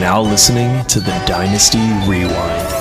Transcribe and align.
now 0.00 0.20
listening 0.20 0.84
to 0.86 1.00
the 1.00 1.12
Dynasty 1.26 1.78
Rewind. 2.06 2.75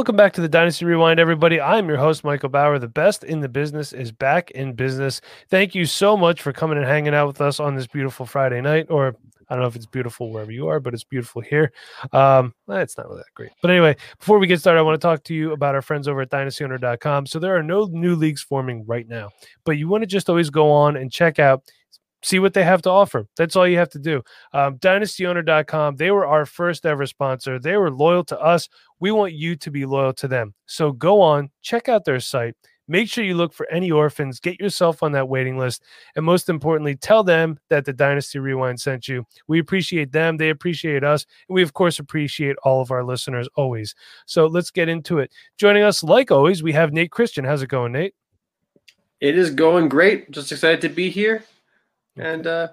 Welcome 0.00 0.16
back 0.16 0.32
to 0.32 0.40
the 0.40 0.48
Dynasty 0.48 0.86
Rewind, 0.86 1.20
everybody. 1.20 1.60
I'm 1.60 1.86
your 1.86 1.98
host, 1.98 2.24
Michael 2.24 2.48
Bauer. 2.48 2.78
The 2.78 2.88
best 2.88 3.22
in 3.22 3.40
the 3.40 3.50
business 3.50 3.92
is 3.92 4.10
back 4.10 4.50
in 4.52 4.72
business. 4.72 5.20
Thank 5.50 5.74
you 5.74 5.84
so 5.84 6.16
much 6.16 6.40
for 6.40 6.54
coming 6.54 6.78
and 6.78 6.86
hanging 6.86 7.12
out 7.12 7.26
with 7.26 7.42
us 7.42 7.60
on 7.60 7.74
this 7.74 7.86
beautiful 7.86 8.24
Friday 8.24 8.62
night, 8.62 8.86
or 8.88 9.14
I 9.50 9.54
don't 9.54 9.60
know 9.60 9.68
if 9.68 9.76
it's 9.76 9.84
beautiful 9.84 10.32
wherever 10.32 10.50
you 10.50 10.68
are, 10.68 10.80
but 10.80 10.94
it's 10.94 11.04
beautiful 11.04 11.42
here. 11.42 11.70
Um, 12.14 12.54
it's 12.66 12.96
not 12.96 13.08
really 13.08 13.18
that 13.18 13.34
great. 13.34 13.50
But 13.60 13.72
anyway, 13.72 13.94
before 14.18 14.38
we 14.38 14.46
get 14.46 14.58
started, 14.58 14.78
I 14.80 14.84
want 14.84 14.98
to 14.98 15.06
talk 15.06 15.22
to 15.24 15.34
you 15.34 15.52
about 15.52 15.74
our 15.74 15.82
friends 15.82 16.08
over 16.08 16.22
at 16.22 16.30
dynastyowner.com. 16.30 17.26
So 17.26 17.38
there 17.38 17.54
are 17.54 17.62
no 17.62 17.84
new 17.84 18.14
leagues 18.14 18.40
forming 18.40 18.86
right 18.86 19.06
now, 19.06 19.28
but 19.66 19.72
you 19.72 19.86
want 19.86 20.00
to 20.00 20.06
just 20.06 20.30
always 20.30 20.48
go 20.48 20.72
on 20.72 20.96
and 20.96 21.12
check 21.12 21.38
out 21.38 21.62
see 22.22 22.38
what 22.38 22.54
they 22.54 22.64
have 22.64 22.82
to 22.82 22.90
offer. 22.90 23.26
That's 23.36 23.56
all 23.56 23.66
you 23.66 23.78
have 23.78 23.90
to 23.90 23.98
do. 23.98 24.22
Um, 24.52 24.78
dynastyowner.com, 24.78 25.96
they 25.96 26.10
were 26.10 26.26
our 26.26 26.46
first 26.46 26.86
ever 26.86 27.06
sponsor. 27.06 27.58
They 27.58 27.76
were 27.76 27.90
loyal 27.90 28.24
to 28.24 28.40
us. 28.40 28.68
We 28.98 29.10
want 29.10 29.32
you 29.32 29.56
to 29.56 29.70
be 29.70 29.86
loyal 29.86 30.12
to 30.14 30.28
them. 30.28 30.54
So 30.66 30.92
go 30.92 31.20
on, 31.20 31.50
check 31.62 31.88
out 31.88 32.04
their 32.04 32.20
site. 32.20 32.54
Make 32.90 33.08
sure 33.08 33.22
you 33.22 33.36
look 33.36 33.52
for 33.52 33.70
any 33.70 33.92
orphans, 33.92 34.40
get 34.40 34.58
yourself 34.58 35.04
on 35.04 35.12
that 35.12 35.28
waiting 35.28 35.56
list, 35.56 35.84
and 36.16 36.24
most 36.24 36.48
importantly, 36.48 36.96
tell 36.96 37.22
them 37.22 37.56
that 37.68 37.84
the 37.84 37.92
Dynasty 37.92 38.40
Rewind 38.40 38.80
sent 38.80 39.06
you. 39.06 39.24
We 39.46 39.60
appreciate 39.60 40.10
them, 40.10 40.38
they 40.38 40.50
appreciate 40.50 41.04
us, 41.04 41.24
and 41.48 41.54
we, 41.54 41.62
of 41.62 41.72
course, 41.72 42.00
appreciate 42.00 42.56
all 42.64 42.82
of 42.82 42.90
our 42.90 43.04
listeners 43.04 43.48
always. 43.54 43.94
So 44.26 44.46
let's 44.46 44.72
get 44.72 44.88
into 44.88 45.20
it. 45.20 45.30
Joining 45.56 45.84
us, 45.84 46.02
like 46.02 46.32
always, 46.32 46.64
we 46.64 46.72
have 46.72 46.92
Nate 46.92 47.12
Christian. 47.12 47.44
How's 47.44 47.62
it 47.62 47.68
going, 47.68 47.92
Nate? 47.92 48.14
It 49.20 49.38
is 49.38 49.50
going 49.50 49.88
great. 49.88 50.32
Just 50.32 50.50
excited 50.50 50.80
to 50.80 50.88
be 50.88 51.10
here. 51.10 51.44
And 52.16 52.46
uh, 52.46 52.68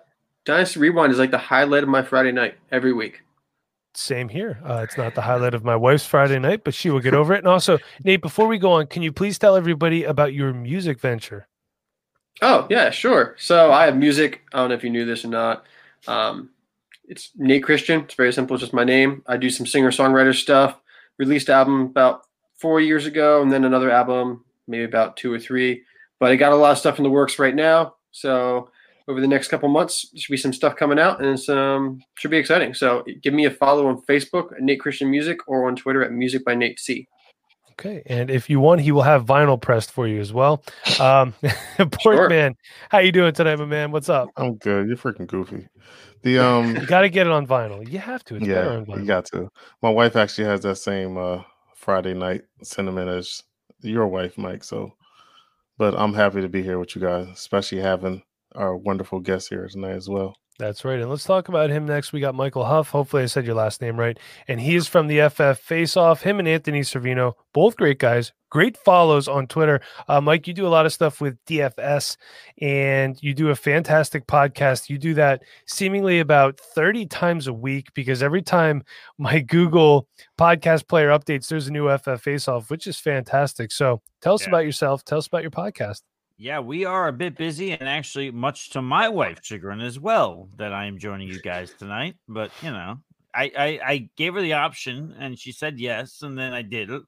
Dynasty 0.46 0.80
Rewind 0.80 1.12
is 1.12 1.20
like 1.20 1.32
the 1.32 1.38
highlight 1.38 1.84
of 1.84 1.90
my 1.90 2.02
Friday 2.02 2.32
night 2.32 2.58
every 2.72 2.94
week. 2.94 3.22
Same 3.94 4.30
here. 4.30 4.60
Uh, 4.64 4.82
it's 4.84 4.98
not 4.98 5.16
the 5.16 5.22
highlight 5.22 5.56
of 5.56 5.64
my 5.64 5.76
wife's 5.76 6.06
Friday 6.06 6.38
night, 6.38 6.64
but 6.64 6.76
she 6.76 6.90
will 6.90 7.00
get 7.00 7.16
over 7.16 7.34
it. 7.34 7.40
And 7.40 7.48
also, 7.48 7.80
Nate, 8.04 8.22
before 8.22 8.48
we 8.48 8.60
go 8.60 8.74
on, 8.74 8.88
can 8.88 9.02
you 9.02 9.12
please 9.12 9.40
tell 9.40 9.56
everybody 9.56 10.04
about 10.04 10.34
your 10.34 10.54
music 10.54 11.00
venture? 11.00 11.48
Oh, 12.42 12.68
yeah, 12.70 12.92
sure. 12.92 13.36
So 13.40 13.72
I 13.72 13.86
have 13.86 13.98
music. 13.98 14.44
I 14.54 14.60
don't 14.60 14.70
know 14.70 14.76
if 14.76 14.84
you 14.84 14.92
knew 14.92 15.06
this 15.06 15.26
or 15.26 15.30
not. 15.30 15.66
Um, 16.08 16.52
it's 17.08 17.32
Nate 17.38 17.64
Christian. 17.64 18.02
It's 18.02 18.14
very 18.14 18.32
simple. 18.32 18.56
It's 18.56 18.62
just 18.62 18.74
my 18.74 18.84
name. 18.84 19.24
I 19.26 19.38
do 19.38 19.50
some 19.50 19.66
singer 19.66 19.90
songwriter 19.90 20.36
stuff. 20.36 20.80
Released 21.18 21.50
album 21.50 21.82
about 21.82 22.28
four 22.58 22.80
years 22.80 23.08
ago, 23.08 23.42
and 23.42 23.52
then 23.52 23.64
another 23.64 23.90
album 23.90 24.46
maybe 24.68 24.84
about 24.84 25.18
two 25.18 25.34
or 25.34 25.40
three. 25.40 25.84
But 26.20 26.32
I 26.32 26.36
got 26.36 26.52
a 26.52 26.56
lot 26.56 26.72
of 26.72 26.78
stuff 26.78 27.00
in 27.00 27.04
the 27.04 27.10
works 27.10 27.40
right 27.40 27.56
now. 27.56 27.96
So 28.12 28.70
over 29.08 29.22
the 29.22 29.28
next 29.28 29.48
couple 29.48 29.70
months. 29.70 30.10
There 30.14 30.20
should 30.22 30.32
be 30.32 30.38
some 30.38 30.54
stuff 30.54 30.76
coming 30.76 31.00
out, 31.00 31.24
and 31.24 31.40
some 31.40 32.02
should 32.18 32.32
be 32.32 32.38
exciting. 32.38 32.74
So 32.74 33.04
give 33.22 33.34
me 33.34 33.45
a 33.45 33.52
follow 33.52 33.88
on 33.88 34.02
Facebook 34.04 34.52
at 34.54 34.62
Nate 34.62 34.80
Christian 34.80 35.10
Music 35.10 35.40
or 35.48 35.68
on 35.68 35.76
Twitter 35.76 36.04
at 36.04 36.12
Music 36.12 36.44
by 36.45 36.56
Nate 36.56 36.80
C. 36.80 37.08
Okay, 37.80 38.02
and 38.08 38.32
if 38.32 38.50
you 38.50 38.60
want, 38.60 38.82
he 38.82 38.92
will 38.92 39.04
have 39.04 39.23
vinyl 39.23 39.62
pressed 39.62 39.92
for 39.92 40.08
you 40.08 40.20
as 40.20 40.34
well. 40.34 40.64
Um, 41.00 41.34
Port 41.78 42.17
Sure. 42.17 42.30
man, 42.30 42.56
how 42.90 42.98
you 42.98 43.12
doing 43.12 43.34
tonight, 43.34 43.58
my 43.60 43.66
man? 43.66 43.92
What's 43.92 44.10
up? 44.10 44.30
I'm 44.36 44.56
good. 44.56 44.88
You're 44.88 44.98
freaking 44.98 45.28
goofy. 45.28 45.67
The 46.23 46.40
um 46.40 46.76
You 46.76 46.88
got 46.88 47.02
to 47.02 47.10
get 47.10 47.28
it 47.28 47.34
on 47.34 47.46
vinyl. 47.46 47.88
You 47.88 48.00
have 48.00 48.23
to. 48.26 48.36
It's 48.36 48.48
better 48.48 48.84
yeah, 48.88 48.94
on 48.94 49.00
you 49.00 49.06
got 49.06 49.26
to. 49.26 49.48
My 49.84 49.92
wife 49.92 50.16
actually 50.16 50.46
has 50.46 50.62
that 50.62 50.78
same 50.78 51.17
uh 51.17 51.44
Friday 51.76 52.16
night 52.16 52.42
sentiment 52.64 53.10
as 53.10 53.44
your 53.82 54.08
wife, 54.08 54.40
Mike. 54.40 54.64
So 54.64 54.94
but 55.78 55.94
I'm 55.96 56.16
happy 56.16 56.42
to 56.42 56.50
be 56.50 56.64
here 56.64 56.80
with 56.80 56.96
you 56.96 57.02
guys, 57.02 57.28
especially 57.30 57.80
having 57.80 58.23
our 58.58 58.76
wonderful 58.76 59.20
guest 59.22 59.50
here 59.50 59.68
tonight 59.68 59.92
as 59.95 60.10
well. 60.10 60.36
That's 60.60 60.84
right. 60.84 61.00
And 61.00 61.08
let's 61.08 61.23
talk 61.23 61.50
about 61.50 61.70
him 61.70 61.86
next. 61.86 62.12
We 62.12 62.20
got 62.20 62.34
Michael 62.34 62.64
Hauff. 62.64 62.90
Hopefully, 62.90 63.22
I 63.22 63.28
said 63.28 63.45
your 63.45 63.54
last 63.54 63.80
name 63.80 63.95
right. 63.95 64.18
And 64.48 64.60
he 64.60 64.76
is 64.76 64.88
from 64.88 65.06
the 65.06 65.30
FF 65.30 65.60
Face 65.64 65.95
Off. 65.95 66.23
Him 66.23 66.40
and 66.40 66.48
Anthony 66.48 66.82
Servino, 66.82 67.34
both 67.54 67.76
great 67.78 68.00
guys. 68.00 68.34
Great 68.50 68.76
follows 68.76 69.28
on 69.28 69.46
Twitter. 69.46 69.82
Uh, 70.08 70.20
Mike, 70.20 70.48
you 70.48 70.56
do 70.56 70.66
a 70.66 70.70
lot 70.70 70.88
of 70.88 70.94
stuff 70.94 71.22
with 71.22 71.38
DFS 71.46 72.17
and 72.60 73.22
you 73.22 73.36
do 73.36 73.50
a 73.50 73.56
fantastic 73.56 74.26
podcast. 74.26 74.90
You 74.90 74.98
do 74.98 75.14
that 75.14 75.44
seemingly 75.67 76.20
about 76.20 76.60
30 76.60 77.06
times 77.06 77.46
a 77.46 77.54
week 77.54 77.94
because 77.94 78.23
every 78.23 78.42
time 78.42 78.84
my 79.20 79.40
Google 79.48 80.08
podcast 80.40 80.88
player 80.88 81.10
updates, 81.10 81.50
there's 81.50 81.67
a 81.67 81.72
new 81.72 81.96
FF 82.00 82.20
Face 82.20 82.48
Off, 82.48 82.72
which 82.72 82.88
is 82.88 82.98
fantastic. 82.98 83.72
So 83.72 84.02
tell 84.23 84.34
us 84.34 84.42
Yeah. 84.44 84.50
about 84.50 84.66
yourself. 84.66 85.04
Tell 85.04 85.20
us 85.20 85.28
about 85.28 85.44
your 85.44 85.52
podcast. 85.52 86.02
Yeah, 86.39 86.59
we 86.59 86.86
are 86.86 87.08
a 87.08 87.14
bit 87.14 87.36
busy, 87.36 87.71
and 87.71 87.89
actually, 87.89 88.30
much 88.30 88.70
to 88.71 88.81
my 88.81 89.09
wife's 89.09 89.48
chagrin 89.48 89.81
as 89.81 89.99
well, 89.99 90.49
that 90.58 90.71
I 90.71 90.86
am 90.86 90.99
joining 90.99 91.27
you 91.27 91.42
guys 91.42 91.73
tonight. 91.73 92.15
But 92.27 92.52
you 92.61 92.70
know, 92.70 92.98
I, 93.33 93.52
I 93.58 93.80
I 93.83 94.09
gave 94.15 94.36
her 94.36 94.42
the 94.42 94.53
option, 94.53 95.15
and 95.17 95.37
she 95.37 95.52
said 95.52 95.80
yes, 95.80 96.21
and 96.21 96.37
then 96.37 96.53
I 96.53 96.61
did 96.61 96.92
it. 96.92 97.02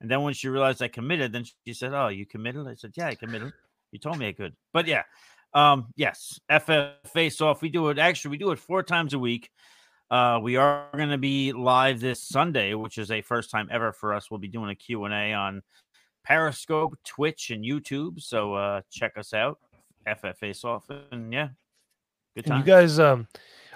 And 0.00 0.10
then 0.10 0.22
when 0.22 0.32
she 0.32 0.48
realized 0.48 0.80
I 0.80 0.88
committed, 0.88 1.30
then 1.30 1.44
she 1.66 1.74
said, 1.74 1.92
"Oh, 1.92 2.08
you 2.08 2.24
committed?" 2.24 2.66
I 2.66 2.74
said, 2.74 2.92
"Yeah, 2.96 3.08
I 3.08 3.16
committed. 3.16 3.52
You 3.92 3.98
told 3.98 4.16
me 4.16 4.28
I 4.28 4.32
could." 4.32 4.56
But 4.72 4.86
yeah, 4.86 5.02
um, 5.52 5.88
yes, 5.96 6.40
FF 6.48 7.10
Face 7.12 7.42
Off. 7.42 7.60
We 7.60 7.68
do 7.68 7.90
it. 7.90 7.98
Actually, 7.98 8.30
we 8.30 8.38
do 8.38 8.50
it 8.50 8.58
four 8.58 8.82
times 8.82 9.12
a 9.12 9.18
week. 9.18 9.50
Uh, 10.10 10.40
we 10.42 10.56
are 10.56 10.88
going 10.96 11.10
to 11.10 11.18
be 11.18 11.52
live 11.52 12.00
this 12.00 12.26
Sunday, 12.26 12.72
which 12.72 12.96
is 12.96 13.10
a 13.10 13.20
first 13.20 13.50
time 13.50 13.68
ever 13.70 13.92
for 13.92 14.14
us. 14.14 14.30
We'll 14.30 14.40
be 14.40 14.48
doing 14.48 14.70
a 14.70 14.74
Q 14.74 15.04
and 15.04 15.12
A 15.12 15.34
on 15.34 15.60
Periscope, 16.24 16.98
Twitch, 17.04 17.50
and 17.50 17.64
YouTube. 17.64 18.20
So 18.20 18.54
uh, 18.54 18.82
check 18.90 19.16
us 19.16 19.32
out, 19.34 19.58
FFA 20.06 20.36
Face 20.36 20.64
Off, 20.64 20.84
and 21.12 21.32
yeah, 21.32 21.48
good 22.34 22.44
And 22.44 22.52
time. 22.52 22.58
you 22.60 22.64
guys, 22.66 22.98
um, 22.98 23.26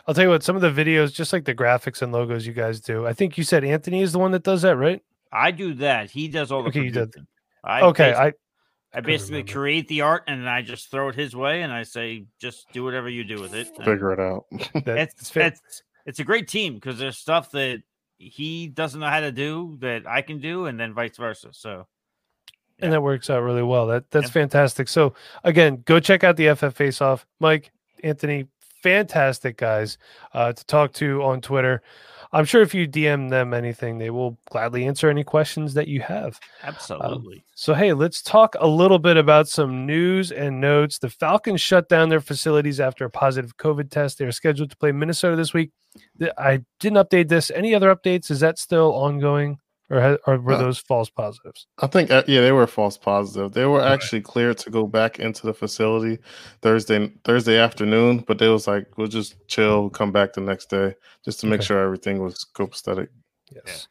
I'll 0.06 0.14
tell 0.14 0.24
you 0.24 0.30
what, 0.30 0.42
some 0.42 0.56
of 0.56 0.62
the 0.62 0.70
videos, 0.70 1.12
just 1.12 1.32
like 1.32 1.44
the 1.44 1.54
graphics 1.54 2.02
and 2.02 2.12
logos 2.12 2.46
you 2.46 2.52
guys 2.52 2.80
do. 2.80 3.06
I 3.06 3.12
think 3.12 3.38
you 3.38 3.44
said 3.44 3.64
Anthony 3.64 4.02
is 4.02 4.12
the 4.12 4.18
one 4.18 4.32
that 4.32 4.42
does 4.42 4.62
that, 4.62 4.76
right? 4.76 5.02
I 5.32 5.50
do 5.50 5.74
that. 5.74 6.10
He 6.10 6.28
does 6.28 6.52
all 6.52 6.62
the 6.62 6.68
Okay, 6.68 6.82
you 6.84 6.90
did. 6.90 7.12
I 7.64 7.80
okay, 7.82 8.12
I 8.14 8.32
I 8.92 9.00
basically 9.00 9.36
remember. 9.38 9.52
create 9.52 9.88
the 9.88 10.02
art 10.02 10.24
and 10.28 10.48
I 10.48 10.62
just 10.62 10.90
throw 10.90 11.08
it 11.08 11.14
his 11.16 11.34
way, 11.34 11.62
and 11.62 11.72
I 11.72 11.82
say, 11.82 12.26
just 12.38 12.70
do 12.72 12.84
whatever 12.84 13.08
you 13.08 13.24
do 13.24 13.40
with 13.40 13.54
it. 13.54 13.68
And 13.76 13.84
Figure 13.84 14.12
it 14.12 14.20
out. 14.20 14.44
It's 14.86 15.14
it's 15.20 15.36
it's 15.36 15.82
it's 16.06 16.18
a 16.20 16.24
great 16.24 16.46
team 16.46 16.74
because 16.74 16.98
there's 16.98 17.16
stuff 17.18 17.50
that 17.52 17.82
he 18.18 18.68
doesn't 18.68 19.00
know 19.00 19.08
how 19.08 19.20
to 19.20 19.32
do 19.32 19.76
that 19.80 20.06
I 20.06 20.22
can 20.22 20.38
do, 20.40 20.66
and 20.66 20.78
then 20.78 20.94
vice 20.94 21.16
versa. 21.16 21.48
So 21.52 21.86
and 22.80 22.92
that 22.92 23.02
works 23.02 23.30
out 23.30 23.42
really 23.42 23.62
well. 23.62 23.86
That 23.86 24.10
that's 24.10 24.26
Yeah. 24.26 24.32
fantastic. 24.32 24.88
So 24.88 25.14
again, 25.44 25.82
go 25.86 26.00
check 26.00 26.24
out 26.24 26.36
the 26.36 26.48
FF 26.48 26.74
Face 26.74 27.00
Off. 27.00 27.26
Mike, 27.40 27.72
Anthony, 28.02 28.46
fantastic 28.82 29.56
guys 29.56 29.96
uh, 30.34 30.52
to 30.52 30.64
talk 30.66 30.92
to 30.94 31.22
on 31.22 31.40
Twitter. 31.40 31.82
I'm 32.32 32.44
sure 32.44 32.62
if 32.62 32.74
you 32.74 32.88
DM 32.88 33.30
them 33.30 33.54
anything, 33.54 33.98
they 33.98 34.10
will 34.10 34.36
gladly 34.50 34.86
answer 34.86 35.08
any 35.08 35.22
questions 35.22 35.72
that 35.74 35.86
you 35.86 36.00
have. 36.00 36.40
absolutely. 36.64 37.44
So, 37.54 37.74
hey, 37.74 37.92
let's 37.92 38.22
talk 38.22 38.56
a 38.58 38.66
little 38.66 38.98
bit 38.98 39.16
about 39.16 39.46
some 39.46 39.86
news 39.86 40.32
and 40.32 40.60
notes. 40.60 40.98
The 40.98 41.10
Falcons 41.10 41.60
shut 41.60 41.88
down 41.88 42.08
their 42.08 42.20
facilities 42.20 42.80
after 42.80 43.04
a 43.04 43.10
positive 43.10 43.56
COVID 43.56 43.88
test. 43.88 44.18
They 44.18 44.24
are 44.24 44.32
scheduled 44.32 44.70
to 44.70 44.76
play 44.76 44.90
Minnesota 44.90 45.36
this 45.36 45.54
week. 45.54 45.70
I 46.36 46.62
didn't 46.80 46.98
update 46.98 47.28
this. 47.28 47.52
Any 47.52 47.72
other 47.72 47.94
updates? 47.94 48.32
Is 48.32 48.40
that 48.40 48.58
still 48.58 48.92
ongoing, 48.94 49.60
or, 49.94 50.00
ha- 50.00 50.16
or 50.26 50.38
were 50.38 50.54
Uh, 50.54 50.58
those 50.58 50.78
false 50.78 51.10
positives? 51.10 51.66
I 51.78 51.86
think 51.86 52.10
uh, 52.10 52.22
yeah, 52.26 52.40
they 52.40 52.52
were 52.52 52.66
false 52.66 52.98
positive. 52.98 53.52
They 53.52 53.66
were 53.66 53.82
actually 53.82 54.22
cleared 54.22 54.58
to 54.58 54.70
go 54.70 54.86
back 54.86 55.18
into 55.20 55.46
the 55.46 55.54
facility 55.54 56.18
Thursday 56.62 57.12
Thursday 57.24 57.58
afternoon, 57.58 58.24
but 58.26 58.38
they 58.38 58.48
was 58.48 58.66
like, 58.66 58.86
we'll 58.96 59.06
just 59.08 59.36
chill, 59.48 59.80
we'll 59.82 59.90
come 59.90 60.12
back 60.12 60.32
the 60.32 60.40
next 60.40 60.66
day 60.70 60.94
just 61.24 61.40
to 61.40 61.46
make 61.46 61.60
Okay. 61.60 61.66
sure 61.66 61.78
everything 61.84 62.22
was 62.22 62.44
copacetic. 62.56 63.08
Yes. 63.54 63.88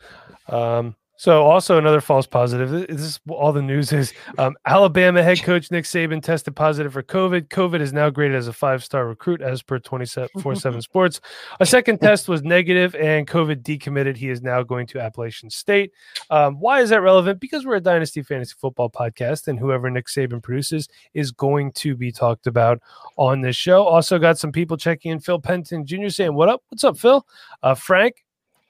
Um, 0.50 0.96
So, 1.16 1.44
also 1.44 1.78
another 1.78 2.02
false 2.02 2.26
positive. 2.26 2.72
This 2.72 3.02
is 3.02 3.20
all 3.30 3.54
the 3.54 3.62
news 3.62 3.94
is 3.94 4.14
um, 4.40 4.56
Alabama 4.66 5.22
head 5.22 5.44
coach 5.44 5.70
Nick 5.70 5.86
Saban 5.86 6.24
tested 6.24 6.56
positive 6.56 6.92
for 6.94 7.04
COVID. 7.04 7.50
COVID 7.50 7.82
is 7.82 7.94
now 7.94 8.10
graded 8.10 8.36
as 8.36 8.48
a 8.48 8.54
five 8.54 8.84
star 8.84 9.08
recruit, 9.08 9.42
as 9.42 9.62
per 9.62 9.78
24 9.78 10.56
7 10.56 10.82
Sports. 10.82 11.22
A 11.60 11.66
second 11.66 12.00
test 12.00 12.28
was 12.28 12.42
negative, 12.42 12.96
and 12.96 13.28
COVID 13.28 13.62
decommitted. 13.62 14.18
He 14.18 14.30
is 14.30 14.42
now 14.42 14.64
going 14.64 14.88
to 14.88 15.00
Appalachian 15.00 15.52
State. 15.52 15.92
Um, 16.32 16.60
why 16.60 16.82
is 16.82 16.90
that 16.90 17.02
relevant? 17.02 17.40
Because 17.40 17.64
we're 17.64 17.76
a 17.76 17.82
Dynasty 17.82 18.24
Fantasy 18.24 18.56
Football 18.60 18.90
podcast, 18.90 19.48
and 19.48 19.60
whoever 19.60 19.92
Nick 19.92 20.08
Saban 20.08 20.42
produces 20.42 20.88
is 21.14 21.32
going 21.32 21.74
to 21.74 21.96
be 21.96 22.12
talked 22.12 22.48
about 22.48 22.82
on 23.18 23.42
this 23.42 23.56
show. 23.56 23.84
Also, 23.84 24.18
got 24.18 24.40
some 24.40 24.52
people 24.52 24.78
checking 24.78 25.12
in. 25.12 25.20
Phil 25.20 25.40
Penton 25.40 25.86
Jr. 25.86 26.10
saying, 26.10 26.34
What 26.34 26.50
up? 26.50 26.64
What's 26.70 26.84
up, 26.84 26.98
Phil? 26.98 27.26
Uh, 27.62 27.76
Frank, 27.76 28.26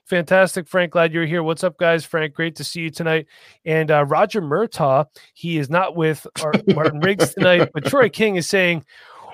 Fantastic, 0.06 0.68
Frank. 0.68 0.92
Glad 0.92 1.14
you're 1.14 1.26
here. 1.26 1.44
What's 1.44 1.64
up, 1.64 1.78
guys? 1.78 2.04
Frank, 2.04 2.34
great 2.34 2.56
to 2.58 2.64
see 2.64 2.82
you 2.82 2.90
tonight. 2.90 3.28
And 3.66 3.90
uh, 3.90 4.06
Roger 4.06 4.42
Murtaugh, 4.42 5.06
he 5.34 5.58
is 5.58 5.70
not 5.70 5.96
with 5.96 6.28
our 6.42 6.54
Martin 6.74 7.00
Riggs 7.00 7.34
tonight, 7.34 7.70
but 7.74 7.86
Troy 7.86 8.10
King 8.14 8.36
is 8.36 8.48
saying, 8.48 8.86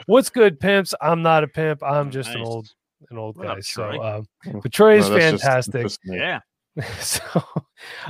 "What's 0.05 0.29
good, 0.29 0.59
pimps? 0.59 0.93
I'm 1.01 1.23
not 1.23 1.43
a 1.43 1.47
pimp. 1.47 1.81
I'm 1.83 2.11
just 2.11 2.29
an 2.29 2.41
old, 2.41 2.69
an 3.09 3.17
old 3.17 3.37
What 3.37 3.47
guy." 3.47 3.53
up, 3.53 3.63
so, 3.63 3.91
Troy? 3.91 4.17
um, 4.17 4.27
but 4.61 4.71
Troy 4.71 4.99
is 4.99 5.09
No, 5.09 5.17
that's 5.17 5.41
just 5.41 5.43
fantastic. 5.43 5.91
Yeah. 6.05 6.39
so, 6.99 7.43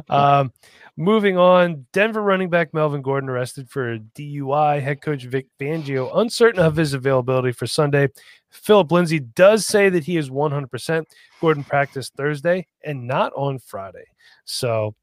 um, 0.10 0.52
moving 0.98 1.38
on, 1.38 1.86
Denver 1.94 2.22
running 2.22 2.50
back 2.50 2.74
Melvin 2.74 3.02
Gordon 3.02 3.30
arrested 3.30 3.70
for 3.70 3.94
a 3.94 4.00
DUI. 4.00 4.82
Head 4.82 5.02
coach 5.02 5.24
Vic 5.24 5.48
Fangio 5.60 6.12
uncertain 6.18 6.62
of 6.62 6.76
his 6.76 6.94
availability 6.94 7.54
for 7.54 7.68
Sunday. 7.68 8.10
Phillip 8.52 8.92
Lindsay 8.92 9.20
does 9.20 9.66
say 9.66 9.90
that 9.90 10.04
he 10.04 10.18
is 10.18 10.30
100%. 10.30 11.06
Gordon 11.40 11.64
practiced 11.64 12.14
Thursday 12.16 12.68
and 12.84 13.08
not 13.08 13.32
on 13.36 13.60
Friday. 13.60 14.06
So 14.46 14.96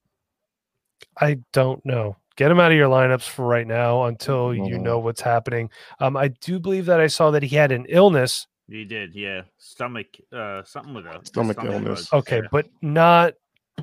I 1.20 1.38
don't 1.52 1.84
know. 1.84 2.16
Get 2.36 2.50
him 2.50 2.60
out 2.60 2.70
of 2.70 2.76
your 2.76 2.88
lineups 2.88 3.28
for 3.28 3.46
right 3.46 3.66
now 3.66 4.04
until 4.04 4.54
you 4.54 4.62
Mhm. 4.76 4.82
know 4.82 4.98
what's 4.98 5.20
happening. 5.22 5.70
Um, 6.00 6.16
I 6.16 6.28
do 6.28 6.58
believe 6.58 6.86
that 6.86 7.00
I 7.00 7.06
saw 7.06 7.30
that 7.30 7.42
he 7.42 7.56
had 7.56 7.72
an 7.72 7.86
illness. 7.88 8.46
He 8.68 8.84
did, 8.84 9.14
yeah. 9.14 9.42
Stomach, 9.58 10.06
uh, 10.32 10.62
something 10.64 10.92
with 10.92 11.06
a 11.06 11.20
Stomach 11.24 11.56
bug. 11.56 11.66
illness. 11.66 12.12
Okay, 12.12 12.38
Yeah. 12.42 12.48
but 12.50 12.66
not 12.82 13.34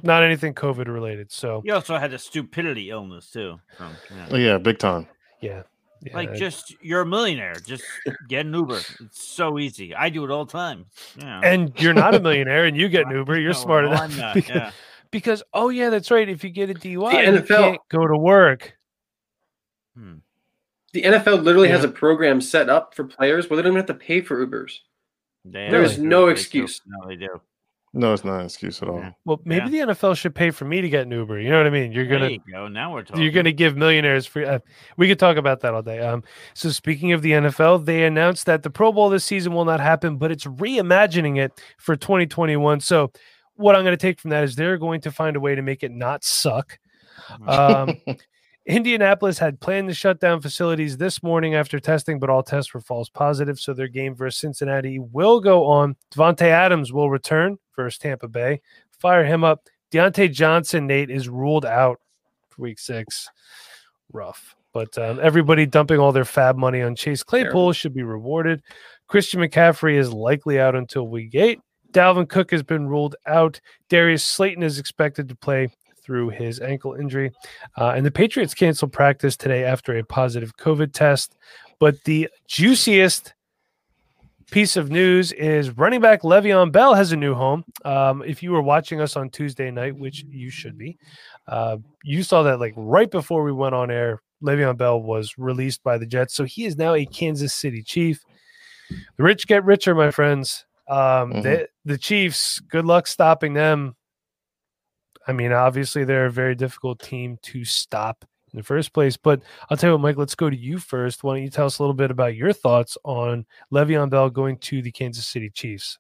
not 0.01 0.23
anything 0.23 0.55
COVID 0.55 0.87
related. 0.87 1.31
So 1.31 1.61
He 1.63 1.69
also 1.69 1.97
had 1.99 2.13
a 2.13 2.17
stupidity 2.17 2.89
illness 2.89 3.29
too. 3.29 3.59
From, 3.77 3.95
yeah. 4.09 4.27
Oh, 4.31 4.35
yeah, 4.37 4.57
big 4.57 4.79
time. 4.79 5.07
yeah, 5.39 5.61
yeah 6.05 6.15
Like 6.15 6.33
just 6.33 6.75
you're 6.81 7.01
a 7.01 7.05
millionaire. 7.05 7.53
Just 7.65 7.83
get 8.27 8.45
an 8.45 8.53
Uber. 8.53 8.79
It's 9.01 9.23
so 9.27 9.59
easy. 9.59 9.93
I 9.95 10.09
do 10.09 10.23
it 10.25 10.31
all 10.31 10.45
the 10.45 10.51
time. 10.51 10.85
Yeah. 11.17 11.41
and 11.43 11.71
you're 11.81 11.93
not 11.93 12.15
a 12.15 12.19
millionaire 12.21 12.65
and 12.65 12.75
you 12.77 12.89
get 12.89 13.05
an 13.07 13.11
Uber, 13.15 13.39
you're 13.39 13.53
No, 13.53 13.59
smart 13.59 13.85
no, 13.85 13.91
enough. 13.91 14.01
I'm 14.01 14.17
not, 14.17 14.35
because, 14.35 14.55
yeah. 14.55 14.71
because, 15.11 15.43
oh 15.53 15.69
yeah, 15.69 15.89
that's 15.89 16.11
right. 16.11 16.27
If 16.27 16.43
you 16.43 16.49
get 16.49 16.69
a 16.69 16.73
DUI, 16.73 16.81
The 16.83 16.91
you 16.93 17.41
NFL 17.41 17.47
can't 17.47 17.81
go 17.89 18.07
to 18.07 18.17
work. 18.17 18.73
Hmm. 19.97 20.15
The 20.93 21.03
NFL 21.03 21.43
literally 21.43 21.69
has 21.69 21.83
a 21.83 21.87
program 21.87 22.39
set 22.39 22.69
up 22.69 22.93
for 22.93 23.03
players 23.03 23.49
where 23.49 23.57
they 23.57 23.63
don't 23.63 23.75
have 23.75 23.87
to 23.87 23.93
pay 23.95 24.21
for 24.21 24.45
Ubers. 24.45 24.77
They 25.43 25.69
There 25.69 25.81
is 25.83 25.93
actually 25.93 26.07
no 26.07 26.19
do. 26.21 26.25
They 26.25 26.29
do. 26.29 26.39
excuse. 26.39 26.81
No, 26.85 27.07
they 27.07 27.15
do. 27.15 27.41
No, 27.95 28.11
it's 28.11 28.23
not 28.23 28.39
an 28.39 28.45
excuse 28.45 28.81
at 28.81 28.89
all. 28.89 28.97
Yeah. 28.97 29.11
Well, 29.23 29.39
maybe 29.45 29.69
the 29.69 29.79
NFL 29.79 30.17
should 30.17 30.33
pay 30.33 30.49
for 30.49 30.65
me 30.65 30.81
to 30.81 30.89
get 30.89 31.03
an 31.03 31.11
Uber. 31.11 31.39
You 31.39 31.51
know 31.51 31.57
what 31.57 31.67
I 31.67 31.69
mean? 31.69 31.91
You're 31.91 32.07
gonna 32.07 32.29
you 32.29 32.39
go. 32.51 32.67
Now 32.67 32.91
we're 32.91 33.03
talking. 33.03 33.21
you're 33.21 33.31
going 33.31 33.45
to 33.45 33.53
give 33.53 33.77
millionaires 33.77 34.25
free. 34.25 34.45
Uh, 34.45 34.59
we 34.97 35.07
could 35.07 35.19
talk 35.19 35.37
about 35.37 35.59
that 35.59 35.75
all 35.75 35.83
day. 35.83 35.99
Um, 35.99 36.23
so 36.55 36.69
speaking 36.69 37.11
of 37.11 37.21
the 37.21 37.31
NFL, 37.31 37.85
they 37.85 38.03
announced 38.05 38.47
that 38.47 38.63
the 38.63 38.71
Pro 38.71 38.91
Bowl 38.91 39.09
this 39.09 39.23
season 39.23 39.53
will 39.53 39.65
not 39.65 39.79
happen, 39.79 40.17
but 40.17 40.31
it's 40.31 40.45
reimagining 40.45 41.37
it 41.37 41.61
for 41.77 41.95
2021. 41.95 42.79
So 42.79 43.11
what 43.55 43.75
I'm 43.75 43.83
going 43.83 43.95
to 43.95 44.01
take 44.01 44.19
from 44.19 44.31
that 44.31 44.43
is 44.43 44.55
they're 44.55 44.79
going 44.79 45.01
to 45.01 45.11
find 45.11 45.35
a 45.35 45.39
way 45.39 45.53
to 45.53 45.61
make 45.61 45.83
it 45.83 45.91
not 45.91 46.23
suck. 46.23 46.79
Um, 47.47 47.97
Indianapolis 48.65 49.39
had 49.39 49.59
planned 49.59 49.89
to 49.89 49.93
shut 49.93 50.21
down 50.21 50.41
facilities 50.41 50.97
this 50.97 51.21
morning 51.21 51.53
after 51.53 51.79
testing, 51.79 52.17
but 52.17 52.29
all 52.29 52.43
tests 52.43 52.73
were 52.73 52.79
false 52.79 53.09
positive. 53.09 53.59
So 53.59 53.73
their 53.73 53.89
game 53.89 54.15
versus 54.15 54.39
Cincinnati 54.39 54.99
will 54.99 55.41
go 55.41 55.65
on. 55.65 55.97
Davante 56.13 56.43
Adams 56.43 56.93
will 56.93 57.09
return 57.09 57.57
versus 57.75 57.97
Tampa 57.97 58.27
Bay. 58.29 58.61
Fire 58.91 59.25
him 59.25 59.43
up. 59.43 59.67
Diontae 59.91 60.31
Johnson, 60.31 60.87
Nate, 60.87 61.09
is 61.09 61.27
ruled 61.27 61.65
out 61.65 61.99
for 62.49 62.61
week 62.61 62.79
six. 62.79 63.27
Rough. 64.13 64.55
But 64.71 64.97
um, 64.97 65.19
everybody 65.21 65.65
dumping 65.65 65.99
all 65.99 66.11
their 66.11 66.25
fab 66.25 66.57
money 66.57 66.81
on 66.81 66.95
Chase 66.95 67.21
Claypool 67.21 67.73
should 67.73 67.93
be 67.93 68.01
rewarded. 68.01 68.63
Christian 69.07 69.41
McCaffrey 69.41 69.97
is 69.97 70.11
likely 70.11 70.59
out 70.59 70.73
until 70.73 71.07
week 71.07 71.35
eight. 71.35 71.59
Dalvin 71.91 72.27
Cook 72.27 72.49
has 72.51 72.63
been 72.63 72.87
ruled 72.87 73.15
out. 73.27 73.59
Darius 73.89 74.23
Slayton 74.23 74.63
is 74.63 74.79
expected 74.79 75.29
to 75.29 75.35
play 75.35 75.67
through 76.03 76.29
his 76.29 76.59
ankle 76.59 76.93
injury. 76.93 77.31
Uh, 77.77 77.93
and 77.95 78.05
the 78.05 78.11
Patriots 78.11 78.53
canceled 78.53 78.91
practice 78.93 79.37
today 79.37 79.63
after 79.63 79.97
a 79.97 80.03
positive 80.03 80.55
COVID 80.57 80.93
test. 80.93 81.35
But 81.79 82.03
the 82.03 82.29
juiciest 82.47 83.33
piece 84.51 84.77
of 84.77 84.91
news 84.91 85.31
is 85.31 85.71
running 85.77 85.99
back 86.01 86.21
Le'Veon 86.21 86.71
Bell 86.71 86.93
has 86.93 87.11
a 87.11 87.15
new 87.17 87.33
home. 87.33 87.63
Um, 87.85 88.21
if 88.23 88.43
you 88.43 88.51
were 88.51 88.61
watching 88.61 89.01
us 89.01 89.15
on 89.15 89.29
Tuesday 89.29 89.71
night, 89.71 89.95
which 89.97 90.23
you 90.29 90.49
should 90.49 90.77
be, 90.77 90.97
uh, 91.47 91.77
you 92.03 92.21
saw 92.23 92.43
that 92.43 92.59
like 92.59 92.73
right 92.75 93.09
before 93.09 93.43
we 93.43 93.51
went 93.51 93.73
on 93.73 93.89
air, 93.89 94.21
Le'Veon 94.43 94.77
Bell 94.77 95.01
was 95.01 95.33
released 95.37 95.81
by 95.83 95.97
the 95.97 96.05
Jets. 96.05 96.35
So 96.35 96.43
he 96.43 96.65
is 96.65 96.77
now 96.77 96.93
a 96.93 97.05
Kansas 97.05 97.53
City 97.53 97.81
Chief. 97.81 98.19
The 99.17 99.23
rich 99.23 99.47
get 99.47 99.63
richer, 99.63 99.95
my 99.95 100.11
friends. 100.11 100.65
Um, 100.87 101.31
Mhm. 101.33 101.43
the, 101.43 101.67
the 101.85 101.97
Chiefs, 101.97 102.59
good 102.59 102.85
luck 102.85 103.07
stopping 103.07 103.53
them. 103.53 103.95
I 105.27 105.31
mean, 105.31 105.51
obviously, 105.51 106.03
they're 106.03 106.25
a 106.25 106.31
very 106.31 106.55
difficult 106.55 106.99
team 106.99 107.37
to 107.43 107.63
stop 107.63 108.25
in 108.51 108.57
the 108.57 108.63
first 108.63 108.93
place. 108.93 109.17
But 109.17 109.41
I'll 109.69 109.77
tell 109.77 109.89
you 109.89 109.93
what, 109.95 110.01
Mike, 110.01 110.17
let's 110.17 110.35
go 110.35 110.49
to 110.49 110.55
you 110.55 110.77
first. 110.77 111.23
Why 111.23 111.35
don't 111.35 111.43
you 111.43 111.49
tell 111.49 111.65
us 111.65 111.79
a 111.79 111.83
little 111.83 111.93
bit 111.93 112.11
about 112.11 112.35
your 112.35 112.53
thoughts 112.53 112.97
on 113.03 113.45
Le'Veon 113.71 114.09
Bell 114.09 114.29
going 114.29 114.57
to 114.59 114.81
the 114.81 114.91
Kansas 114.91 115.27
City 115.27 115.49
Chiefs? 115.49 115.97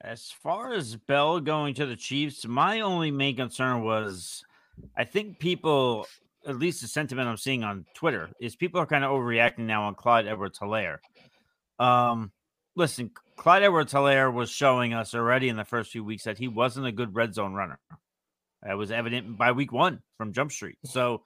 As 0.00 0.30
far 0.30 0.72
as 0.72 0.96
Bell 0.96 1.40
going 1.40 1.74
to 1.74 1.86
the 1.86 1.96
Chiefs, 1.96 2.46
my 2.46 2.80
only 2.80 3.10
main 3.10 3.36
concern 3.36 3.82
was 3.82 4.44
I 4.96 5.04
think 5.04 5.38
people, 5.38 6.06
at 6.46 6.58
least 6.58 6.82
the 6.82 6.88
sentiment 6.88 7.28
I'm 7.28 7.36
seeing 7.36 7.64
on 7.64 7.86
Twitter, 7.94 8.30
is 8.40 8.54
people 8.54 8.80
are 8.80 8.86
kind 8.86 9.04
of 9.04 9.10
overreacting 9.10 9.60
now 9.60 9.84
on 9.84 9.94
Clyde 9.94 10.26
Edwards 10.26 10.58
Helaire. 10.58 10.98
Um, 11.78 12.30
listen, 12.76 13.10
Clyde 13.36 13.64
Edwards 13.64 13.92
Helaire 13.92 14.32
was 14.32 14.50
showing 14.50 14.94
us 14.94 15.14
already 15.14 15.48
in 15.48 15.56
the 15.56 15.64
first 15.64 15.90
few 15.90 16.04
weeks 16.04 16.24
that 16.24 16.38
he 16.38 16.46
wasn't 16.46 16.86
a 16.86 16.92
good 16.92 17.14
red 17.16 17.34
zone 17.34 17.54
runner. 17.54 17.80
That 18.62 18.78
was 18.78 18.90
evident 18.90 19.36
by 19.36 19.52
week 19.52 19.72
one 19.72 20.02
from 20.16 20.32
Jump 20.32 20.52
Street. 20.52 20.78
So, 20.84 21.22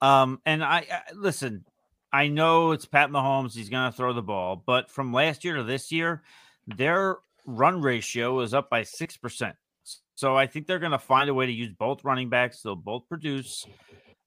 um, 0.00 0.40
and 0.46 0.62
I, 0.62 0.86
I 0.90 1.12
listen, 1.14 1.64
I 2.12 2.28
know 2.28 2.72
it's 2.72 2.84
Pat 2.84 3.10
Mahomes, 3.10 3.54
he's 3.54 3.70
going 3.70 3.90
to 3.90 3.96
throw 3.96 4.12
the 4.12 4.22
ball, 4.22 4.62
but 4.64 4.90
from 4.90 5.12
last 5.12 5.44
year 5.44 5.56
to 5.56 5.62
this 5.64 5.90
year, 5.90 6.22
their 6.66 7.18
run 7.46 7.80
ratio 7.80 8.40
is 8.40 8.54
up 8.54 8.68
by 8.70 8.82
6%. 8.82 9.54
So 10.14 10.36
I 10.36 10.46
think 10.46 10.66
they're 10.66 10.78
going 10.78 10.92
to 10.92 10.98
find 10.98 11.30
a 11.30 11.34
way 11.34 11.46
to 11.46 11.52
use 11.52 11.72
both 11.76 12.04
running 12.04 12.28
backs. 12.28 12.62
They'll 12.62 12.76
both 12.76 13.08
produce. 13.08 13.66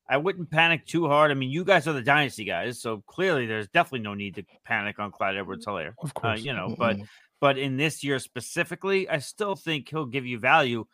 I 0.07 0.17
wouldn't 0.17 0.51
panic 0.51 0.85
too 0.85 1.07
hard. 1.07 1.31
I 1.31 1.33
mean, 1.33 1.49
you 1.49 1.63
guys 1.63 1.87
are 1.87 1.93
the 1.93 2.01
dynasty 2.01 2.43
guys, 2.45 2.79
so 2.79 3.01
clearly 3.07 3.45
there's 3.47 3.67
definitely 3.69 4.01
no 4.01 4.13
need 4.13 4.35
to 4.35 4.43
panic 4.63 4.99
on 4.99 5.11
Clyde 5.11 5.35
Edwards 5.37 5.65
Helaire. 5.65 5.93
Of 5.99 6.11
Uh, 6.11 6.19
course. 6.19 6.41
you 6.43 6.53
know, 6.53 6.75
but 6.77 6.97
but 7.39 7.57
in 7.57 7.75
this 7.77 8.03
year 8.03 8.19
specifically, 8.19 9.09
I 9.09 9.17
still 9.19 9.55
think 9.55 9.89
he'll 9.89 10.05
give 10.05 10.25
you 10.25 10.37
value. 10.39 10.85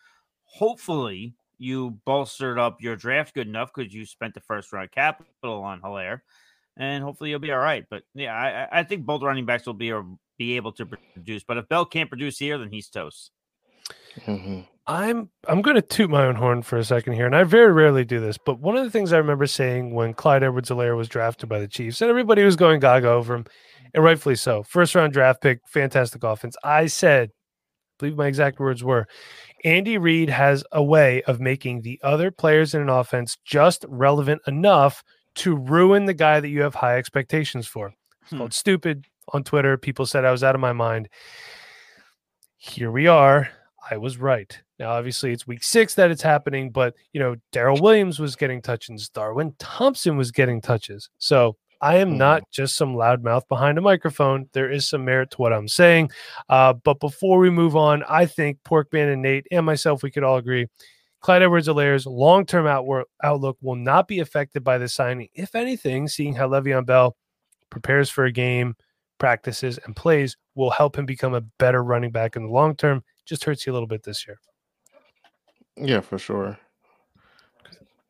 Hopefully, 0.45 1.33
you 1.57 1.91
bolstered 2.05 2.57
up 2.59 2.81
your 2.81 2.95
draft 2.95 3.33
good 3.33 3.47
enough 3.47 3.71
because 3.73 3.93
you 3.93 4.05
spent 4.05 4.33
the 4.33 4.41
first 4.41 4.73
round 4.73 4.91
capital 4.91 5.61
on 5.63 5.81
Helaire, 5.81 6.21
and 6.77 7.03
hopefully 7.03 7.29
you'll 7.29 7.39
be 7.39 7.51
all 7.51 7.59
right. 7.59 7.85
But 7.89 8.03
yeah, 8.13 8.33
I, 8.35 8.63
I- 8.77 8.79
I 8.79 8.83
think 8.83 9.05
both 9.05 9.21
running 9.23 9.45
backs 9.45 9.65
will 9.65 9.73
be 9.73 9.91
or 9.91 10.05
be 10.37 10.55
able 10.55 10.71
to 10.73 10.85
produce. 10.85 11.43
But 11.43 11.57
if 11.57 11.67
Bell 11.69 11.85
can't 11.85 12.09
produce 12.09 12.37
here, 12.39 12.57
then 12.57 12.69
he's 12.71 12.89
toast. 12.89 13.31
Mhm. 14.25 14.67
I'm 14.87 15.29
I'm 15.47 15.61
going 15.61 15.75
to 15.75 15.81
toot 15.81 16.09
my 16.09 16.25
own 16.25 16.35
horn 16.35 16.63
for 16.63 16.77
a 16.77 16.83
second 16.83 17.13
here, 17.13 17.25
and 17.25 17.35
I 17.35 17.43
very 17.43 17.71
rarely 17.71 18.03
do 18.03 18.19
this. 18.19 18.37
But 18.37 18.59
one 18.59 18.75
of 18.75 18.83
the 18.83 18.89
things 18.89 19.13
I 19.13 19.17
remember 19.17 19.45
saying 19.45 19.93
when 19.93 20.13
Clyde 20.13 20.43
Edwards-Helaire 20.43 20.97
was 20.97 21.07
drafted 21.07 21.47
by 21.49 21.59
the 21.59 21.67
Chiefs, 21.67 22.01
and 22.01 22.09
everybody 22.09 22.43
was 22.43 22.55
going 22.55 22.79
gaga 22.79 23.07
over 23.09 23.35
him, 23.35 23.45
and 23.93 24.03
rightfully 24.03 24.35
so. 24.35 24.63
First 24.63 24.95
round 24.95 25.13
draft 25.13 25.41
pick, 25.41 25.59
fantastic 25.67 26.23
offense. 26.23 26.55
I 26.63 26.87
said, 26.87 27.29
I 27.29 27.33
believe 27.99 28.17
my 28.17 28.27
exact 28.27 28.59
words 28.59 28.83
were, 28.83 29.07
Andy 29.63 29.97
Reid 29.97 30.29
has 30.29 30.63
a 30.71 30.83
way 30.83 31.21
of 31.23 31.39
making 31.39 31.81
the 31.83 31.99
other 32.03 32.31
players 32.31 32.73
in 32.73 32.81
an 32.81 32.89
offense 32.89 33.37
just 33.45 33.85
relevant 33.87 34.41
enough 34.47 35.03
to 35.35 35.55
ruin 35.55 36.05
the 36.05 36.13
guy 36.15 36.39
that 36.39 36.49
you 36.49 36.61
have 36.63 36.75
high 36.75 36.97
expectations 36.97 37.67
for. 37.67 37.93
It's 38.23 38.31
Hmm. 38.31 38.39
called 38.39 38.53
stupid 38.53 39.05
on 39.33 39.43
Twitter. 39.43 39.77
People 39.77 40.05
said 40.05 40.25
I 40.25 40.31
was 40.31 40.43
out 40.43 40.55
of 40.55 40.61
my 40.61 40.73
mind. 40.73 41.07
Here 42.57 42.91
we 42.91 43.07
are. 43.07 43.49
I 43.89 43.97
was 43.97 44.17
right. 44.17 44.57
Now, 44.79 44.91
obviously, 44.91 45.31
it's 45.31 45.47
week 45.47 45.63
six 45.63 45.95
that 45.95 46.11
it's 46.11 46.21
happening, 46.21 46.69
but 46.71 46.95
you 47.13 47.19
know, 47.19 47.35
Darrel 47.51 47.81
Williams 47.81 48.19
was 48.19 48.35
getting 48.35 48.61
touches, 48.61 49.09
Darwin 49.09 49.55
Thompson 49.59 50.17
was 50.17 50.31
getting 50.31 50.61
touches. 50.61 51.09
So 51.17 51.57
I 51.81 51.97
am 51.97 52.11
Mhm. 52.11 52.17
not 52.17 52.43
just 52.51 52.75
some 52.75 52.93
loudmouth 52.93 53.47
behind 53.47 53.79
a 53.79 53.81
microphone. 53.81 54.47
There 54.53 54.69
is 54.69 54.87
some 54.87 55.03
merit 55.03 55.31
to 55.31 55.37
what 55.37 55.51
I'm 55.51 55.67
saying. 55.67 56.11
Uh, 56.47 56.73
but 56.73 56.99
before 56.99 57.39
we 57.39 57.49
move 57.49 57.75
on, 57.75 58.03
I 58.07 58.27
think 58.27 58.59
Porkman 58.63 59.11
and 59.11 59.23
Nate 59.23 59.47
and 59.51 59.65
myself, 59.65 60.03
we 60.03 60.11
could 60.11 60.23
all 60.23 60.37
agree 60.37 60.67
Clyde 61.21 61.43
Edwards-Helaire's 61.43 62.07
long-term 62.07 62.65
outwor- 62.65 63.05
outlook 63.23 63.57
will 63.61 63.75
not 63.75 64.07
be 64.07 64.19
affected 64.19 64.63
by 64.63 64.77
the 64.79 64.87
signing. 64.87 65.29
If 65.35 65.53
anything, 65.55 66.07
seeing 66.07 66.33
how 66.33 66.47
Le'Veon 66.47 66.85
Bell 66.85 67.15
prepares 67.69 68.09
for 68.09 68.25
a 68.25 68.31
game, 68.31 68.75
practices, 69.19 69.77
and 69.85 69.95
plays 69.95 70.35
will 70.55 70.71
help 70.71 70.97
him 70.97 71.05
become 71.05 71.35
a 71.35 71.41
better 71.41 71.83
running 71.83 72.11
back 72.11 72.35
in 72.35 72.43
the 72.43 72.49
long 72.49 72.75
term. 72.75 73.03
Just 73.25 73.43
hurts 73.43 73.65
you 73.65 73.71
a 73.71 73.75
little 73.75 73.87
bit 73.87 74.03
this 74.03 74.27
year. 74.27 74.39
Yeah, 75.77 76.01
for 76.01 76.17
sure. 76.17 76.57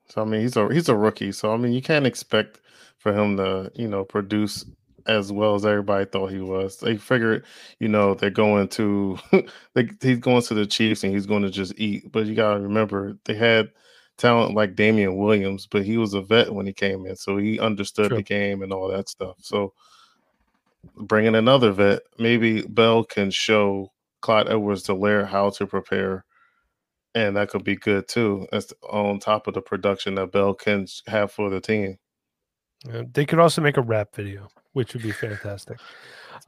So 0.10 0.22
I 0.22 0.26
mean, 0.26 0.42
he's 0.42 0.58
a 0.58 0.72
he's 0.74 0.90
a 0.90 0.96
rookie. 0.96 1.32
So 1.32 1.54
I 1.54 1.58
mean, 1.58 1.74
you 1.74 1.82
can't 1.82 2.06
expect 2.06 2.60
for 2.98 3.14
him 3.14 3.38
to 3.38 3.72
you 3.76 3.88
know 3.88 4.04
produce 4.04 4.66
as 5.08 5.32
well 5.32 5.56
as 5.56 5.66
everybody 5.66 6.06
thought 6.06 6.32
he 6.32 6.40
was. 6.40 6.78
They 6.78 6.98
figured, 6.98 7.46
you 7.80 7.88
know, 7.88 8.14
they're 8.14 8.30
going 8.30 8.68
to 8.70 9.18
they, 9.74 9.90
he's 10.02 10.20
going 10.20 10.42
to 10.44 10.54
the 10.54 10.66
Chiefs 10.66 11.04
and 11.04 11.14
he's 11.14 11.26
going 11.26 11.44
to 11.44 11.50
just 11.50 11.74
eat. 11.78 12.12
But 12.12 12.26
you 12.26 12.36
got 12.36 12.56
to 12.56 12.60
remember 12.62 13.18
they 13.26 13.36
had 13.36 13.72
talent 14.18 14.56
like 14.56 14.76
Damien 14.76 15.18
Williams, 15.18 15.68
but 15.70 15.84
he 15.84 15.98
was 15.98 16.14
a 16.14 16.22
vet 16.22 16.54
when 16.54 16.66
he 16.66 16.74
came 16.74 17.06
in, 17.06 17.16
so 17.16 17.38
he 17.38 17.60
understood 17.60 18.10
True. 18.10 18.18
the 18.18 18.24
game 18.24 18.62
and 18.62 18.72
all 18.72 18.88
that 18.90 19.10
stuff. 19.10 19.38
So 19.40 19.74
bringing 20.96 21.36
another 21.36 21.72
vet, 21.72 22.02
maybe 22.20 22.62
Bell 22.64 23.04
can 23.04 23.32
show 23.32 23.92
Clyde 24.22 24.50
Edwards-Helaire 24.50 25.28
how 25.28 25.50
to 25.52 25.68
prepare. 25.68 26.26
And 27.14 27.36
that 27.36 27.50
could 27.50 27.64
be 27.66 27.76
good 27.76 28.08
too, 28.08 28.48
as 28.54 28.72
on 28.90 29.20
top 29.20 29.48
of 29.48 29.54
the 29.54 29.62
production 29.62 30.16
that 30.16 30.32
Bell 30.32 30.54
can 30.54 30.88
have 31.08 31.32
for 31.32 31.50
the 31.50 31.60
team. 31.60 31.98
Uh, 32.92 33.04
they 33.12 33.26
could 33.26 33.40
also 33.40 33.62
make 33.62 33.76
a 33.78 33.82
rap 33.82 34.16
video, 34.16 34.48
which 34.74 34.94
would 34.94 35.04
be 35.04 35.12
fantastic. 35.12 35.78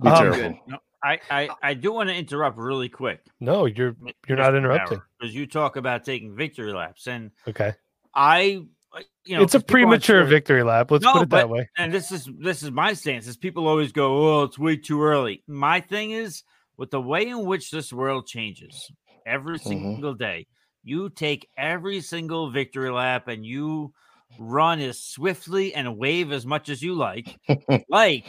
Be 0.02 0.08
Um, 0.10 0.18
careful. 0.18 0.60
No, 0.68 0.78
I, 1.04 1.20
I, 1.30 1.50
I 1.62 1.74
do 1.74 1.92
want 1.92 2.08
to 2.10 2.16
interrupt 2.16 2.58
really 2.58 2.88
quick. 2.88 3.20
No, 3.42 3.66
you're 3.66 3.96
you're 4.26 4.38
not 4.38 4.56
interrupting. 4.56 5.02
because 5.20 5.36
you 5.36 5.46
talk 5.48 5.76
about 5.76 6.06
taking 6.06 6.34
victory 6.34 6.72
laps, 6.72 7.08
and 7.08 7.32
Okay, 7.46 7.74
I, 8.16 8.64
uh, 8.96 9.02
you 9.26 9.36
know, 9.36 9.44
it's 9.44 9.54
a 9.54 9.60
premature 9.60 10.22
Twitter- 10.22 10.30
victory 10.30 10.64
lap. 10.64 10.92
Let's 10.92 11.04
No, 11.04 11.12
put 11.14 11.24
it 11.24 11.30
that 11.32 11.50
way. 11.50 11.70
and 11.78 11.94
this 11.94 12.12
is 12.14 12.30
this 12.40 12.64
is 12.64 12.72
my 12.72 12.94
stance 12.94 13.28
is 13.28 13.36
people 13.36 13.68
always 13.68 13.92
go 13.92 14.40
oh 14.40 14.44
it's 14.44 14.58
way 14.58 14.78
too 14.78 15.04
early 15.04 15.44
my 15.46 15.82
thing 15.82 16.12
is 16.12 16.44
with 16.84 16.92
the 16.92 17.00
way 17.00 17.26
in 17.30 17.46
which 17.46 17.72
this 17.72 17.94
world 17.94 18.28
changes 18.28 18.92
every 19.26 19.58
Mhm. 19.58 19.64
single 19.64 20.14
day 20.14 20.46
you 20.84 21.10
take 21.10 21.48
every 21.56 22.02
single 22.02 22.50
victory 22.52 22.92
lap 22.92 23.30
and 23.30 23.46
you 23.46 23.94
run 24.38 24.82
as 24.82 25.02
swiftly 25.02 25.74
and 25.74 25.98
wave 25.98 26.34
as 26.34 26.46
much 26.46 26.68
as 26.68 26.82
you 26.82 26.94
like 26.94 27.40
like 27.90 28.26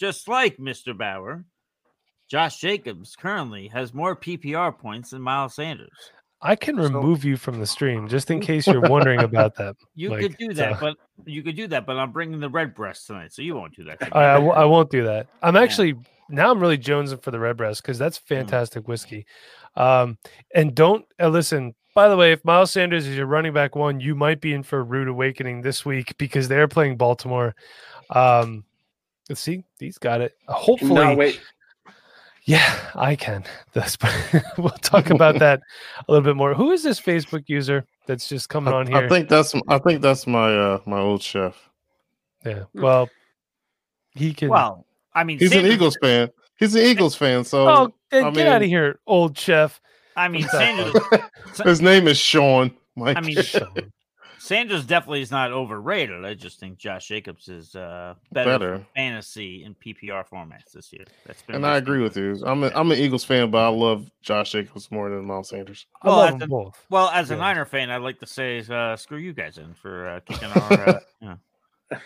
just 0.00 0.26
like 0.26 0.56
mr 0.56 0.96
bauer 0.96 1.44
josh 2.30 2.58
jacobs 2.60 3.14
currently 3.14 3.68
has 3.68 3.92
more 3.92 4.16
ppr 4.16 4.72
points 4.78 5.10
than 5.10 5.20
miles 5.20 5.54
sanders 5.54 5.90
I 6.44 6.56
can 6.56 6.74
So- 6.76 6.82
remove 6.82 7.24
you 7.24 7.36
from 7.36 7.60
the 7.60 7.66
stream 7.66 8.08
just 8.08 8.28
in 8.30 8.40
case 8.40 8.66
you're 8.66 8.80
wondering 8.96 9.20
about 9.20 9.54
that. 9.58 9.76
you 9.94 10.08
Like, 10.10 10.22
could 10.22 10.36
do 10.38 10.52
that 10.54 10.80
so- 10.80 10.86
but 10.86 10.96
you 11.26 11.42
could 11.42 11.54
do 11.56 11.68
that 11.68 11.84
but 11.86 11.96
i'm 11.98 12.10
bringing 12.10 12.40
the 12.40 12.48
Redbreast 12.48 13.06
tonight 13.06 13.32
so 13.34 13.42
you 13.42 13.54
won't 13.54 13.76
do 13.76 13.84
that 13.84 14.00
to 14.00 14.06
me. 14.06 14.10
I, 14.12 14.30
I, 14.30 14.34
w- 14.34 14.52
I 14.54 14.64
won't 14.64 14.90
do 14.90 15.04
that. 15.04 15.26
I'm 15.42 15.54
Yeah. 15.56 15.60
Actually 16.32 16.44
now 16.44 16.50
I'm 16.50 16.60
really 16.60 16.78
jonesing 16.78 17.22
for 17.22 17.30
the 17.30 17.38
Redbreast 17.38 17.82
because 17.82 17.98
that's 17.98 18.18
Mm. 18.18 18.22
fantastic 18.28 18.88
whiskey. 18.88 19.26
Um, 19.76 20.18
and 20.54 20.74
don't 20.74 21.04
uh, 21.20 21.28
listen. 21.28 21.74
By 21.94 22.08
the 22.08 22.16
way, 22.16 22.32
if 22.32 22.42
Miles 22.44 22.70
Sanders 22.70 23.06
is 23.06 23.16
your 23.16 23.26
running 23.26 23.52
back 23.52 23.76
one, 23.76 24.00
you 24.00 24.14
might 24.14 24.40
be 24.40 24.54
in 24.54 24.62
for 24.62 24.78
a 24.78 24.82
rude 24.82 25.08
awakening 25.08 25.60
this 25.60 25.84
week 25.84 26.14
because 26.18 26.48
they're 26.48 26.68
playing 26.68 26.96
Baltimore. 26.96 27.54
Um, 28.10 28.64
let's 29.28 29.40
see, 29.40 29.64
he's 29.78 29.98
got 29.98 30.20
it. 30.20 30.34
Hopefully, 30.48 30.94
Cannot 30.94 31.16
wait. 31.18 31.40
yeah, 32.44 32.78
I 32.94 33.14
can. 33.14 33.44
That's, 33.74 33.98
we'll 34.58 34.70
talk 34.70 35.10
about 35.10 35.38
that 35.38 35.60
a 36.08 36.12
little 36.12 36.24
bit 36.24 36.36
more. 36.36 36.54
Who 36.54 36.70
is 36.72 36.82
this 36.82 37.00
Facebook 37.00 37.44
user 37.48 37.86
that's 38.06 38.28
just 38.28 38.48
coming 38.48 38.72
I, 38.72 38.78
on 38.78 38.86
here? 38.86 38.96
I 38.96 39.08
think 39.08 39.28
that's 39.28 39.54
I 39.68 39.78
think 39.78 40.02
that's 40.02 40.26
my 40.26 40.54
uh 40.54 40.78
my 40.86 40.98
old 40.98 41.22
chef. 41.22 41.70
yeah. 42.44 42.64
Well, 42.74 43.08
he 44.14 44.34
can. 44.34 44.48
well 44.48 44.86
i 45.14 45.24
mean 45.24 45.38
He's 45.38 45.54
an 45.54 45.66
Eagles 45.66 45.96
fan. 46.00 46.30
He's 46.58 46.74
an 46.74 46.82
Eagles 46.82 47.14
fan. 47.16 47.44
So 47.44 47.68
oh, 47.68 47.94
then 48.10 48.24
I 48.24 48.30
get 48.30 48.46
out 48.46 48.62
of 48.62 48.68
here, 48.68 49.00
old 49.06 49.36
chef. 49.36 49.80
I 50.16 50.28
mean, 50.28 50.42
What's 50.42 50.52
that? 50.58 51.30
Sanders. 51.42 51.60
his 51.64 51.80
name 51.82 52.06
is 52.08 52.18
Sean. 52.18 52.74
Mike. 52.96 53.16
I 53.16 53.20
mean, 53.20 53.36
Sanders 54.38 54.84
definitely 54.84 55.22
is 55.22 55.30
not 55.30 55.52
overrated. 55.52 56.24
I 56.24 56.34
just 56.34 56.58
think 56.58 56.76
Josh 56.76 57.06
Jacobs 57.06 57.48
is 57.48 57.76
uh, 57.76 58.14
better, 58.32 58.50
better. 58.50 58.86
fantasy 58.94 59.62
and 59.62 59.76
PPR 59.78 60.24
formats 60.28 60.72
this 60.74 60.92
year. 60.92 61.04
That's 61.26 61.42
been 61.42 61.54
And 61.56 61.66
I 61.66 61.76
agree 61.76 62.02
with 62.02 62.16
you. 62.16 62.42
I'm 62.44 62.64
a, 62.64 62.72
I'm 62.74 62.90
an 62.90 62.98
Eagles 62.98 63.24
fan, 63.24 63.52
but 63.52 63.58
I 63.64 63.68
love 63.68 64.10
Josh 64.20 64.50
Jacobs 64.50 64.90
more 64.90 65.08
than 65.10 65.24
Miles 65.24 65.48
Sanders. 65.50 65.86
I 66.02 66.08
Well, 66.08 66.16
love 66.16 66.30
that's 66.30 66.40
them 66.40 66.50
a- 66.52 66.64
both. 66.64 66.84
Well, 66.90 67.08
as 67.10 67.30
a 67.30 67.34
Yeah. 67.34 67.40
Niner 67.40 67.64
fan, 67.64 67.90
I'd 67.90 68.02
like 68.02 68.18
to 68.18 68.26
say, 68.26 68.64
uh, 68.68 68.96
screw 68.96 69.18
you 69.18 69.32
guys 69.32 69.58
in 69.58 69.74
for 69.74 70.08
uh, 70.08 70.20
kicking 70.20 70.48
our. 70.50 70.88
Uh, 70.88 71.00
you 71.20 71.28
know. 71.28 71.38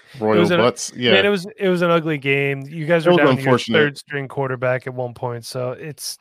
Royal 0.21 0.41
was 0.41 0.51
an- 0.51 0.59
Butts. 0.61 0.93
Yeah. 0.97 1.13
Man, 1.13 1.27
it 1.27 1.29
was 1.31 1.47
it 1.59 1.69
was 1.69 1.83
an 1.83 1.91
ugly 1.91 2.19
game. 2.19 2.63
You 2.63 2.87
guys 2.87 3.07
It 3.07 3.11
were 3.11 3.17
down 3.17 3.27
to 3.29 3.33
your 3.33 3.39
unfortunate. 3.53 3.77
third 3.79 3.99
string 3.99 4.29
quarterback 4.29 4.87
at 4.87 4.95
one 4.95 5.15
point, 5.15 5.45
so 5.45 5.73
it's 5.73 6.19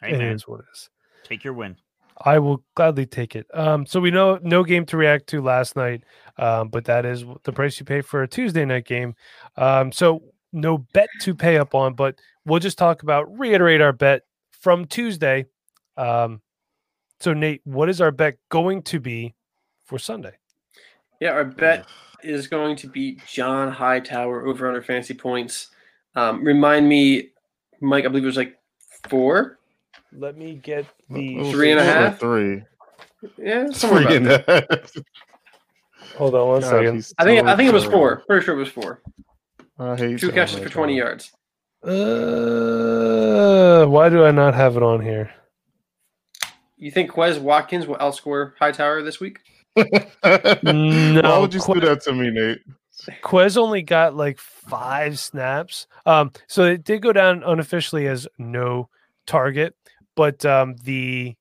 Hey 0.00 0.14
it 0.14 0.18
man, 0.18 0.32
is 0.32 0.46
what 0.46 0.60
it 0.60 0.66
is. 0.72 0.90
take 1.24 1.44
your 1.44 1.54
win. 1.54 1.76
I 2.24 2.38
will 2.38 2.62
gladly 2.76 3.06
take 3.06 3.34
it. 3.34 3.46
Um, 3.52 3.86
so 3.86 3.98
we 3.98 4.10
know 4.12 4.38
no 4.42 4.62
game 4.62 4.86
to 4.86 4.96
react 4.96 5.26
to 5.28 5.42
last 5.42 5.74
night, 5.74 6.04
um, 6.38 6.68
but 6.68 6.84
that 6.84 7.04
is 7.04 7.24
the 7.42 7.52
price 7.52 7.78
you 7.80 7.84
pay 7.84 8.02
for 8.02 8.22
a 8.22 8.28
Tuesday 8.28 8.64
night 8.64 8.86
game. 8.86 9.14
Um, 9.56 9.90
so 9.90 10.22
no 10.52 10.78
bet 10.78 11.08
to 11.22 11.34
pay 11.34 11.58
up 11.58 11.74
on, 11.74 11.94
but 11.94 12.20
we'll 12.46 12.60
just 12.60 12.78
talk 12.78 13.02
about 13.02 13.36
reiterate 13.36 13.80
our 13.80 13.92
bet 13.92 14.22
from 14.52 14.84
Tuesday. 14.84 15.46
Um, 15.96 16.40
so 17.18 17.32
Nate, 17.32 17.62
what 17.64 17.88
is 17.88 18.00
our 18.00 18.12
bet 18.12 18.36
going 18.48 18.82
to 18.82 19.00
be 19.00 19.34
for 19.84 19.98
Sunday? 19.98 20.34
Yeah, 21.20 21.30
our 21.30 21.44
bet 21.44 21.86
is 22.24 22.46
going 22.48 22.76
to 22.76 22.88
be 22.88 23.18
John 23.26 23.70
Hightower 23.70 24.46
over 24.46 24.66
under 24.68 24.82
fantasy 24.82 25.14
points. 25.14 25.68
Um, 26.16 26.44
remind 26.44 26.88
me, 26.88 27.30
Mike, 27.80 28.04
I 28.04 28.08
believe 28.08 28.24
it 28.24 28.26
was 28.26 28.36
like 28.36 28.58
four. 29.08 29.58
Let 30.12 30.36
me 30.36 30.54
get 30.62 30.80
It 30.80 30.86
the 31.10 31.36
was 31.36 31.50
Three 31.50 31.72
and 31.72 31.80
a 31.80 31.84
two 31.84 31.90
or 31.90 31.92
half? 31.92 32.20
Three. 32.20 32.62
Yeah, 33.38 33.70
somewhere 33.70 34.02
Three 34.02 34.16
about 34.16 34.48
and 34.48 34.68
there. 34.70 34.82
hold 36.16 36.34
on 36.34 36.48
one 36.48 36.60
God, 36.60 36.70
second. 36.70 37.12
I 37.18 37.24
think 37.24 37.46
so 37.46 37.52
I 37.52 37.56
think 37.56 37.68
it 37.68 37.74
was 37.74 37.84
four. 37.84 38.22
Pretty 38.26 38.44
sure 38.44 38.54
it 38.54 38.58
was 38.58 38.68
four. 38.68 39.00
I 39.78 39.96
hate 39.96 40.20
Two 40.20 40.30
catches 40.30 40.58
for 40.60 40.68
twenty 40.68 40.94
Hightower. 40.98 41.08
yards. 41.08 41.32
Uh, 41.82 43.86
why 43.86 44.08
do 44.08 44.24
I 44.24 44.30
not 44.30 44.54
have 44.54 44.76
it 44.76 44.82
on 44.82 45.02
here? 45.02 45.32
You 46.76 46.90
think 46.90 47.10
Quez 47.10 47.38
Watkins 47.38 47.86
will 47.86 47.96
outscore 47.96 48.52
Hightower 48.58 49.02
this 49.02 49.20
week? 49.20 49.40
Why 50.20 51.38
would 51.38 51.54
you 51.54 51.60
Qu- 51.60 51.74
do 51.74 51.80
that 51.80 52.02
to 52.04 52.12
me, 52.12 52.30
Nate? 52.30 52.60
Quez 53.22 53.56
only 53.56 53.82
got 53.82 54.14
like 54.14 54.38
five 54.38 55.18
snaps. 55.18 55.86
Um, 56.06 56.32
so 56.46 56.64
it 56.64 56.84
did 56.84 57.02
go 57.02 57.12
down 57.12 57.42
unofficially 57.44 58.06
as 58.06 58.26
no 58.38 58.88
target, 59.26 59.74
but 60.16 60.44
um, 60.46 60.76
the 60.84 61.34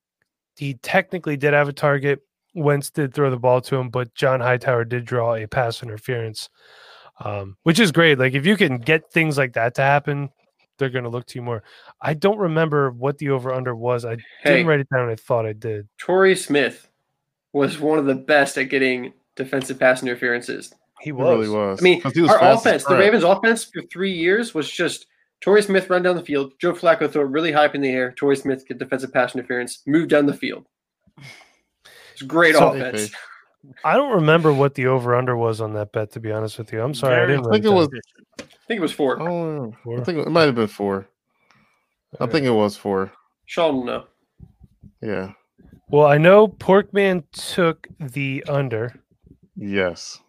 he 0.58 0.74
technically 0.76 1.38
did 1.38 1.54
have 1.54 1.70
a 1.70 1.74
target. 1.74 2.20
Wentz 2.56 2.90
did 2.92 3.14
throw 3.14 3.30
the 3.30 3.38
ball 3.40 3.62
to 3.62 3.76
him, 3.76 3.90
but 3.90 4.14
John 4.14 4.40
Hightower 4.40 4.86
did 4.86 5.06
draw 5.06 5.36
a 5.36 5.48
pass 5.48 5.82
interference, 5.82 6.50
um, 7.24 7.58
which 7.64 7.80
is 7.80 7.92
great. 7.92 8.20
Like 8.20 8.34
if 8.34 8.46
you 8.46 8.58
can 8.58 8.78
get 8.78 9.12
things 9.12 9.38
like 9.38 9.54
that 9.54 9.76
to 9.76 9.82
happen, 9.82 10.30
they're 10.78 10.90
going 10.90 11.04
to 11.06 11.10
look 11.10 11.26
to 11.28 11.40
you 11.40 11.44
more. 11.44 11.64
I 12.02 12.14
don't 12.14 12.38
remember 12.38 12.92
what 12.92 13.18
the 13.20 13.30
over 13.30 13.54
under 13.54 13.76
was. 13.76 14.06
I 14.06 14.18
Hey. 14.42 14.58
didn't 14.58 14.68
write 14.68 14.80
it 14.82 14.88
down. 14.94 15.10
I 15.10 15.16
thought 15.16 15.46
I 15.46 15.54
did. 15.54 15.88
Torrey 15.98 16.36
Smith 16.36 16.88
was 17.54 17.80
one 17.80 18.00
of 18.00 18.06
the 18.06 18.16
best 18.16 18.58
at 18.58 18.64
getting 18.70 19.14
defensive 19.36 19.80
pass 19.80 20.02
interferences. 20.04 20.74
He 21.00 21.06
He 21.06 21.12
really 21.12 21.50
was. 21.50 21.80
I 21.80 21.84
mean, 21.84 22.02
he 22.14 22.22
was 22.22 22.32
our 22.32 22.54
offense, 22.54 22.84
the. 22.86 22.98
Ravens' 22.98 23.24
offense 23.24 23.64
for 23.66 23.82
three 23.84 24.12
years 24.14 24.54
was 24.54 24.70
just 24.70 25.06
Torrey 25.42 25.62
Smith 25.62 25.90
run 25.90 26.02
down 26.04 26.16
the 26.16 26.24
field, 26.24 26.54
Joe 26.60 26.74
Flacco 26.74 27.12
throw 27.12 27.24
it 27.24 27.30
really 27.30 27.52
high 27.52 27.66
up 27.66 27.76
in 27.76 27.82
the 27.82 27.90
air, 27.90 28.12
Torrey 28.14 28.36
Smith 28.38 28.68
get 28.68 28.78
defensive 28.80 29.12
pass 29.14 29.36
interference, 29.36 29.82
move 29.86 30.08
down 30.08 30.26
the 30.26 30.34
field. 30.34 30.66
It's 32.14 32.22
great 32.22 32.56
So- 32.56 32.70
offense. 32.74 33.12
I 33.86 33.94
don't 33.96 34.14
remember 34.16 34.52
what 34.52 34.76
the 34.76 34.88
over 34.88 35.16
under 35.16 35.38
was 35.38 35.62
on 35.62 35.74
that 35.76 35.94
bet. 35.94 36.12
To 36.12 36.20
be 36.20 36.32
honest 36.34 36.58
with 36.58 36.74
you, 36.74 36.82
I'm 36.82 36.94
sorry. 36.94 37.22
I 37.24 37.26
didn't. 37.26 37.48
I 37.48 37.52
think 37.52 37.64
it 37.66 37.70
down. 37.70 37.76
was. 37.78 37.88
I 38.40 38.44
think 38.68 38.78
it 38.80 38.82
was 38.82 38.92
four. 38.92 39.22
Oh, 39.22 39.74
Four? 39.86 40.02
I 40.02 40.04
think 40.04 40.20
it 40.20 40.30
might 40.30 40.44
have 40.44 40.56
been 40.56 40.68
four. 40.68 41.08
I 42.20 42.26
think 42.26 42.46
it 42.46 42.50
was 42.52 42.76
four. 42.76 43.14
Sheldon, 43.46 43.86
no. 43.86 44.04
Yeah. 45.02 45.32
Well, 45.94 46.08
I 46.08 46.18
know 46.18 46.48
Porkman 46.48 47.24
took 47.34 47.88
the 48.00 48.44
under. 48.50 48.96
Yes. 49.56 50.20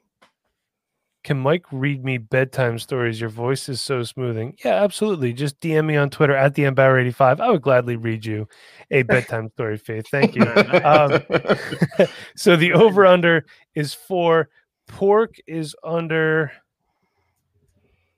Can 1.23 1.39
Mike 1.39 1.65
read 1.73 2.05
me 2.05 2.19
bedtime 2.19 2.79
stories? 2.79 3.19
Your 3.19 3.31
voice 3.31 3.71
is 3.71 3.81
so 3.81 4.03
smoothing. 4.03 4.59
Yeah, 4.63 4.85
absolutely. 4.85 5.33
Just 5.33 5.59
DM 5.61 5.87
me 5.87 5.97
on 5.97 6.11
Twitter 6.11 6.37
at 6.37 6.55
the 6.55 6.65
Empower 6.65 6.99
85 6.99 7.41
I 7.41 7.49
would 7.49 7.63
gladly 7.63 7.97
read 7.97 8.27
you 8.27 8.47
a 8.91 9.05
bedtime 9.05 9.49
story, 9.55 9.79
Faith. 9.79 10.07
Thank 10.11 10.37
you. 10.37 10.43
Um, 10.85 11.23
so 12.37 12.57
the 12.57 12.75
over 12.75 13.07
under 13.07 13.47
is 13.75 13.95
four. 13.95 14.51
Pork 14.87 15.37
is 15.47 15.75
under. 15.83 16.53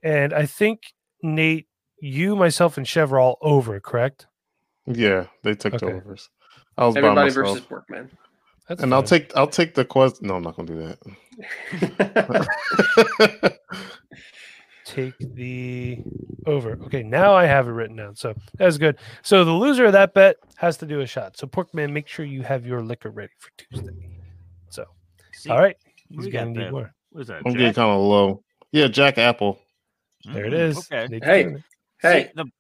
And 0.03 0.35
I 0.35 0.47
think, 0.47 0.93
Nate, 1.23 1.69
you, 2.01 2.35
myself, 2.35 2.77
and 2.77 2.89
Chev 2.89 3.13
all 3.13 3.39
over, 3.41 3.79
correct? 3.79 4.27
yeah, 4.89 5.27
they 5.45 5.55
took 5.55 5.79
the 5.79 5.87
Okay. 5.87 5.95
overs. 5.95 6.29
I 6.79 6.87
was 6.87 6.95
by 6.95 7.01
Everybody 7.01 7.29
myself. 7.29 7.59
versus 7.59 7.67
Porkman. 7.67 8.11
That's 8.69 8.83
and 8.83 8.93
I'll 8.93 9.03
take 9.03 9.37
I'll 9.37 9.47
take 9.47 9.75
the 9.75 9.85
question. 9.85 10.27
No, 10.27 10.37
I'm 10.37 10.43
not 10.43 10.57
gonna 10.57 10.69
do 10.69 10.97
that. 11.81 13.59
take 14.85 15.15
the 15.19 15.99
over. 16.47 16.73
Okay, 16.87 17.03
now 17.03 17.35
I 17.35 17.47
have 17.47 17.69
it 17.69 17.73
written 17.73 17.97
down. 17.97 18.17
So 18.17 18.35
that's 18.57 18.77
good. 18.79 18.99
So 19.23 19.45
the 19.45 19.53
loser 19.53 19.85
of 19.85 19.93
that 19.93 20.15
bet 20.15 20.37
has 20.57 20.77
to 20.79 20.87
do 20.87 21.01
a 21.01 21.07
shot. 21.07 21.37
So 21.37 21.47
Porkman, 21.47 21.93
make 21.93 22.09
sure 22.09 22.25
you 22.25 22.43
have 22.43 22.67
your 22.67 22.83
liquor 22.83 23.11
ready 23.11 23.33
for 23.39 23.51
Tuesday. 23.57 23.93
So 24.71 24.85
See, 25.33 25.51
all 25.51 25.61
right, 25.61 25.77
he's 26.09 26.27
gonna 26.29 26.51
need 26.51 26.71
more. 26.73 26.93
What 27.11 27.21
is 27.23 27.29
that? 27.29 27.43
I'm 27.47 27.53
getting 27.53 27.73
kind 27.73 27.91
of 27.91 28.01
low. 28.01 28.43
Yeah, 28.73 28.89
Jack 28.89 29.19
Apple. 29.19 29.61
There 30.25 30.47
it 30.47 30.53
Mm. 30.53 30.93
Okay. 30.93 31.21
Hey. 31.23 31.57
hey, 32.03 32.25
See, 32.25 32.31
the 32.35 32.45
the 32.45 32.51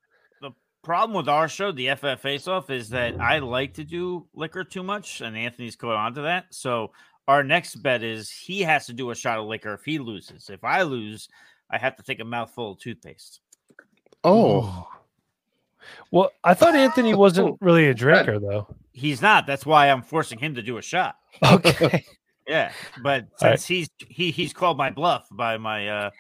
problem 0.87 1.17
with 1.17 1.29
our 1.29 1.49
show, 1.49 1.73
the 1.73 1.93
FF 1.97 2.21
Face 2.21 2.47
Off, 2.47 2.71
is 2.71 2.91
that 2.91 3.21
I 3.21 3.41
like 3.41 3.75
to 3.75 3.83
do 3.83 4.25
liquor 4.35 4.63
too 4.63 4.85
much, 4.85 5.21
and 5.21 5.37
Anthony's 5.37 5.75
caught 5.75 5.97
on 5.97 6.15
to 6.15 6.23
that. 6.23 6.47
So 6.51 6.93
our 7.27 7.43
next 7.43 7.75
bet 7.83 8.05
is 8.05 8.31
he 8.31 8.61
has 8.63 8.87
to 8.87 8.93
do 8.93 9.11
a 9.11 9.15
shot 9.17 9.41
of 9.41 9.47
liquor 9.47 9.75
if 9.75 9.85
he 9.85 9.99
loses. 9.99 10.49
If 10.49 10.63
I 10.63 10.83
lose, 10.83 11.29
I 11.69 11.79
have 11.79 11.97
to 11.97 12.05
take 12.05 12.21
a 12.21 12.25
mouthful 12.25 12.71
of 12.71 12.79
toothpaste. 12.79 13.41
Oh, 14.23 14.89
Well, 16.13 16.31
I 16.45 16.55
thought 16.55 16.77
Anthony 16.77 17.15
wasn't 17.17 17.59
really 17.61 17.89
a 17.89 17.95
drinker 17.95 18.39
though. 18.39 18.69
He's 18.93 19.21
not. 19.21 19.45
That's 19.45 19.67
why 19.67 19.91
I'm 19.91 20.03
forcing 20.03 20.39
him 20.39 20.55
to 20.55 20.63
do 20.63 20.79
a 20.79 20.83
shot. 20.83 21.17
Okay. 21.45 22.05
Yeah, 22.49 22.71
but 23.03 23.25
All 23.43 23.49
right. 23.51 23.59
since 23.61 23.67
he's 23.67 23.89
he 24.09 24.31
he's 24.31 24.53
called 24.53 24.77
my 24.79 24.91
bluff 24.91 25.27
by 25.31 25.57
my 25.59 25.89
uh 25.89 26.11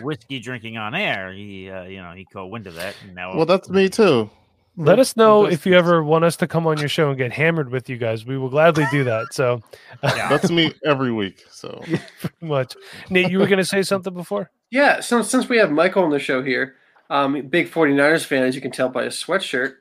whiskey 0.00 0.38
drinking 0.40 0.76
on 0.76 0.94
air, 0.94 1.32
he 1.32 1.70
uh, 1.70 1.84
you 1.84 2.00
know 2.02 2.12
he 2.12 2.24
caught 2.24 2.50
wind 2.50 2.66
of 2.66 2.74
that. 2.74 2.94
And 3.04 3.14
now 3.14 3.36
well, 3.36 3.46
that's 3.46 3.68
me 3.68 3.88
too. 3.88 4.30
Let 4.76 4.98
us 4.98 5.16
know 5.18 5.44
if 5.44 5.66
you 5.66 5.74
ever 5.74 6.02
want 6.02 6.24
us 6.24 6.34
to 6.36 6.46
come 6.46 6.66
on 6.66 6.78
your 6.78 6.88
show 6.88 7.10
and 7.10 7.18
get 7.18 7.30
hammered 7.30 7.68
with 7.70 7.90
you 7.90 7.98
guys. 7.98 8.24
We 8.24 8.38
will 8.38 8.48
gladly 8.48 8.86
do 8.90 9.04
that. 9.04 9.26
So 9.34 9.60
Yeah. 10.02 10.28
That's 10.30 10.50
me 10.50 10.72
every 10.84 11.12
week. 11.12 11.44
So 11.50 11.82
pretty 12.20 12.36
much. 12.46 12.74
Nate, 13.10 13.30
you 13.30 13.38
were 13.38 13.46
gonna 13.46 13.64
say 13.64 13.82
something 13.82 14.14
before? 14.14 14.50
yeah. 14.70 15.00
So 15.00 15.20
since 15.22 15.48
we 15.48 15.58
have 15.58 15.70
Michael 15.70 16.04
on 16.04 16.10
the 16.10 16.18
show 16.18 16.42
here, 16.42 16.76
um, 17.10 17.48
big 17.48 17.70
49ers 17.70 18.24
fan, 18.24 18.44
as 18.44 18.54
you 18.54 18.62
can 18.62 18.70
tell 18.70 18.88
by 18.88 19.04
his 19.04 19.14
sweatshirt, 19.14 19.74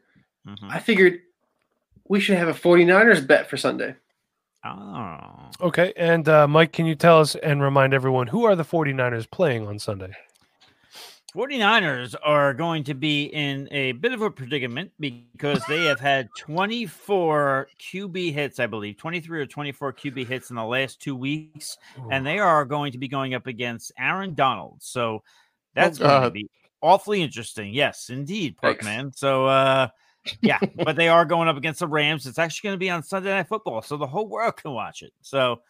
Mhm. 0.48 0.70
I 0.72 0.80
figured 0.80 1.20
we 2.10 2.20
should 2.20 2.38
have 2.38 2.50
a 2.50 2.54
49ers 2.54 3.26
bet 3.26 3.50
for 3.50 3.56
Sunday. 3.56 3.96
Oh. 4.64 5.20
Okay. 5.62 5.94
And 5.98 6.28
uh, 6.30 6.48
Mike, 6.48 6.72
can 6.72 6.86
you 6.86 6.96
tell 6.96 7.20
us 7.20 7.36
and 7.36 7.62
remind 7.62 7.94
everyone 7.94 8.28
who 8.28 8.46
are 8.46 8.56
the 8.56 8.64
49ers 8.64 9.30
playing 9.30 9.68
on 9.68 9.80
Sunday? 9.80 10.14
49ers 11.36 12.14
are 12.24 12.54
going 12.54 12.84
to 12.84 12.94
be 12.94 13.26
in 13.26 13.70
a 13.72 13.94
bit 13.94 14.12
of 14.12 14.22
a 14.22 14.30
predicament 14.30 14.92
because 15.00 15.64
they 15.66 15.86
have 15.86 16.00
had 16.00 16.28
24 16.38 17.70
QB 17.80 18.34
hits, 18.34 18.60
I 18.60 18.68
believe, 18.68 18.98
23 18.98 19.40
or 19.40 19.46
24 19.46 19.94
QB 19.94 20.28
hits 20.28 20.50
in 20.50 20.58
the 20.58 20.66
last 20.66 21.02
two 21.02 21.16
weeks, 21.16 21.78
and 22.12 22.26
they 22.26 22.40
are 22.40 22.66
going 22.66 22.92
to 22.92 22.98
be 22.98 23.08
going 23.08 23.34
up 23.34 23.48
against 23.48 23.94
Aaron 23.98 24.34
Donald. 24.34 24.80
So 24.80 25.24
that's 25.74 25.98
going 25.98 26.24
to 26.24 26.32
be 26.32 26.50
awfully 26.82 27.22
interesting. 27.22 27.74
Yes, 27.74 28.10
indeed, 28.10 28.58
Parkman. 28.62 29.16
So, 29.16 29.46
uh, 29.46 29.88
yeah, 30.42 30.60
but 30.76 30.96
they 30.96 31.08
are 31.08 31.26
going 31.26 31.48
up 31.48 31.58
against 31.58 31.80
the 31.80 31.88
Rams. 31.88 32.26
It's 32.28 32.40
actually 32.40 32.68
going 32.70 32.76
to 32.76 32.80
be 32.80 32.90
on 32.90 33.04
Sunday 33.04 33.30
Night 33.32 33.48
Football, 33.48 33.82
so 33.82 33.98
the 33.98 34.08
whole 34.08 34.28
world 34.28 34.56
can 34.62 34.72
watch 34.72 35.02
it. 35.02 35.14
So, 35.22 35.62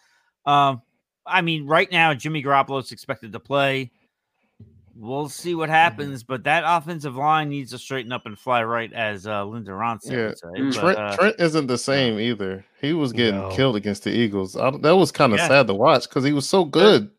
um, 0.46 0.81
I 1.25 1.41
mean, 1.41 1.65
right 1.67 1.91
now 1.91 2.13
Jimmy 2.13 2.43
Garoppolo 2.43 2.81
is 2.81 2.91
expected 2.91 3.31
to 3.34 3.39
play. 3.39 3.91
We'll 4.93 5.29
see 5.29 5.55
what 5.55 5.70
happens, 5.70 6.22
but 6.22 6.43
that 6.43 6.63
offensive 6.65 7.15
line 7.15 7.48
needs 7.50 7.72
to 7.72 7.77
straighten 7.77 8.12
up 8.12 8.25
and 8.25 8.38
fly 8.38 8.62
right, 8.63 8.91
as 8.91 9.25
uh, 9.25 9.46
Linda 9.46 9.72
Ronstadt 9.72 10.12
Yeah. 10.12 10.27
would 10.27 10.38
say. 10.38 10.48
Mm. 10.48 10.74
But, 10.74 10.81
Trent, 10.81 10.98
uh, 11.00 11.15
Trent 11.15 11.36
isn't 11.39 11.67
the 11.67 11.77
same 11.77 12.20
either. 12.20 12.65
He 12.81 12.91
was 12.91 13.13
getting 13.13 13.39
No. 13.39 13.50
killed 13.50 13.77
against 13.77 14.03
the 14.03 14.12
Eagles. 14.12 14.58
I, 14.58 14.70
that 14.72 14.96
was 14.98 15.12
kind 15.12 15.31
of 15.31 15.39
Yeah. 15.39 15.48
sad 15.48 15.67
to 15.67 15.74
watch 15.74 16.10
because 16.10 16.25
he 16.25 16.34
was 16.34 16.48
so 16.48 16.65
good. 16.65 17.10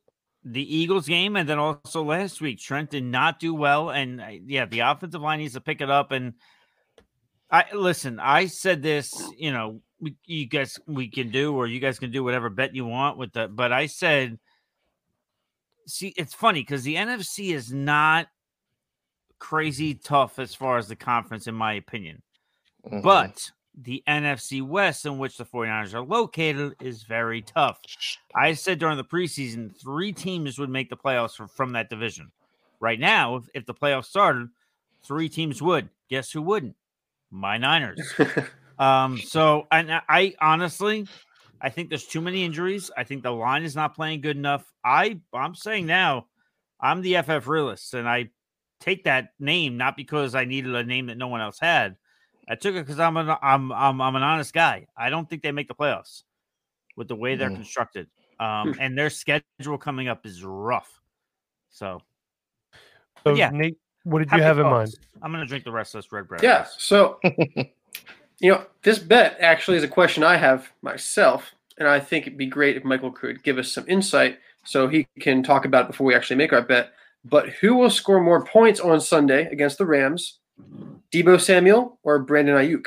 the 0.44 0.76
Eagles 0.76 1.06
game, 1.06 1.36
and 1.36 1.48
then 1.48 1.58
also 1.58 2.02
last 2.02 2.40
week, 2.40 2.58
Trent 2.58 2.90
did 2.90 3.04
not 3.04 3.38
do 3.38 3.54
well, 3.54 3.90
and 3.90 4.20
uh, 4.20 4.26
yeah, 4.44 4.64
the 4.66 4.80
offensive 4.80 5.22
line 5.22 5.38
needs 5.38 5.54
to 5.54 5.60
pick 5.60 5.80
it 5.80 5.88
up. 5.88 6.10
And 6.10 6.34
I 7.52 7.66
listen, 7.74 8.18
I 8.18 8.46
said 8.46 8.82
this, 8.82 9.22
you 9.38 9.52
know, 9.52 9.80
we, 10.00 10.16
you 10.24 10.46
guys 10.46 10.80
we 10.86 11.08
can 11.08 11.30
do, 11.30 11.54
or 11.54 11.66
you 11.66 11.78
guys 11.78 11.98
can 11.98 12.10
do 12.10 12.24
whatever 12.24 12.48
bet 12.48 12.74
you 12.74 12.86
want 12.86 13.18
with 13.18 13.34
that, 13.34 13.54
but 13.54 13.72
I 13.72 13.86
said, 13.86 14.38
see, 15.86 16.14
it's 16.16 16.34
funny 16.34 16.60
because 16.60 16.82
the 16.82 16.96
NFC 16.96 17.54
is 17.54 17.72
not 17.72 18.26
crazy 19.38 19.94
tough 19.94 20.38
as 20.38 20.54
far 20.54 20.78
as 20.78 20.88
the 20.88 20.96
conference, 20.96 21.46
in 21.46 21.54
my 21.54 21.74
opinion. 21.74 22.22
Mhm. 22.86 23.02
But 23.02 23.50
the 23.74 24.02
NFC 24.06 24.62
West, 24.62 25.06
in 25.06 25.18
which 25.18 25.36
the 25.36 25.44
49ers 25.44 25.94
are 25.94 26.02
located, 26.02 26.74
is 26.80 27.02
very 27.04 27.42
tough. 27.42 27.80
I 28.34 28.54
said 28.54 28.78
during 28.78 28.96
the 28.96 29.04
preseason, 29.04 29.76
three 29.80 30.12
teams 30.12 30.58
would 30.58 30.70
make 30.70 30.90
the 30.90 30.96
playoffs 30.96 31.36
from, 31.36 31.48
from 31.48 31.72
that 31.72 31.90
division. 31.90 32.30
Right 32.80 32.98
now, 33.00 33.36
if, 33.36 33.44
if 33.54 33.66
the 33.66 33.74
playoffs 33.74 34.06
started, 34.06 34.48
three 35.04 35.28
teams 35.28 35.62
would. 35.62 35.88
Guess 36.08 36.32
who 36.32 36.42
wouldn't? 36.42 36.76
My 37.32 37.58
Niners. 37.58 38.14
Um, 38.78 39.18
so 39.18 39.68
and 39.70 39.92
I- 39.92 40.02
I 40.08 40.34
honestly, 40.40 41.06
I 41.60 41.68
think 41.68 41.88
there's 41.88 42.06
too 42.06 42.20
many 42.20 42.42
injuries. 42.42 42.90
I 42.96 43.04
think 43.04 43.22
the 43.22 43.30
line 43.30 43.62
is 43.62 43.76
not 43.76 43.94
playing 43.94 44.22
good 44.22 44.36
enough. 44.36 44.64
I 44.82 45.20
I'm 45.32 45.54
saying 45.54 45.86
now, 45.86 46.26
I'm 46.80 47.00
the 47.00 47.16
FF 47.22 47.46
realist, 47.46 47.94
and 47.94 48.08
I 48.08 48.30
take 48.80 49.04
that 49.04 49.28
name 49.38 49.76
not 49.76 49.96
because 49.96 50.34
I 50.34 50.46
needed 50.46 50.74
a 50.74 50.82
name 50.82 51.06
that 51.06 51.18
no 51.18 51.28
one 51.28 51.40
else 51.40 51.60
had. 51.60 51.96
I 52.48 52.56
took 52.56 52.74
it 52.74 52.80
because 52.84 52.98
I'm 52.98 53.16
an 53.16 53.28
I'm, 53.40 53.70
I'm 53.70 54.00
I'm 54.00 54.16
an 54.16 54.22
honest 54.22 54.52
guy. 54.52 54.86
I 54.96 55.10
don't 55.10 55.28
think 55.30 55.42
they 55.42 55.52
make 55.52 55.68
the 55.68 55.74
playoffs 55.74 56.22
with 56.96 57.06
the 57.06 57.14
way 57.14 57.36
they're 57.36 57.50
Mm. 57.50 57.56
constructed. 57.56 58.08
Um, 58.40 58.74
and 58.80 58.98
their 58.98 59.10
schedule 59.10 59.78
coming 59.78 60.08
up 60.08 60.26
is 60.26 60.42
rough. 60.42 60.90
So 61.70 62.00
So 63.24 63.34
yeah. 63.36 63.50
Nate, 63.52 63.76
what 64.04 64.20
did 64.20 64.30
happy 64.30 64.40
you 64.40 64.46
have 64.46 64.58
in 64.58 64.66
mind? 64.66 64.94
I'm 65.22 65.32
gonna 65.32 65.46
drink 65.46 65.64
the 65.64 65.72
rest 65.72 65.94
of 65.94 66.02
this 66.02 66.12
red 66.12 66.28
bread. 66.28 66.42
Yeah. 66.42 66.66
So, 66.78 67.18
you 68.40 68.50
know, 68.50 68.64
this 68.82 68.98
bet 68.98 69.36
actually 69.40 69.76
is 69.76 69.84
a 69.84 69.88
question 69.88 70.22
I 70.22 70.36
have 70.36 70.68
myself, 70.82 71.52
and 71.78 71.86
I 71.86 72.00
think 72.00 72.26
it'd 72.26 72.38
be 72.38 72.46
great 72.46 72.76
if 72.76 72.84
Michael 72.84 73.12
could 73.12 73.42
give 73.42 73.58
us 73.58 73.70
some 73.70 73.84
insight 73.88 74.38
so 74.64 74.88
he 74.88 75.06
can 75.20 75.42
talk 75.42 75.64
about 75.64 75.84
it 75.84 75.88
before 75.88 76.06
we 76.06 76.14
actually 76.14 76.36
make 76.36 76.52
our 76.52 76.62
bet. 76.62 76.92
But 77.24 77.48
who 77.50 77.74
will 77.74 77.90
score 77.90 78.20
more 78.20 78.44
points 78.44 78.80
on 78.80 79.00
Sunday 79.00 79.46
against 79.46 79.78
the 79.78 79.86
Rams? 79.86 80.38
Deebo 81.12 81.40
Samuel 81.40 81.98
or 82.02 82.18
Brandon 82.18 82.56
Aiyuk? 82.56 82.86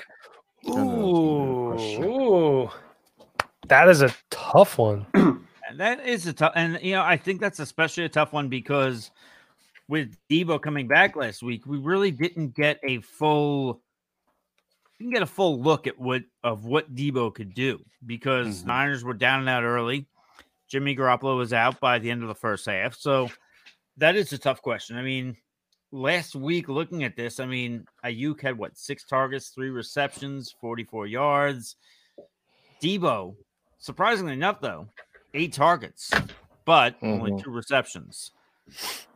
Ooh, 0.67 2.04
ooh. 2.04 2.69
that 3.67 3.88
is 3.88 4.01
a 4.01 4.13
tough 4.30 4.78
one. 4.78 5.06
And 5.67 5.80
that 5.80 6.08
is 6.08 6.28
a 6.28 6.34
tough, 6.34 6.54
and 6.56 6.80
you 6.82 6.93
know, 6.93 7.01
I 7.01 7.17
think 7.17 7.41
that's 7.41 7.60
especially 7.60 8.06
a 8.06 8.10
tough 8.10 8.32
one 8.32 8.49
because 8.49 9.10
with 9.88 10.17
Deebo 10.30 10.62
coming 10.62 10.88
back 10.88 11.15
last 11.15 11.43
week, 11.43 11.65
we 11.65 11.78
really 11.78 12.12
didn't 12.12 12.56
get 12.56 12.80
a 12.84 13.00
full, 13.02 13.82
didn't 15.00 15.13
get 15.13 15.21
a 15.21 15.28
full 15.28 15.62
look 15.62 15.88
at 15.88 15.98
what 16.00 16.24
of 16.43 16.65
what 16.65 16.95
Deebo 16.95 17.34
could 17.34 17.54
do 17.54 17.84
because 18.06 18.63
Mhm. 18.63 18.67
Niners 18.67 19.04
were 19.04 19.13
down 19.13 19.41
and 19.41 19.50
out 19.50 19.63
early. 19.63 20.08
Jimmy 20.67 20.95
Garoppolo 20.95 21.38
was 21.38 21.54
out 21.54 21.80
by 21.80 22.00
the 22.00 22.10
end 22.10 22.24
of 22.24 22.28
the 22.28 22.36
first 22.36 22.65
half, 22.65 22.95
so 22.95 23.30
that 23.98 24.15
is 24.15 24.34
a 24.34 24.38
tough 24.38 24.62
question. 24.62 24.98
I 24.98 25.04
mean, 25.04 25.38
last 25.91 26.36
week 26.36 26.67
looking 26.67 27.04
at 27.04 27.15
this, 27.15 27.39
I 27.39 27.45
mean, 27.45 27.86
Aiyuk 28.04 28.41
had 28.41 28.58
what 28.58 28.78
six 28.78 29.06
targets, 29.06 29.50
three 29.50 29.69
receptions, 29.69 30.52
forty-four 30.60 31.06
yards. 31.08 31.76
Deebo, 32.82 33.36
surprisingly 33.78 34.34
enough, 34.34 34.60
though, 34.60 34.89
eight 35.34 35.54
targets, 35.54 36.12
but 36.65 36.95
only 37.04 37.32
Mhm. 37.32 37.43
two 37.43 37.52
receptions. 37.52 38.32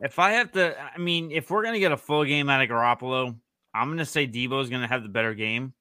If 0.00 0.18
I 0.18 0.32
have 0.32 0.52
to, 0.52 0.80
I 0.80 0.98
mean, 0.98 1.30
if 1.30 1.50
we're 1.50 1.64
gonna 1.64 1.78
get 1.78 1.92
a 1.92 1.96
full 1.96 2.24
game 2.24 2.48
out 2.48 2.62
of 2.62 2.68
Garoppolo, 2.68 3.36
I'm 3.74 3.88
gonna 3.88 4.06
say 4.06 4.26
Deebo 4.26 4.62
is 4.62 4.70
gonna 4.70 4.86
have 4.88 5.02
the 5.02 5.08
better 5.08 5.34
game 5.34 5.74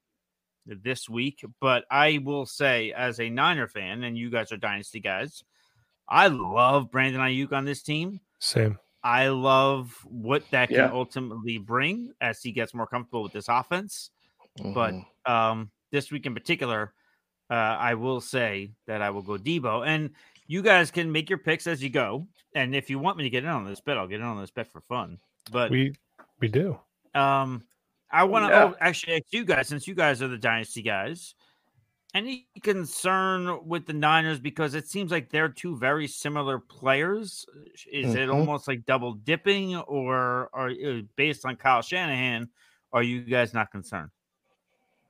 this 0.65 1.07
week. 1.09 1.43
But 1.61 1.85
I 1.89 2.19
will 2.23 2.45
say, 2.45 2.91
as 2.91 3.19
a 3.19 3.29
Niner 3.29 3.67
fan, 3.67 4.03
and 4.03 4.17
you 4.17 4.29
guys 4.29 4.51
are 4.51 4.57
Dynasty 4.57 4.99
guys, 4.99 5.43
I 6.07 6.27
love 6.27 6.91
Brandon 6.91 7.21
Aiyuk 7.21 7.53
on 7.53 7.65
this 7.65 7.83
team. 7.83 8.19
Same. 8.39 8.77
I 9.03 9.29
love 9.29 9.95
what 10.03 10.43
that 10.51 10.69
can 10.69 10.77
Yeah. 10.77 10.91
ultimately 10.91 11.57
bring 11.57 12.11
as 12.19 12.41
he 12.41 12.51
gets 12.51 12.73
more 12.73 12.87
comfortable 12.87 13.23
with 13.23 13.31
this 13.31 13.47
offense. 13.47 14.11
But 14.73 14.93
Mhm. 14.93 15.05
um, 15.25 15.71
this 15.91 16.11
week 16.11 16.25
in 16.25 16.33
particular, 16.33 16.93
uh, 17.49 17.53
I 17.53 17.93
will 17.93 18.19
say 18.19 18.73
that 18.87 19.01
I 19.01 19.09
will 19.11 19.21
go 19.21 19.37
Deebo. 19.37 19.87
And 19.87 20.13
you 20.49 20.63
guys 20.63 20.89
can 20.89 21.11
make 21.11 21.29
your 21.29 21.37
picks 21.37 21.67
as 21.67 21.81
you 21.81 21.89
go. 21.89 22.27
And 22.55 22.75
if 22.75 22.89
you 22.89 22.97
want 22.97 23.17
me 23.17 23.23
to 23.23 23.29
get 23.29 23.43
in 23.43 23.49
on 23.51 23.65
this 23.65 23.79
bet, 23.79 23.97
I'll 23.99 24.07
get 24.07 24.19
in 24.19 24.25
on 24.25 24.41
this 24.41 24.49
bet 24.49 24.71
for 24.71 24.81
fun. 24.81 25.19
But 25.51 25.69
We 25.69 25.93
we 26.39 26.47
do. 26.47 26.79
um, 27.13 27.63
I 28.11 28.23
want 28.23 28.45
to 28.45 28.49
Yeah. 28.49 28.63
oh, 28.63 28.75
actually 28.81 29.17
ask 29.17 29.25
you 29.31 29.45
guys, 29.45 29.67
since 29.67 29.87
you 29.87 29.93
guys 29.93 30.23
are 30.23 30.27
the 30.27 30.39
dynasty 30.39 30.81
guys, 30.81 31.35
any 32.15 32.47
concern 32.63 33.67
with 33.67 33.85
the 33.85 33.93
Niners 33.93 34.39
because 34.39 34.73
it 34.73 34.87
seems 34.87 35.11
like 35.11 35.29
they're 35.29 35.49
two 35.49 35.77
very 35.77 36.07
similar 36.07 36.57
players. 36.57 37.45
Is 37.91 38.15
it 38.15 38.27
Mhm. 38.29 38.33
almost 38.33 38.67
like 38.67 38.83
double 38.85 39.13
dipping, 39.13 39.75
or 39.75 40.49
are 40.51 40.71
uh, 40.71 41.01
based 41.15 41.45
on 41.45 41.55
Kyle 41.57 41.83
Shanahan? 41.83 42.49
Are 42.91 43.03
you 43.03 43.21
guys 43.21 43.53
not 43.53 43.69
concerned? 43.69 44.09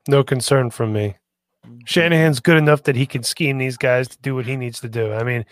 No 0.10 0.21
concern 0.21 0.69
from 0.69 0.91
me. 0.91 1.15
Shanahan's 1.85 2.39
good 2.39 2.57
enough 2.57 2.83
that 2.83 2.95
he 2.95 3.05
can 3.05 3.23
scheme 3.23 3.57
these 3.57 3.77
guys 3.77 4.07
to 4.07 4.17
do 4.19 4.35
what 4.35 4.45
he 4.45 4.55
needs 4.55 4.79
to 4.81 4.89
do. 4.89 5.13
I 5.13 5.23
mean, 5.23 5.45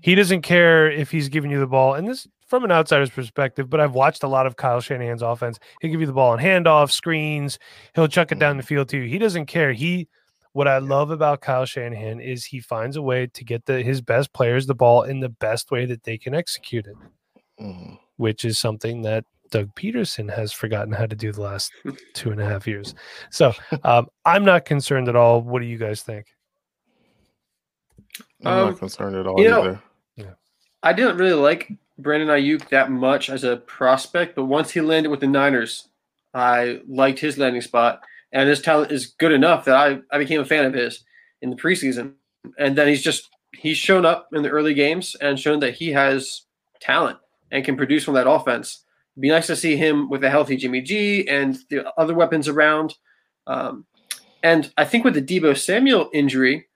he 0.00 0.14
doesn't 0.14 0.42
care 0.42 0.90
if 0.90 1.10
he's 1.10 1.28
giving 1.28 1.50
you 1.50 1.60
the 1.60 1.66
ball, 1.66 1.94
and 1.94 2.08
this 2.08 2.26
from 2.46 2.64
an 2.64 2.70
outsider's 2.72 3.08
perspective, 3.10 3.70
but 3.70 3.80
I've 3.80 3.94
watched 3.94 4.22
a 4.22 4.28
lot 4.28 4.46
of 4.46 4.56
Kyle 4.56 4.80
Shanahan's 4.82 5.22
offense. 5.22 5.58
He'll 5.80 5.90
give 5.90 6.00
you 6.00 6.06
the 6.06 6.12
ball 6.12 6.32
on 6.32 6.38
handoff, 6.38 6.90
screens, 6.90 7.58
he'll 7.94 8.08
chuck 8.08 8.30
it 8.30 8.38
down 8.38 8.58
the 8.58 8.62
field 8.62 8.90
to 8.90 8.98
you. 8.98 9.08
He 9.08 9.18
doesn't 9.18 9.46
care. 9.46 9.72
He 9.72 10.08
what 10.52 10.68
I 10.68 10.78
love 10.78 11.10
about 11.10 11.40
Kyle 11.40 11.64
Shanahan 11.64 12.20
is 12.20 12.44
he 12.44 12.60
finds 12.60 12.96
a 12.96 13.02
way 13.02 13.26
to 13.28 13.44
get 13.44 13.64
the 13.64 13.82
his 13.82 14.02
best 14.02 14.34
players 14.34 14.66
the 14.66 14.74
ball 14.74 15.02
in 15.02 15.20
the 15.20 15.30
best 15.30 15.70
way 15.70 15.86
that 15.86 16.02
they 16.02 16.18
can 16.18 16.34
execute 16.34 16.86
it, 16.86 16.96
Mhm. 17.58 17.98
which 18.16 18.44
is 18.44 18.58
something 18.58 19.00
that 19.02 19.24
Doug 19.52 19.72
Pederson 19.76 20.34
has 20.34 20.50
forgotten 20.52 20.92
how 20.92 21.06
to 21.06 21.14
do 21.14 21.30
the 21.30 21.42
last 21.42 21.70
two 22.14 22.32
and 22.32 22.40
a 22.40 22.44
half 22.44 22.66
years. 22.66 22.94
So 23.30 23.52
um, 23.84 24.08
I'm 24.24 24.44
not 24.44 24.64
concerned 24.64 25.08
at 25.08 25.14
all. 25.14 25.40
What 25.42 25.62
do 25.62 25.68
you 25.68 25.78
guys 25.78 26.02
think? 26.02 26.26
I'm 28.44 28.58
Um, 28.58 28.70
not 28.70 28.78
concerned 28.78 29.14
at 29.14 29.26
all 29.28 29.40
you 29.40 29.48
know- 29.48 29.62
either. 29.62 29.82
I 30.84 30.92
didn't 30.92 31.16
really 31.18 31.34
like 31.40 31.70
Brandon 31.98 32.28
Aiyuk 32.28 32.68
that 32.70 32.90
much 32.90 33.30
as 33.30 33.44
a 33.44 33.58
prospect, 33.58 34.34
but 34.34 34.46
once 34.46 34.72
he 34.72 34.80
landed 34.80 35.10
with 35.10 35.20
the 35.20 35.28
Niners, 35.28 35.86
I 36.34 36.80
liked 36.88 37.20
his 37.20 37.38
landing 37.38 37.62
spot, 37.62 38.02
and 38.32 38.48
his 38.48 38.60
talent 38.60 38.90
is 38.90 39.06
good 39.06 39.30
enough 39.30 39.64
that 39.66 39.76
I, 39.76 40.00
I 40.10 40.18
became 40.18 40.40
a 40.40 40.44
fan 40.44 40.64
of 40.64 40.74
his 40.74 41.04
in 41.40 41.50
the 41.50 41.56
preseason. 41.56 42.14
And 42.58 42.74
then 42.76 42.88
he's 42.88 43.00
just 43.02 43.30
he's 43.56 43.76
shown 43.76 44.04
up 44.04 44.30
in 44.32 44.42
the 44.42 44.48
early 44.48 44.74
games 44.74 45.14
and 45.20 45.38
shown 45.38 45.60
that 45.60 45.74
he 45.74 45.92
has 45.92 46.42
talent 46.80 47.18
and 47.52 47.64
can 47.64 47.76
produce 47.76 48.02
from 48.02 48.14
that 48.14 48.28
offense. 48.28 48.84
It'd 49.14 49.22
be 49.22 49.28
nice 49.28 49.46
to 49.48 49.56
see 49.56 49.76
him 49.76 50.08
with 50.08 50.24
a 50.24 50.30
healthy 50.30 50.56
Jimmy 50.56 50.80
G 50.80 51.28
and 51.28 51.58
the 51.68 51.92
other 51.98 52.14
weapons 52.14 52.48
around. 52.48 52.94
Um, 53.46 53.86
and 54.42 54.72
I 54.76 54.84
think 54.84 55.04
with 55.04 55.14
the 55.14 55.22
Deebo 55.22 55.56
Samuel 55.56 56.10
injury, 56.12 56.66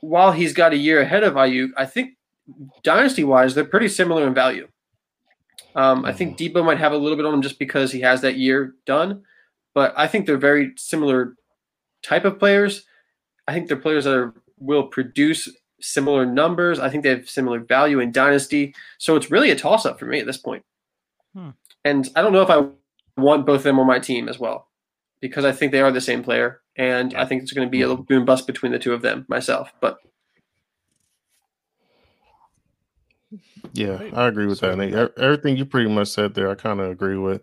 while 0.00 0.32
he's 0.32 0.52
got 0.52 0.72
a 0.72 0.76
year 0.76 1.00
ahead 1.00 1.22
of 1.22 1.34
Aiyuk, 1.34 1.70
I 1.76 1.86
think 1.86 2.16
dynasty 2.82 3.24
wise, 3.24 3.54
they're 3.54 3.64
pretty 3.64 3.88
similar 3.88 4.26
in 4.26 4.34
value. 4.34 4.68
Um, 5.74 6.04
I 6.04 6.12
think 6.12 6.38
Deebo 6.38 6.64
might 6.64 6.78
have 6.78 6.92
a 6.92 6.96
little 6.96 7.16
bit 7.16 7.26
on 7.26 7.34
him 7.34 7.42
just 7.42 7.58
because 7.58 7.92
he 7.92 8.00
has 8.00 8.20
that 8.22 8.36
year 8.36 8.74
done, 8.86 9.22
but 9.74 9.92
I 9.96 10.06
think 10.06 10.26
they're 10.26 10.38
very 10.38 10.72
similar 10.76 11.34
type 12.02 12.24
of 12.24 12.38
players. 12.38 12.84
I 13.46 13.52
think 13.52 13.68
they're 13.68 13.76
players 13.76 14.04
that 14.04 14.14
are, 14.14 14.34
will 14.58 14.84
produce 14.84 15.48
similar 15.80 16.24
numbers. 16.24 16.78
I 16.78 16.88
think 16.88 17.02
they 17.02 17.10
have 17.10 17.28
similar 17.28 17.60
value 17.60 18.00
in 18.00 18.10
dynasty. 18.10 18.74
So 18.98 19.16
it's 19.16 19.30
really 19.30 19.50
a 19.50 19.56
toss 19.56 19.84
up 19.84 19.98
for 19.98 20.06
me 20.06 20.18
at 20.18 20.26
this 20.26 20.38
point. 20.38 20.64
Hmm. 21.36 21.50
And 21.84 22.08
I 22.16 22.22
don't 22.22 22.32
know 22.32 22.42
if 22.42 22.50
I 22.50 22.66
want 23.20 23.44
both 23.46 23.58
of 23.58 23.64
them 23.64 23.78
on 23.78 23.86
my 23.86 23.98
team 23.98 24.28
as 24.28 24.38
well 24.38 24.68
because 25.20 25.44
I 25.44 25.52
think 25.52 25.70
they 25.72 25.82
are 25.82 25.92
the 25.92 26.00
same 26.00 26.24
player. 26.24 26.60
And 26.76 27.14
I 27.14 27.26
think 27.26 27.42
it's 27.42 27.52
going 27.52 27.66
to 27.66 27.70
be 27.70 27.82
a 27.82 27.88
little 27.88 28.04
boom 28.04 28.24
bust 28.24 28.46
between 28.46 28.72
the 28.72 28.78
two 28.78 28.92
of 28.94 29.02
them 29.02 29.26
myself. 29.28 29.72
But 29.80 29.98
Yeah, 33.72 34.02
I 34.14 34.26
agree 34.26 34.46
with 34.46 34.60
that. 34.60 34.78
Nate. 34.78 34.94
Everything 35.18 35.56
you 35.56 35.66
pretty 35.66 35.90
much 35.90 36.08
said 36.08 36.34
there, 36.34 36.50
I 36.50 36.54
kind 36.54 36.80
of 36.80 36.90
agree 36.90 37.18
with. 37.18 37.42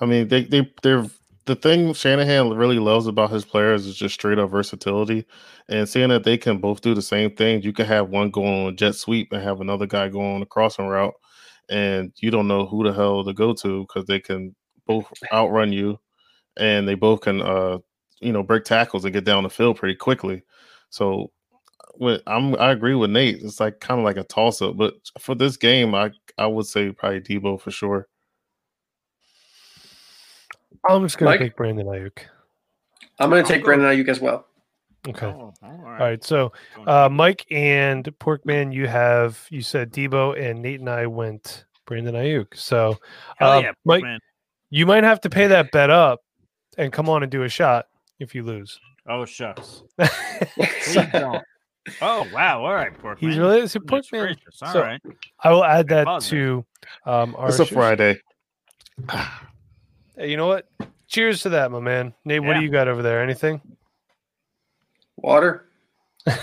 I 0.00 0.06
mean, 0.06 0.28
they 0.28 0.44
they 0.44 0.72
they're 0.82 1.06
the 1.46 1.56
thing 1.56 1.92
Shanahan 1.92 2.54
really 2.54 2.78
loves 2.78 3.06
about 3.06 3.30
his 3.30 3.44
players 3.44 3.86
is 3.86 3.96
just 3.96 4.14
straight 4.14 4.38
up 4.38 4.50
versatility, 4.50 5.26
and 5.68 5.86
seeing 5.88 6.08
that 6.08 6.24
they 6.24 6.38
can 6.38 6.58
both 6.58 6.80
do 6.80 6.94
the 6.94 7.02
same 7.02 7.34
thing. 7.34 7.62
You 7.62 7.74
can 7.74 7.86
have 7.86 8.08
one 8.08 8.30
go 8.30 8.46
on 8.46 8.68
a 8.68 8.72
jet 8.72 8.94
sweep 8.94 9.32
and 9.32 9.42
have 9.42 9.60
another 9.60 9.86
guy 9.86 10.08
go 10.08 10.20
on 10.20 10.40
a 10.42 10.46
crossing 10.46 10.86
route, 10.86 11.14
and 11.70 12.12
you 12.16 12.30
don't 12.30 12.48
know 12.48 12.66
who 12.66 12.84
the 12.84 12.92
hell 12.92 13.24
to 13.24 13.32
go 13.32 13.52
to 13.54 13.82
because 13.82 14.06
they 14.06 14.20
can 14.20 14.54
both 14.86 15.06
outrun 15.32 15.72
you, 15.72 15.98
and 16.56 16.86
they 16.88 16.94
both 16.94 17.22
can 17.22 17.40
uh 17.42 17.78
you 18.20 18.32
know 18.32 18.42
break 18.42 18.64
tackles 18.64 19.04
and 19.04 19.12
get 19.14 19.24
down 19.24 19.42
the 19.42 19.50
field 19.50 19.76
pretty 19.76 19.94
quickly. 19.96 20.42
So 20.90 21.30
with 21.96 22.22
I'm 22.26 22.54
I 22.60 22.72
agree 22.72 22.94
with 22.94 23.10
Nate. 23.10 23.42
It's 23.42 23.60
like 23.60 23.80
kind 23.80 24.00
of 24.00 24.04
like 24.04 24.16
a 24.16 24.24
toss 24.24 24.62
up, 24.62 24.76
but 24.76 24.94
for 25.20 25.34
this 25.34 25.56
game, 25.56 25.94
I 25.94 26.10
I 26.38 26.46
would 26.46 26.66
say 26.66 26.90
probably 26.92 27.20
Deebo 27.20 27.60
for 27.60 27.70
sure. 27.70 28.08
I'm 30.88 31.02
just 31.02 31.18
going 31.18 31.30
Mike? 31.30 31.38
to 31.40 31.44
pick 31.46 31.56
Brandon 31.56 31.86
Aiyuk. 31.86 32.18
I'm 33.18 33.30
gonna 33.30 33.42
take 33.42 33.62
go- 33.62 33.66
Brandon 33.66 33.88
Aiyuk 33.88 34.08
as 34.08 34.20
well. 34.20 34.46
Okay. 35.06 35.26
Oh, 35.26 35.52
all 35.62 35.70
All 35.70 35.92
right. 35.92 36.22
So, 36.24 36.52
uh, 36.86 37.08
Mike 37.10 37.44
and 37.50 38.04
Porkman, 38.18 38.72
you 38.72 38.86
have 38.86 39.46
you 39.50 39.60
said 39.60 39.92
Deebo, 39.92 40.40
and 40.40 40.62
Nate 40.62 40.80
and 40.80 40.88
I 40.88 41.06
went 41.06 41.66
Brandon 41.86 42.14
Aiyuk. 42.14 42.56
So, 42.56 42.96
Hell 43.36 43.52
um, 43.52 43.64
yeah, 43.64 43.72
Mike, 43.84 44.02
man. 44.02 44.18
you 44.70 44.86
might 44.86 45.04
have 45.04 45.20
to 45.22 45.30
pay 45.30 45.46
that 45.48 45.70
bet 45.72 45.90
up 45.90 46.20
and 46.78 46.92
come 46.92 47.08
on 47.10 47.22
and 47.22 47.30
do 47.30 47.42
a 47.42 47.48
shot 47.48 47.86
if 48.18 48.34
you 48.34 48.42
lose. 48.44 48.80
Oh 49.06 49.24
shucks. 49.26 49.82
Please. 49.98 50.96
Oh 52.00 52.26
wow! 52.32 52.64
All 52.64 52.72
right, 52.74 52.96
Porkman. 52.98 53.18
He's 53.18 53.36
really 53.36 53.60
it's 53.60 53.76
a 53.76 53.78
Goodness 53.80 54.08
Porkman. 54.10 54.20
gracious, 54.22 54.62
All 54.62 54.72
So- 54.72 54.80
right. 54.80 55.00
I 55.40 55.50
will 55.52 55.64
add 55.64 55.88
that 55.88 56.02
apologize. 56.02 56.30
to 56.30 56.64
um, 57.04 57.34
our. 57.36 57.48
It's 57.48 57.58
a 57.58 57.66
Friday. 57.66 58.20
Hey, 60.16 60.30
you 60.30 60.36
know 60.36 60.46
what? 60.46 60.68
Cheers 61.08 61.42
to 61.42 61.48
that, 61.50 61.72
my 61.72 61.80
man. 61.80 62.14
Nate, 62.24 62.40
what 62.42 62.54
do 62.54 62.60
you 62.62 62.70
got 62.70 62.86
over 62.86 63.02
there? 63.02 63.20
Anything? 63.20 63.60
Water. 65.16 65.66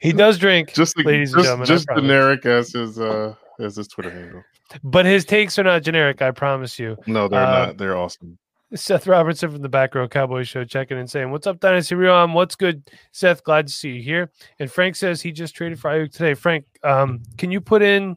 He 0.00 0.14
does 0.14 0.38
drink, 0.38 0.72
just 0.72 0.96
ladies 0.96 1.34
and 1.34 1.40
just, 1.42 1.46
gentlemen, 1.46 1.66
just 1.66 1.86
generic 1.94 2.46
as 2.46 2.72
his 2.72 2.98
uh 2.98 3.34
as 3.58 3.76
his 3.76 3.86
Twitter 3.86 4.10
handle. 4.10 4.42
but 4.82 5.04
his 5.04 5.26
takes 5.26 5.58
are 5.58 5.62
not 5.62 5.82
generic. 5.82 6.22
I 6.22 6.30
promise 6.30 6.78
you. 6.78 6.96
No, 7.06 7.28
they're 7.28 7.40
Uh, 7.46 7.66
not. 7.66 7.76
They're 7.76 7.98
awesome. 7.98 8.38
Seth 8.74 9.06
Robertson 9.06 9.50
from 9.50 9.60
the 9.60 9.68
Back 9.68 9.94
Row 9.94 10.08
Cowboy 10.08 10.44
Show 10.44 10.64
checking 10.64 10.96
in 10.98 11.06
saying, 11.06 11.30
What's 11.30 11.46
up, 11.46 11.60
Dynasty 11.60 11.96
Real? 11.96 12.26
What's 12.28 12.54
good, 12.54 12.88
Seth? 13.12 13.44
Glad 13.44 13.66
to 13.66 13.72
see 13.74 13.90
you 13.90 14.02
here. 14.02 14.30
And 14.58 14.72
Frank 14.72 14.96
says 14.96 15.20
he 15.20 15.32
just 15.32 15.54
traded 15.54 15.78
for 15.78 15.90
Aiyuk 15.90 16.12
today. 16.12 16.32
Frank, 16.32 16.64
um, 16.82 17.22
can 17.36 17.50
you 17.50 17.60
put 17.60 17.82
in 17.82 18.16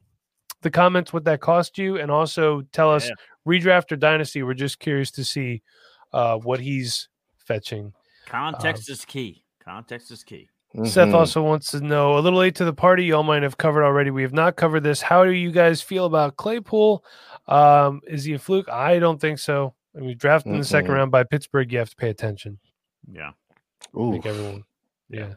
the 0.61 0.71
comments 0.71 1.11
what 1.11 1.25
that 1.25 1.41
cost 1.41 1.77
you 1.77 1.97
and 1.97 2.09
also 2.09 2.61
tell 2.71 2.93
us 2.93 3.09
Yeah. 3.09 3.15
redraft 3.45 3.91
or 3.91 3.97
dynasty? 3.97 4.41
We're 4.41 4.53
just 4.53 4.79
curious 4.79 5.11
to 5.11 5.25
see 5.25 5.63
uh, 6.13 6.37
what 6.37 6.61
he's 6.61 7.09
fetching. 7.39 7.91
Context 8.25 8.89
is 8.89 9.05
key. 9.05 9.43
Context 9.63 10.11
is 10.11 10.23
key. 10.23 10.49
Seth 10.85 11.09
Mhm. 11.09 11.13
also 11.13 11.43
wants 11.43 11.69
to 11.71 11.81
know 11.81 12.17
a 12.17 12.19
little 12.19 12.39
late 12.39 12.55
to 12.55 12.65
the 12.65 12.73
party. 12.73 13.05
Y'all 13.05 13.21
might 13.21 13.43
have 13.43 13.57
covered 13.59 13.83
already. 13.83 14.09
We 14.09 14.23
have 14.23 14.33
not 14.33 14.55
covered 14.55 14.81
this. 14.81 15.03
How 15.03 15.23
do 15.23 15.31
you 15.31 15.51
guys 15.51 15.81
feel 15.83 16.05
about 16.05 16.35
Claypool? 16.37 17.05
Um, 17.47 18.01
is 18.07 18.23
he 18.23 18.33
a 18.33 18.39
fluke? 18.39 18.67
I 18.69 18.97
don't 18.97 19.21
think 19.21 19.37
so. 19.37 19.75
I 19.95 19.99
mean, 19.99 20.17
drafted 20.17 20.51
in 20.53 20.57
the 20.57 20.65
second 20.65 20.91
round 20.91 21.11
by 21.11 21.23
Pittsburgh, 21.25 21.71
you 21.71 21.77
have 21.77 21.91
to 21.91 21.95
pay 21.95 22.09
attention. 22.09 22.57
Yeah. 23.11 23.31
I 23.95 23.99
Ooh. 23.99 24.11
think 24.11 24.25
everyone. 24.25 24.63
Yeah. 25.09 25.33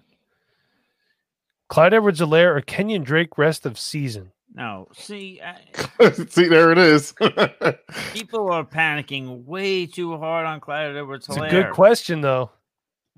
Clyde 1.68 1.94
Edwards 1.94 2.20
Helaire 2.20 2.56
or 2.56 2.60
Kenyon 2.62 3.02
Drake 3.02 3.36
rest 3.36 3.66
of 3.66 3.78
season. 3.78 4.32
No, 4.54 4.88
see, 4.94 5.42
I, 5.42 6.10
See, 6.30 6.48
there 6.48 6.72
it 6.72 6.78
is. 6.78 7.12
people 8.14 8.50
are 8.50 8.64
panicking 8.64 9.44
way 9.44 9.84
too 9.84 10.16
hard 10.16 10.46
on 10.46 10.60
Clyde 10.60 10.96
Edwards. 10.96 11.28
It's 11.28 11.36
a 11.36 11.50
good 11.50 11.72
question, 11.72 12.22
though. 12.22 12.52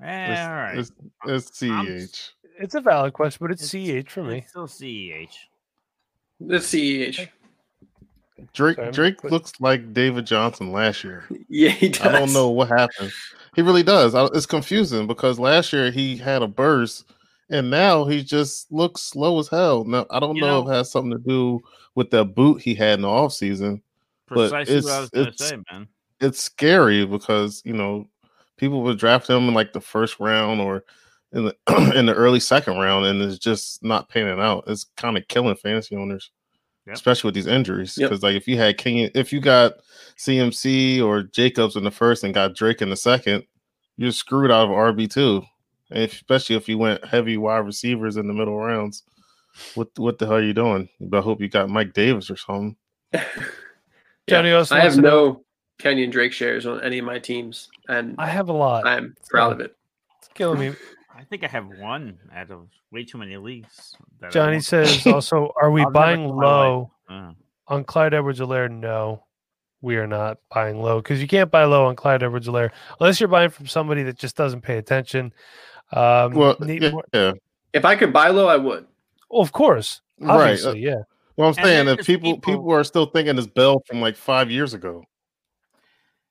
Eh, 0.02 0.46
all 0.46 0.54
right. 0.54 0.78
it's, 0.78 0.92
it's 1.26 1.62
I'm 1.62 1.86
CEH. 1.86 2.30
It's 2.60 2.74
a 2.74 2.80
valid 2.80 3.12
question, 3.12 3.38
but 3.40 3.50
it's, 3.52 3.72
It's- 3.74 4.04
CH 4.04 4.10
for 4.10 4.22
me. 4.22 4.38
It's 4.38 4.50
still 4.50 4.66
CEH. 4.66 5.34
Let's 6.40 6.66
see. 6.66 7.12
Drake 8.52 8.76
Sorry, 8.76 8.92
Drake 8.92 9.18
put- 9.20 9.32
looks 9.32 9.52
like 9.60 9.92
David 9.92 10.24
Johnson 10.26 10.70
last 10.72 11.02
year. 11.04 11.24
Yeah, 11.48 11.70
he 11.70 11.88
does. 11.88 12.02
I 12.06 12.12
don't 12.12 12.32
know 12.32 12.50
what 12.50 12.68
happened. 12.68 13.10
He 13.56 13.62
really 13.62 13.82
does. 13.82 14.14
I, 14.14 14.26
it's 14.26 14.46
confusing 14.46 15.06
because 15.08 15.38
last 15.40 15.72
year 15.72 15.90
he 15.90 16.16
had 16.16 16.42
a 16.42 16.46
burst, 16.46 17.06
and 17.50 17.70
now 17.70 18.04
he 18.04 18.22
just 18.22 18.70
looks 18.70 19.02
slow 19.02 19.38
as 19.40 19.48
hell. 19.48 19.84
Now 19.84 20.06
I 20.10 20.20
don't 20.20 20.36
You 20.36 20.42
know, 20.42 20.60
know- 20.62 20.68
if 20.68 20.72
it 20.72 20.76
has 20.76 20.90
something 20.92 21.12
to 21.12 21.18
do 21.18 21.60
with 21.96 22.10
the 22.10 22.24
boot 22.24 22.62
he 22.62 22.74
had 22.74 22.94
in 22.94 23.02
the 23.02 23.08
offseason. 23.08 23.80
But 24.28 24.50
Precisely 24.50 24.80
what 24.82 24.92
I 24.92 25.00
was 25.00 25.10
going 25.10 25.32
to 25.32 25.38
say, 25.38 25.56
man. 25.72 25.88
It's 26.20 26.40
scary 26.40 27.04
because 27.06 27.62
you 27.64 27.72
know 27.72 28.06
people 28.58 28.82
would 28.82 28.98
draft 28.98 29.28
him 29.30 29.48
in 29.48 29.54
like 29.54 29.72
the 29.72 29.80
first 29.80 30.20
round 30.20 30.60
or 30.60 30.84
in 31.32 31.46
the 31.46 31.56
in 31.96 32.06
the 32.06 32.14
early 32.14 32.40
second 32.40 32.78
round, 32.78 33.06
and 33.06 33.22
it's 33.22 33.38
just 33.38 33.82
not 33.82 34.08
panning 34.08 34.40
out. 34.40 34.64
It's 34.66 34.86
kind 34.96 35.16
of 35.16 35.26
killing 35.28 35.56
fantasy 35.56 35.96
owners. 35.96 36.30
Yep. 36.86 36.94
Especially 36.94 37.28
with 37.28 37.34
these 37.34 37.46
injuries, 37.46 37.98
Yep. 37.98 38.08
because 38.08 38.22
like 38.22 38.34
if 38.34 38.48
you 38.48 38.56
had 38.56 38.78
King, 38.78 39.10
if 39.14 39.30
you 39.32 39.40
got 39.40 39.74
CMC 40.16 41.02
or 41.02 41.22
Jacobs 41.22 41.76
in 41.76 41.84
the 41.84 41.90
first 41.90 42.24
and 42.24 42.32
got 42.32 42.54
Drake 42.54 42.80
in 42.80 42.88
the 42.88 42.96
second, 42.96 43.44
you're 43.98 44.10
screwed 44.10 44.50
out 44.50 44.64
of 44.64 44.70
RB 44.70 45.10
two, 45.10 45.42
especially 45.90 46.56
if 46.56 46.66
you 46.66 46.78
went 46.78 47.04
heavy 47.04 47.36
wide 47.36 47.58
receivers 47.58 48.16
in 48.16 48.26
the 48.26 48.32
middle 48.32 48.56
rounds. 48.56 49.02
What 49.74 49.88
what 49.98 50.18
the 50.18 50.24
hell 50.26 50.36
are 50.36 50.42
you 50.42 50.54
doing? 50.54 50.88
But 50.98 51.18
I 51.18 51.20
hope 51.20 51.42
you 51.42 51.48
got 51.48 51.68
Mike 51.68 51.92
Davis 51.92 52.30
or 52.30 52.36
something. 52.36 52.76
Johnny 54.28 54.52
I 54.52 54.80
have 54.80 54.98
no 54.98 55.44
Kenyon 55.78 56.10
Drake 56.10 56.32
shares 56.32 56.66
on 56.66 56.80
any 56.82 56.98
of 56.98 57.04
my 57.04 57.18
teams, 57.18 57.68
and 57.88 58.14
I 58.18 58.26
have 58.26 58.48
a 58.48 58.52
lot. 58.52 58.86
I'm 58.86 59.16
proud 59.28 59.52
of 59.52 59.60
it. 59.60 59.76
It's 60.18 60.28
killing 60.34 60.58
me. 60.60 60.72
I 61.16 61.24
think 61.24 61.42
I 61.44 61.48
have 61.48 61.66
one 61.78 62.18
out 62.34 62.50
of 62.50 62.68
way 62.92 63.04
too 63.04 63.18
many 63.18 63.36
leagues. 63.36 63.94
that 64.20 64.30
Johnny 64.32 64.60
says 64.60 65.06
also, 65.06 65.52
are 65.60 65.70
we 65.70 65.84
buying 65.86 66.20
tell 66.26 66.32
my 66.34 66.44
wife. 66.44 66.44
low 66.44 66.90
Uh, 67.08 67.32
on 67.68 67.84
Clyde 67.84 68.14
Edwards 68.14 68.40
Helaire? 68.40 68.70
No. 68.70 69.24
we 69.80 69.96
are 69.96 70.06
not 70.08 70.38
buying 70.52 70.80
low 70.82 71.00
because 71.00 71.20
you 71.20 71.28
can't 71.28 71.50
buy 71.52 71.64
low 71.64 71.86
on 71.86 71.94
Clyde 71.96 72.22
Edwards-Helaire 72.24 72.70
unless 73.00 73.20
you're 73.20 73.28
buying 73.28 73.50
from 73.50 73.66
somebody 73.68 74.02
that 74.04 74.18
just 74.18 74.36
doesn't 74.36 74.60
pay 74.62 74.76
attention. 74.78 75.32
Um, 75.92 76.34
Well, 76.34 76.56
yeah, 76.66 76.90
more- 76.90 77.04
yeah. 77.14 77.32
If 77.72 77.84
I 77.84 77.94
could 77.94 78.12
buy 78.12 78.28
low, 78.28 78.48
I 78.48 78.56
would. 78.56 78.86
well, 79.30 79.40
of 79.42 79.52
course, 79.52 80.00
right. 80.20 80.58
Uh, 80.64 80.72
yeah. 80.72 80.96
Well, 81.36 81.48
I'm 81.48 81.54
saying 81.54 81.86
if 81.88 82.04
people, 82.06 82.34
people- 82.34 82.52
people 82.54 82.72
are 82.72 82.82
still 82.84 83.06
thinking 83.06 83.38
it's 83.38 83.46
Bell 83.46 83.80
from 83.86 84.00
like 84.00 84.16
five 84.16 84.50
years 84.50 84.74
ago. 84.74 85.04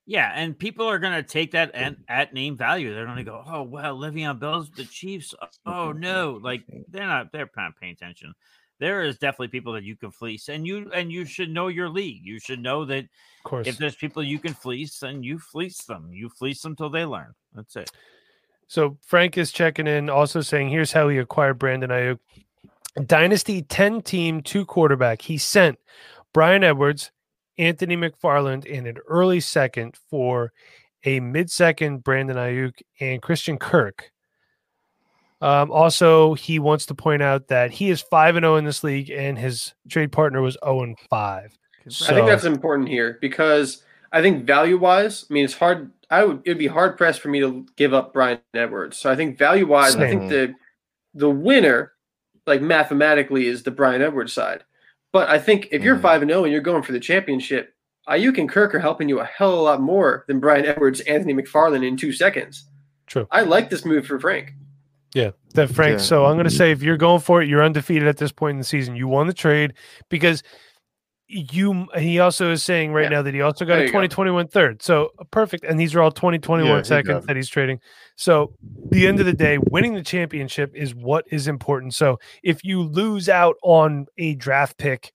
Yeah, 0.08 0.32
and 0.34 0.58
people 0.58 0.86
are 0.86 0.98
gonna 0.98 1.22
take 1.22 1.50
that 1.50 1.74
at, 1.74 1.94
at 2.08 2.32
name 2.32 2.56
value. 2.56 2.94
They're 2.94 3.04
gonna 3.04 3.24
go, 3.24 3.44
"Oh 3.46 3.62
well, 3.62 3.94
Le'Veon 3.98 4.38
Bell's 4.38 4.70
the 4.70 4.86
Chiefs." 4.86 5.34
Oh, 5.38 5.48
oh 5.66 5.92
no, 5.92 6.40
like 6.42 6.62
they're 6.88 7.06
not 7.06 7.30
they're 7.30 7.50
not 7.54 7.76
paying 7.78 7.92
attention. 7.92 8.32
There 8.80 9.02
is 9.02 9.18
definitely 9.18 9.48
people 9.48 9.74
that 9.74 9.84
you 9.84 9.96
can 9.96 10.10
fleece, 10.10 10.48
and 10.48 10.66
you 10.66 10.90
and 10.94 11.12
you 11.12 11.26
should 11.26 11.50
know 11.50 11.68
your 11.68 11.90
league. 11.90 12.24
You 12.24 12.40
should 12.40 12.58
know 12.58 12.86
that 12.86 13.04
Of 13.04 13.10
course. 13.44 13.66
if 13.66 13.76
there's 13.76 13.96
people 13.96 14.22
you 14.22 14.38
can 14.38 14.54
fleece, 14.54 14.98
then 14.98 15.22
you 15.22 15.38
fleece 15.38 15.84
them. 15.84 16.08
You 16.10 16.30
fleece 16.30 16.62
them 16.62 16.74
till 16.74 16.88
they 16.88 17.04
learn. 17.04 17.34
That's 17.52 17.76
it. 17.76 17.90
So 18.66 18.96
Frank 19.04 19.36
is 19.36 19.52
checking 19.52 19.86
in, 19.86 20.08
also 20.08 20.40
saying, 20.40 20.70
"Here's 20.70 20.92
how 20.92 21.10
he 21.10 21.18
acquired 21.18 21.58
Brandon 21.58 21.90
Aiyuk: 21.90 22.18
Dynasty 23.06 23.60
ten 23.60 24.00
team, 24.00 24.40
two 24.40 24.64
quarterback. 24.64 25.20
He 25.20 25.36
sent 25.36 25.78
Bryan 26.32 26.64
Edwards, 26.64 27.10
Anthony 27.58 27.96
McFarland 27.96 28.64
in 28.64 28.86
an 28.86 28.98
early 29.08 29.40
second 29.40 29.96
for 30.10 30.52
a 31.04 31.20
mid-second 31.20 32.02
Brandon 32.02 32.36
Aiyuk 32.36 32.80
and 33.00 33.22
Christian 33.22 33.58
Kirk. 33.58 34.10
Um, 35.40 35.70
also, 35.70 36.34
he 36.34 36.58
wants 36.58 36.86
to 36.86 36.94
point 36.94 37.22
out 37.22 37.48
that 37.48 37.70
he 37.70 37.90
is 37.90 38.00
five 38.00 38.36
and 38.36 38.42
zero 38.42 38.56
in 38.56 38.64
this 38.64 38.82
league, 38.82 39.10
and 39.10 39.38
his 39.38 39.74
trade 39.88 40.10
partner 40.10 40.40
was 40.40 40.56
zero 40.64 40.82
and 40.82 40.98
five. 41.08 41.56
I 41.86 42.12
think 42.12 42.26
that's 42.26 42.44
important 42.44 42.88
here 42.88 43.18
because 43.20 43.82
I 44.12 44.20
think 44.20 44.44
value 44.44 44.78
wise, 44.78 45.26
I 45.30 45.34
mean, 45.34 45.44
it's 45.44 45.54
hard. 45.54 45.90
I 46.10 46.24
would 46.24 46.42
it 46.44 46.50
would 46.50 46.58
be 46.58 46.66
hard 46.66 46.96
pressed 46.96 47.20
for 47.20 47.28
me 47.28 47.40
to 47.40 47.66
give 47.76 47.94
up 47.94 48.12
Bryan 48.12 48.40
Edwards. 48.54 48.96
So 48.98 49.10
I 49.10 49.16
think 49.16 49.38
value 49.38 49.66
wise, 49.66 49.96
I 49.96 50.08
think 50.08 50.28
the 50.28 50.54
the 51.14 51.30
winner, 51.30 51.92
like 52.46 52.60
mathematically, 52.60 53.46
is 53.46 53.62
the 53.62 53.70
Bryan 53.70 54.02
Edwards 54.02 54.32
side. 54.32 54.64
But 55.12 55.28
I 55.28 55.38
think 55.38 55.68
if 55.70 55.82
you're 55.82 55.96
Mhm. 55.96 56.02
five 56.02 56.22
and 56.22 56.30
zero 56.30 56.44
and 56.44 56.52
you're 56.52 56.60
going 56.60 56.82
for 56.82 56.92
the 56.92 57.00
championship, 57.00 57.72
Aiyuk 58.08 58.38
and 58.38 58.48
Kirk 58.48 58.74
are 58.74 58.78
helping 58.78 59.08
you 59.08 59.20
a 59.20 59.24
hell 59.24 59.52
of 59.52 59.58
a 59.58 59.62
lot 59.62 59.80
more 59.82 60.24
than 60.28 60.40
Bryan 60.40 60.66
Edwards, 60.66 61.00
Anthony 61.00 61.34
McFarland 61.34 61.86
in 61.86 61.96
two 61.96 62.12
seconds. 62.12 62.66
True. 63.06 63.26
I 63.30 63.42
like 63.42 63.70
this 63.70 63.84
move 63.84 64.06
for 64.06 64.18
Frank. 64.18 64.52
Yeah, 65.14 65.30
that 65.54 65.70
Frank. 65.70 65.92
Yeah. 65.98 66.04
So 66.04 66.26
I'm 66.26 66.34
going 66.34 66.44
to 66.44 66.50
say 66.50 66.70
if 66.70 66.82
you're 66.82 66.98
going 66.98 67.20
for 67.20 67.40
it, 67.42 67.48
you're 67.48 67.62
undefeated 67.64 68.06
at 68.06 68.18
this 68.18 68.30
point 68.32 68.52
in 68.52 68.58
the 68.58 68.64
season. 68.64 68.94
You 68.96 69.08
won 69.08 69.26
the 69.26 69.32
trade 69.32 69.72
because 70.10 70.42
you. 71.28 71.86
He 71.96 72.18
also 72.18 72.50
is 72.50 72.62
saying 72.62 72.92
right 72.92 73.04
Yeah. 73.04 73.08
now 73.18 73.22
that 73.22 73.34
he 73.34 73.40
also 73.42 73.64
got 73.64 73.78
a 73.78 73.82
you 73.82 73.86
go. 73.88 73.92
2021 73.92 74.48
third. 74.48 74.82
So 74.82 75.10
uh, 75.18 75.24
perfect. 75.30 75.64
And 75.64 75.78
these 75.78 75.94
are 75.94 76.00
all 76.02 76.10
2021 76.10 76.76
Yeah, 76.76 76.82
seconds 76.82 77.26
that 77.26 77.36
he's 77.36 77.48
trading. 77.48 77.80
So 78.16 78.54
the 78.90 79.06
end 79.06 79.20
of 79.20 79.26
the 79.26 79.32
day, 79.32 79.58
winning 79.70 79.94
the 79.94 80.02
championship 80.02 80.74
is 80.74 80.94
what 80.94 81.24
is 81.30 81.46
important. 81.48 81.94
So 81.94 82.18
if 82.42 82.64
you 82.64 82.82
lose 82.82 83.28
out 83.28 83.56
on 83.62 84.06
a 84.16 84.34
draft 84.34 84.78
pick 84.78 85.12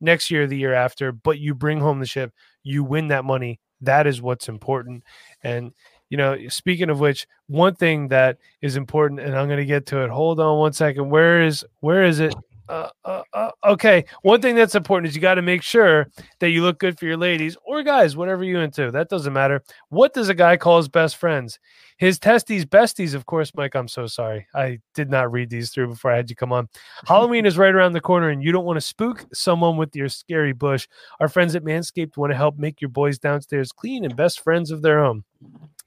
next 0.00 0.30
year, 0.30 0.46
the 0.46 0.58
year 0.58 0.74
after, 0.74 1.12
but 1.12 1.38
you 1.38 1.54
bring 1.54 1.80
home 1.80 2.00
the 2.00 2.06
ship, 2.06 2.32
you 2.62 2.82
win 2.84 3.08
that 3.08 3.24
money. 3.24 3.60
That 3.80 4.06
is 4.06 4.20
what's 4.20 4.48
important. 4.48 5.04
And 5.42 5.72
you 6.10 6.18
know, 6.18 6.36
speaking 6.48 6.90
of 6.90 7.00
which, 7.00 7.26
one 7.46 7.74
thing 7.74 8.08
that 8.08 8.36
is 8.60 8.76
important, 8.76 9.20
and 9.20 9.34
I'm 9.34 9.46
going 9.46 9.60
to 9.60 9.64
get 9.64 9.86
to 9.86 10.04
it. 10.04 10.10
Hold 10.10 10.40
on 10.40 10.58
one 10.58 10.74
second. 10.74 11.08
Where 11.08 11.42
is 11.42 11.64
where 11.80 12.04
is 12.04 12.20
it? 12.20 12.34
Uh, 12.72 12.88
uh, 13.04 13.22
uh, 13.34 13.50
okay. 13.66 14.02
One 14.22 14.40
thing 14.40 14.54
that's 14.54 14.74
important 14.74 15.10
is 15.10 15.14
you 15.14 15.20
got 15.20 15.34
to 15.34 15.42
make 15.42 15.62
sure 15.62 16.08
that 16.40 16.48
you 16.48 16.62
look 16.62 16.78
good 16.78 16.98
for 16.98 17.04
your 17.04 17.18
ladies 17.18 17.54
or 17.66 17.82
guys, 17.82 18.16
whatever 18.16 18.44
you 18.44 18.60
into. 18.60 18.90
That 18.90 19.10
doesn't 19.10 19.34
matter. 19.34 19.62
What 19.90 20.14
does 20.14 20.30
a 20.30 20.34
guy 20.34 20.56
call 20.56 20.78
his 20.78 20.88
best 20.88 21.18
friends? 21.18 21.58
His 21.98 22.18
testies, 22.18 22.64
besties, 22.64 23.12
of 23.14 23.26
course, 23.26 23.52
Mike. 23.54 23.74
I'm 23.74 23.88
so 23.88 24.06
sorry. 24.06 24.46
I 24.54 24.78
did 24.94 25.10
not 25.10 25.30
read 25.30 25.50
these 25.50 25.68
through 25.68 25.88
before 25.88 26.12
I 26.12 26.16
had 26.16 26.30
you 26.30 26.34
come 26.34 26.50
on. 26.50 26.66
Halloween 27.06 27.44
is 27.44 27.58
right 27.58 27.74
around 27.74 27.92
the 27.92 28.00
corner, 28.00 28.30
and 28.30 28.42
you 28.42 28.52
don't 28.52 28.64
want 28.64 28.78
to 28.78 28.80
spook 28.80 29.26
someone 29.34 29.76
with 29.76 29.94
your 29.94 30.08
scary 30.08 30.54
bush. 30.54 30.88
Our 31.20 31.28
friends 31.28 31.54
at 31.54 31.64
Manscaped 31.64 32.16
want 32.16 32.32
to 32.32 32.36
help 32.38 32.56
make 32.56 32.80
your 32.80 32.88
boys 32.88 33.18
downstairs 33.18 33.70
clean 33.70 34.06
and 34.06 34.16
best 34.16 34.40
friends 34.40 34.70
of 34.70 34.80
their 34.80 35.04
own. 35.04 35.24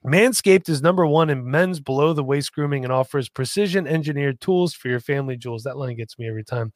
Manscaped 0.06 0.70
is 0.70 0.84
number 0.84 1.06
one 1.08 1.32
in 1.32 1.50
men's 1.50 1.80
below 1.80 2.14
the 2.14 2.24
waist 2.24 2.54
grooming 2.54 2.84
and 2.84 2.94
offers 2.94 3.28
precision 3.28 3.88
engineered 3.88 4.40
tools 4.40 4.74
for 4.74 4.88
your 4.88 5.00
family 5.00 5.36
jewels. 5.36 5.64
That 5.64 5.78
line 5.78 5.96
gets 5.96 6.20
me 6.20 6.28
every 6.28 6.44
time. 6.44 6.74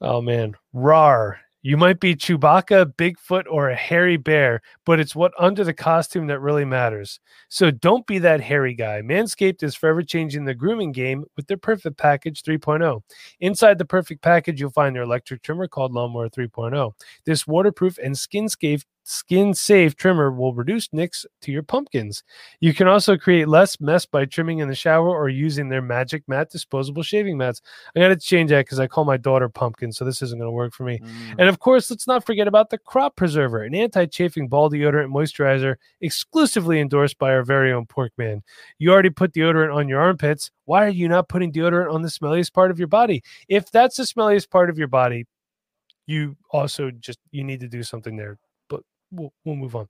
Oh 0.00 0.22
man, 0.22 0.54
rar. 0.72 1.38
You 1.62 1.76
might 1.76 2.00
be 2.00 2.16
Chewbacca, 2.16 2.94
Bigfoot, 2.94 3.44
or 3.50 3.68
a 3.68 3.76
hairy 3.76 4.16
bear, 4.16 4.62
but 4.86 4.98
it's 4.98 5.14
what 5.14 5.32
under 5.38 5.62
the 5.62 5.74
costume 5.74 6.26
that 6.28 6.40
really 6.40 6.64
matters. 6.64 7.20
So 7.50 7.70
don't 7.70 8.06
be 8.06 8.18
that 8.20 8.40
hairy 8.40 8.72
guy. 8.72 9.02
Manscaped 9.02 9.62
is 9.62 9.74
forever 9.74 10.02
changing 10.02 10.46
the 10.46 10.54
grooming 10.54 10.92
game 10.92 11.26
with 11.36 11.48
their 11.48 11.58
Perfect 11.58 11.98
Package 11.98 12.42
3.0. 12.42 13.02
Inside 13.40 13.76
the 13.76 13.84
Perfect 13.84 14.22
Package, 14.22 14.58
you'll 14.58 14.70
find 14.70 14.96
their 14.96 15.02
electric 15.02 15.42
trimmer 15.42 15.68
called 15.68 15.92
Lawnmower 15.92 16.30
3.0. 16.30 16.92
This 17.26 17.46
waterproof 17.46 17.98
and 17.98 18.16
skin 18.16 18.48
safe 18.48 18.86
skin 19.02 19.54
safe 19.54 19.96
trimmer 19.96 20.30
will 20.30 20.54
reduce 20.54 20.88
nicks 20.92 21.26
to 21.42 21.52
your 21.52 21.62
pumpkins. 21.62 22.22
You 22.60 22.74
can 22.74 22.86
also 22.86 23.16
create 23.16 23.48
less 23.48 23.80
mess 23.80 24.06
by 24.06 24.24
trimming 24.24 24.58
in 24.58 24.68
the 24.68 24.74
shower 24.74 25.08
or 25.08 25.28
using 25.28 25.68
their 25.68 25.82
Magic 25.82 26.22
Mat 26.28 26.50
disposable 26.50 27.02
shaving 27.02 27.38
mats. 27.38 27.60
I 27.96 28.00
got 28.00 28.08
to 28.08 28.16
change 28.16 28.50
that 28.50 28.66
because 28.66 28.78
I 28.78 28.86
call 28.86 29.04
my 29.04 29.16
daughter 29.16 29.48
Pumpkin, 29.48 29.92
so 29.92 30.04
this 30.04 30.22
isn't 30.22 30.38
going 30.38 30.48
to 30.48 30.52
work 30.52 30.74
for 30.74 30.84
me. 30.84 30.98
Mm. 30.98 31.36
And 31.38 31.48
of 31.48 31.58
course, 31.58 31.90
let's 31.90 32.06
not 32.06 32.24
forget 32.24 32.48
about 32.48 32.70
the 32.70 32.78
Crop 32.78 33.16
Preserver, 33.16 33.62
an 33.62 33.74
anti-chafing 33.74 34.48
ball 34.48 34.70
deodorant 34.70 35.12
moisturizer 35.12 35.76
exclusively 36.00 36.80
endorsed 36.80 37.18
by 37.18 37.32
our 37.32 37.42
very 37.42 37.72
own 37.72 37.86
Porkman. 37.86 38.42
You 38.78 38.92
already 38.92 39.10
put 39.10 39.32
deodorant 39.32 39.74
on 39.74 39.88
your 39.88 40.00
armpits. 40.00 40.50
Why 40.64 40.84
are 40.84 40.90
you 40.90 41.08
not 41.08 41.28
putting 41.28 41.52
deodorant 41.52 41.92
on 41.92 42.02
the 42.02 42.08
smelliest 42.08 42.52
part 42.52 42.70
of 42.70 42.78
your 42.78 42.88
body? 42.88 43.22
If 43.48 43.70
that's 43.70 43.96
the 43.96 44.04
smelliest 44.04 44.50
part 44.50 44.70
of 44.70 44.78
your 44.78 44.88
body, 44.88 45.26
you 46.06 46.36
also 46.50 46.90
just 46.90 47.18
you 47.30 47.44
need 47.44 47.60
to 47.60 47.68
do 47.68 47.82
something 47.82 48.16
there. 48.16 48.38
We'll, 49.10 49.32
we'll 49.44 49.56
move 49.56 49.76
on. 49.76 49.88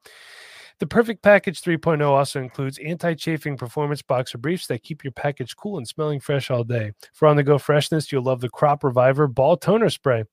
The 0.79 0.87
Perfect 0.87 1.23
Package 1.23 1.61
3.0 1.61 2.01
also 2.09 2.41
includes 2.41 2.79
anti-chafing 2.79 3.59
performance 3.59 4.01
boxer 4.01 4.39
briefs 4.39 4.67
that 4.69 4.83
keep 4.83 5.05
your 5.05 5.13
package 5.13 5.55
cool 5.55 5.77
and 5.77 5.87
smelling 5.87 6.21
fresh 6.21 6.51
all 6.51 6.65
day. 6.65 6.93
For 7.13 7.29
on-the-go 7.29 7.59
freshness, 7.59 8.11
you'll 8.11 8.23
love 8.23 8.41
the 8.41 8.49
Crop 8.49 8.83
Reviver 8.83 9.27
Ball 9.27 9.59
Toner 9.59 9.91
Spray. 9.91 10.25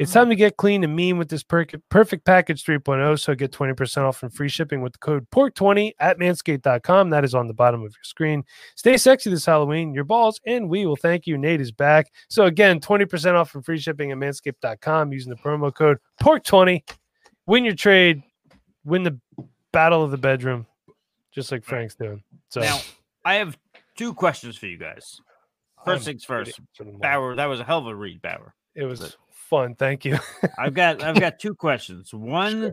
It's 0.00 0.10
Mm. 0.10 0.14
time 0.14 0.28
to 0.30 0.34
get 0.34 0.56
clean 0.56 0.82
and 0.82 0.96
mean 0.96 1.16
with 1.16 1.28
this 1.28 1.44
per- 1.44 1.66
perfect 1.90 2.24
package 2.24 2.64
3.0. 2.64 3.14
So 3.20 3.36
get 3.36 3.52
20% 3.52 4.04
off 4.04 4.24
and 4.24 4.34
free 4.34 4.48
shipping 4.48 4.82
with 4.82 4.94
the 4.94 4.98
code 4.98 5.30
PORK20 5.30 5.92
at 6.00 6.18
manscaped.com. 6.18 7.10
That 7.10 7.22
is 7.24 7.32
on 7.36 7.46
the 7.46 7.54
bottom 7.54 7.80
of 7.82 7.92
your 7.92 8.02
screen. 8.02 8.42
Stay 8.74 8.96
sexy 8.96 9.30
this 9.30 9.46
Halloween, 9.46 9.94
your 9.94 10.02
balls, 10.02 10.40
and 10.44 10.68
we 10.68 10.86
will 10.86 10.96
thank 10.96 11.28
you. 11.28 11.38
Nate 11.38 11.60
is 11.60 11.70
back. 11.70 12.10
So 12.28 12.46
again, 12.46 12.80
20% 12.80 13.36
off 13.36 13.54
and 13.54 13.64
free 13.64 13.78
shipping 13.78 14.10
at 14.10 14.18
manscaped.com 14.18 15.12
using 15.12 15.30
the 15.30 15.36
promo 15.36 15.72
code 15.72 15.98
PORK20. 16.20 16.82
Win 17.46 17.64
your 17.64 17.74
trade, 17.74 18.22
win 18.84 19.02
the 19.02 19.18
battle 19.72 20.02
of 20.02 20.10
the 20.10 20.18
bedroom, 20.18 20.66
just 21.32 21.52
like 21.52 21.64
Frank's 21.64 21.94
doing. 21.94 22.22
So 22.48 22.60
Now, 22.60 22.80
I 23.24 23.34
have 23.34 23.58
two 23.96 24.14
questions 24.14 24.56
for 24.56 24.66
you 24.66 24.78
guys. 24.78 25.20
I'm 25.78 25.84
First 25.84 26.04
things 26.06 26.24
first, 26.24 26.58
ready 26.58 26.68
for 26.74 26.84
them 26.84 26.94
all. 26.94 27.00
Bauer, 27.00 27.36
that 27.36 27.46
was 27.46 27.60
a 27.60 27.64
hell 27.64 27.78
of 27.78 27.86
a 27.86 27.94
read, 27.94 28.22
Bauer. 28.22 28.54
It 28.74 28.84
was 28.84 29.16
fun. 29.30 29.74
Thank 29.74 30.04
you. 30.04 30.18
I've 30.58 30.74
got 30.74 31.02
I've 31.02 31.20
got 31.20 31.38
two 31.38 31.54
questions. 31.54 32.12
One 32.14 32.72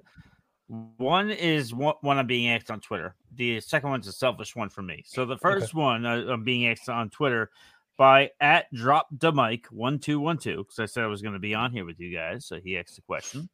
one 0.97 1.31
is 1.31 1.73
one 1.73 1.95
I'm 2.05 2.27
being 2.27 2.49
asked 2.49 2.71
on 2.71 2.79
Twitter. 2.79 3.15
The 3.35 3.59
second 3.59 3.89
one's 3.89 4.07
a 4.07 4.13
selfish 4.13 4.55
one 4.55 4.69
for 4.69 4.81
me. 4.81 5.03
So 5.05 5.25
the 5.25 5.37
first 5.37 5.73
one 5.73 6.05
uh, 6.05 6.25
I'm 6.29 6.43
being 6.43 6.67
asked 6.67 6.87
on 6.87 7.09
Twitter 7.09 7.49
by 7.97 8.31
at 8.39 8.73
drop 8.73 9.07
the 9.11 9.33
mic 9.33 9.67
one 9.67 9.99
two 9.99 10.19
one 10.19 10.37
two 10.37 10.57
because 10.57 10.79
I 10.79 10.85
said 10.85 11.03
I 11.03 11.07
was 11.07 11.21
going 11.21 11.33
to 11.33 11.39
be 11.39 11.53
on 11.53 11.71
here 11.71 11.85
with 11.85 11.99
you 11.99 12.15
guys. 12.15 12.45
So 12.45 12.59
he 12.63 12.77
asked 12.77 12.95
the 12.95 13.01
question, 13.01 13.49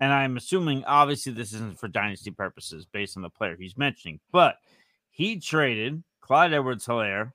and 0.00 0.12
I'm 0.12 0.36
assuming 0.36 0.84
obviously 0.84 1.32
this 1.32 1.52
isn't 1.52 1.78
for 1.78 1.88
dynasty 1.88 2.30
purposes 2.30 2.86
based 2.86 3.16
on 3.16 3.22
the 3.22 3.30
player 3.30 3.56
he's 3.58 3.76
mentioning, 3.76 4.20
but 4.32 4.56
he 5.10 5.38
traded 5.40 6.02
Clyde 6.20 6.52
Edwards-Helaire 6.52 7.32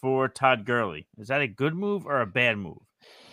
for 0.00 0.28
Todd 0.28 0.64
Gurley. 0.64 1.06
Is 1.18 1.28
that 1.28 1.40
a 1.40 1.46
good 1.46 1.74
move 1.74 2.06
or 2.06 2.20
a 2.20 2.26
bad 2.26 2.58
move? 2.58 2.78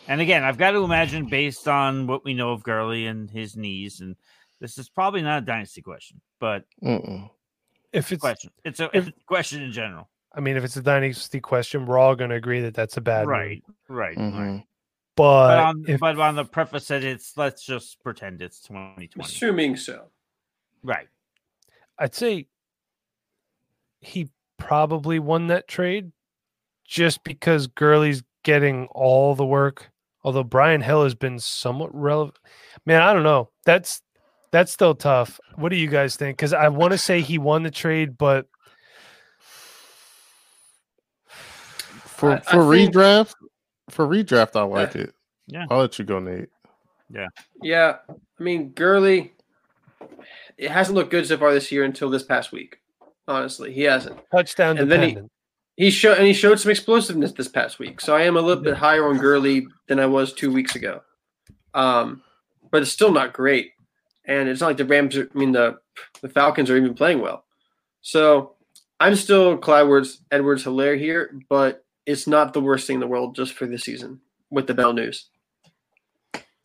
And 0.08 0.20
again, 0.22 0.44
I've 0.44 0.58
got 0.58 0.72
to 0.72 0.84
imagine 0.84 1.26
based 1.28 1.68
on 1.68 2.08
what 2.08 2.26
we 2.26 2.34
know 2.34 2.52
of 2.52 2.64
Gurley 2.64 3.06
and 3.08 3.30
his 3.30 3.56
knees, 3.56 4.02
and 4.02 4.16
this 4.60 4.78
is 4.78 4.90
probably 4.90 5.22
not 5.22 5.44
a 5.44 5.46
dynasty 5.46 5.82
question, 5.82 6.22
but 6.40 6.66
Mm-mm. 6.84 7.30
if 7.94 8.12
it's 8.12 8.22
question. 8.22 8.52
It's 8.66 8.80
a, 8.80 8.86
if- 8.94 9.08
it's 9.08 9.18
a 9.18 9.24
question 9.26 9.62
in 9.62 9.72
general. 9.72 10.10
I 10.34 10.40
mean, 10.40 10.56
if 10.56 10.64
it's 10.64 10.78
a 10.78 10.82
dynasty 10.82 11.42
question, 11.42 11.86
we're 11.86 11.98
all 11.98 12.16
going 12.16 12.30
to 12.30 12.38
agree 12.38 12.62
that 12.62 12.74
that's 12.74 12.96
a 12.96 13.02
bad 13.02 13.24
move. 13.24 13.30
Right, 13.30 13.64
right, 13.90 14.18
right. 14.18 14.18
Mm-hmm. 14.18 14.58
But, 15.16 15.48
But 15.48 15.60
on, 15.60 15.86
if, 15.88 16.00
but 16.00 16.20
on 16.20 16.36
the 16.36 16.46
preface 16.46 16.88
that 16.88 17.04
it's 17.04 17.36
let's 17.38 17.64
just 17.66 18.02
pretend 18.02 18.42
it's 18.42 18.62
2020. 18.62 19.20
Assuming 19.20 19.76
so. 19.76 20.06
Right. 20.84 21.08
I'd 22.00 22.16
say 22.16 22.48
he 24.00 24.30
probably 24.58 25.20
won 25.20 25.48
that 25.48 25.68
trade 25.68 26.12
just 26.86 27.24
because 27.24 27.68
Gurley's 27.68 28.24
getting 28.44 28.88
all 28.88 29.36
the 29.36 29.46
work. 29.46 29.92
Although 30.24 30.44
Brian 30.44 30.82
Hill 30.82 31.04
has 31.04 31.16
been 31.16 31.40
somewhat 31.40 31.94
relevant. 31.94 32.38
Man, 32.86 33.02
I 33.02 33.14
don't 33.14 33.24
know. 33.24 33.50
That's 33.66 34.02
That's 34.52 34.72
still 34.72 34.96
tough. 34.96 35.40
What 35.56 35.70
do 35.70 35.76
you 35.76 35.88
guys 35.88 36.16
think? 36.16 36.38
Because 36.38 36.54
I 36.54 36.68
want 36.70 36.92
to 36.94 36.98
say 36.98 37.22
he 37.22 37.38
won 37.38 37.64
the 37.64 37.72
trade, 37.72 38.18
but 38.18 38.48
For 41.28 42.32
I- 42.32 42.36
I 42.36 42.40
for 42.40 42.72
think- 42.74 42.94
redraft, 42.94 43.34
for 43.92 44.08
redraft, 44.08 44.56
I 44.56 44.64
like 44.64 44.96
it. 44.96 45.14
Yeah. 45.48 45.66
I'll 45.70 45.80
let 45.80 46.00
you 46.00 46.06
go, 46.06 46.20
Nate. 46.20 46.50
Yeah, 47.14 47.28
yeah. 47.62 47.98
I 48.10 48.44
mean 48.44 48.70
Gurley, 48.70 49.34
it 50.58 50.72
hasn't 50.72 50.96
looked 50.96 51.12
good 51.12 51.28
so 51.28 51.38
far 51.38 51.54
this 51.54 51.72
year 51.72 51.84
until 51.84 52.10
this 52.10 52.24
past 52.24 52.52
week. 52.52 52.80
Honestly, 53.28 53.74
he 53.74 53.82
hasn't. 53.84 54.20
touchdown 54.32 54.78
And 54.78 54.90
then 54.92 55.10
he- 55.10 55.18
He 55.86 55.90
showed 55.90 56.18
and 56.18 56.28
he 56.28 56.34
showed 56.34 56.60
some 56.60 56.72
explosiveness 56.72 57.32
this 57.32 57.48
past 57.48 57.80
week. 57.80 58.02
So 58.02 58.16
I 58.16 58.22
am 58.24 58.38
a 58.38 58.42
little 58.42 58.64
bit 58.64 58.76
higher 58.76 59.08
on 59.08 59.18
Gurley 59.18 59.68
than 59.88 60.00
I 60.00 60.06
was 60.06 60.34
two 60.34 60.52
weeks 60.52 60.76
ago. 60.76 61.02
Um, 61.74 62.22
but 62.72 62.82
it's 62.82 62.92
still 62.92 63.12
not 63.12 63.34
great. 63.34 63.72
And 64.26 64.48
it's 64.50 64.62
not 64.62 64.68
like 64.68 64.78
the 64.78 64.86
Rams 64.86 65.18
are, 65.18 65.30
I 65.34 65.38
mean 65.38 65.52
the 65.52 65.80
the 66.22 66.30
Falcons 66.30 66.70
are 66.70 66.78
even 66.78 66.94
playing 66.94 67.20
well. 67.22 67.46
So 68.02 68.56
I'm 69.00 69.16
still 69.16 69.58
Clyde 69.58 69.82
Edwards 69.84 70.22
Edwards 70.32 70.64
Helaire 70.64 70.98
here, 71.00 71.34
but 71.50 71.84
it's 72.06 72.28
not 72.28 72.54
the 72.54 72.62
worst 72.62 72.88
thing 72.88 72.96
in 72.96 73.00
the 73.00 73.08
world 73.08 73.36
just 73.36 73.54
for 73.54 73.66
this 73.66 73.84
season 73.84 74.20
with 74.50 74.68
the 74.68 74.74
Bell 74.74 74.94
News. 74.94 75.30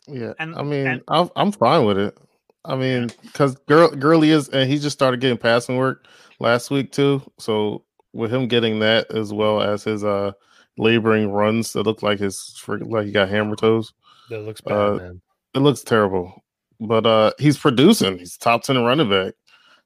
Yeah, 0.09 0.33
And- 0.39 0.55
I 0.55 0.63
mean, 0.63 0.87
and- 0.87 1.03
I'm 1.09 1.31
I'm 1.37 1.53
fine 1.53 1.85
with 1.85 1.99
it. 1.99 2.17
I 2.65 2.75
mean, 2.77 3.11
because 3.23 3.55
Girl 3.69 3.89
Gurley 3.91 4.31
is, 4.31 4.49
and 4.49 4.69
he 4.69 4.79
just 4.79 4.95
started 4.97 5.21
getting 5.21 5.39
passing 5.39 5.77
work 5.77 6.07
last 6.41 6.71
week 6.71 6.91
too. 6.93 7.23
So 7.39 7.85
with 8.13 8.33
him 8.33 8.49
getting 8.49 8.81
that 8.81 9.11
as 9.13 9.33
well 9.33 9.61
as 9.63 9.85
his 9.85 10.03
uh 10.05 10.33
laboring 10.79 11.31
runs, 11.31 11.73
that 11.73 11.85
look 11.85 12.03
like 12.03 12.19
his 12.19 12.57
frig- 12.61 12.89
like 12.91 13.07
he 13.07 13.13
got 13.13 13.29
hammer 13.29 13.57
toes. 13.57 13.93
That 14.31 14.41
looks 14.41 14.61
bad, 14.61 14.75
uh, 14.77 14.95
man. 14.97 15.21
It 15.55 15.61
looks 15.61 15.83
terrible, 15.83 16.43
but 16.81 17.07
uh 17.07 17.33
he's 17.39 17.57
producing. 17.59 18.19
He's 18.19 18.37
top 18.37 18.63
ten 18.63 18.83
running 18.83 19.11
back. 19.11 19.35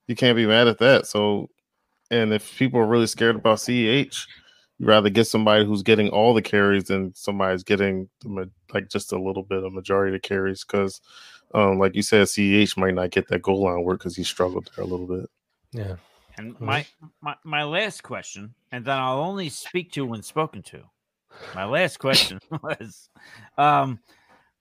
You 0.07 0.17
can't 0.17 0.37
be 0.37 0.47
mad 0.47 0.67
at 0.67 0.79
that. 0.79 1.07
So, 1.07 1.49
and 2.11 2.33
if 2.33 2.57
people 2.59 2.81
are 2.81 2.87
really 2.87 3.07
scared 3.07 3.37
about 3.37 3.59
Ceh, 3.59 4.09
you 4.81 4.87
rather 4.87 5.11
get 5.11 5.27
somebody 5.27 5.65
who's 5.67 5.83
getting 5.83 6.09
all 6.09 6.33
the 6.33 6.41
carries 6.41 6.85
than 6.85 7.15
somebody's 7.15 7.63
getting 7.63 8.09
like 8.73 8.89
just 8.89 9.13
a 9.13 9.21
little 9.21 9.43
bit 9.43 9.63
of 9.63 9.75
majority 9.75 10.17
of 10.17 10.23
carries 10.23 10.65
because, 10.65 11.03
um, 11.53 11.79
like 11.79 11.95
you 11.95 12.01
said, 12.01 12.27
Ceh 12.27 12.77
might 12.79 12.95
not 12.95 13.11
get 13.11 13.29
that 13.29 13.43
goal 13.43 13.65
line 13.65 13.83
work 13.85 13.99
because 13.99 14.17
he 14.17 14.25
struggled 14.25 14.71
there 14.75 14.83
a 14.85 14.89
little 14.89 15.07
bit. 15.07 15.29
Yeah. 15.73 15.97
And 16.39 16.55
Mhm. 16.57 16.61
my, 16.61 16.87
my 17.21 17.37
my 17.45 17.65
last 17.65 18.03
question, 18.03 18.55
and 18.73 18.83
then 18.83 18.97
I'll 18.97 19.19
only 19.19 19.51
speak 19.51 19.93
to 19.93 20.07
when 20.07 20.23
spoken 20.23 20.63
to. 20.63 20.83
My 21.55 21.67
last 21.67 21.99
question 21.99 22.39
was, 22.63 23.11
um, 23.59 24.01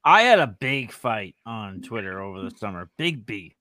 I 0.03 0.23
had 0.23 0.39
a 0.39 0.47
big 0.47 0.91
fight 0.91 1.35
on 1.45 1.79
Twitter 1.81 2.21
over 2.21 2.41
the 2.41 2.57
summer, 2.57 2.89
big 2.97 3.25
beef, 3.25 3.53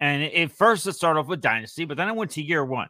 and 0.00 0.22
it, 0.22 0.32
it 0.32 0.52
first 0.52 0.86
it 0.86 0.94
started 0.94 1.20
off 1.20 1.26
with 1.26 1.42
dynasty, 1.42 1.84
but 1.84 1.98
then 1.98 2.08
I 2.08 2.12
went 2.12 2.30
to 2.32 2.42
year 2.42 2.64
one. 2.64 2.88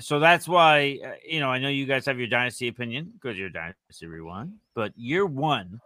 So 0.00 0.18
that's 0.18 0.48
why 0.48 0.98
uh, 1.04 1.12
you 1.26 1.40
know 1.40 1.48
I 1.50 1.58
know 1.58 1.68
you 1.68 1.86
guys 1.86 2.06
have 2.06 2.18
your 2.18 2.28
dynasty 2.28 2.68
opinion, 2.68 3.12
good 3.20 3.36
your 3.36 3.48
dynasty 3.50 4.06
rewind, 4.06 4.54
but 4.74 4.92
year 4.96 5.24
one, 5.26 5.80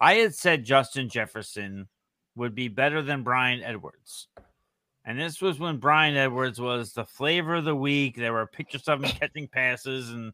I 0.00 0.14
had 0.14 0.34
said 0.34 0.64
Justin 0.64 1.08
Jefferson 1.08 1.88
would 2.34 2.54
be 2.54 2.68
better 2.68 3.02
than 3.02 3.22
Bryan 3.22 3.62
Edwards. 3.62 4.28
And 5.04 5.18
this 5.18 5.40
was 5.40 5.58
when 5.60 5.76
Bryan 5.78 6.16
Edwards 6.16 6.60
was 6.60 6.92
the 6.92 7.04
flavor 7.04 7.54
of 7.54 7.64
the 7.64 7.74
week. 7.76 8.16
There 8.16 8.32
were 8.32 8.46
pictures 8.46 8.88
of 8.88 9.02
him 9.02 9.08
catching 9.10 9.46
passes, 9.48 10.10
and 10.10 10.32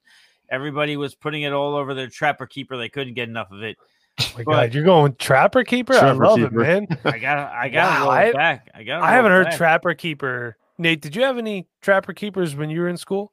everybody 0.51 0.97
was 0.97 1.15
putting 1.15 1.43
it 1.43 1.53
all 1.53 1.75
over 1.77 1.93
their 1.95 2.09
trapper 2.09 2.47
keeper. 2.47 2.77
They 2.79 2.89
couldn't 2.89 3.15
get 3.15 3.29
enough 3.29 3.51
of 3.53 3.63
it. 3.63 3.77
Oh 4.21 4.25
my 4.37 4.43
But- 4.45 4.53
God, 4.53 4.75
you're 4.75 4.85
going 4.85 5.15
Trapper 5.17 5.63
Keeper? 5.65 5.93
Trapper 5.93 6.25
I 6.25 6.29
love 6.29 6.39
Keeper. 6.39 6.65
it, 6.65 6.89
man. 6.89 6.99
I 7.05 7.19
got, 7.19 7.53
I 7.53 7.69
got 7.69 7.91
Wow, 7.91 8.01
roll 8.03 8.11
I- 8.11 8.33
back. 8.33 8.71
I 8.75 8.83
got. 8.83 9.03
I 9.03 9.13
haven't 9.13 9.33
heard 9.33 9.53
Trapper 9.53 9.95
Keeper. 9.95 10.57
Nate, 10.79 11.01
did 11.01 11.15
you 11.15 11.23
have 11.23 11.39
any 11.39 11.69
Trapper 11.81 12.13
Keepers 12.13 12.57
when 12.57 12.71
you 12.71 12.81
were 12.81 12.89
in 12.89 12.97
school? 12.97 13.33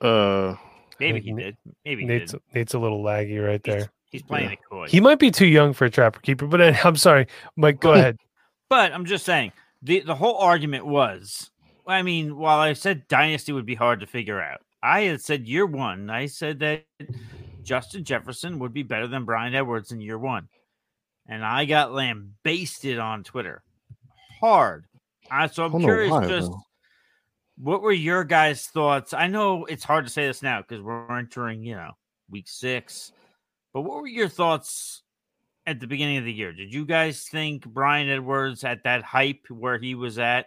Uh, 0.00 0.56
Maybe 1.00 1.20
he 1.20 1.32
did. 1.32 1.56
Maybe 1.84 2.02
he 2.02 2.08
Nate's 2.08 2.32
did. 2.32 2.40
Nate's 2.54 2.74
a 2.74 2.78
little 2.78 3.02
laggy 3.02 3.44
right 3.44 3.60
He's, 3.64 3.74
there. 3.74 3.90
he's 4.10 4.22
playing 4.22 4.52
it 4.52 4.58
coy. 4.68 4.86
He 4.88 5.00
might 5.00 5.18
be 5.18 5.30
too 5.30 5.46
young 5.46 5.72
for 5.72 5.84
a 5.84 5.90
Trapper 5.90 6.20
Keeper, 6.20 6.46
but 6.46 6.60
uh, 6.60 6.74
I'm 6.84 6.96
sorry, 6.96 7.26
Mike. 7.56 7.80
Go 7.80 7.92
ahead. 7.92 8.18
But 8.68 8.92
I'm 8.92 9.04
just 9.04 9.24
saying 9.24 9.52
the 9.82 10.00
the 10.00 10.14
whole 10.14 10.36
argument 10.38 10.86
was. 10.86 11.50
I 11.86 12.00
mean, 12.00 12.38
while 12.38 12.58
I 12.60 12.72
said 12.72 13.06
dynasty 13.08 13.52
would 13.52 13.66
be 13.66 13.74
hard 13.74 14.00
to 14.00 14.06
figure 14.06 14.40
out, 14.40 14.62
I 14.82 15.02
had 15.02 15.20
said 15.20 15.46
year 15.46 15.66
one. 15.66 16.08
I 16.08 16.26
said 16.26 16.58
that 16.60 16.84
Justin 17.62 18.04
Jefferson 18.04 18.58
would 18.60 18.72
be 18.72 18.82
better 18.82 19.06
than 19.06 19.26
Bryan 19.26 19.54
Edwards 19.54 19.92
in 19.92 20.00
year 20.00 20.18
one, 20.18 20.48
and 21.28 21.44
I 21.44 21.64
got 21.64 21.92
lambasted 21.92 22.98
on 22.98 23.24
Twitter 23.24 23.62
hard. 24.40 24.84
Uh, 25.30 25.48
so 25.48 25.64
I'm 25.64 25.72
don't 25.72 25.80
curious, 25.80 26.10
why, 26.10 26.26
just 26.26 26.50
though. 26.50 26.62
what 27.56 27.82
were 27.82 27.92
your 27.92 28.24
guys' 28.24 28.66
thoughts? 28.66 29.14
I 29.14 29.26
know 29.26 29.64
it's 29.64 29.84
hard 29.84 30.04
to 30.04 30.12
say 30.12 30.26
this 30.26 30.42
now 30.42 30.60
because 30.60 30.82
we're 30.82 31.16
entering, 31.16 31.62
you 31.62 31.74
know, 31.74 31.92
week 32.30 32.48
six. 32.48 33.12
But 33.72 33.82
what 33.82 34.00
were 34.00 34.06
your 34.06 34.28
thoughts 34.28 35.02
at 35.66 35.80
the 35.80 35.86
beginning 35.86 36.18
of 36.18 36.24
the 36.24 36.32
year? 36.32 36.52
Did 36.52 36.72
you 36.72 36.84
guys 36.84 37.24
think 37.24 37.66
Bryan 37.66 38.08
Edwards 38.08 38.64
at 38.64 38.84
that 38.84 39.02
hype 39.02 39.46
where 39.48 39.78
he 39.78 39.94
was 39.94 40.18
at, 40.18 40.46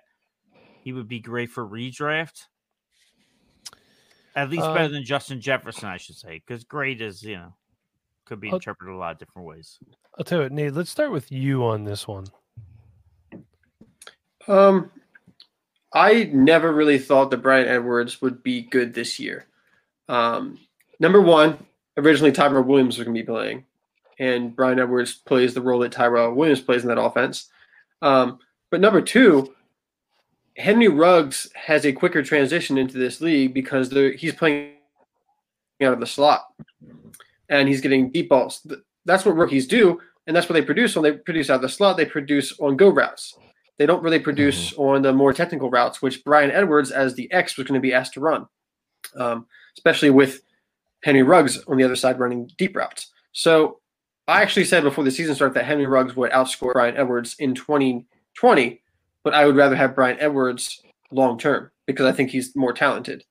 he 0.84 0.94
would 0.94 1.08
be 1.08 1.20
great 1.20 1.50
for 1.50 1.68
redraft? 1.68 2.44
At 4.36 4.52
least 4.52 4.68
better 4.68 4.86
Um, 4.86 4.92
than 4.92 5.04
Justin 5.04 5.42
Jefferson, 5.42 5.90
I 5.90 5.98
should 5.98 6.18
say, 6.18 6.42
because 6.46 6.64
great 6.64 7.02
is, 7.02 7.24
you 7.24 7.38
know, 7.38 7.56
could 8.28 8.40
be 8.40 8.50
I'll- 8.50 8.56
interpreted 8.56 8.94
a 8.94 8.98
lot 8.98 9.14
of 9.14 9.18
different 9.18 9.48
ways. 9.48 9.80
I'll 10.18 10.26
tell 10.26 10.40
you 10.40 10.44
what, 10.44 10.52
Nate. 10.52 10.74
Let's 10.74 10.90
start 10.90 11.12
with 11.12 11.32
you 11.32 11.64
on 11.64 11.84
this 11.84 12.08
one. 12.08 12.26
Um, 14.48 14.92
I 15.94 16.30
never 16.34 16.72
really 16.74 17.00
thought 17.00 17.32
that 17.32 17.38
Bryan 17.44 17.68
Edwards 17.68 18.22
would 18.22 18.44
be 18.44 18.62
good 18.62 18.94
this 18.94 19.20
year. 19.20 19.46
Um, 20.10 20.60
number 21.00 21.22
one, 21.22 21.66
originally 21.98 22.32
Tyrell 22.32 22.64
Williams 22.64 22.98
was 22.98 23.06
going 23.06 23.16
to 23.16 23.22
be 23.22 23.26
playing, 23.26 23.66
and 24.20 24.56
Bryan 24.56 24.80
Edwards 24.80 25.16
plays 25.16 25.54
the 25.54 25.62
role 25.62 25.80
that 25.80 25.92
Tyrell 25.92 26.34
Williams 26.34 26.62
plays 26.62 26.84
in 26.84 26.88
that 26.90 27.02
offense. 27.02 27.50
Um, 28.02 28.40
but 28.70 28.82
number 28.82 29.02
two, 29.02 29.54
Henry 30.56 30.88
Ruggs 30.88 31.50
has 31.54 31.86
a 31.86 31.92
quicker 31.92 32.24
transition 32.24 32.78
into 32.78 32.98
this 32.98 33.22
league 33.22 33.54
because 33.54 33.92
he's 33.92 34.34
playing 34.34 34.72
out 35.82 35.94
of 35.94 36.00
the 36.00 36.08
slot, 36.08 36.46
and 37.50 37.68
he's 37.68 37.82
getting 37.82 38.12
deep 38.12 38.30
balls. 38.30 38.66
That's 39.06 39.26
what 39.26 39.36
rookies 39.36 39.68
do, 39.68 40.00
and 40.26 40.36
that's 40.36 40.50
what 40.50 40.54
they 40.54 40.62
produce. 40.62 40.96
When 40.96 41.04
they 41.04 41.14
produce 41.14 41.50
out 41.50 41.58
of 41.58 41.62
the 41.62 41.70
slot, 41.70 41.98
they 41.98 42.06
produce 42.06 42.58
on 42.60 42.78
go 42.78 42.90
routes. 42.90 43.38
They 43.78 43.86
don't 43.86 44.04
really 44.04 44.20
produce 44.20 44.74
on 44.74 45.04
the 45.04 45.14
more 45.14 45.34
technical 45.34 45.70
routes, 45.70 46.02
which 46.02 46.24
Bryan 46.24 46.52
Edwards, 46.52 46.92
as 46.92 47.14
the 47.14 47.32
X, 47.32 47.58
was 47.58 47.68
going 47.68 47.80
to 47.80 47.86
be 47.86 47.94
asked 47.94 48.14
to 48.14 48.20
run, 48.20 48.48
um, 49.16 49.46
especially 49.78 50.10
with 50.10 50.42
Henry 51.04 51.24
Ruggs 51.24 51.64
on 51.68 51.78
the 51.78 51.84
other 51.84 51.96
side 51.96 52.20
running 52.20 52.50
deep 52.58 52.76
routes. 52.76 53.12
So 53.34 53.80
I 54.28 54.42
actually 54.42 54.66
said 54.66 54.84
before 54.84 55.04
the 55.04 55.12
season 55.12 55.36
started 55.36 55.54
that 55.54 55.66
Henry 55.66 55.86
Ruggs 55.86 56.16
would 56.16 56.32
outscore 56.32 56.74
Bryan 56.74 56.98
Edwards 56.98 57.36
in 57.40 57.54
2020, 57.54 58.82
but 59.24 59.34
I 59.34 59.46
would 59.46 59.56
rather 59.56 59.76
have 59.76 59.96
Bryan 59.96 60.18
Edwards 60.20 60.82
long 61.12 61.38
term 61.38 61.72
because 61.86 62.06
I 62.06 62.12
think 62.12 62.32
he's 62.32 62.56
more 62.56 62.74
talented. 62.74 63.24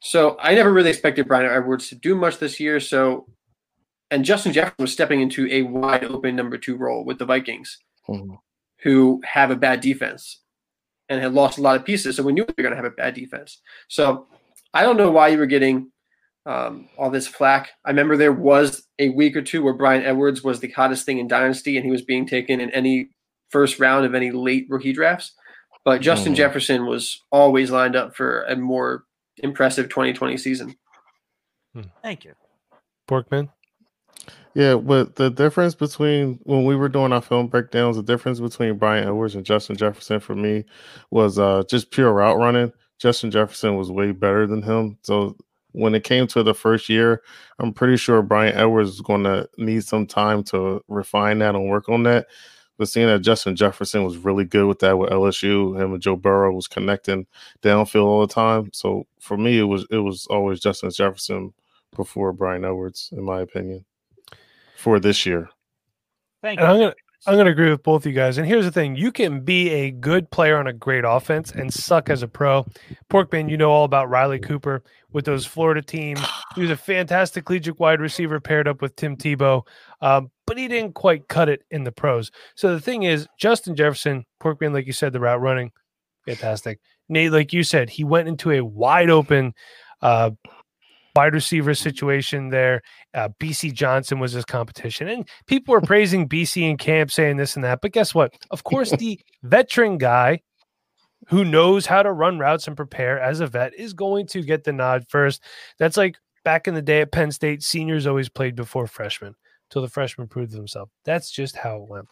So 0.00 0.36
I 0.40 0.54
never 0.54 0.72
really 0.72 0.90
expected 0.90 1.28
Bryan 1.28 1.50
Edwards 1.50 1.88
to 1.88 1.94
do 1.94 2.14
much 2.14 2.38
this 2.38 2.58
year. 2.58 2.80
So, 2.80 3.26
and 4.12 4.26
Justin 4.26 4.52
Jefferson 4.52 4.76
was 4.78 4.92
stepping 4.92 5.22
into 5.22 5.48
a 5.50 5.62
wide 5.62 6.04
open 6.04 6.36
number 6.36 6.58
two 6.58 6.76
role 6.76 7.02
with 7.02 7.18
the 7.18 7.24
Vikings 7.24 7.78
mhm. 8.06 8.36
who 8.82 9.22
have 9.24 9.50
a 9.50 9.56
bad 9.56 9.80
defense 9.80 10.42
and 11.08 11.22
had 11.22 11.32
lost 11.32 11.56
a 11.56 11.62
lot 11.62 11.76
of 11.76 11.86
pieces. 11.86 12.16
So 12.16 12.22
we 12.22 12.34
knew 12.34 12.44
they 12.44 12.54
were 12.58 12.62
going 12.62 12.76
to 12.76 12.82
have 12.82 12.84
a 12.84 12.94
bad 12.94 13.14
defense. 13.14 13.62
So 13.88 14.26
I 14.74 14.82
don't 14.82 14.98
know 14.98 15.10
why 15.10 15.28
you 15.28 15.38
were 15.38 15.46
getting 15.46 15.90
um, 16.44 16.90
all 16.98 17.08
this 17.08 17.26
flack. 17.26 17.70
I 17.86 17.90
remember 17.90 18.18
there 18.18 18.34
was 18.34 18.86
a 18.98 19.08
week 19.08 19.34
or 19.34 19.40
two 19.40 19.62
where 19.62 19.72
Bryan 19.72 20.04
Edwards 20.04 20.44
was 20.44 20.60
the 20.60 20.70
hottest 20.70 21.06
thing 21.06 21.16
in 21.16 21.26
Dynasty 21.26 21.78
and 21.78 21.86
he 21.86 21.90
was 21.90 22.02
being 22.02 22.26
taken 22.26 22.60
in 22.60 22.68
any 22.70 23.08
first 23.48 23.80
round 23.80 24.04
of 24.04 24.14
any 24.14 24.30
late 24.30 24.66
rookie 24.68 24.92
drafts. 24.92 25.32
But 25.86 26.02
Justin 26.02 26.34
Mhm. 26.34 26.36
Jefferson 26.36 26.84
was 26.84 27.22
always 27.32 27.70
lined 27.70 27.96
up 27.96 28.14
for 28.14 28.42
a 28.42 28.56
more 28.56 29.04
impressive 29.38 29.88
2020 29.88 30.36
season. 30.36 30.76
Thank 32.02 32.26
you. 32.26 32.34
Porkman. 33.08 33.48
Yeah, 34.54 34.74
but 34.74 35.16
the 35.16 35.30
difference 35.30 35.74
between 35.74 36.38
when 36.42 36.64
we 36.64 36.76
were 36.76 36.90
doing 36.90 37.12
our 37.12 37.22
film 37.22 37.46
breakdowns, 37.46 37.96
the 37.96 38.02
difference 38.02 38.38
between 38.38 38.76
Bryan 38.76 39.08
Edwards 39.08 39.34
and 39.34 39.46
Justin 39.46 39.76
Jefferson 39.76 40.20
for 40.20 40.34
me 40.34 40.64
was 41.10 41.38
uh, 41.38 41.62
just 41.70 41.90
pure 41.90 42.12
route 42.12 42.36
running. 42.36 42.70
Justin 42.98 43.30
Jefferson 43.30 43.76
was 43.76 43.90
way 43.90 44.12
better 44.12 44.46
than 44.46 44.60
him. 44.62 44.98
So 45.02 45.36
when 45.72 45.94
it 45.94 46.04
came 46.04 46.26
to 46.28 46.42
the 46.42 46.52
first 46.54 46.90
year, 46.90 47.22
I'm 47.58 47.72
pretty 47.72 47.96
sure 47.96 48.20
Bryan 48.22 48.54
Edwards 48.54 48.90
is 48.90 49.00
going 49.00 49.24
to 49.24 49.48
need 49.56 49.84
some 49.84 50.06
time 50.06 50.44
to 50.44 50.82
refine 50.86 51.38
that 51.38 51.54
and 51.54 51.70
work 51.70 51.88
on 51.88 52.02
that. 52.02 52.26
But 52.76 52.88
seeing 52.88 53.06
that 53.06 53.20
Justin 53.20 53.56
Jefferson 53.56 54.04
was 54.04 54.18
really 54.18 54.44
good 54.44 54.66
with 54.66 54.80
that 54.80 54.98
with 54.98 55.10
LSU, 55.10 55.80
him 55.80 55.94
and 55.94 56.02
Joe 56.02 56.16
Burrow 56.16 56.52
was 56.52 56.68
connecting 56.68 57.26
downfield 57.62 58.04
all 58.04 58.26
the 58.26 58.32
time. 58.32 58.70
So 58.74 59.06
for 59.18 59.36
me, 59.38 59.58
it 59.58 59.64
was 59.64 59.86
it 59.90 59.98
was 59.98 60.26
always 60.26 60.60
Justin 60.60 60.90
Jefferson 60.90 61.54
before 61.96 62.32
Bryan 62.32 62.64
Edwards, 62.64 63.10
in 63.12 63.24
my 63.24 63.40
opinion 63.40 63.84
for 64.82 64.98
this 64.98 65.24
year. 65.24 65.48
Thank 66.42 66.58
And 66.58 66.68
I'm 66.68 66.76
you. 66.76 66.82
gonna 66.82 66.94
I'm 67.24 67.36
gonna 67.36 67.50
agree 67.50 67.70
with 67.70 67.84
both 67.84 68.04
you 68.04 68.12
guys. 68.12 68.36
And 68.36 68.46
here's 68.46 68.64
the 68.64 68.72
thing: 68.72 68.96
you 68.96 69.12
can 69.12 69.42
be 69.42 69.70
a 69.70 69.92
good 69.92 70.28
player 70.32 70.58
on 70.58 70.66
a 70.66 70.72
great 70.72 71.04
offense 71.06 71.52
and 71.52 71.72
suck 71.72 72.10
as 72.10 72.24
a 72.24 72.28
pro. 72.28 72.66
Porkman, 73.08 73.48
you 73.48 73.56
know 73.56 73.70
all 73.70 73.84
about 73.84 74.10
Riley 74.10 74.40
Cooper 74.40 74.82
with 75.12 75.24
those 75.24 75.46
Florida 75.46 75.82
teams. 75.82 76.20
He 76.56 76.62
was 76.62 76.70
a 76.70 76.76
fantastic 76.76 77.44
collegiate 77.44 77.78
wide 77.78 78.00
receiver 78.00 78.40
paired 78.40 78.66
up 78.66 78.82
with 78.82 78.96
Tim 78.96 79.16
Tebow, 79.16 79.62
um, 80.00 80.32
but 80.48 80.58
he 80.58 80.66
didn't 80.66 80.94
quite 80.94 81.28
cut 81.28 81.48
it 81.48 81.62
in 81.70 81.84
the 81.84 81.92
pros. 81.92 82.32
So 82.56 82.74
the 82.74 82.80
thing 82.80 83.04
is, 83.04 83.28
Justin 83.38 83.76
Jefferson, 83.76 84.26
Porkman, 84.40 84.72
like 84.72 84.86
you 84.86 84.92
said, 84.92 85.12
the 85.12 85.20
route 85.20 85.40
running, 85.40 85.70
fantastic. 86.26 86.80
Nate, 87.08 87.30
like 87.30 87.52
you 87.52 87.62
said, 87.62 87.88
he 87.88 88.02
went 88.02 88.26
into 88.26 88.50
a 88.50 88.64
wide 88.64 89.10
open. 89.10 89.54
Uh, 90.00 90.32
wide 91.14 91.34
receiver 91.34 91.74
situation 91.74 92.48
there. 92.48 92.82
Uh, 93.14 93.28
Bisi 93.40 93.72
Johnson 93.72 94.18
was 94.18 94.32
his 94.32 94.44
competition, 94.44 95.08
and 95.08 95.28
people 95.46 95.72
were 95.72 95.80
praising 95.80 96.28
Bisi 96.28 96.68
in 96.68 96.76
camp, 96.76 97.10
saying 97.10 97.36
this 97.36 97.56
and 97.56 97.64
that. 97.64 97.80
But 97.80 97.92
guess 97.92 98.14
what? 98.14 98.34
Of 98.50 98.64
course, 98.64 98.90
the 98.90 99.20
veteran 99.42 99.98
guy 99.98 100.40
who 101.28 101.44
knows 101.44 101.86
how 101.86 102.02
to 102.02 102.12
run 102.12 102.38
routes 102.38 102.66
and 102.66 102.76
prepare 102.76 103.20
as 103.20 103.40
a 103.40 103.46
vet 103.46 103.74
is 103.74 103.92
going 103.92 104.26
to 104.28 104.42
get 104.42 104.64
the 104.64 104.72
nod 104.72 105.04
first. 105.08 105.42
That's 105.78 105.96
like 105.96 106.16
back 106.44 106.66
in 106.66 106.74
the 106.74 106.82
day 106.82 107.00
at 107.00 107.12
Penn 107.12 107.30
State, 107.30 107.62
seniors 107.62 108.06
always 108.06 108.28
played 108.28 108.56
before 108.56 108.86
freshmen 108.86 109.34
till 109.70 109.82
the 109.82 109.88
freshmen 109.88 110.28
proved 110.28 110.52
themselves. 110.52 110.90
That's 111.04 111.30
just 111.30 111.56
how 111.56 111.76
it 111.76 111.88
went. 111.88 112.08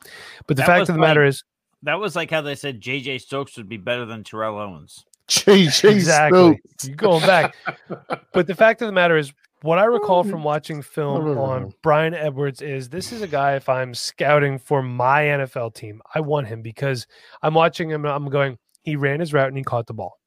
But 0.47 0.57
the 0.57 0.63
That 0.63 0.67
fact 0.67 0.89
of 0.89 0.95
the 0.95 1.01
matter 1.01 1.25
is, 1.25 1.43
That 1.83 1.99
was 1.99 2.15
like 2.15 2.31
how 2.31 2.41
they 2.43 2.55
said 2.55 2.81
JJ 2.81 3.21
Stokes 3.21 3.57
would 3.57 3.69
be 3.69 3.77
better 3.77 4.07
than 4.07 4.23
Terrell 4.25 4.59
Owens. 4.59 5.05
JJ 5.31 5.91
exactly. 5.91 6.61
Stokes. 6.77 6.89
You're 6.89 6.97
going 6.97 7.27
back. 7.27 7.55
but 8.33 8.47
the 8.47 8.55
fact 8.55 8.83
of 8.83 8.87
the 8.87 8.93
matter 8.93 9.17
is, 9.17 9.33
what 9.63 9.79
I 9.79 9.85
recall 9.85 10.25
from 10.25 10.43
watching 10.43 10.81
film 10.81 11.37
on. 11.39 11.75
Bryan 11.83 12.15
Edwards 12.15 12.63
is 12.63 12.89
this 12.89 13.13
is 13.13 13.21
a 13.21 13.27
guy, 13.27 13.57
if 13.57 13.69
I'm 13.69 13.93
scouting 13.95 14.59
for 14.59 14.83
my 14.83 15.23
NFL 15.25 15.75
team, 15.75 16.01
I 16.15 16.21
want 16.21 16.47
him 16.47 16.63
because 16.63 17.07
I'm 17.43 17.53
watching 17.55 17.91
him 17.91 18.05
and 18.07 18.15
I'm 18.15 18.31
going, 18.31 18.57
he 18.83 18.97
ran 18.97 19.21
his 19.21 19.35
route 19.35 19.49
and 19.49 19.57
he 19.59 19.63
caught 19.63 19.87
the 19.87 19.93
ball. 19.93 20.19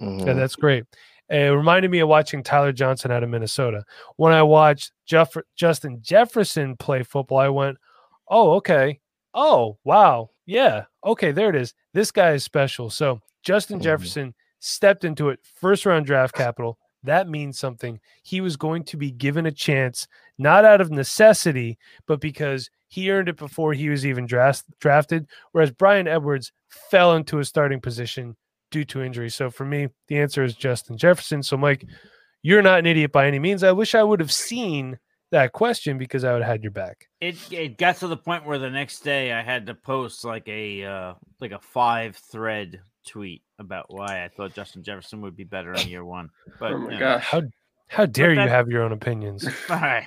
Mhm. 0.00 0.28
And 0.28 0.38
that's 0.38 0.54
great. 0.54 0.84
It 1.28 1.50
reminded 1.50 1.90
me 1.90 2.00
of 2.00 2.08
watching 2.08 2.42
Tyler 2.42 2.72
Johnson 2.72 3.10
out 3.10 3.24
of 3.24 3.30
Minnesota. 3.30 3.84
When 4.16 4.32
I 4.32 4.42
watched 4.42 4.92
Jeff- 5.06 5.36
Justin 5.56 5.98
Jefferson 6.00 6.76
play 6.76 7.02
football, 7.02 7.38
I 7.38 7.48
went, 7.48 7.78
oh, 8.28 8.52
okay. 8.52 9.00
Oh, 9.34 9.78
wow. 9.82 10.30
Yeah. 10.46 10.84
Okay, 11.04 11.32
there 11.32 11.48
it 11.48 11.56
is. 11.56 11.74
This 11.94 12.12
guy 12.12 12.32
is 12.32 12.44
special. 12.44 12.90
So 12.90 13.20
Justin 13.42 13.78
Mhm. 13.78 13.82
Jefferson 13.82 14.34
stepped 14.60 15.04
into 15.04 15.28
it, 15.28 15.40
first 15.42 15.86
round 15.86 16.06
draft 16.06 16.34
capital. 16.34 16.78
That 17.02 17.28
means 17.28 17.58
something. 17.58 17.98
He 18.22 18.40
was 18.40 18.56
going 18.56 18.84
to 18.84 18.96
be 18.96 19.10
given 19.10 19.44
a 19.46 19.50
chance, 19.50 20.06
not 20.38 20.64
out 20.64 20.80
of 20.80 20.90
necessity, 20.90 21.78
but 22.06 22.20
because 22.20 22.70
he 22.88 23.10
earned 23.10 23.28
it 23.28 23.36
before 23.36 23.72
he 23.72 23.88
was 23.88 24.06
even 24.06 24.26
draft- 24.26 24.66
drafted. 24.78 25.26
Whereas 25.50 25.72
Bryan 25.72 26.06
Edwards 26.06 26.52
fell 26.68 27.16
into 27.16 27.38
a 27.40 27.44
starting 27.44 27.80
position 27.80 28.36
due 28.70 28.84
to 28.84 29.02
injury. 29.02 29.30
So 29.30 29.50
for 29.50 29.64
me, 29.64 29.88
the 30.08 30.18
answer 30.20 30.44
is 30.44 30.54
Justin 30.54 30.96
Jefferson. 30.96 31.42
So, 31.42 31.56
Mike, 31.56 31.84
you're 32.42 32.62
not 32.62 32.78
an 32.78 32.86
idiot 32.86 33.10
by 33.12 33.26
any 33.26 33.38
means. 33.40 33.64
I 33.64 33.72
wish 33.72 33.94
I 33.94 34.02
would 34.02 34.20
have 34.20 34.32
seen 34.32 34.98
that 35.32 35.52
question 35.52 35.98
because 35.98 36.22
I 36.24 36.32
would 36.32 36.42
have 36.42 36.50
had 36.50 36.62
your 36.62 36.72
back. 36.72 37.08
It 37.20 37.36
it 37.50 37.78
got 37.78 37.96
to 37.96 38.06
the 38.06 38.16
point 38.16 38.44
where 38.44 38.58
the 38.58 38.70
next 38.70 39.00
day 39.00 39.32
I 39.32 39.42
had 39.42 39.66
to 39.66 39.74
post 39.74 40.24
like 40.24 40.46
a 40.48 40.84
uh, 40.84 41.14
like 41.40 41.52
a 41.52 41.58
five 41.60 42.16
thread 42.16 42.80
tweet 43.06 43.42
about 43.58 43.86
why 43.92 44.24
I 44.24 44.28
thought 44.28 44.54
Justin 44.54 44.82
Jefferson 44.82 45.20
would 45.22 45.36
be 45.36 45.44
better 45.44 45.72
in 45.72 45.88
year 45.88 46.04
one. 46.04 46.30
But 46.58 46.72
oh 46.72 46.78
my 46.78 46.84
you 46.86 46.90
know, 46.92 46.98
gosh. 46.98 47.24
How 47.24 47.42
how 47.88 48.06
dare 48.06 48.32
you 48.32 48.40
have 48.40 48.68
your 48.68 48.82
own 48.82 48.92
opinions? 48.92 49.46
all 49.70 49.76
right. 49.76 50.06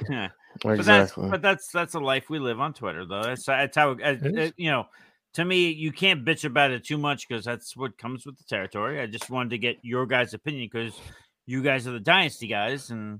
But 0.64 0.86
that's 0.86 1.14
but 1.16 1.42
that's 1.42 1.68
that's 1.72 1.94
a 1.96 2.00
life 2.00 2.30
we 2.30 2.40
live 2.40 2.60
on 2.60 2.74
Twitter 2.74 3.06
though. 3.06 3.24
That's 3.24 3.46
that's 3.46 3.76
how 3.78 3.92
it, 3.92 4.00
It 4.02 4.26
is. 4.26 4.50
it- 4.50 4.54
you 4.58 4.72
know. 4.72 4.88
To 5.34 5.44
me, 5.44 5.68
you 5.70 5.92
can't 5.92 6.24
bitch 6.24 6.46
about 6.46 6.72
it 6.72 6.86
too 6.86 6.98
much 6.98 7.28
because 7.28 7.44
that's 7.44 7.76
what 7.76 7.98
comes 7.98 8.26
with 8.26 8.38
the 8.38 8.46
territory. 8.46 9.02
I 9.02 9.06
just 9.06 9.30
wanted 9.30 9.50
to 9.50 9.58
get 9.58 9.78
your 9.82 10.06
guys' 10.06 10.34
opinion 10.34 10.70
because 10.72 10.98
you 11.46 11.62
guys 11.62 11.86
are 11.88 11.92
the 11.92 12.00
dynasty 12.00 12.48
guys, 12.48 12.90
and 12.90 13.20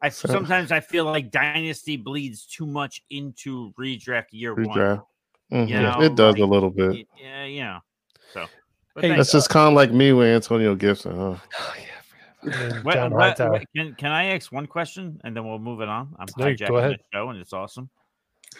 I 0.00 0.10
So- 0.10 0.28
sometimes 0.28 0.70
I 0.70 0.78
feel 0.78 1.06
like 1.06 1.32
dynasty 1.32 1.96
bleeds 1.96 2.46
too 2.46 2.66
much 2.66 3.02
into 3.10 3.72
redraft 3.76 4.26
year 4.30 4.54
one. 4.54 4.64
Redraft. 4.64 5.06
Mhm. 5.52 5.68
You 5.68 5.80
know, 5.80 6.00
it 6.02 6.14
does 6.14 6.34
like- 6.34 6.42
a 6.42 6.46
little 6.46 6.70
bit. 6.70 6.90
Y- 6.90 7.04
Yeah, 7.20 7.44
you 7.46 7.60
know. 7.64 7.80
So, 8.32 8.46
but 8.96 9.04
Hey. 9.04 9.14
That's 9.16 9.30
just 9.30 9.48
kind 9.50 9.68
of 9.68 9.74
like 9.74 9.92
me 9.92 10.12
with 10.12 10.26
Antonio 10.28 10.74
Gibson, 10.74 11.14
huh? 11.16 11.36
Oh, 11.60 11.74
yeah, 11.78 12.52
I 12.52 12.80
What- 12.82 12.94
John 12.94 13.10
what- 13.12 13.36
can 13.76 13.94
can 13.94 14.10
I 14.10 14.24
ask 14.34 14.50
one 14.50 14.66
question 14.66 15.20
and 15.22 15.36
then 15.36 15.46
we'll 15.46 15.58
move 15.58 15.80
it 15.82 15.88
on? 15.88 16.14
I'm 16.18 16.26
No, 16.38 16.46
you- 16.46 16.56
go 16.56 16.76
ahead. 16.78 16.92
the 16.92 17.16
show 17.18 17.28
and 17.30 17.38
it's 17.38 17.52
awesome. 17.52 17.88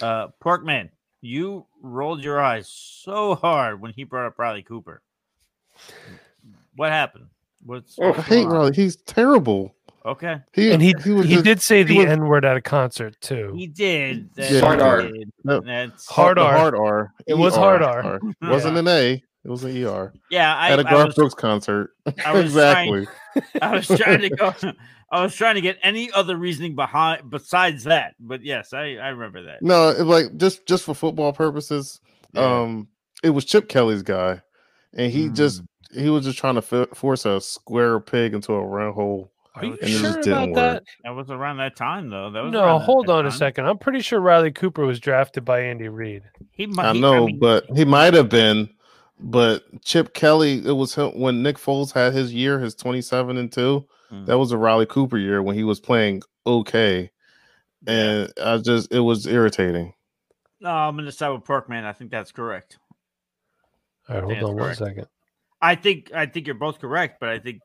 Uh, 0.03 0.28
Porkman, 0.41 0.91
you 1.22 1.64
rolled 1.82 2.22
your 2.22 2.41
eyes 2.41 2.68
so 2.68 3.34
hard 3.34 3.80
when 3.80 3.93
he 3.93 4.05
brought 4.05 4.26
up 4.26 4.39
Riley 4.39 4.62
Cooper. 4.62 5.01
What 6.76 6.91
happened? 6.91 7.26
What's, 7.64 7.99
Oh, 8.01 8.12
I 8.12 8.20
hate? 8.20 8.47
Riley. 8.47 8.72
He's 8.74 8.97
terrible. 8.97 9.74
Okay, 10.05 10.37
He 10.53 10.70
And 10.70 10.80
he 10.80 10.95
was 10.95 11.26
he 11.26 11.32
just- 11.32 11.45
did 11.45 11.61
say 11.62 11.82
the 11.82 11.97
was- 11.99 12.07
N 12.07 12.26
word 12.28 12.45
at 12.45 12.57
a 12.57 12.61
concert 12.61 13.20
too. 13.20 13.53
he 13.57 13.66
did. 13.66 14.30
Yeah, 14.37 14.61
Hard 14.61 14.80
R. 14.80 15.03
did. 15.03 15.32
No. 15.43 15.59
That's 15.61 16.07
Hard 16.07 16.37
the 16.39 16.43
R. 16.43 16.53
hard 16.57 16.74
R. 16.76 17.12
It 17.26 17.34
was 17.34 17.57
hard 17.57 17.82
R. 17.82 18.20
It 18.22 18.37
wasn't 18.49 18.76
an 18.76 18.87
A. 18.87 19.20
It 19.47 19.51
was 19.51 19.63
an 19.63 19.85
ER. 19.85 20.13
yeah. 20.29 20.57
I, 20.57 20.71
At 20.73 20.81
a 20.81 20.85
Garth 20.85 21.07
was, 21.07 21.15
Brooks 21.15 21.35
concert. 21.35 21.91
I 22.25 22.33
was 22.33 22.45
exactly. 22.47 23.07
I 23.63 23.77
was 23.77 23.87
trying 23.87 24.21
to 24.23 24.31
go. 24.31 24.53
I 25.13 25.23
was 25.23 25.37
trying 25.37 25.55
to 25.55 25.61
get 25.61 25.79
any 25.85 26.11
other 26.11 26.37
reasoning 26.37 26.75
behind 26.75 27.31
besides 27.31 27.85
that, 27.85 28.15
but 28.19 28.43
yes, 28.43 28.73
I 28.73 28.97
I 28.97 29.09
remember 29.11 29.45
that. 29.45 29.63
No, 29.63 29.91
it, 29.91 30.03
like 30.03 30.37
just 30.37 30.67
just 30.67 30.83
for 30.83 30.95
football 30.95 31.33
purposes. 31.33 32.01
Yeah. 32.33 32.61
Um, 32.63 32.89
it 33.23 33.31
was 33.31 33.45
Chip 33.45 33.69
Kelly's 33.69 34.03
guy, 34.03 34.43
and 34.95 35.13
he 35.13 35.29
just 35.29 35.63
Mm. 35.63 36.03
he 36.03 36.11
was 36.11 36.25
just 36.25 36.39
trying 36.39 36.57
to 36.57 36.63
fi- 36.63 36.89
force 36.93 37.25
a 37.25 37.41
square 37.41 38.01
peg 38.01 38.35
into 38.35 38.53
a 38.53 38.67
round 38.67 38.95
hole. 38.97 39.31
Are 39.55 39.65
you 39.65 39.79
And 39.81 39.89
sure 39.91 40.13
didn't 40.15 40.33
about 40.33 40.49
work. 40.49 40.55
that? 40.57 40.83
That 41.05 41.15
was 41.15 41.31
around 41.31 41.59
that 41.59 41.77
time, 41.77 42.11
though. 42.11 42.31
That 42.31 42.43
was 42.43 42.53
No, 42.53 42.79
that- 42.79 42.85
hold 42.85 43.07
that 43.07 43.13
on 43.13 43.27
a 43.27 43.31
second. 43.31 43.67
I'm 43.67 43.79
pretty 43.79 44.01
sure 44.01 44.19
Riley 44.21 44.51
Cooper 44.51 44.85
was 44.85 44.99
drafted 45.01 45.45
by 45.47 45.61
Andy 45.61 45.89
Reid. 45.89 46.25
He, 46.51 46.67
mi- 46.67 46.75
I 46.79 46.93
he- 46.93 47.01
know, 47.01 47.27
mean, 47.27 47.39
but 47.39 47.65
he 47.75 47.85
might 47.87 48.13
have 48.15 48.29
been. 48.29 48.69
But 49.19 49.64
Chip 49.83 50.12
Kelly, 50.14 50.59
it 50.67 50.73
was 50.73 50.95
him 50.95 51.19
when 51.19 51.43
Nick 51.43 51.57
Foles 51.57 51.93
had 51.93 52.12
his 52.12 52.35
year, 52.35 52.59
his 52.61 52.75
twenty-seven 52.75 53.37
and 53.39 53.51
two. 53.51 53.87
Mm. 54.12 54.27
That 54.27 54.39
was 54.39 54.53
a 54.53 54.59
Riley 54.59 54.87
Cooper 54.87 55.17
year 55.19 55.43
when 55.43 55.57
he 55.57 55.64
was 55.64 55.81
playing 55.81 56.23
okay, 56.47 57.11
and 57.87 58.31
I 58.43 58.59
just 58.59 58.93
it 58.93 59.01
was 59.01 59.27
irritating. 59.27 59.95
no, 60.61 60.71
I'm 60.71 60.97
gonna 60.97 61.11
side 61.12 61.31
with 61.31 61.45
Porkman. 61.45 61.85
I 61.85 61.93
think 61.93 62.11
that's 62.11 62.31
correct. 62.31 62.79
All 64.09 64.17
right, 64.21 64.25
hold 64.25 64.37
on 64.51 64.57
one 64.57 64.64
correct. 64.64 64.79
second. 64.79 65.07
I 65.62 65.75
think 65.75 66.12
I 66.14 66.27
think 66.27 66.47
you're 66.47 66.55
both 66.55 66.79
correct, 66.79 67.19
but 67.19 67.31
I 67.31 67.39
think 67.39 67.61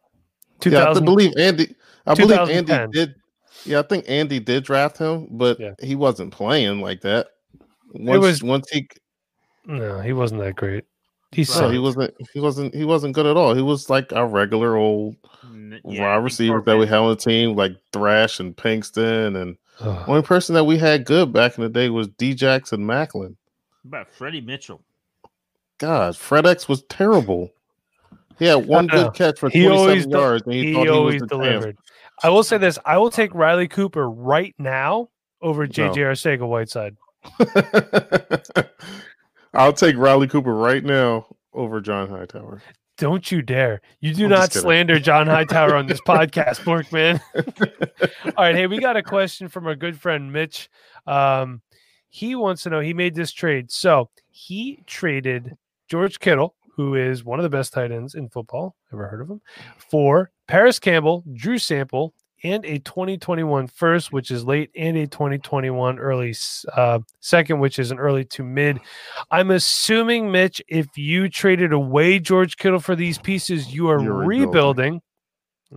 Yeah, 0.65 0.79
I 0.79 0.93
2000, 0.93 1.05
believe 1.05 1.33
Andy. 1.37 1.75
I 2.07 2.13
believe 2.15 2.49
Andy 2.49 2.87
did. 2.93 3.15
Yeah, 3.65 3.79
I 3.79 3.81
think 3.83 4.05
Andy 4.07 4.39
did 4.39 4.63
draft 4.63 4.97
him, 4.97 5.27
but 5.31 5.59
Yeah. 5.59 5.73
he 5.81 5.95
wasn't 5.95 6.31
playing 6.31 6.79
like 6.81 7.01
that. 7.01 7.27
Once, 7.93 8.21
was- 8.21 8.41
once 8.43 8.69
he 8.71 8.87
no, 9.65 9.99
he 9.99 10.13
wasn't 10.13 10.39
that 10.41 10.55
great. 10.55 10.85
He 11.31 11.41
no, 11.41 11.45
sucked. 11.45 11.71
he 11.73 11.79
wasn't 11.79 12.13
he 12.33 12.39
wasn't 12.39 12.75
he 12.75 12.83
wasn't 12.83 13.15
good 13.15 13.25
at 13.25 13.37
all. 13.37 13.53
He 13.53 13.61
was 13.61 13.89
like 13.89 14.11
a 14.11 14.25
regular 14.25 14.75
old 14.75 15.15
n- 15.45 15.79
wide 15.83 15.95
yeah, 15.95 16.11
I 16.11 16.15
think 16.15 16.23
receiver 16.25 16.61
that 16.65 16.77
we 16.77 16.85
had 16.85 16.97
on 16.99 17.09
the 17.09 17.15
team, 17.15 17.55
like 17.55 17.71
Thrash 17.93 18.39
and 18.41 18.55
Pinkston, 18.55 19.41
and 19.41 19.57
Ugh. 19.79 20.09
only 20.09 20.21
person 20.23 20.55
that 20.55 20.65
we 20.65 20.77
had 20.77 21.05
good 21.05 21.31
back 21.31 21.57
in 21.57 21.63
the 21.63 21.69
day 21.69 21.89
was 21.89 22.09
D 22.09 22.33
Jackson 22.33 22.81
Maclin. 22.85 23.35
About 23.85 24.09
Freddie 24.09 24.41
Mitchell. 24.41 24.81
God, 25.77 26.17
Fred 26.17 26.45
X 26.45 26.67
was 26.67 26.83
terrible. 26.83 27.49
He 28.37 28.45
had 28.45 28.65
one 28.67 28.87
good 28.87 29.13
catch 29.15 29.39
for 29.39 29.49
He 29.49 29.63
27 29.63 30.09
del- 30.09 30.19
yards, 30.19 30.43
and 30.43 30.53
he, 30.53 30.65
he 30.65 30.73
thought 30.73 30.89
always 30.89 31.13
he 31.15 31.21
was 31.21 31.29
the 31.29 31.35
champ. 31.37 31.43
delivered. 31.43 31.77
I 32.23 32.29
will 32.29 32.43
say 32.43 32.57
this: 32.57 32.77
I 32.85 32.97
will 32.97 33.09
take 33.09 33.33
Riley 33.33 33.67
Cooper 33.69 34.09
right 34.09 34.53
now 34.59 35.09
over 35.41 35.65
JJ 35.65 35.95
Arcega 35.95 36.47
Whiteside. 36.47 36.97
I'll 39.53 39.73
take 39.73 39.97
Riley 39.97 40.27
Cooper 40.27 40.53
right 40.53 40.83
now 40.83 41.27
over 41.53 41.81
John 41.81 42.09
Hightower. 42.09 42.61
Don't 42.97 43.31
you 43.31 43.41
dare! 43.41 43.81
You 43.99 44.13
do 44.13 44.25
I'm 44.25 44.29
not 44.29 44.53
slander 44.53 44.99
John 44.99 45.27
Hightower 45.27 45.75
on 45.75 45.87
this 45.87 46.01
podcast, 46.07 46.59
Porkman. 46.59 47.19
All 48.37 48.45
right, 48.45 48.55
hey, 48.55 48.67
we 48.67 48.79
got 48.79 48.95
a 48.95 49.03
question 49.03 49.47
from 49.47 49.65
our 49.65 49.75
good 49.75 49.99
friend 49.99 50.31
Mitch. 50.31 50.69
Um, 51.07 51.61
he 52.09 52.35
wants 52.35 52.63
to 52.63 52.69
know 52.69 52.79
he 52.79 52.93
made 52.93 53.15
this 53.15 53.31
trade. 53.31 53.71
So 53.71 54.09
he 54.29 54.83
traded 54.85 55.57
George 55.89 56.19
Kittle, 56.19 56.55
who 56.75 56.95
is 56.95 57.23
one 57.23 57.39
of 57.39 57.43
the 57.43 57.49
best 57.49 57.73
tight 57.73 57.91
ends 57.91 58.15
in 58.15 58.29
football. 58.29 58.75
Ever 58.93 59.07
heard 59.07 59.21
of 59.21 59.29
him? 59.29 59.41
For 59.77 60.31
Parris 60.47 60.77
Campbell, 60.77 61.23
Drew 61.33 61.57
Sample, 61.57 62.13
and 62.43 62.65
a 62.65 62.79
2021 62.79 63.67
first, 63.67 64.11
which 64.11 64.31
is 64.31 64.43
late, 64.43 64.71
and 64.75 64.97
a 64.97 65.07
2021 65.07 65.99
early 65.99 66.33
uh, 66.73 66.99
second, 67.19 67.59
which 67.59 67.79
is 67.79 67.91
an 67.91 67.99
early 67.99 68.25
to 68.25 68.43
mid. 68.43 68.79
I'm 69.29 69.51
assuming, 69.51 70.31
Mitch, 70.31 70.61
if 70.67 70.97
you 70.97 71.29
traded 71.29 71.73
away 71.73 72.19
George 72.19 72.57
Kittle 72.57 72.79
for 72.79 72.95
these 72.95 73.17
pieces, 73.17 73.73
you 73.73 73.89
are 73.89 74.01
You're 74.01 74.25
rebuilding. 74.25 75.01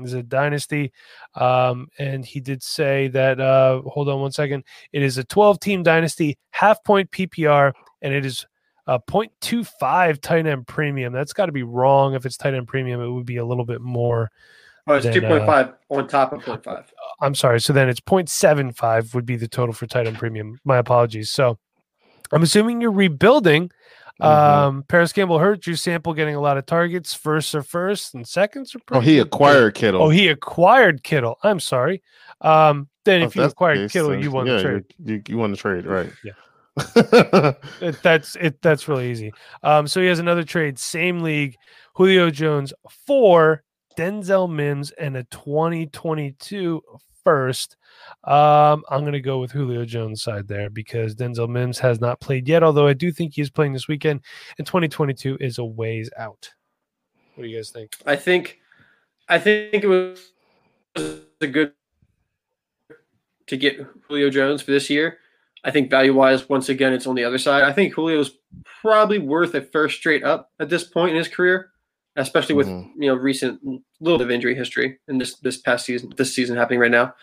is 0.02 0.14
a 0.14 0.22
dynasty. 0.22 0.92
Um, 1.34 1.88
and 1.98 2.24
he 2.24 2.40
did 2.40 2.62
say 2.62 3.08
that, 3.08 3.40
uh, 3.40 3.82
hold 3.82 4.08
on 4.08 4.20
one 4.20 4.32
second. 4.32 4.64
It 4.92 5.02
is 5.02 5.18
a 5.18 5.24
12 5.24 5.60
team 5.60 5.82
dynasty, 5.82 6.38
half 6.50 6.82
point 6.84 7.10
PPR, 7.10 7.72
and 8.02 8.14
it 8.14 8.24
is 8.24 8.46
a 8.86 9.00
0.25 9.00 10.20
tight 10.20 10.46
end 10.46 10.66
premium. 10.66 11.12
That's 11.12 11.32
got 11.32 11.46
to 11.46 11.52
be 11.52 11.62
wrong. 11.62 12.14
If 12.14 12.26
it's 12.26 12.36
tight 12.36 12.54
end 12.54 12.68
premium, 12.68 13.00
it 13.00 13.10
would 13.10 13.26
be 13.26 13.36
a 13.36 13.44
little 13.44 13.64
bit 13.64 13.80
more. 13.80 14.30
Oh, 14.86 14.94
it's 14.94 15.04
Then, 15.04 15.14
two 15.14 15.20
point 15.22 15.46
five 15.46 15.72
on 15.88 16.06
top 16.08 16.32
of 16.32 16.42
0.5. 16.42 16.84
I'm 17.20 17.34
sorry. 17.34 17.60
So 17.60 17.72
then 17.72 17.88
it's 17.88 18.00
0.75 18.00 19.14
would 19.14 19.24
be 19.24 19.36
the 19.36 19.48
total 19.48 19.72
for 19.72 19.86
tight 19.86 20.06
end 20.06 20.18
premium. 20.18 20.58
My 20.64 20.76
apologies. 20.78 21.30
So 21.30 21.58
I'm 22.32 22.42
assuming 22.42 22.80
you're 22.80 22.90
rebuilding. 22.92 23.70
Mhm. 24.20 24.24
Um, 24.26 24.84
Parris 24.86 25.12
Campbell 25.12 25.38
hurt. 25.38 25.60
Drew 25.62 25.74
Sample 25.74 26.12
getting 26.14 26.34
a 26.36 26.40
lot 26.40 26.56
of 26.58 26.66
targets. 26.66 27.14
First 27.14 27.54
or 27.54 27.62
first, 27.62 28.14
and 28.14 28.28
seconds 28.28 28.74
are 28.74 28.78
Oh, 28.78 28.82
pretty 28.86 29.06
he 29.06 29.16
good, 29.16 29.26
acquired 29.26 29.74
Kittle. 29.74 30.02
Oh, 30.02 30.08
he 30.10 30.28
acquired 30.28 31.02
Kittle. 31.02 31.38
I'm 31.42 31.58
sorry. 31.60 32.02
Um, 32.40 32.88
then 33.04 33.22
Oh, 33.22 33.26
if 33.26 33.34
you 33.36 33.42
acquired 33.42 33.78
case, 33.78 33.92
Kittle, 33.92 34.10
then 34.10 34.20
you 34.22 34.30
won 34.30 34.46
yeah, 34.46 34.56
the 34.56 34.62
trade. 34.62 34.84
You, 35.04 35.22
you 35.28 35.38
won 35.38 35.50
the 35.50 35.56
trade, 35.56 35.84
right? 35.86 36.10
Yeah. 36.22 36.32
Yeah. 36.96 37.52
It- 37.80 38.02
that's 38.02 38.36
it. 38.36 38.60
That's 38.62 38.86
really 38.88 39.10
easy. 39.10 39.32
Um, 39.62 39.86
so 39.86 40.00
he 40.00 40.06
has 40.08 40.18
another 40.18 40.44
trade, 40.44 40.78
same 40.78 41.20
league, 41.20 41.56
Julio 41.94 42.30
Jones 42.30 42.72
for 43.06 43.62
Denzel 43.98 44.50
Mims 44.50 44.90
and 44.92 45.16
a 45.16 45.24
2022 45.24 46.82
first. 47.24 47.76
Um, 48.24 48.84
I'm 48.90 49.00
going 49.00 49.12
to 49.12 49.20
go 49.20 49.38
with 49.38 49.50
Julio 49.50 49.84
Jones 49.84 50.22
side 50.22 50.46
there 50.46 50.70
because 50.70 51.14
Denzel 51.14 51.48
Mims 51.48 51.78
has 51.78 52.00
not 52.00 52.20
played 52.20 52.48
yet, 52.48 52.62
although 52.62 52.86
I 52.86 52.92
do 52.92 53.10
think 53.10 53.34
he 53.34 53.42
is 53.42 53.50
playing 53.50 53.72
this 53.72 53.88
weekend, 53.88 54.20
and 54.58 54.66
2022 54.66 55.38
is 55.40 55.58
a 55.58 55.64
ways 55.64 56.10
out. 56.16 56.50
What 57.34 57.44
do 57.44 57.48
you 57.48 57.56
guys 57.56 57.70
think? 57.70 57.96
I 58.06 58.16
think, 58.16 58.60
I 59.28 59.38
think 59.38 59.82
it 59.84 59.86
was 59.86 60.32
a 60.96 61.46
good 61.46 61.72
to 63.46 63.56
get 63.56 63.78
Julio 64.08 64.30
Jones 64.30 64.62
for 64.62 64.70
this 64.70 64.88
year. 64.88 65.18
I 65.64 65.70
think 65.70 65.90
value 65.90 66.14
wise, 66.14 66.48
once 66.48 66.68
again, 66.68 66.92
it's 66.92 67.06
on 67.06 67.14
the 67.14 67.24
other 67.24 67.38
side. 67.38 67.64
I 67.64 67.72
think 67.72 67.94
Julio's 67.94 68.32
probably 68.82 69.18
worth 69.18 69.54
a 69.54 69.62
first 69.62 69.96
straight 69.96 70.22
up 70.22 70.50
at 70.60 70.68
this 70.68 70.84
point 70.84 71.12
in 71.12 71.16
his 71.16 71.28
career, 71.28 71.70
especially 72.16 72.54
with 72.54 72.68
Mhm. 72.68 72.90
you 72.96 73.08
know 73.08 73.14
recent 73.14 73.60
little 74.00 74.18
bit 74.18 74.26
of 74.26 74.30
injury 74.30 74.54
history 74.54 74.98
in 75.08 75.18
this 75.18 75.36
this 75.36 75.56
past 75.58 75.84
season, 75.86 76.12
this 76.16 76.34
season 76.34 76.56
happening 76.56 76.80
right 76.80 76.90
now. 76.90 77.14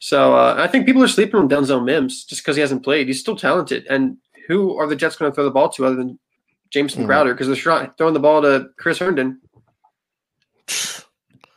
So 0.00 0.34
uh, 0.36 0.54
I 0.58 0.66
think 0.68 0.86
people 0.86 1.02
are 1.02 1.08
sleeping 1.08 1.40
on 1.40 1.48
Denzel 1.48 1.84
Mims 1.84 2.24
just 2.24 2.42
because 2.42 2.56
he 2.56 2.60
hasn't 2.60 2.84
played. 2.84 3.08
He's 3.08 3.20
still 3.20 3.36
talented, 3.36 3.86
and 3.90 4.16
who 4.46 4.76
are 4.78 4.86
the 4.86 4.96
Jets 4.96 5.16
going 5.16 5.30
to 5.30 5.34
throw 5.34 5.44
the 5.44 5.50
ball 5.50 5.68
to 5.70 5.84
other 5.86 5.96
than 5.96 6.18
Jamison 6.70 7.02
Mhm. 7.02 7.06
Crowder? 7.06 7.34
Because 7.34 7.48
they're 7.48 7.92
throwing 7.98 8.14
the 8.14 8.20
ball 8.20 8.40
to 8.42 8.68
Chris 8.78 8.98
Herndon. 8.98 9.40
I've 10.68 11.06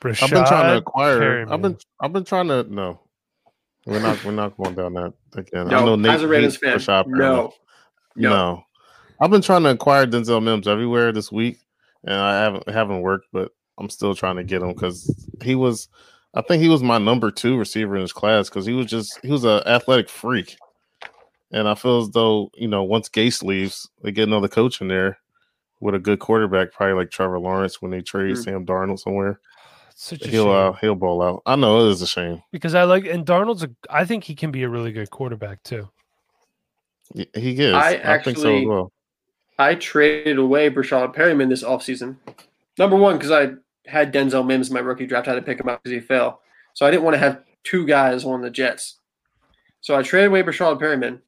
been 0.02 0.16
trying 0.16 0.30
to 0.32 0.36
Rashad 0.48 0.78
acquire. 0.78 1.46
I've 1.54 1.62
been 1.62 1.78
I've 2.00 2.14
been 2.14 2.24
trying 2.24 2.48
to 2.48 2.64
no. 2.64 3.00
We're 3.86 4.00
not 4.00 4.24
we're 4.24 4.32
not 4.32 4.58
going 4.58 4.76
down 4.76 4.94
that 4.96 5.14
again. 5.36 5.68
I 5.68 5.72
No, 5.72 5.86
know 5.86 5.96
Nate 5.96 6.12
as 6.14 6.24
a 6.24 6.28
Ravens 6.28 6.58
fan, 6.58 6.78
Rashad 6.78 7.08
no, 7.08 7.54
no, 8.16 8.30
no. 8.30 8.64
I've 9.20 9.30
been 9.32 9.42
trying 9.42 9.64
to 9.64 9.70
acquire 9.70 10.08
Denzel 10.08 10.42
Mims 10.42 10.68
everywhere 10.68 11.12
this 11.12 11.32
week, 11.32 11.60
and 12.04 12.16
I 12.16 12.42
haven't 12.42 12.70
haven't 12.70 13.02
worked. 13.02 13.28
But 13.32 13.52
I'm 13.78 13.90
still 13.90 14.16
trying 14.16 14.36
to 14.38 14.44
get 14.44 14.62
him 14.62 14.74
because 14.74 15.10
he 15.44 15.56
was, 15.56 15.88
I 16.34 16.42
think 16.42 16.62
he 16.62 16.70
was 16.70 16.84
my 16.84 16.98
number 16.98 17.32
two 17.32 17.58
receiver 17.58 17.96
in 17.96 18.02
his 18.02 18.14
class 18.14 18.50
because 18.50 18.66
he 18.66 18.74
was 18.74 18.86
just 18.88 19.20
he 19.24 19.32
was 19.32 19.44
an 19.44 19.62
athletic 19.66 20.10
freak, 20.10 20.58
and 21.52 21.68
I 21.68 21.76
feel 21.76 22.00
as 22.02 22.10
though 22.10 22.50
you 22.56 22.68
know 22.68 22.84
once 22.84 23.10
Gase 23.10 23.44
leaves, 23.44 23.90
they 24.04 24.12
get 24.12 24.28
another 24.28 24.48
coach 24.48 24.82
in 24.82 24.88
there 24.88 25.18
with 25.80 25.96
a 25.96 26.00
good 26.00 26.20
quarterback, 26.20 26.72
probably 26.72 26.94
like 26.96 27.10
Trevor 27.10 27.40
Lawrence 27.40 27.82
when 27.82 27.90
they 27.92 28.02
trade 28.02 28.36
Hmm. 28.36 28.42
Sam 28.42 28.66
Darnold 28.66 29.00
somewhere. 29.00 29.40
Such 29.96 30.22
a 30.24 30.28
He'll 30.30 30.46
shame. 30.46 30.52
uh, 30.54 30.72
he'll 30.74 30.96
ball 30.96 31.22
out. 31.22 31.42
I 31.46 31.56
know 31.56 31.86
it 31.86 31.90
is 31.92 32.02
a 32.02 32.08
shame. 32.08 32.42
because 32.52 32.74
I 32.76 32.84
like 32.84 33.06
and 33.06 33.26
Darnold's 33.26 33.64
a 33.64 33.70
I 33.90 34.06
think 34.06 34.24
he 34.24 34.36
can 34.36 34.52
be 34.52 34.64
a 34.64 34.70
really 34.70 34.92
good 34.92 35.10
quarterback 35.12 35.62
too. 35.64 35.90
He 37.14 37.28
he 37.36 37.52
is. 37.62 37.74
I 37.74 38.00
I, 38.04 38.20
think 38.22 38.38
so 38.38 38.44
as 38.44 38.56
actually- 38.56 38.66
well. 38.68 38.92
I 39.62 39.76
traded 39.76 40.40
away 40.40 40.72
Breshad 40.72 41.16
Perriman 41.16 41.50
this 41.50 41.64
offseason. 41.64 42.16
Number 42.80 42.96
one, 42.96 43.18
because 43.18 43.30
I 43.30 43.52
had 43.86 44.12
Denzel 44.12 44.46
Mims 44.46 44.70
in 44.70 44.74
my 44.74 44.80
rookie 44.80 45.06
draft. 45.06 45.28
I 45.28 45.34
had 45.36 45.36
to 45.36 45.46
pick 45.46 45.60
him 45.60 45.70
up 45.70 45.84
because 45.84 45.94
he 45.94 46.00
fell. 46.00 46.42
So 46.74 46.84
I 46.84 46.90
didn't 46.90 47.04
want 47.04 47.14
to 47.14 47.20
have 47.20 47.44
two 47.64 47.86
guys 47.86 48.26
on 48.26 48.42
the 48.42 48.50
Jets. 48.50 48.98
So 49.82 49.96
I 49.96 50.02
traded 50.02 50.30
away 50.30 50.42
Breshad 50.42 50.82
Perriman. 50.82 51.20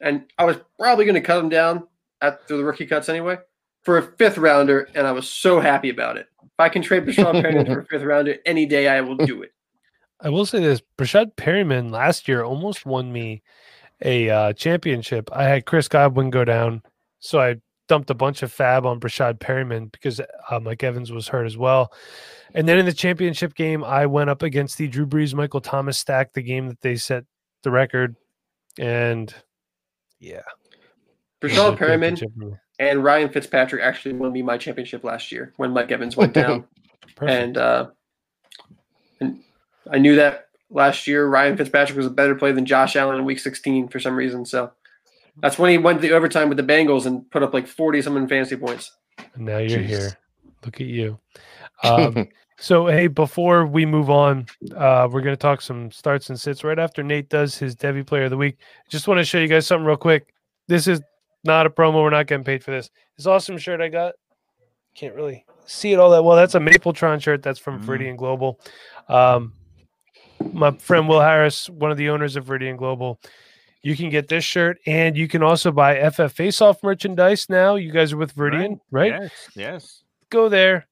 And 0.00 0.24
I 0.38 0.44
was 0.44 0.56
probably 0.78 1.04
going 1.04 1.16
to 1.16 1.20
cut 1.20 1.40
him 1.40 1.48
down 1.48 1.88
after 2.22 2.56
the 2.56 2.64
rookie 2.64 2.86
cuts 2.86 3.08
anyway 3.08 3.38
for 3.82 3.98
a 3.98 4.02
fifth 4.02 4.38
rounder. 4.38 4.88
And 4.94 5.04
I 5.06 5.12
was 5.12 5.28
so 5.28 5.58
happy 5.58 5.90
about 5.90 6.16
it. 6.16 6.28
If 6.42 6.60
I 6.60 6.68
can 6.68 6.80
trade 6.80 7.06
Breshad 7.06 7.42
Perriman 7.42 7.66
for 7.66 7.80
a 7.80 7.86
fifth 7.90 8.02
rounder 8.02 8.36
any 8.46 8.66
day, 8.66 8.86
I 8.86 9.00
will 9.00 9.16
do 9.16 9.42
it. 9.42 9.52
I 10.20 10.28
will 10.28 10.46
say 10.46 10.60
this: 10.60 10.80
Breshad 10.96 11.34
Perriman 11.34 11.90
last 11.90 12.28
year 12.28 12.44
almost 12.44 12.86
won 12.86 13.12
me 13.12 13.42
a 14.04 14.30
uh, 14.30 14.52
championship. 14.52 15.28
I 15.32 15.44
had 15.44 15.66
Chris 15.66 15.88
Godwin 15.88 16.30
go 16.30 16.44
down, 16.44 16.82
so 17.24 17.40
I 17.40 17.56
dumped 17.88 18.10
a 18.10 18.14
bunch 18.14 18.42
of 18.42 18.52
fab 18.52 18.84
on 18.84 19.00
Breshad 19.00 19.38
Perriman 19.38 19.90
because 19.90 20.20
uh, 20.20 20.60
Mike 20.60 20.84
Evans 20.84 21.10
was 21.10 21.26
hurt 21.26 21.46
as 21.46 21.56
well. 21.56 21.90
And 22.54 22.68
then 22.68 22.78
in 22.78 22.84
the 22.84 22.92
championship 22.92 23.54
game, 23.54 23.82
I 23.82 24.04
went 24.04 24.28
up 24.28 24.42
against 24.42 24.76
the 24.76 24.88
Drew 24.88 25.06
Brees 25.06 25.34
Michael 25.34 25.62
Thomas 25.62 25.96
stack, 25.96 26.34
the 26.34 26.42
game 26.42 26.68
that 26.68 26.82
they 26.82 26.96
set 26.96 27.24
the 27.62 27.70
record, 27.70 28.14
and 28.78 29.34
yeah, 30.20 30.42
it 31.40 31.46
was 31.46 31.52
Breshad 31.52 31.78
Perriman 31.78 32.00
championship 32.18 32.30
for 32.38 32.44
me. 32.44 32.52
and 32.78 33.02
Ryan 33.02 33.30
Fitzpatrick 33.30 33.82
actually 33.82 34.14
won 34.14 34.32
me 34.32 34.42
my 34.42 34.58
championship 34.58 35.02
last 35.02 35.32
year 35.32 35.54
when 35.56 35.72
Mike 35.72 35.90
Evans 35.90 36.16
went 36.16 36.34
down. 36.34 36.66
And 37.20 37.56
uh, 37.56 37.90
and 39.20 39.40
I 39.88 39.98
knew 39.98 40.16
that 40.16 40.48
last 40.68 41.06
year 41.06 41.28
Ryan 41.28 41.56
Fitzpatrick 41.56 41.96
was 41.96 42.06
a 42.06 42.10
better 42.10 42.34
play 42.34 42.50
than 42.50 42.66
Josh 42.66 42.96
Allen 42.96 43.18
in 43.18 43.24
Week 43.24 43.38
16 43.38 43.86
for 43.88 44.00
some 44.00 44.16
reason. 44.16 44.44
So 44.44 44.72
that's 45.38 45.58
when 45.58 45.70
he 45.70 45.78
went 45.78 46.00
to 46.00 46.08
the 46.08 46.14
overtime 46.14 46.48
with 46.48 46.56
the 46.58 46.62
Bengals 46.64 47.06
and 47.06 47.28
put 47.30 47.42
up 47.42 47.52
like 47.54 47.66
40 47.66 48.02
something 48.02 48.28
fantasy 48.28 48.56
points. 48.56 48.92
And 49.34 49.46
now 49.46 49.58
you're 49.58 49.80
Jeez. 49.80 49.86
here. 49.86 50.18
Look 50.64 50.80
at 50.80 50.86
you. 50.86 51.18
Um, 51.82 52.28
so, 52.56 52.86
hey, 52.86 53.08
before 53.08 53.66
we 53.66 53.84
move 53.84 54.08
on, 54.08 54.46
uh, 54.76 55.06
we're 55.10 55.20
going 55.22 55.34
to 55.34 55.36
talk 55.36 55.60
some 55.60 55.90
starts 55.90 56.30
and 56.30 56.40
sits 56.40 56.62
right 56.62 56.78
after 56.78 57.02
Nate 57.02 57.28
does 57.28 57.58
his 57.58 57.74
Devy 57.74 58.06
Player 58.06 58.24
of 58.24 58.30
the 58.30 58.36
Week. 58.36 58.56
Just 58.88 59.08
want 59.08 59.18
to 59.18 59.24
show 59.24 59.38
you 59.38 59.48
guys 59.48 59.66
something 59.66 59.84
real 59.84 59.96
quick. 59.96 60.32
This 60.68 60.86
is 60.86 61.02
not 61.42 61.66
a 61.66 61.70
promo. 61.70 61.94
We're 62.02 62.10
not 62.10 62.28
getting 62.28 62.44
paid 62.44 62.62
for 62.64 62.70
this. 62.70 62.90
This 63.16 63.26
awesome 63.26 63.58
shirt 63.58 63.80
I 63.80 63.88
got. 63.88 64.14
Can't 64.94 65.14
really 65.16 65.44
see 65.66 65.92
it 65.92 65.98
all 65.98 66.10
that 66.10 66.22
well. 66.24 66.36
That's 66.36 66.54
a 66.54 66.60
Mapletron 66.60 67.20
shirt. 67.20 67.42
That's 67.42 67.58
from 67.58 67.82
Mm. 67.82 67.86
Viridian 67.86 68.16
Global. 68.16 68.60
Um, 69.08 69.52
my 70.52 70.70
friend 70.78 71.08
Will 71.08 71.20
Harris, 71.20 71.68
one 71.68 71.90
of 71.90 71.96
the 71.96 72.08
owners 72.10 72.36
of 72.36 72.46
Viridian 72.46 72.76
Global. 72.78 73.20
You 73.84 73.96
can 73.96 74.08
get 74.10 74.28
this 74.28 74.44
shirt, 74.44 74.78
and 74.86 75.16
you 75.16 75.28
can 75.28 75.42
also 75.42 75.70
buy 75.70 76.10
FF 76.10 76.32
Face 76.32 76.60
Off 76.60 76.82
merchandise 76.82 77.48
now. 77.48 77.74
You 77.76 77.92
guys 77.92 78.12
are 78.12 78.16
with 78.16 78.34
Viridian, 78.34 78.80
right? 78.90 79.12
Yes. 79.20 79.32
Yes. 79.54 80.02
Go 80.30 80.48
there, 80.48 80.86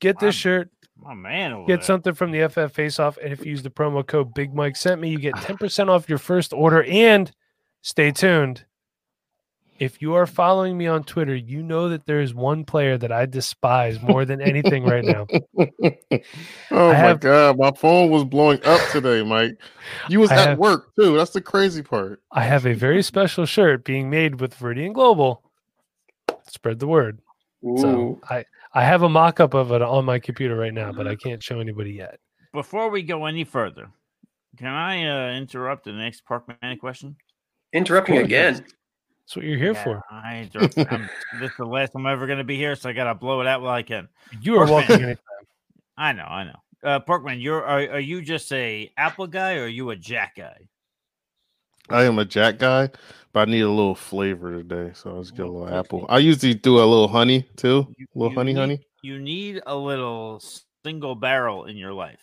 get 0.00 0.18
this 0.18 0.34
shirt, 0.34 0.68
Oh 1.06 1.14
man. 1.14 1.64
get 1.66 1.76
there. 1.76 1.82
something 1.82 2.14
from 2.14 2.32
the 2.32 2.48
FF 2.48 2.72
Face 2.74 2.98
Off, 2.98 3.16
and 3.18 3.32
if 3.32 3.44
you 3.44 3.50
use 3.52 3.62
the 3.62 3.70
promo 3.70 4.04
code 4.06 4.34
Big 4.34 4.52
Mike 4.54 4.76
sent 4.76 5.00
me, 5.00 5.08
you 5.08 5.18
get 5.18 5.36
ten 5.42 5.56
percent 5.56 5.88
off 5.88 6.08
your 6.08 6.18
first 6.18 6.52
order. 6.52 6.82
And 6.84 7.30
stay 7.82 8.10
tuned. 8.10 8.64
If 9.78 10.00
you 10.00 10.14
are 10.14 10.26
following 10.26 10.78
me 10.78 10.86
on 10.86 11.04
Twitter, 11.04 11.34
you 11.34 11.62
know 11.62 11.88
that 11.90 12.06
there 12.06 12.20
is 12.20 12.34
one 12.34 12.64
player 12.64 12.96
that 12.98 13.12
I 13.12 13.26
despise 13.26 14.00
more 14.00 14.24
than 14.24 14.40
anything 14.40 14.84
right 14.84 15.04
now. 15.04 15.26
oh 15.58 16.88
I 16.88 16.92
my 16.92 16.94
have- 16.94 17.20
god, 17.20 17.58
my 17.58 17.70
phone 17.72 18.10
was 18.10 18.24
blowing 18.24 18.60
up 18.64 18.80
today, 18.90 19.22
Mike. 19.22 19.58
You 20.08 20.20
was 20.20 20.30
I 20.30 20.36
at 20.36 20.48
have- 20.48 20.58
work 20.58 20.94
too. 20.96 21.16
That's 21.16 21.32
the 21.32 21.40
crazy 21.40 21.82
part. 21.82 22.22
I 22.32 22.42
have 22.42 22.66
a 22.66 22.74
very 22.74 23.02
special 23.02 23.44
shirt 23.46 23.84
being 23.84 24.08
made 24.10 24.40
with 24.40 24.56
Viridian 24.58 24.92
Global. 24.92 25.42
Spread 26.48 26.78
the 26.78 26.86
word. 26.86 27.20
So 27.78 28.20
I 28.30 28.44
I 28.74 28.84
have 28.84 29.02
a 29.02 29.08
mock-up 29.08 29.54
of 29.54 29.72
it 29.72 29.82
on 29.82 30.04
my 30.04 30.18
computer 30.18 30.56
right 30.56 30.72
now, 30.74 30.92
but 30.92 31.06
I 31.08 31.16
can't 31.16 31.42
show 31.42 31.58
anybody 31.60 31.92
yet. 31.92 32.18
Before 32.52 32.88
we 32.90 33.02
go 33.02 33.24
any 33.26 33.44
further, 33.44 33.88
can 34.56 34.68
I 34.68 35.04
uh, 35.32 35.36
interrupt 35.36 35.84
the 35.84 35.92
next 35.92 36.22
Porkman 36.24 36.78
question? 36.78 37.16
Interrupting 37.72 38.14
course. 38.16 38.24
again. 38.26 38.64
That's 39.26 39.36
what 39.36 39.44
you're 39.44 39.58
here 39.58 39.72
Yeah, 39.72 39.82
for. 39.84 40.02
I 40.10 40.38
interrupted. 40.38 40.86
I'm, 40.90 41.08
this 41.40 41.50
is 41.50 41.56
the 41.56 41.64
last 41.64 41.92
time 41.92 42.06
I'm 42.06 42.12
ever 42.12 42.26
going 42.26 42.38
to 42.38 42.44
be 42.44 42.56
here, 42.56 42.76
so 42.76 42.88
I 42.88 42.92
got 42.92 43.04
to 43.04 43.14
blow 43.14 43.40
it 43.40 43.46
out 43.46 43.60
while 43.60 43.72
I 43.74 43.82
can. 43.82 44.08
You 44.40 44.56
are 44.58 44.66
Porkman. 44.66 44.70
welcome. 44.70 44.94
anytime. 45.04 45.18
I 45.98 46.12
know, 46.12 46.22
I 46.24 46.44
know. 46.44 46.58
Uh, 46.84 47.00
Porkman, 47.00 47.42
you're 47.42 47.64
are, 47.64 47.80
are 47.94 48.00
you 48.00 48.22
just 48.22 48.52
a 48.52 48.92
Apple 48.96 49.26
guy 49.26 49.56
or 49.56 49.64
are 49.64 49.68
you 49.68 49.90
a 49.90 49.96
Jack 49.96 50.36
guy? 50.36 50.68
I 51.88 52.04
am 52.04 52.18
a 52.18 52.24
Jack 52.24 52.58
guy, 52.58 52.90
but 53.32 53.48
I 53.48 53.50
need 53.50 53.60
a 53.62 53.70
little 53.70 53.94
flavor 53.94 54.52
today, 54.62 54.92
so 54.94 55.10
I'll 55.10 55.22
just 55.22 55.36
get 55.36 55.46
a 55.46 55.48
Little 55.48 55.62
little 55.64 55.78
apple. 55.78 56.06
I 56.08 56.18
usually 56.18 56.54
do 56.54 56.76
a 56.78 56.84
little 56.84 57.08
honey 57.08 57.42
too, 57.56 57.86
a 58.14 58.18
little 58.18 58.32
you 58.32 58.36
honey, 58.38 58.52
need- 58.52 58.58
honey. 58.60 58.80
You 59.02 59.18
need 59.20 59.62
a 59.66 59.76
little 59.76 60.42
single 60.84 61.14
barrel 61.14 61.64
in 61.66 61.76
your 61.76 61.92
life. 61.92 62.20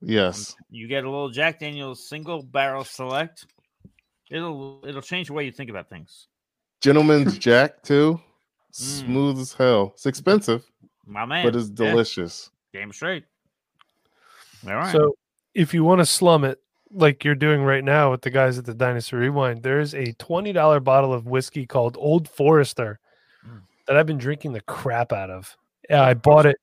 Yes, 0.00 0.54
You 0.70 0.86
get 0.88 1.04
a 1.04 1.10
little 1.10 1.30
Jack 1.30 1.58
Daniel's 1.60 2.08
single 2.08 2.42
barrel 2.42 2.84
select. 2.84 3.46
It'll 4.30 4.82
it'll 4.86 5.02
change 5.02 5.28
the 5.28 5.32
way 5.34 5.44
you 5.44 5.52
think 5.52 5.70
about 5.70 5.88
things. 5.88 6.26
gentleman's 6.80 7.38
Jack 7.46 7.82
too. 7.82 8.20
Mm. 8.72 8.74
Smooth 8.74 9.38
as 9.38 9.52
hell. 9.54 9.92
It's 9.94 10.06
expensive, 10.06 10.64
My 11.06 11.24
man, 11.24 11.44
but 11.46 11.56
it's 11.56 11.68
yeah, 11.70 11.74
delicious. 11.90 12.50
damn 12.72 12.92
straight. 12.92 13.24
All 14.66 14.74
right. 14.74 14.92
So 14.92 15.16
if 15.54 15.72
you 15.72 15.84
want 15.84 16.00
to 16.00 16.06
slum 16.06 16.44
it 16.44 16.60
like 16.90 17.24
you're 17.24 17.34
doing 17.34 17.62
right 17.62 17.84
now 17.84 18.10
with 18.10 18.22
the 18.22 18.30
guys 18.30 18.58
at 18.58 18.64
the 18.64 18.74
Dynasty 18.74 19.16
Rewind, 19.16 19.62
there's 19.62 19.94
a 19.94 20.12
$20 20.14 20.82
bottle 20.84 21.12
of 21.12 21.26
whiskey 21.26 21.66
called 21.66 21.96
Old 21.98 22.28
Forester 22.28 22.98
Mm. 23.46 23.60
that 23.86 23.96
I've 23.96 24.06
been 24.06 24.18
drinking 24.18 24.52
the 24.54 24.60
crap 24.62 25.12
out 25.12 25.30
of. 25.30 25.56
Yeah, 25.88 26.02
I 26.02 26.14
bought 26.14 26.46
it. 26.46 26.56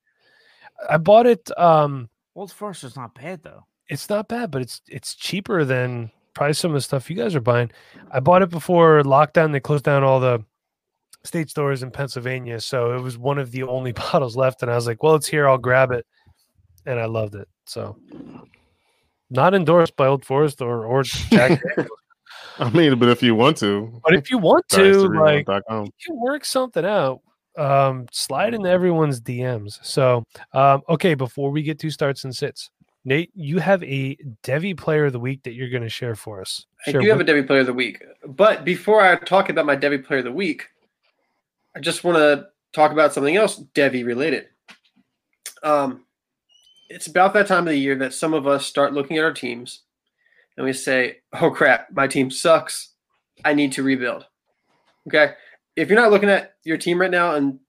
I 0.90 0.98
bought 0.98 1.26
it 1.26 1.50
um 1.58 2.10
Old 2.36 2.52
Forester's 2.52 2.96
not 2.98 3.14
bad 3.16 3.42
though. 3.44 3.64
it's 3.88 4.10
not 4.10 4.28
bad, 4.28 4.52
but 4.52 4.62
it's 4.62 4.82
it's 4.90 5.16
cheaper 5.16 5.64
than 5.64 6.12
probably 6.34 6.54
some 6.54 6.72
of 6.72 6.76
the 6.76 6.82
stuff 6.82 7.10
you 7.10 7.16
guys 7.16 7.36
are 7.36 7.42
buying. 7.42 7.72
I 8.12 8.20
bought 8.20 8.42
it 8.42 8.50
before 8.50 9.02
lockdown. 9.04 9.52
They 9.52 9.60
closed 9.60 9.86
down 9.86 10.04
all 10.04 10.20
the 10.20 10.44
state 11.24 11.50
stores 11.50 11.84
in 11.84 11.92
Pennsylvania, 11.92 12.60
so 12.60 12.96
it 12.96 13.02
was 13.02 13.18
one 13.18 13.38
of 13.38 13.52
the 13.52 13.64
only 13.64 13.92
bottles 14.12 14.36
left. 14.36 14.62
And 14.62 14.72
I 14.72 14.76
was 14.76 14.88
like, 14.88 15.04
"Well, 15.04 15.16
it's 15.16 15.28
here. 15.28 15.48
I'll 15.48 15.58
grab 15.58 15.92
it," 15.92 16.06
and 16.86 17.00
I 17.00 17.06
loved 17.06 17.36
it. 17.36 17.48
So, 17.66 17.98
not 19.30 19.54
endorsed 19.54 19.96
by 19.96 20.08
Old 20.08 20.26
Forest 20.26 20.62
or 20.62 20.86
or 20.86 21.04
Jack, 21.32 21.62
I 22.60 22.70
mean, 22.70 22.98
but 23.00 23.10
if 23.10 23.24
you 23.24 23.36
want 23.36 23.58
to, 23.58 24.00
but 24.04 24.14
if 24.14 24.30
you 24.30 24.38
want 24.38 24.68
to, 24.70 25.08
like, 25.08 25.48
you 26.08 26.16
work 26.16 26.46
something 26.46 26.86
out. 26.86 27.22
Um, 27.56 28.08
slide 28.12 28.56
into 28.56 28.68
everyone's 28.68 29.22
DMs. 29.22 29.78
So, 29.84 30.24
um, 30.54 30.82
okay, 30.90 31.14
before 31.14 31.52
we 31.52 31.62
get 31.62 31.78
to 31.80 31.92
starts 31.92 32.24
and 32.24 32.36
sits, 32.36 32.72
Nate, 33.06 33.32
you 33.36 33.60
have 33.60 33.84
a 33.84 34.16
Devy 34.44 34.78
player 34.78 35.06
of 35.06 35.14
the 35.14 35.20
week 35.20 35.44
that 35.44 35.54
you're 35.54 35.70
going 35.70 35.84
to 35.84 35.90
share 35.90 36.16
for 36.16 36.40
us. 36.40 36.66
I 36.88 36.92
Share 36.92 37.02
do 37.02 37.10
have 37.10 37.20
a 37.20 37.26
Devy 37.26 37.46
Player 37.46 37.62
of 37.62 37.66
the 37.66 37.74
Week. 37.74 38.04
But 38.26 38.64
before 38.64 39.02
I 39.02 39.16
talk 39.18 39.50
about 39.50 39.66
my 39.66 39.76
Devy 39.76 40.06
Player 40.06 40.20
of 40.20 40.26
the 40.26 40.32
Week, 40.32 40.70
I 41.76 41.80
just 41.80 42.04
want 42.04 42.18
to 42.18 42.48
talk 42.72 42.92
about 42.92 43.14
something 43.14 43.36
else 43.36 43.62
Devy 43.76 44.06
related. 44.06 44.48
Um, 45.64 46.06
it's 46.90 47.08
about 47.08 47.34
that 47.34 47.48
time 47.48 47.68
of 47.68 47.74
the 47.74 47.78
year 47.78 47.96
that 47.96 48.14
some 48.14 48.34
of 48.34 48.48
us 48.48 48.66
start 48.66 48.94
looking 48.94 49.18
at 49.18 49.24
our 49.24 49.34
teams 49.34 49.82
and 50.56 50.66
we 50.66 50.74
say, 50.74 51.18
oh 51.34 51.50
crap, 51.50 51.88
my 51.92 52.08
team 52.08 52.30
sucks. 52.30 52.90
I 53.44 53.54
need 53.54 53.72
to 53.74 53.84
rebuild. 53.84 54.28
Okay. 55.08 55.34
If 55.76 55.90
you're 55.90 56.00
not 56.00 56.12
looking 56.12 56.30
at 56.30 56.56
your 56.64 56.78
team 56.78 57.02
right 57.02 57.12
now 57.12 57.36
and 57.36 57.60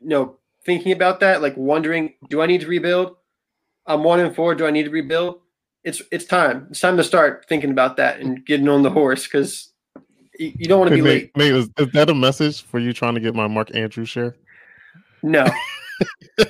you 0.00 0.08
know 0.08 0.36
thinking 0.64 0.92
about 0.92 1.20
that, 1.20 1.42
like 1.42 1.56
wondering, 1.56 2.14
do 2.28 2.42
I 2.42 2.46
need 2.46 2.60
to 2.60 2.66
rebuild? 2.66 3.16
I'm 3.88 4.04
one 4.04 4.20
and 4.20 4.34
four. 4.36 4.54
Do 4.54 4.66
I 4.66 4.70
need 4.70 4.84
to 4.84 4.90
rebuild? 4.90 5.40
It's 5.82 6.02
it's 6.12 6.24
time. 6.26 6.68
It's 6.70 6.80
time 6.80 6.96
to 6.98 7.04
start 7.04 7.46
thinking 7.48 7.70
about 7.70 7.96
that 7.96 8.20
and 8.20 8.44
getting 8.44 8.68
on 8.68 8.82
the 8.82 8.90
horse 8.90 9.24
because 9.24 9.72
you, 10.38 10.52
you 10.56 10.66
don't 10.66 10.78
want 10.78 10.90
to 10.90 10.96
be 10.96 11.02
Nate, 11.02 11.34
late. 11.34 11.36
Nate, 11.36 11.54
is, 11.54 11.70
is 11.78 11.88
that 11.94 12.10
a 12.10 12.14
message 12.14 12.62
for 12.62 12.78
you 12.78 12.92
trying 12.92 13.14
to 13.14 13.20
get 13.20 13.34
my 13.34 13.48
Mark 13.48 13.74
Andrews 13.74 14.08
share? 14.10 14.36
No. 15.22 15.46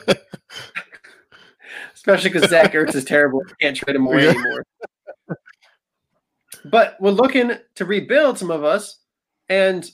Especially 1.95 2.30
because 2.30 2.51
Zach 2.51 2.72
Ertz 2.72 2.95
is 2.95 3.05
terrible. 3.05 3.43
Can't 3.61 3.76
trade 3.76 3.97
him 3.97 4.07
away 4.07 4.24
Yeah. 4.24 4.30
anymore. 4.30 4.64
But 6.64 6.97
we're 7.01 7.11
looking 7.12 7.53
to 7.76 7.84
rebuild 7.84 8.39
some 8.39 8.51
of 8.51 8.64
us. 8.64 8.99
And 9.49 9.89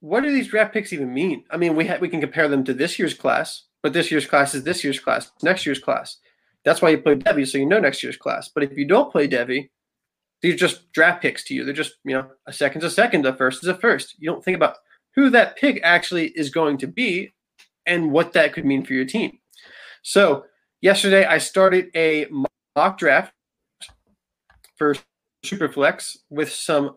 what 0.00 0.22
do 0.22 0.32
these 0.32 0.48
draft 0.48 0.72
picks 0.72 0.92
even 0.92 1.12
mean? 1.12 1.44
I 1.50 1.56
mean, 1.56 1.74
we 1.76 1.86
ha- 1.86 1.98
we 2.00 2.08
can 2.08 2.20
compare 2.20 2.48
them 2.48 2.64
to 2.64 2.74
this 2.74 2.98
year's 2.98 3.14
class, 3.14 3.64
but 3.82 3.92
this 3.92 4.10
year's 4.10 4.26
class 4.26 4.54
is 4.54 4.62
this 4.62 4.84
year's 4.84 5.00
class, 5.00 5.30
next 5.42 5.66
year's 5.66 5.78
class. 5.78 6.18
That's 6.64 6.80
why 6.80 6.90
you 6.90 6.98
play 6.98 7.16
Devy, 7.16 7.46
so 7.46 7.58
you 7.58 7.66
know 7.66 7.78
next 7.78 8.02
year's 8.02 8.16
class. 8.16 8.50
But 8.52 8.64
if 8.64 8.76
you 8.76 8.86
don't 8.86 9.12
play 9.12 9.28
Devy, 9.28 9.70
these 10.42 10.54
are 10.54 10.58
just 10.58 10.90
draft 10.92 11.22
picks 11.22 11.44
to 11.44 11.54
you. 11.54 11.64
They're 11.64 11.74
just, 11.74 11.94
you 12.04 12.14
know, 12.14 12.26
a 12.46 12.52
second's 12.52 12.84
a 12.84 12.90
second, 12.90 13.26
a 13.26 13.34
first 13.34 13.62
is 13.62 13.68
a 13.68 13.74
first. 13.74 14.14
You 14.18 14.30
don't 14.30 14.44
think 14.44 14.56
about 14.56 14.76
who 15.14 15.30
that 15.30 15.56
pick 15.56 15.80
actually 15.82 16.28
is 16.28 16.50
going 16.50 16.78
to 16.78 16.86
be 16.86 17.34
and 17.86 18.12
what 18.12 18.32
that 18.32 18.52
could 18.52 18.64
mean 18.64 18.84
for 18.84 18.94
your 18.94 19.04
team. 19.04 19.38
So 20.02 20.44
yesterday 20.80 21.24
I 21.24 21.38
started 21.38 21.88
a 21.94 22.26
mock 22.76 22.98
draft 22.98 23.32
for 24.76 24.96
Superflex 25.44 26.16
with 26.30 26.50
some 26.50 26.96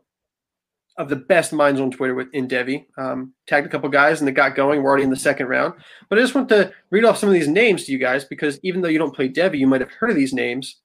of 0.97 1.09
the 1.09 1.15
best 1.15 1.53
minds 1.53 1.79
on 1.79 1.91
Twitter 1.91 2.15
with 2.15 2.27
in 2.33 2.47
Devy. 2.47 2.85
Um, 2.97 3.33
tagged 3.45 3.67
a 3.67 3.69
couple 3.69 3.89
guys 3.89 4.19
and 4.19 4.27
they 4.27 4.31
got 4.31 4.55
going. 4.55 4.81
We're 4.81 4.89
already 4.89 5.03
in 5.03 5.09
the 5.09 5.15
second 5.15 5.47
round. 5.47 5.75
But 6.09 6.17
I 6.17 6.21
just 6.21 6.33
want 6.33 6.49
to 6.49 6.71
read 6.89 7.05
off 7.05 7.17
some 7.17 7.29
of 7.29 7.33
these 7.33 7.47
names 7.47 7.85
to 7.85 7.91
you 7.91 7.99
guys 7.99 8.25
because 8.25 8.59
even 8.63 8.81
though 8.81 8.89
you 8.89 8.97
don't 8.97 9.15
play 9.15 9.29
Devy, 9.29 9.59
you 9.59 9.67
might 9.67 9.81
have 9.81 9.91
heard 9.91 10.09
of 10.09 10.15
these 10.15 10.33
names 10.33 10.77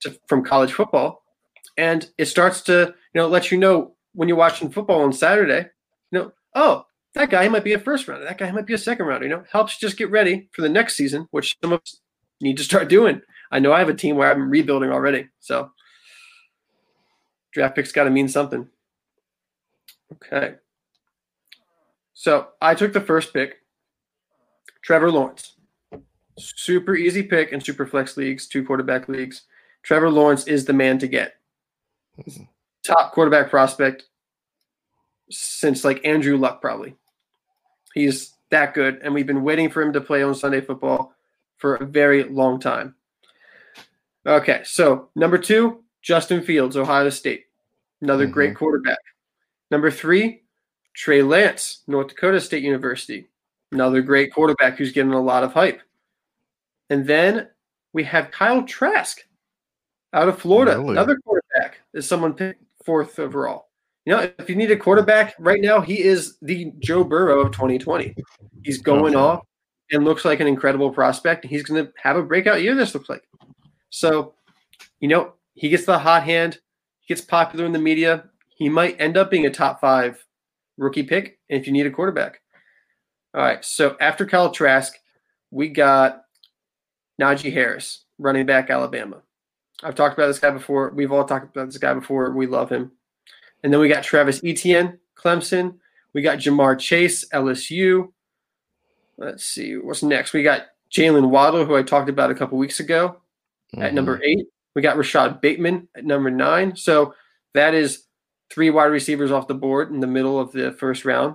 to, 0.00 0.18
from 0.28 0.44
college 0.44 0.72
football. 0.72 1.22
And 1.76 2.08
it 2.18 2.26
starts 2.26 2.62
to, 2.62 2.94
you 3.14 3.20
know, 3.20 3.28
let 3.28 3.50
you 3.50 3.58
know 3.58 3.94
when 4.12 4.28
you're 4.28 4.36
watching 4.36 4.70
football 4.70 5.02
on 5.02 5.12
Saturday, 5.12 5.68
you 6.10 6.18
know, 6.18 6.32
oh, 6.54 6.86
that 7.14 7.30
guy 7.30 7.48
might 7.48 7.64
be 7.64 7.72
a 7.74 7.78
first 7.78 8.08
rounder. 8.08 8.24
That 8.24 8.38
guy 8.38 8.50
might 8.50 8.66
be 8.66 8.74
a 8.74 8.78
second 8.78 9.06
rounder. 9.06 9.26
You 9.26 9.34
know, 9.36 9.44
helps 9.50 9.78
just 9.78 9.96
get 9.96 10.10
ready 10.10 10.48
for 10.52 10.62
the 10.62 10.68
next 10.68 10.96
season, 10.96 11.28
which 11.30 11.56
some 11.62 11.72
of 11.72 11.80
us 11.80 12.00
need 12.40 12.56
to 12.56 12.64
start 12.64 12.88
doing. 12.88 13.22
I 13.52 13.60
know 13.60 13.72
I 13.72 13.78
have 13.78 13.88
a 13.88 13.94
team 13.94 14.16
where 14.16 14.30
I'm 14.30 14.50
rebuilding 14.50 14.90
already. 14.90 15.28
So 15.38 15.70
draft 17.52 17.76
picks 17.76 17.92
got 17.92 18.04
to 18.04 18.10
mean 18.10 18.28
something. 18.28 18.68
Okay. 20.12 20.54
So 22.14 22.48
I 22.60 22.74
took 22.74 22.92
the 22.92 23.00
first 23.00 23.32
pick, 23.32 23.56
Trevor 24.82 25.10
Lawrence. 25.10 25.54
Super 26.38 26.94
easy 26.94 27.22
pick 27.22 27.52
in 27.52 27.60
super 27.60 27.86
flex 27.86 28.16
leagues, 28.16 28.46
two 28.46 28.64
quarterback 28.64 29.08
leagues. 29.08 29.42
Trevor 29.82 30.10
Lawrence 30.10 30.46
is 30.46 30.64
the 30.64 30.72
man 30.72 30.98
to 30.98 31.06
get. 31.06 31.34
Top 32.84 33.12
quarterback 33.12 33.50
prospect 33.50 34.04
since 35.30 35.84
like 35.84 36.04
Andrew 36.04 36.36
Luck, 36.36 36.60
probably. 36.60 36.96
He's 37.94 38.34
that 38.50 38.74
good, 38.74 39.00
and 39.02 39.14
we've 39.14 39.26
been 39.26 39.42
waiting 39.42 39.70
for 39.70 39.82
him 39.82 39.92
to 39.92 40.00
play 40.00 40.22
on 40.22 40.34
Sunday 40.34 40.60
football 40.60 41.14
for 41.56 41.76
a 41.76 41.86
very 41.86 42.24
long 42.24 42.60
time. 42.60 42.94
Okay, 44.26 44.62
so 44.64 45.10
number 45.14 45.38
two, 45.38 45.82
Justin 46.02 46.42
Fields, 46.42 46.76
Ohio 46.76 47.10
State. 47.10 47.44
Another 48.00 48.24
mm-hmm. 48.24 48.34
great 48.34 48.56
quarterback. 48.56 48.98
Number 49.70 49.90
three, 49.90 50.42
Trey 50.94 51.22
Lance, 51.22 51.82
North 51.86 52.08
Dakota 52.08 52.40
State 52.40 52.62
University. 52.62 53.28
Another 53.72 54.02
great 54.02 54.32
quarterback 54.32 54.76
who's 54.78 54.92
getting 54.92 55.12
a 55.12 55.20
lot 55.20 55.42
of 55.42 55.52
hype. 55.52 55.80
And 56.90 57.06
then 57.06 57.48
we 57.92 58.04
have 58.04 58.30
Kyle 58.30 58.62
Trask 58.62 59.20
out 60.12 60.28
of 60.28 60.38
Florida. 60.38 60.78
Really? 60.78 60.90
Another 60.90 61.18
quarterback 61.24 61.80
is 61.92 62.06
someone 62.06 62.34
picked 62.34 62.62
fourth 62.84 63.18
overall. 63.18 63.68
You 64.04 64.14
know, 64.14 64.30
if 64.38 64.50
you 64.50 64.56
need 64.56 64.70
a 64.70 64.76
quarterback 64.76 65.34
right 65.38 65.60
now, 65.60 65.80
he 65.80 66.02
is 66.02 66.36
the 66.42 66.72
Joe 66.78 67.04
Burrow 67.04 67.40
of 67.40 67.52
2020. 67.52 68.14
He's 68.62 68.82
going 68.82 69.16
off 69.16 69.40
and 69.90 70.04
looks 70.04 70.24
like 70.24 70.40
an 70.40 70.46
incredible 70.46 70.90
prospect. 70.90 71.46
He's 71.46 71.62
going 71.62 71.86
to 71.86 71.92
have 72.02 72.16
a 72.16 72.22
breakout 72.22 72.62
year, 72.62 72.74
this 72.74 72.94
looks 72.94 73.08
like. 73.08 73.22
So, 73.88 74.34
you 75.00 75.08
know, 75.08 75.32
he 75.54 75.70
gets 75.70 75.86
the 75.86 75.98
hot 75.98 76.24
hand, 76.24 76.58
he 77.00 77.14
gets 77.14 77.24
popular 77.24 77.64
in 77.64 77.72
the 77.72 77.78
media. 77.78 78.28
He 78.54 78.68
might 78.68 79.00
end 79.00 79.16
up 79.16 79.30
being 79.30 79.46
a 79.46 79.50
top 79.50 79.80
five 79.80 80.24
rookie 80.76 81.02
pick 81.02 81.38
if 81.48 81.66
you 81.66 81.72
need 81.72 81.86
a 81.86 81.90
quarterback. 81.90 82.40
All 83.34 83.42
right. 83.42 83.64
So 83.64 83.96
after 84.00 84.26
Kyle 84.26 84.50
Trask, 84.50 84.94
we 85.50 85.68
got 85.68 86.22
Najee 87.20 87.52
Harris, 87.52 88.04
running 88.18 88.46
back, 88.46 88.70
Alabama. 88.70 89.22
I've 89.82 89.94
talked 89.94 90.16
about 90.16 90.28
this 90.28 90.38
guy 90.38 90.50
before. 90.50 90.90
We've 90.90 91.12
all 91.12 91.24
talked 91.24 91.54
about 91.54 91.66
this 91.66 91.78
guy 91.78 91.94
before. 91.94 92.30
We 92.30 92.46
love 92.46 92.70
him. 92.70 92.92
And 93.62 93.72
then 93.72 93.80
we 93.80 93.88
got 93.88 94.04
Travis 94.04 94.40
Etienne, 94.44 94.98
Clemson. 95.16 95.78
We 96.12 96.22
got 96.22 96.38
Ja'Marr 96.38 96.78
Chase, 96.78 97.28
LSU. 97.30 98.12
Let's 99.16 99.44
see 99.44 99.76
what's 99.76 100.02
next. 100.02 100.32
We 100.32 100.42
got 100.42 100.66
Jaylen 100.92 101.28
Waddle, 101.30 101.64
who 101.64 101.76
I 101.76 101.82
talked 101.82 102.08
about 102.08 102.30
a 102.30 102.34
couple 102.34 102.58
weeks 102.58 102.78
ago, 102.80 103.20
at 103.76 103.92
Mhm. 103.92 103.94
number 103.94 104.20
eight. 104.22 104.46
We 104.74 104.82
got 104.82 104.96
Rashod 104.96 105.40
Bateman 105.40 105.88
at 105.94 106.04
number 106.04 106.30
nine. 106.30 106.76
So 106.76 107.14
that 107.52 107.74
is 107.74 108.03
three 108.54 108.70
wide 108.70 108.84
receivers 108.86 109.32
off 109.32 109.48
the 109.48 109.54
board 109.54 109.90
in 109.90 109.98
the 109.98 110.06
middle 110.06 110.38
of 110.38 110.52
the 110.52 110.70
first 110.70 111.04
round. 111.04 111.34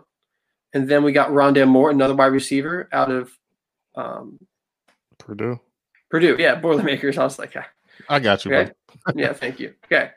And 0.73 0.87
then 0.87 1.03
we 1.03 1.11
got 1.11 1.31
Rondale 1.31 1.67
Moore, 1.67 1.89
another 1.91 2.15
wide 2.15 2.27
receiver 2.27 2.87
out 2.93 3.11
of 3.11 3.29
um, 3.95 4.39
Purdue. 5.17 5.59
Purdue. 6.09 6.37
Yeah, 6.39 6.55
Boilermakers. 6.55 7.17
I 7.17 7.25
was 7.25 7.37
like, 7.37 7.53
ah, 7.57 7.67
I 8.07 8.19
got 8.19 8.45
you, 8.45 8.55
Okay. 8.55 8.71
yeah, 9.15 9.33
thank 9.33 9.59
you. 9.59 9.73
Okay. 9.85 10.11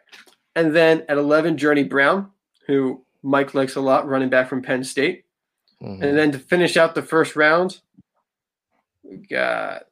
And 0.55 0.77
then 0.77 1.05
at 1.09 1.19
11, 1.19 1.57
Journey 1.57 1.83
Brown, 1.83 2.31
who 2.69 3.05
Mike 3.25 3.53
likes 3.53 3.75
a 3.75 3.81
lot, 3.81 4.07
running 4.07 4.29
back 4.29 4.49
from 4.49 4.63
Penn 4.63 4.85
State. 4.85 5.25
Mhm. 5.83 6.03
And 6.03 6.17
then 6.17 6.31
to 6.33 6.39
finish 6.39 6.77
out 6.77 6.95
the 6.95 7.03
first 7.03 7.35
round, 7.35 7.81
we 9.03 9.17
got 9.17 9.87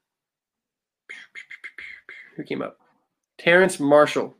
who 2.36 2.44
came 2.44 2.62
up? 2.62 2.78
Terrace 3.38 3.80
Marshall, 3.80 4.36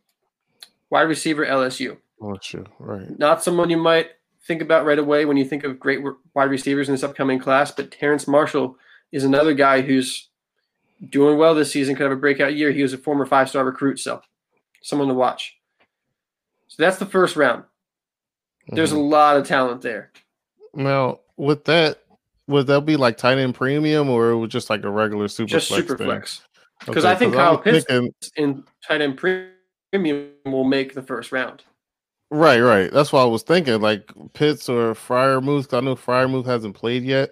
wide 0.91 1.03
receiver 1.03 1.45
LSU. 1.45 1.97
Right. 2.21 3.19
Not 3.19 3.43
someone 3.43 3.71
you 3.71 3.77
might 3.77 4.11
think 4.47 4.63
about 4.63 4.85
right 4.87 4.99
away 4.99 5.25
when 5.25 5.37
you 5.37 5.45
think 5.45 5.65
of 5.65 5.79
great 5.79 6.01
wide 6.35 6.51
receivers 6.51 6.89
in 6.89 6.95
this 6.95 7.03
upcoming 7.03 7.39
class, 7.39 7.71
but 7.71 7.91
Terrace 7.91 8.27
Marshall 8.29 8.77
is 9.13 9.25
another 9.25 9.55
guy 9.55 9.81
who's 9.81 10.29
doing 11.11 11.39
well 11.39 11.55
this 11.55 11.73
season, 11.73 11.95
could 11.97 12.05
have 12.05 12.13
a 12.13 12.17
breakout 12.17 12.55
year. 12.55 12.71
He 12.73 12.83
was 12.83 12.93
a 12.93 12.99
former 12.99 13.25
five 13.27 13.49
star 13.49 13.65
recruit, 13.65 13.99
so 13.99 14.21
someone 14.83 15.09
to 15.09 15.15
watch. 15.15 15.57
So 16.69 16.83
that's 16.83 16.99
the 16.99 17.07
first 17.07 17.37
round. 17.37 17.65
There's 18.69 18.93
Mhm. 18.93 18.97
a 18.97 19.01
lot 19.01 19.37
of 19.37 19.47
talent 19.47 19.83
there. 19.83 20.13
Now, 20.75 21.21
with 21.37 21.65
that, 21.65 22.03
would 22.47 22.67
that 22.69 22.85
be 22.87 22.97
like 22.97 23.17
tight 23.17 23.39
end 23.39 23.55
premium 23.55 24.09
or 24.11 24.31
it 24.31 24.37
was 24.37 24.51
just 24.51 24.71
like 24.71 24.85
a 24.85 24.91
regular 24.91 25.27
super 25.29 25.49
Just 25.51 25.69
flex 25.69 25.83
super 25.83 25.97
thing? 25.99 26.07
flex. 26.07 26.43
Because 26.87 27.05
Okay, 27.05 27.13
I 27.13 27.17
think 27.17 27.35
Kyle 27.35 27.59
Pitts 27.59 27.85
in 28.37 28.65
tight 28.87 29.01
end 29.03 29.17
premium 29.19 30.31
will 30.45 30.65
make 30.65 30.95
the 30.95 31.03
first 31.03 31.33
round. 31.33 31.65
Right, 32.31 32.61
right. 32.61 32.93
That's 32.93 33.13
what 33.13 33.23
I 33.23 33.25
was 33.27 33.43
thinking. 33.43 33.81
Like 33.81 34.11
Pitts 34.35 34.69
or 34.69 34.95
Freiermuth. 34.95 35.69
'cause 35.69 35.79
I 35.79 35.81
know 35.85 35.97
Freiermuth 35.97 36.47
hasn't 36.47 36.77
played 36.77 37.03
yet. 37.03 37.31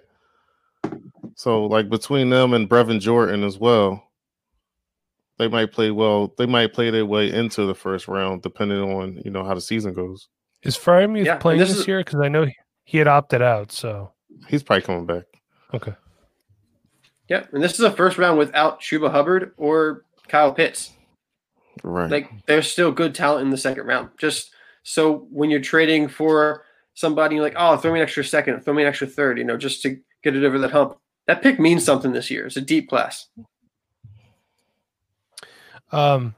So 1.35 1.65
like 1.65 1.89
between 1.89 2.29
them 2.29 2.53
and 2.53 2.69
Brevin 2.69 2.99
Jordan 2.99 3.43
as 3.43 3.57
well, 3.57 4.03
they 5.37 5.47
might 5.47 5.71
play 5.71 5.91
well. 5.91 6.33
They 6.37 6.45
might 6.45 6.73
play 6.73 6.89
their 6.89 7.05
way 7.05 7.31
into 7.31 7.65
the 7.65 7.75
first 7.75 8.07
round, 8.09 8.41
depending 8.41 8.79
on 8.79 9.21
you 9.23 9.31
know 9.31 9.45
how 9.45 9.53
the 9.55 9.61
season 9.61 9.93
goes. 9.93 10.27
Is 10.63 10.77
Freiermuth 10.77 11.25
Yeah, 11.25 11.37
playing 11.37 11.59
this 11.59 11.69
this, 11.69 11.79
is- 11.79 11.87
year? 11.87 11.99
Because 11.99 12.19
I 12.19 12.27
know 12.27 12.45
he, 12.45 12.55
he 12.83 12.97
had 12.97 13.07
opted 13.07 13.41
out. 13.41 13.71
So 13.71 14.11
He's 14.47 14.63
probably 14.63 14.81
coming 14.83 15.05
back. 15.05 15.23
okay. 15.73 15.93
Yeah, 17.29 17.45
and 17.53 17.63
this 17.63 17.73
is 17.73 17.81
a 17.81 17.91
first 17.91 18.17
round 18.17 18.37
without 18.39 18.81
Chuba 18.81 19.11
Hubbard 19.11 19.53
or 19.55 20.03
Kyle 20.27 20.51
Pitts. 20.51 20.91
Right. 21.83 22.09
Like 22.09 22.45
there's 22.47 22.69
still 22.69 22.91
good 22.91 23.13
talent 23.15 23.43
in 23.45 23.51
the 23.51 23.57
second 23.57 23.85
round. 23.85 24.09
Just 24.17 24.51
so 24.83 25.27
when 25.31 25.49
you're 25.49 25.59
trading 25.61 26.07
for 26.07 26.65
somebody, 26.93 27.35
you're 27.35 27.43
like, 27.43 27.55
oh, 27.57 27.77
throw 27.77 27.91
me 27.93 27.99
an 27.99 28.03
extra 28.03 28.23
second, 28.23 28.61
throw 28.61 28.73
me 28.73 28.83
an 28.83 28.87
extra 28.87 29.07
third, 29.07 29.37
you 29.37 29.43
know, 29.43 29.57
just 29.57 29.81
to 29.83 29.97
get 30.23 30.35
it 30.35 30.43
over 30.43 30.57
that 30.59 30.71
hump. 30.71 30.97
That 31.27 31.41
pick 31.41 31.59
means 31.59 31.83
something 31.85 32.11
this 32.11 32.29
year. 32.31 32.45
It's 32.47 32.57
a 32.57 32.61
deep 32.61 32.89
class. 32.89 33.27
Um, 35.91 36.35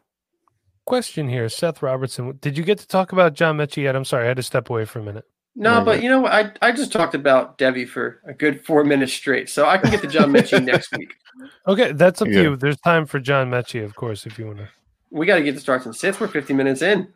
question 0.86 1.28
here, 1.30 1.50
Seth 1.50 1.82
Robertson. 1.82 2.38
Did 2.42 2.58
you 2.58 2.64
get 2.64 2.78
to 2.80 2.88
talk 2.88 3.12
about 3.12 3.34
John 3.34 3.58
Metchie 3.58 3.84
yet? 3.84 3.96
I'm 3.96 4.06
sorry, 4.06 4.26
I 4.26 4.28
had 4.30 4.38
to 4.38 4.44
step 4.44 4.70
away 4.70 4.86
for 4.86 5.00
a 5.00 5.04
minute. 5.04 5.26
No, 5.56 5.78
Right, 5.78 5.86
but 5.86 5.92
right. 5.96 6.04
you 6.04 6.10
know? 6.10 6.26
I, 6.26 6.52
I 6.62 6.72
just 6.72 6.94
talked 6.94 7.14
about 7.14 7.58
Devy 7.58 7.88
for 7.88 8.22
a 8.26 8.34
good 8.34 8.64
four 8.66 8.86
minutes 8.86 9.12
straight. 9.14 9.50
So 9.50 9.66
I 9.68 9.78
can 9.78 9.92
get 9.92 10.02
to 10.02 10.08
John 10.08 10.32
Metchie 10.32 10.64
next 10.66 10.96
week. 10.98 11.14
Okay, 11.68 11.92
that's 11.92 12.22
up 12.22 12.30
Yeah. 12.30 12.34
to 12.36 12.42
you. 12.44 12.56
There's 12.56 12.80
time 12.80 13.06
for 13.06 13.20
John 13.20 13.50
Metchie, 13.50 13.84
of 13.84 13.96
course, 13.96 14.26
if 14.26 14.40
you 14.40 14.46
want 14.46 14.60
to. 14.60 14.70
We 15.10 15.26
got 15.26 15.36
to 15.36 15.44
get 15.44 15.56
the 15.56 15.62
starts 15.62 15.86
and 15.86 15.94
sits. 15.96 16.20
We're 16.22 16.30
50 16.30 16.54
minutes 16.54 16.82
in. 16.82 17.10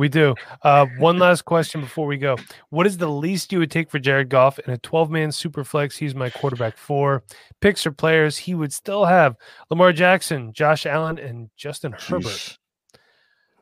We 0.00 0.08
do. 0.08 0.34
Uh, 0.62 0.86
one 0.96 1.18
last 1.18 1.42
question 1.42 1.82
before 1.82 2.06
we 2.06 2.16
go. 2.16 2.38
What 2.70 2.86
is 2.86 2.96
the 2.96 3.06
least 3.06 3.52
you 3.52 3.58
would 3.58 3.70
take 3.70 3.90
for 3.90 3.98
Jared 3.98 4.30
Goff 4.30 4.58
in 4.58 4.72
a 4.72 4.78
12 4.78 5.10
man 5.10 5.30
super 5.30 5.62
flex? 5.62 5.94
He's 5.94 6.14
my 6.14 6.30
quarterback 6.30 6.78
four. 6.78 7.22
Picks 7.60 7.84
or 7.84 7.92
players 7.92 8.38
he 8.38 8.54
would 8.54 8.72
still 8.72 9.04
have 9.04 9.36
Lamar 9.68 9.92
Jackson, 9.92 10.54
Josh 10.54 10.86
Allen, 10.86 11.18
and 11.18 11.50
Justin 11.54 11.92
Herbert. 11.92 12.56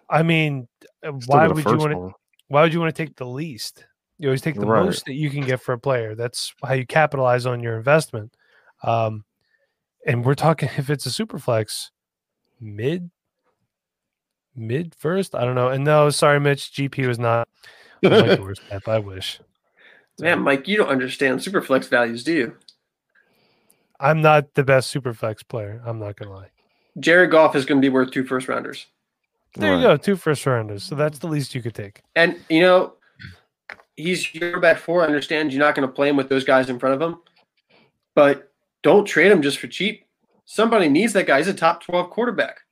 I 0.09 0.23
mean, 0.23 0.69
uh, 1.05 1.11
Still 1.19 1.37
why 1.37 1.49
would 1.49 1.65
you 1.65 1.77
want 1.77 1.93
to? 1.95 2.13
Why 2.47 2.63
would 2.63 2.73
you 2.73 2.79
want 2.79 2.95
to 2.95 3.05
take 3.05 3.17
the 3.17 3.27
least? 3.27 3.85
You 4.19 4.29
always 4.29 4.41
take 4.41 4.55
the 4.55 4.65
Right. 4.65 4.85
most 4.85 5.07
that 5.07 5.15
you 5.15 5.31
can 5.31 5.45
get 5.45 5.61
for 5.61 5.73
a 5.73 5.79
player. 5.79 6.15
That's 6.15 6.55
how 6.65 6.75
you 6.75 6.87
capitalize 6.87 7.47
on 7.47 7.65
your 7.65 7.77
investment. 7.77 8.33
Um, 8.85 9.25
and 10.07 10.25
we're 10.25 10.37
talking 10.37 10.69
if 10.79 10.89
it's 10.89 11.05
a 11.05 11.11
super 11.11 11.41
flex, 11.41 11.91
mid, 12.61 13.11
mid 14.59 14.95
first. 14.95 15.35
I 15.35 15.45
don't 15.45 15.55
know. 15.55 15.69
And 15.69 15.85
no, 15.85 16.11
sorry, 16.11 16.41
Mitch. 16.41 16.73
GP 16.73 17.07
was 17.07 17.19
not 17.19 17.49
on 18.05 18.11
my 18.11 18.35
doorstep. 18.37 18.87
I 18.89 18.99
wish. 18.99 19.41
Man, 20.21 20.41
Mike, 20.41 20.67
you 20.69 20.77
don't 20.77 20.89
understand 20.89 21.41
superflex 21.41 21.89
values, 21.89 22.25
do 22.25 22.33
you? 22.33 22.57
I'm 24.01 24.21
not 24.23 24.55
the 24.55 24.65
best 24.65 24.91
super 24.91 25.13
flex 25.13 25.43
player. 25.43 25.81
I'm 25.85 25.99
not 25.99 26.17
gonna 26.17 26.33
lie. 26.33 26.51
Jared 27.01 27.31
Goff 27.31 27.55
is 27.55 27.65
going 27.65 27.81
to 27.81 27.85
be 27.85 27.91
worth 27.93 28.11
two 28.11 28.25
first 28.25 28.49
rounders. 28.49 28.87
There 29.55 29.73
Right. 29.73 29.79
you 29.81 29.87
go, 29.87 29.97
two 29.97 30.17
first 30.17 30.45
rounders. 30.47 30.83
So 30.83 30.97
that's 30.97 31.21
the 31.21 31.29
least 31.29 31.55
you 31.55 31.63
could 31.63 31.75
take. 31.75 32.01
And, 32.17 32.37
you 32.49 32.61
know, 32.61 32.95
he's 33.97 34.35
your 34.35 34.51
quarterback 34.51 34.79
four. 34.79 35.03
I 35.03 35.07
understand 35.07 35.53
you're 35.53 35.61
not 35.61 35.77
going 35.77 35.87
to 35.87 35.93
play 35.95 36.09
him 36.09 36.17
with 36.17 36.29
those 36.29 36.43
guys 36.43 36.69
in 36.69 36.79
front 36.81 36.97
of 36.97 37.03
him, 37.03 37.21
but 38.17 38.51
don't 38.83 39.05
trade 39.05 39.31
him 39.31 39.43
just 39.43 39.59
for 39.59 39.69
cheap. 39.69 40.07
Somebody 40.45 40.89
needs 40.89 41.13
that 41.13 41.27
guy. 41.29 41.39
He's 41.39 41.47
a 41.47 41.55
top 41.55 41.85
12 41.85 42.11
quarterback. 42.11 42.63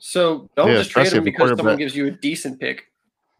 So 0.00 0.50
don't 0.56 0.68
Yeah, 0.68 0.78
just 0.78 0.90
trade 0.90 1.06
especially 1.06 1.18
him 1.18 1.24
because 1.24 1.56
someone 1.56 1.76
gives 1.76 1.94
you 1.94 2.06
a 2.08 2.10
decent 2.10 2.58
pick. 2.58 2.86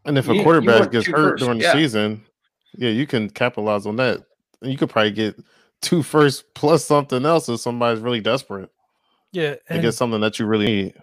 And 0.05 0.17
if 0.17 0.29
a 0.29 0.35
you 0.35 0.43
quarterback 0.43 0.81
want 0.81 0.93
gets 0.93 1.07
hurt 1.07 1.33
first, 1.33 1.43
during 1.43 1.59
the 1.59 1.65
yeah. 1.65 1.73
season, 1.73 2.23
yeah, 2.77 2.91
you 2.91 3.07
can 3.07 3.29
capitalize 3.29 3.87
on 3.87 3.97
that. 3.97 4.21
You 4.63 4.77
could 4.77 4.91
probably 4.91 5.11
get 5.11 5.37
two 5.81 6.03
first 6.03 6.45
plus 6.55 6.85
something 6.85 7.25
else 7.25 7.49
if 7.49 7.61
somebody's 7.61 8.03
really 8.03 8.21
desperate 8.21 8.71
Yeah, 9.33 9.55
to 9.55 9.61
and 9.71 9.83
get 9.83 9.93
something 9.93 10.21
that 10.21 10.39
you 10.39 10.47
really 10.47 10.67
need. 10.67 10.95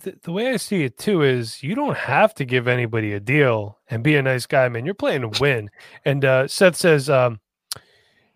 the, 0.00 0.16
the 0.22 0.32
way 0.32 0.50
I 0.52 0.56
see 0.56 0.84
it 0.84 0.98
too 0.98 1.22
is 1.22 1.62
you 1.62 1.74
don't 1.74 1.96
have 1.96 2.34
to 2.34 2.44
give 2.44 2.68
anybody 2.68 3.12
a 3.12 3.20
deal 3.20 3.78
and 3.90 4.04
be 4.04 4.14
a 4.16 4.22
nice 4.22 4.46
guy, 4.46 4.68
man. 4.68 4.84
You're 4.84 4.94
playing 4.94 5.22
to 5.22 5.40
win. 5.40 5.70
And 6.04 6.24
uh, 6.24 6.46
Seth 6.46 6.76
says, 6.76 7.10
um, 7.10 7.40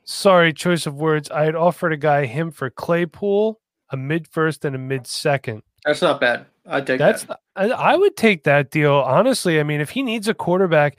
"Sorry, 0.04 0.52
choice 0.52 0.86
of 0.86 0.94
words. 0.94 1.30
I 1.30 1.44
had 1.44 1.54
offered 1.54 1.92
a 1.92 1.96
guy 1.96 2.26
him 2.26 2.50
for 2.50 2.70
Claypool, 2.70 3.60
a 3.90 3.96
mid 3.96 4.26
first 4.26 4.64
and 4.64 4.74
a 4.74 4.78
mid 4.78 5.06
second. 5.06 5.62
That's 5.84 6.02
not 6.02 6.20
bad. 6.20 6.46
I'd 6.66 6.86
take 6.86 6.98
That's 6.98 7.24
that. 7.24 7.40
I, 7.56 7.68
I 7.70 7.96
would 7.96 8.16
take 8.16 8.44
that 8.44 8.70
deal 8.70 8.94
honestly. 8.94 9.58
I 9.60 9.62
mean, 9.62 9.80
if 9.80 9.90
he 9.90 10.02
needs 10.02 10.28
a 10.28 10.34
quarterback." 10.34 10.96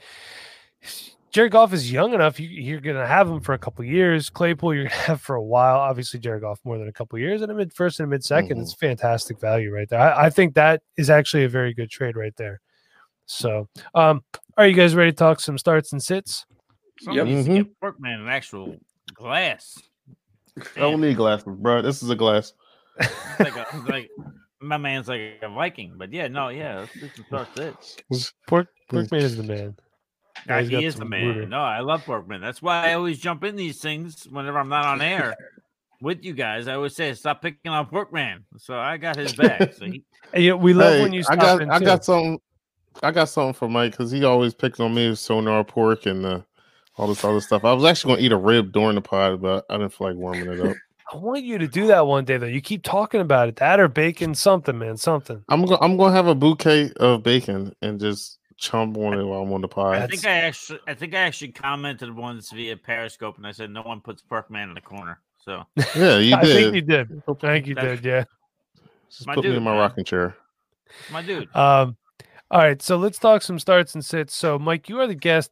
Jared 1.30 1.52
Goff 1.52 1.72
is 1.72 1.90
young 1.90 2.12
enough. 2.12 2.38
You, 2.38 2.46
you're 2.46 2.80
going 2.82 2.96
to 2.96 3.06
have 3.06 3.26
him 3.26 3.40
for 3.40 3.54
a 3.54 3.58
couple 3.58 3.82
years. 3.86 4.28
Claypool, 4.28 4.74
you're 4.74 4.82
going 4.84 4.90
to 4.90 4.96
have 5.06 5.20
for 5.22 5.34
a 5.34 5.42
while. 5.42 5.76
Obviously, 5.78 6.20
Jared 6.20 6.42
Goff 6.42 6.60
more 6.62 6.76
than 6.76 6.88
a 6.88 6.92
couple 6.92 7.18
years, 7.18 7.40
and 7.40 7.50
a 7.50 7.54
mid 7.54 7.72
first 7.72 8.00
and 8.00 8.06
a 8.06 8.10
mid 8.10 8.20
2nd 8.20 8.50
Mhm. 8.50 8.60
It's 8.60 8.74
fantastic 8.74 9.40
value 9.40 9.72
right 9.72 9.88
there. 9.88 9.98
I, 9.98 10.26
I 10.26 10.30
think 10.30 10.54
that 10.54 10.82
is 10.98 11.08
actually 11.08 11.44
a 11.44 11.48
very 11.48 11.72
good 11.72 11.90
trade 11.90 12.16
right 12.16 12.36
there. 12.36 12.60
So, 13.24 13.66
um, 13.94 14.22
are 14.58 14.66
you 14.66 14.74
guys 14.74 14.94
ready 14.94 15.10
to 15.12 15.16
talk 15.16 15.40
some 15.40 15.56
starts 15.56 15.92
and 15.92 16.02
sits? 16.02 16.44
Someone 17.00 17.26
Yep. 17.26 17.26
needs 17.34 17.46
to 17.46 17.54
get 17.62 17.80
Porkman 17.80 18.20
an 18.20 18.28
actual 18.28 18.76
glass. 19.14 19.78
I 20.76 20.80
don't 20.80 21.00
need 21.00 21.16
glasses, 21.16 21.46
bro. 21.48 21.80
This 21.80 22.02
is 22.02 22.10
a 22.10 22.16
glass. 22.16 22.52
Like, 23.38 23.56
a, 23.56 23.66
like 23.88 24.10
my 24.62 24.76
man's 24.76 25.08
like 25.08 25.38
a 25.42 25.48
Viking, 25.48 25.94
but 25.96 26.12
yeah, 26.12 26.28
no, 26.28 26.48
yeah, 26.48 26.80
let's 26.80 26.92
do 26.94 27.08
some 27.14 27.24
start 27.26 27.48
this. 27.54 28.32
Pork 28.46 28.68
Porkman 28.90 29.20
is 29.22 29.36
the 29.36 29.42
man. 29.42 29.76
Yeah, 30.46 30.60
he's 30.60 30.68
he 30.70 30.84
is 30.84 30.96
the 30.96 31.04
man. 31.04 31.26
rooter. 31.26 31.46
No, 31.46 31.60
I 31.60 31.80
love 31.80 32.04
Porkman. 32.04 32.40
That's 32.40 32.62
why 32.62 32.90
I 32.90 32.94
always 32.94 33.18
jump 33.18 33.44
in 33.44 33.56
these 33.56 33.80
things 33.80 34.24
whenever 34.30 34.58
I'm 34.58 34.68
not 34.68 34.84
on 34.84 35.00
air 35.00 35.34
with 36.00 36.24
you 36.24 36.32
guys. 36.32 36.68
I 36.68 36.74
always 36.74 36.96
say, 36.96 37.12
"Stop 37.14 37.42
picking 37.42 37.70
on 37.70 37.86
Porkman." 37.86 38.44
So 38.58 38.76
I 38.78 38.96
got 38.96 39.16
his 39.16 39.34
back. 39.34 39.72
So 39.74 39.84
he, 39.86 40.04
And, 40.32 40.42
you 40.42 40.50
know, 40.50 40.56
we 40.56 40.72
love 40.74 40.94
Hey, 40.94 41.02
when 41.02 41.12
you 41.12 41.20
I 41.20 41.22
stop 41.22 41.38
got 41.38 41.62
in 41.62 41.70
I 41.70 41.78
too. 41.78 41.84
got 41.84 42.04
something 42.04 42.40
I 43.02 43.10
got 43.10 43.28
something 43.28 43.54
for 43.54 43.68
Mike 43.68 43.92
because 43.92 44.10
he 44.10 44.24
always 44.24 44.54
picks 44.54 44.80
on 44.80 44.94
me 44.94 45.08
with 45.10 45.18
sonar 45.18 45.64
pork 45.64 46.06
and 46.06 46.24
uh, 46.26 46.40
all 46.96 47.08
this 47.08 47.24
other 47.24 47.40
stuff. 47.40 47.64
I 47.64 47.72
was 47.72 47.84
actually 47.84 48.14
gonna 48.14 48.26
eat 48.26 48.32
a 48.32 48.36
rib 48.36 48.72
during 48.72 48.94
the 48.96 49.00
pod, 49.00 49.40
but 49.40 49.64
I 49.70 49.76
didn't 49.78 49.92
feel 49.94 50.08
like 50.08 50.16
warming 50.16 50.48
it 50.48 50.60
up. 50.60 50.76
I 51.12 51.16
want 51.16 51.44
you 51.44 51.58
to 51.58 51.66
do 51.68 51.86
that 51.88 52.06
one 52.06 52.24
day 52.24 52.36
though. 52.36 52.46
You 52.46 52.60
keep 52.60 52.82
talking 52.82 53.20
about 53.20 53.48
it. 53.48 53.56
That 53.56 53.80
or 53.80 53.88
bacon, 53.88 54.34
something, 54.34 54.78
man, 54.78 54.96
something. 54.96 55.42
I'm 55.48 55.64
gonna 55.64 55.78
I'm 55.80 55.96
gonna 55.96 56.14
have 56.14 56.26
a 56.26 56.34
bouquet 56.34 56.90
of 57.00 57.22
bacon 57.22 57.74
and 57.82 57.98
just 57.98 58.38
chomp 58.60 58.96
on 58.96 59.18
it 59.18 59.24
while 59.24 59.42
I'm 59.42 59.52
on 59.52 59.60
the 59.62 59.68
pod. 59.68 59.96
I 59.96 60.06
think 60.06 60.24
I 60.26 60.30
actually, 60.32 60.78
I 60.86 60.94
think 60.94 61.14
I 61.14 61.18
actually 61.18 61.52
commented 61.52 62.14
once 62.14 62.50
via 62.52 62.76
Periscope, 62.76 63.36
and 63.38 63.46
I 63.46 63.50
said, 63.52 63.70
"No 63.70 63.82
one 63.82 64.00
puts 64.00 64.22
Porkman 64.22 64.62
in 64.68 64.74
the 64.74 64.80
corner." 64.80 65.18
So 65.44 65.64
Yeah, 65.96 66.18
you 66.18 66.36
I 66.36 66.42
think 66.42 66.74
you 66.74 66.80
did. 66.82 67.08
did. 67.08 67.22
I 67.28 67.32
think 67.34 67.66
you 67.66 67.74
That's- 67.74 68.00
did. 68.00 68.04
Yeah. 68.06 68.24
Just 69.10 69.26
My 69.26 69.34
put 69.34 69.44
me 69.44 69.56
in 69.56 69.62
my 69.62 69.72
man. 69.72 69.80
rocking 69.80 70.04
chair. 70.04 70.34
my 71.10 71.20
dude, 71.22 71.54
Um, 71.54 71.96
all 72.50 72.60
right, 72.60 72.80
so 72.80 72.96
let's 72.96 73.18
talk 73.18 73.42
some 73.42 73.58
starts 73.58 73.94
and 73.94 74.02
sits. 74.04 74.34
So, 74.34 74.58
Mike, 74.58 74.88
you 74.88 75.00
are 75.00 75.06
the 75.06 75.14
guest. 75.14 75.50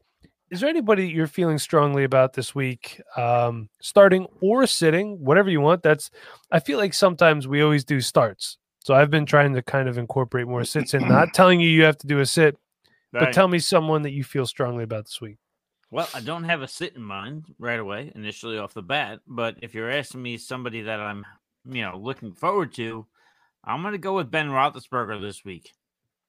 Is 0.51 0.61
there 0.61 0.69
anybody 0.69 1.09
you're 1.09 1.29
feeling 1.29 1.59
strongly 1.59 2.03
about 2.03 2.33
this 2.33 2.55
week, 2.55 3.01
um, 3.17 3.69
starting 3.81 4.27
or 4.41 4.67
sitting, 4.67 5.23
whatever 5.25 5.49
you 5.49 5.61
want? 5.61 5.83
That's. 5.83 6.11
I 6.51 6.59
feel 6.59 6.79
like 6.79 6.93
sometimes 6.93 7.47
we 7.47 7.63
always 7.63 7.85
do 7.85 8.01
starts, 8.01 8.59
so 8.81 8.95
I've 8.95 9.11
been 9.11 9.27
trying 9.27 9.55
to 9.55 9.63
kind 9.63 9.89
of 9.89 9.97
incorporate 9.97 10.49
more 10.49 10.65
sits 10.65 10.93
in. 10.93 11.07
Not 11.07 11.29
telling 11.35 11.61
you 11.61 11.69
you 11.69 11.85
have 11.85 11.99
to 11.99 12.07
do 12.07 12.19
a 12.19 12.27
sit, 12.27 12.57
but 13.13 13.33
tell 13.33 13.47
me 13.47 13.61
someone 13.61 14.03
that 14.03 14.11
you 14.11 14.25
feel 14.25 14.47
strongly 14.47 14.83
about 14.83 15.05
this 15.05 15.21
week. 15.21 15.37
Well, 15.93 16.09
I 16.15 16.21
don't 16.21 16.45
have 16.45 16.63
a 16.63 16.69
sit 16.69 16.95
in 16.95 17.03
mind 17.03 17.47
right 17.59 17.79
away, 17.79 18.13
initially 18.15 18.59
off 18.59 18.75
the 18.75 18.83
bat. 18.83 19.21
But 19.27 19.57
if 19.61 19.75
you're 19.75 19.91
asking 19.91 20.23
me 20.23 20.37
somebody 20.37 20.83
that 20.83 21.01
I'm, 21.01 21.27
you 21.65 21.83
know, 21.83 21.97
looking 21.97 22.33
forward 22.33 22.73
to, 22.75 23.07
I'm 23.65 23.83
going 23.83 23.93
to 23.93 23.99
go 23.99 24.15
with 24.15 24.31
Ben 24.31 24.49
Roethlisberger 24.49 25.21
this 25.21 25.45
week. 25.45 25.73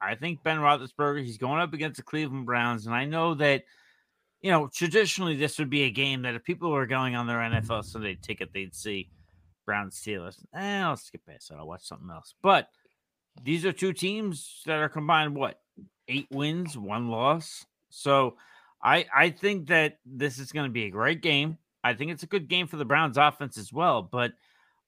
I 0.01 0.15
think 0.15 0.41
Ben 0.41 0.57
Roethlisberger, 0.57 1.23
he's 1.23 1.37
going 1.37 1.61
up 1.61 1.73
against 1.73 1.97
the 1.97 2.03
Cleveland 2.03 2.47
Browns, 2.47 2.87
and 2.87 2.95
I 2.95 3.05
know 3.05 3.35
that, 3.35 3.63
you 4.41 4.51
know, 4.51 4.69
traditionally 4.73 5.35
this 5.35 5.59
would 5.59 5.69
be 5.69 5.83
a 5.83 5.91
game 5.91 6.23
that 6.23 6.35
if 6.35 6.43
people 6.43 6.71
were 6.71 6.87
going 6.87 7.15
on 7.15 7.27
their 7.27 7.39
NFL 7.39 7.85
Sunday 7.85 8.17
ticket, 8.21 8.49
they'd 8.53 8.75
see 8.75 9.09
Browns 9.65 9.99
Steelers. 9.99 10.37
Eh, 10.55 10.81
I'll 10.81 10.97
skip 10.97 11.21
past 11.27 11.49
that. 11.49 11.57
I'll 11.57 11.67
watch 11.67 11.83
something 11.83 12.09
else. 12.09 12.33
But 12.41 12.69
these 13.43 13.65
are 13.65 13.71
two 13.71 13.93
teams 13.93 14.63
that 14.65 14.79
are 14.79 14.89
combined 14.89 15.35
what 15.35 15.59
eight 16.07 16.27
wins, 16.31 16.77
one 16.77 17.09
loss. 17.09 17.65
So 17.89 18.35
I 18.83 19.05
I 19.13 19.29
think 19.29 19.67
that 19.67 19.99
this 20.05 20.39
is 20.39 20.51
going 20.51 20.65
to 20.65 20.73
be 20.73 20.85
a 20.85 20.91
great 20.91 21.21
game. 21.21 21.57
I 21.83 21.93
think 21.93 22.11
it's 22.11 22.23
a 22.23 22.27
good 22.27 22.47
game 22.47 22.67
for 22.67 22.77
the 22.77 22.85
Browns 22.85 23.17
offense 23.17 23.57
as 23.57 23.71
well. 23.71 24.01
But 24.01 24.33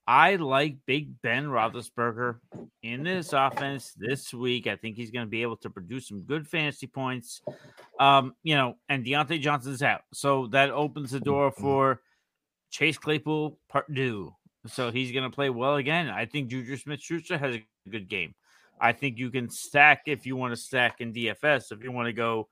I 0.05 0.35
like 0.35 0.77
Big 0.85 1.21
Ben 1.21 1.45
Roethlisberger 1.45 2.39
in 2.81 3.03
this 3.03 3.31
offense 3.31 3.93
this 3.97 4.33
week. 4.33 4.67
I 4.67 4.75
think 4.75 4.97
he's 4.97 5.11
going 5.11 5.25
to 5.25 5.29
be 5.29 5.41
able 5.41 5.55
to 5.57 5.69
produce 5.69 6.09
some 6.09 6.21
good 6.21 6.47
fantasy 6.47 6.87
points. 6.87 7.41
Um, 7.99 8.33
you 8.43 8.55
know, 8.55 8.75
and 8.89 9.05
Diontae 9.05 9.39
Johnson's 9.39 9.81
out, 9.81 10.01
so 10.13 10.47
that 10.47 10.71
opens 10.71 11.11
the 11.11 11.21
door 11.21 11.51
for 11.51 12.01
Chase 12.69 12.97
Claypool 12.97 13.57
part 13.69 13.93
two. 13.93 14.33
So 14.67 14.91
he's 14.91 15.11
going 15.11 15.29
to 15.29 15.33
play 15.33 15.49
well 15.49 15.75
again. 15.75 16.09
I 16.09 16.25
think 16.25 16.49
Juju 16.49 16.77
Smith 16.77 17.01
Schuster 17.01 17.37
has 17.37 17.55
a 17.55 17.65
good 17.89 18.09
game. 18.09 18.33
I 18.81 18.91
think 18.91 19.17
you 19.17 19.29
can 19.29 19.49
stack 19.49 20.03
if 20.07 20.25
you 20.25 20.35
want 20.35 20.53
to 20.53 20.59
stack 20.59 20.99
in 20.99 21.13
DFS. 21.13 21.71
If 21.71 21.83
you 21.83 21.91
want 21.91 22.07
to 22.07 22.13
go 22.13 22.49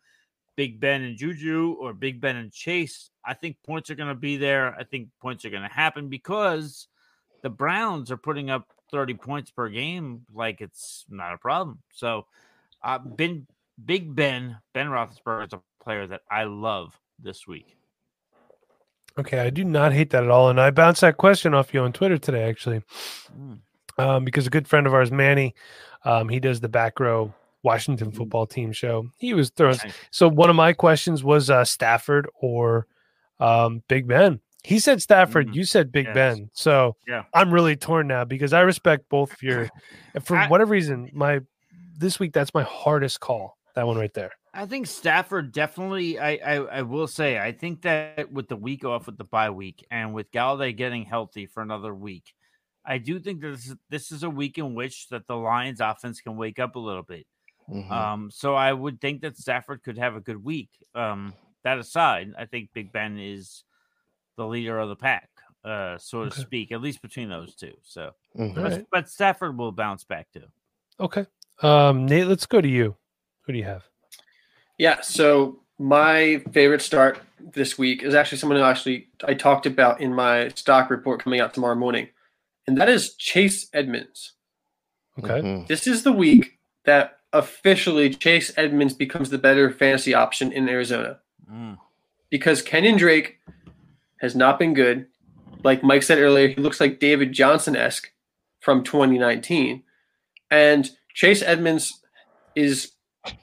Big 0.55 0.79
Ben 0.79 1.01
and 1.01 1.17
Juju 1.17 1.75
or 1.79 1.93
Big 1.93 2.21
Ben 2.21 2.37
and 2.37 2.51
Chase, 2.51 3.09
I 3.25 3.33
think 3.33 3.57
points 3.65 3.89
are 3.89 3.95
going 3.95 4.09
to 4.09 4.15
be 4.15 4.37
there. 4.37 4.75
I 4.75 4.83
think 4.83 5.09
points 5.21 5.43
are 5.43 5.49
going 5.49 5.67
to 5.67 5.73
happen 5.73 6.07
because 6.07 6.87
the 7.41 7.49
Browns 7.49 8.11
are 8.11 8.17
putting 8.17 8.49
up 8.49 8.67
30 8.91 9.13
points 9.15 9.51
per 9.51 9.69
game 9.69 10.25
like 10.33 10.61
it's 10.61 11.05
not 11.09 11.33
a 11.33 11.37
problem. 11.37 11.79
So, 11.93 12.25
uh, 12.83 12.99
Ben, 12.99 13.47
Big 13.83 14.13
Ben, 14.13 14.57
Ben 14.73 14.87
Roethlisberger 14.87 15.47
is 15.47 15.53
a 15.53 15.61
player 15.83 16.07
that 16.07 16.21
I 16.29 16.43
love 16.43 16.99
this 17.19 17.47
week. 17.47 17.77
Okay, 19.17 19.39
I 19.39 19.49
do 19.49 19.63
not 19.63 19.91
hate 19.91 20.09
that 20.11 20.23
at 20.23 20.29
all, 20.29 20.49
and 20.49 20.59
I 20.59 20.71
bounced 20.71 21.01
that 21.01 21.17
question 21.17 21.53
off 21.53 21.73
you 21.73 21.81
on 21.81 21.91
Twitter 21.91 22.17
today, 22.17 22.43
actually, 22.47 22.81
Mm. 23.37 23.59
um, 23.97 24.25
because 24.25 24.47
a 24.47 24.49
good 24.49 24.67
friend 24.67 24.87
of 24.87 24.93
ours, 24.93 25.11
Manny, 25.11 25.53
um, 26.05 26.29
he 26.29 26.39
does 26.39 26.61
the 26.61 26.69
back 26.69 26.99
row 26.99 27.33
Washington 27.63 28.11
Mhm. 28.11 28.15
football 28.17 28.47
team 28.47 28.71
show. 28.71 29.09
He 29.17 29.33
was 29.33 29.49
throwing. 29.49 29.77
Nice. 29.83 29.93
So 30.11 30.27
one 30.27 30.49
of 30.49 30.55
my 30.55 30.73
questions 30.73 31.23
was 31.23 31.49
uh, 31.49 31.63
Stafford 31.65 32.27
or 32.39 32.87
um, 33.39 33.83
Big 33.87 34.07
Ben. 34.07 34.39
He 34.63 34.79
said 34.79 35.01
Stafford. 35.01 35.47
Mm, 35.49 35.55
You 35.55 35.63
said 35.63 35.91
Big 35.91 36.05
yes. 36.05 36.13
Ben. 36.13 36.49
So 36.53 36.95
Yeah. 37.07 37.23
I'm 37.33 37.51
really 37.53 37.75
torn 37.75 38.07
now 38.07 38.25
because 38.25 38.53
I 38.53 38.61
respect 38.61 39.09
both 39.09 39.33
of 39.33 39.41
your. 39.41 39.69
and 40.13 40.25
For 40.25 40.35
I- 40.37 40.47
whatever 40.47 40.71
reason, 40.71 41.09
my 41.13 41.39
this 41.97 42.19
week 42.19 42.33
that's 42.33 42.53
my 42.53 42.63
hardest 42.63 43.19
call. 43.19 43.57
That 43.75 43.87
one 43.87 43.97
right 43.97 44.13
there. 44.13 44.31
I 44.53 44.65
think 44.65 44.85
Stafford 44.87 45.53
definitely. 45.53 46.19
I, 46.19 46.31
I 46.35 46.55
I 46.55 46.81
will 46.81 47.07
say 47.07 47.39
I 47.39 47.53
think 47.53 47.83
that 47.83 48.31
with 48.31 48.49
the 48.49 48.57
week 48.57 48.83
off 48.83 49.05
with 49.05 49.17
the 49.17 49.23
bye 49.23 49.49
week 49.49 49.85
and 49.89 50.13
with 50.13 50.29
Golladay 50.31 50.75
getting 50.75 51.05
healthy 51.05 51.45
for 51.45 51.63
another 51.63 51.95
week, 51.95 52.33
I 52.85 52.97
do 52.97 53.17
think 53.19 53.39
that 53.41 53.51
this 53.51 53.67
is, 53.67 53.75
this 53.89 54.11
is 54.11 54.23
a 54.23 54.29
week 54.29 54.57
in 54.57 54.75
which 54.75 55.07
that 55.09 55.25
the 55.25 55.37
Lions 55.37 55.79
offense 55.79 56.19
can 56.19 56.35
wake 56.35 56.59
up 56.59 56.75
a 56.75 56.79
little 56.79 57.03
bit. 57.03 57.25
Mhm. 57.69 57.89
Um, 57.89 58.29
so 58.31 58.53
I 58.53 58.73
would 58.73 58.99
think 58.99 59.21
that 59.21 59.37
Stafford 59.37 59.83
could 59.83 59.97
have 59.97 60.15
a 60.17 60.19
good 60.21 60.43
week. 60.43 60.69
Um, 60.93 61.33
that 61.63 61.77
aside, 61.77 62.33
I 62.37 62.43
think 62.45 62.71
Big 62.73 62.91
Ben 62.91 63.17
is 63.17 63.63
the 64.37 64.45
leader 64.45 64.79
of 64.79 64.89
the 64.89 64.95
pack, 64.95 65.29
uh, 65.63 65.97
so 65.97 66.25
to 66.25 66.31
speak, 66.31 66.71
at 66.71 66.81
least 66.81 67.01
between 67.01 67.29
those 67.29 67.55
two. 67.55 67.73
So, 67.83 68.11
Mhm. 68.37 68.55
But, 68.55 68.63
right. 68.63 68.85
but 68.91 69.09
Stafford 69.09 69.57
will 69.57 69.71
bounce 69.71 70.03
back 70.03 70.31
too. 70.31 70.45
Okay. 70.99 71.25
Um, 71.61 72.05
Nate, 72.05 72.27
let's 72.27 72.45
go 72.45 72.61
to 72.61 72.67
you. 72.67 72.95
Who 73.41 73.53
do 73.53 73.59
you 73.59 73.65
have? 73.65 73.83
Yeah, 74.77 75.01
so 75.01 75.63
my 75.77 76.39
favorite 76.51 76.81
start 76.81 77.21
this 77.53 77.77
week 77.77 78.03
is 78.03 78.13
actually 78.15 78.37
someone 78.37 78.57
who 78.57 78.63
actually 78.63 79.09
I 79.23 79.33
talked 79.33 79.65
about 79.65 79.99
in 80.01 80.13
my 80.13 80.49
stock 80.49 80.89
report 80.89 81.21
coming 81.23 81.39
out 81.39 81.53
tomorrow 81.53 81.75
morning, 81.75 82.09
and 82.67 82.77
that 82.77 82.89
is 82.89 83.15
Chase 83.15 83.69
Edmonds. 83.73 84.33
Okay. 85.19 85.41
Mhm. 85.41 85.67
This 85.67 85.85
is 85.87 86.03
the 86.03 86.11
week 86.13 86.59
that 86.85 87.19
officially 87.33 88.09
Chase 88.13 88.51
Edmonds 88.57 88.93
becomes 88.93 89.29
the 89.29 89.37
better 89.37 89.71
fantasy 89.71 90.13
option 90.13 90.51
in 90.51 90.67
Arizona 90.67 91.19
Mm. 91.49 91.77
because 92.29 92.61
Kenyon 92.61 92.97
Drake 92.97 93.39
has 94.21 94.35
not 94.35 94.59
been 94.59 94.73
good. 94.73 95.07
Like 95.63 95.83
Mike 95.83 96.03
said 96.03 96.19
earlier, 96.19 96.47
he 96.47 96.55
looks 96.55 96.79
like 96.79 96.99
David 96.99 97.33
Johnson 97.33 97.75
esque 97.75 98.11
from 98.61 98.83
2019. 98.83 99.83
And 100.49 100.89
Chase 101.13 101.41
Edmonds 101.41 101.99
is 102.55 102.93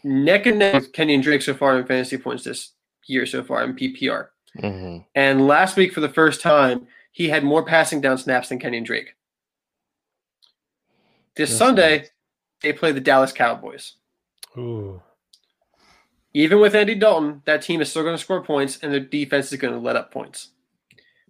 neck 0.03 0.47
and 0.47 0.59
neck 0.59 0.74
with 0.74 0.93
Kenyon 0.93 1.20
Drake 1.20 1.43
so 1.43 1.55
far 1.55 1.79
in 1.79 1.87
fantasy 1.87 2.16
points 2.16 2.45
this 2.45 2.72
year 3.07 3.26
so 3.26 3.43
far 3.43 3.64
in 3.64 3.74
PPR. 3.74 4.31
Mhm. 4.57 5.05
And 5.14 5.47
last 5.47 5.76
week, 5.76 5.93
for 5.93 6.01
the 6.01 6.09
first 6.09 6.41
time, 6.41 6.87
he 7.12 7.29
had 7.29 7.45
more 7.45 7.64
passing 7.64 8.01
down 8.01 8.18
snaps 8.18 8.49
than 8.49 8.59
Kenyon 8.59 8.85
Drake. 8.85 9.14
This 11.37 11.51
That's 11.51 11.59
Sunday, 11.59 11.99
nice. 11.99 12.11
they 12.62 12.72
play 12.72 12.93
the 12.93 13.01
Dallas 13.01 13.33
Cowboys. 13.33 13.95
Ooh. 14.57 15.03
Even 16.35 16.61
with 16.61 16.74
Andy 16.74 16.95
Dalton, 16.95 17.43
that 17.47 17.62
team 17.62 17.81
is 17.81 17.91
still 17.91 18.03
going 18.03 18.16
to 18.16 18.22
score 18.22 18.43
points, 18.43 18.79
and 18.83 18.93
their 18.93 19.01
defense 19.01 19.53
is 19.53 19.59
going 19.59 19.72
to 19.72 19.81
let 19.81 19.97
up 19.97 20.12
points, 20.12 20.51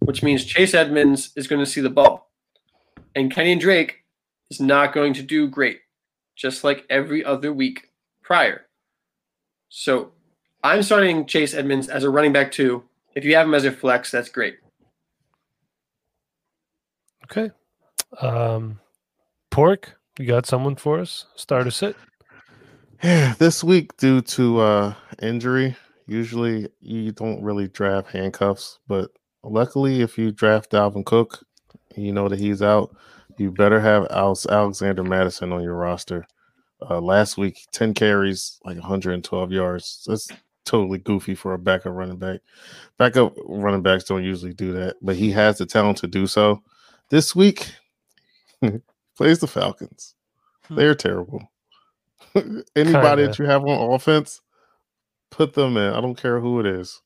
which 0.01 0.23
means 0.23 0.45
Chase 0.45 0.75
Edmonds 0.75 1.31
is 1.37 1.47
going 1.47 1.65
to 1.65 1.71
see 1.71 1.81
the 1.81 1.91
ball. 1.91 2.31
And 3.15 3.33
Kenyon 3.33 3.59
Drake 3.59 4.05
is 4.51 4.61
not 4.61 4.93
going 4.93 5.15
to 5.15 5.23
do 5.23 5.49
great, 5.49 5.81
just 6.37 6.65
like 6.65 6.85
every 6.89 7.25
other 7.25 7.53
week 7.53 7.91
prior. 8.23 8.67
So 9.69 10.13
I'm 10.63 10.83
starting 10.83 11.27
Chase 11.27 11.55
Edmonds 11.55 11.89
as 11.89 12.05
a 12.05 12.11
running 12.11 12.33
back, 12.33 12.53
too. 12.53 12.85
If 13.15 13.25
you 13.25 13.35
have 13.37 13.47
him 13.47 13.55
as 13.55 13.65
a 13.65 13.73
flex, 13.73 14.11
that's 14.11 14.29
great. 14.29 14.59
Okay. 17.25 17.51
Um, 18.23 18.81
Pork, 19.51 19.99
you 20.19 20.27
got 20.27 20.47
someone 20.47 20.77
for 20.77 20.99
us? 20.99 21.27
Start 21.37 21.67
a 21.67 21.71
sit. 21.71 21.97
Yeah, 23.03 23.35
this 23.39 23.63
week 23.63 23.97
due 23.97 24.21
to 24.23 24.61
uh 24.61 24.95
injury, 25.23 25.77
usually 26.07 26.69
you 26.81 27.13
don't 27.13 27.43
really 27.43 27.69
draft 27.69 28.11
handcuffs, 28.11 28.79
but 28.89 29.11
luckily 29.43 30.01
if 30.03 30.19
you 30.19 30.33
draft 30.33 30.73
Dalvin 30.73 31.05
Cook, 31.05 31.45
you 31.97 32.13
know 32.13 32.29
that 32.29 32.39
he's 32.39 32.63
out, 32.63 32.95
you 33.39 33.51
better 33.51 33.81
have 33.81 34.07
Alexander 34.11 35.05
Mattison 35.05 35.53
on 35.53 35.63
your 35.63 35.75
roster. 35.77 36.27
Uh 36.89 37.01
last 37.01 37.37
week, 37.39 37.67
10 37.73 37.95
carries, 37.95 38.61
like 38.65 38.77
112 38.77 39.53
yards. 39.53 40.05
That's 40.07 40.29
totally 40.65 40.99
goofy 40.99 41.35
for 41.35 41.55
a 41.55 41.59
backup 41.59 41.95
running 41.95 42.19
back. 42.19 42.41
Backup 42.99 43.35
running 43.47 43.83
backs 43.83 44.05
don't 44.05 44.23
usually 44.25 44.53
do 44.53 44.73
that, 44.75 44.97
but 45.03 45.17
he 45.17 45.31
has 45.33 45.59
the 45.59 45.67
talent 45.67 45.99
to 45.99 46.07
do 46.07 46.27
so. 46.27 46.63
This 47.11 47.35
week 47.35 47.73
plays 49.17 49.39
the 49.39 49.47
Falcons. 49.47 50.15
Hmm. 50.67 50.75
They're 50.77 50.95
terrible. 50.95 51.43
Anybody 52.35 52.75
Kinda. 52.77 53.27
that 53.27 53.39
you 53.39 53.47
have 53.47 53.65
on 53.65 53.95
offense, 53.95 54.41
put 55.31 55.55
them 55.55 55.77
in. 55.77 55.93
I 55.95 56.01
don't 56.01 56.21
care 56.21 56.39
who 56.41 56.61
it 56.61 56.67
is. 56.67 57.01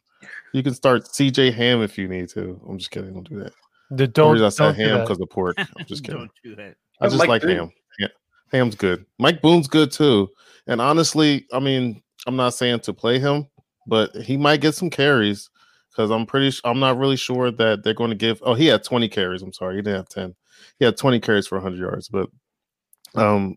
You 0.53 0.63
can 0.63 0.75
start 0.75 1.05
CJ 1.05 1.55
Ham 1.55 1.83
if 1.83 1.97
you 1.99 2.09
need 2.09 2.29
to. 2.31 2.61
I'm 2.69 2.79
just 2.79 2.91
kidding. 2.91 3.13
Don't 3.15 3.29
do 3.29 3.39
that. 3.41 3.53
The, 3.91 3.97
The 3.97 4.07
don't, 4.09 4.33
reason 4.33 4.47
I 4.47 4.51
said 4.51 4.65
don't 4.65 4.75
ham 4.77 5.01
because 5.01 5.21
of 5.21 5.29
pork. 5.31 5.57
I'm 5.59 5.87
just 5.87 6.05
kidding. 6.05 6.21
Don't 6.21 6.31
do 6.45 6.57
that. 6.57 6.77
I 7.01 7.07
just 7.07 7.19
Mike 7.19 7.29
like 7.29 7.43
Boone. 7.43 7.57
ham. 7.57 7.73
Yeah. 7.99 8.09
Ham's 8.53 8.75
good. 8.75 9.05
Mike 9.19 9.41
Boone's 9.43 9.69
good 9.69 9.91
too. 9.93 10.29
And 10.67 10.81
honestly, 10.81 11.47
I 11.53 11.59
mean, 11.59 12.03
I'm 12.27 12.37
not 12.37 12.55
saying 12.55 12.81
to 12.81 12.93
play 12.93 13.19
him, 13.19 13.47
but 13.87 14.15
he 14.15 14.37
might 14.37 14.61
get 14.61 14.75
some 14.75 14.91
carries 14.91 15.51
because 15.91 16.11
I'm 16.11 16.25
pretty. 16.27 16.51
Sh- 16.53 16.61
I'm 16.65 16.79
not 16.81 16.97
really 16.99 17.17
sure 17.17 17.51
that 17.51 17.83
they're 17.83 17.95
going 17.95 18.11
to 18.11 18.17
give. 18.17 18.41
Oh, 18.45 18.55
he 18.55 18.67
had 18.67 18.85
20 18.85 19.09
carries. 19.09 19.43
I'm 19.43 19.53
sorry, 19.53 19.77
he 19.77 19.83
didn't 19.83 19.97
have 19.97 20.09
10. 20.09 20.35
He 20.79 20.85
had 20.85 20.97
20 20.97 21.19
carries 21.21 21.47
for 21.47 21.57
100 21.59 21.79
yards, 21.81 22.09
but 22.09 22.29
um, 23.15 23.57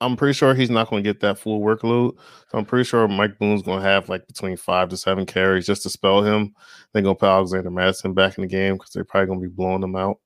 I'm 0.00 0.16
pretty 0.16 0.32
sure 0.32 0.54
he's 0.54 0.70
not 0.70 0.88
going 0.88 1.02
to 1.02 1.08
get 1.08 1.20
that 1.20 1.38
full 1.38 1.60
workload. 1.60 2.16
So 2.48 2.58
I'm 2.58 2.64
pretty 2.64 2.84
sure 2.84 3.06
Mike 3.06 3.38
Boone's 3.38 3.62
going 3.62 3.80
to 3.80 3.86
have 3.86 4.08
like 4.08 4.26
between 4.26 4.56
five 4.56 4.88
to 4.88 4.96
seven 4.96 5.26
carries 5.26 5.66
just 5.66 5.82
to 5.82 5.90
spell 5.90 6.22
him. 6.22 6.54
They're 6.92 7.02
going 7.02 7.14
to 7.14 7.18
put 7.18 7.26
Alexander 7.28 7.70
Mattison 7.70 8.14
back 8.14 8.38
in 8.38 8.42
the 8.42 8.48
game 8.48 8.74
because 8.74 8.90
they're 8.92 9.04
probably 9.04 9.26
going 9.26 9.40
to 9.40 9.48
be 9.48 9.54
blowing 9.54 9.82
him 9.82 9.96
out. 9.96 10.18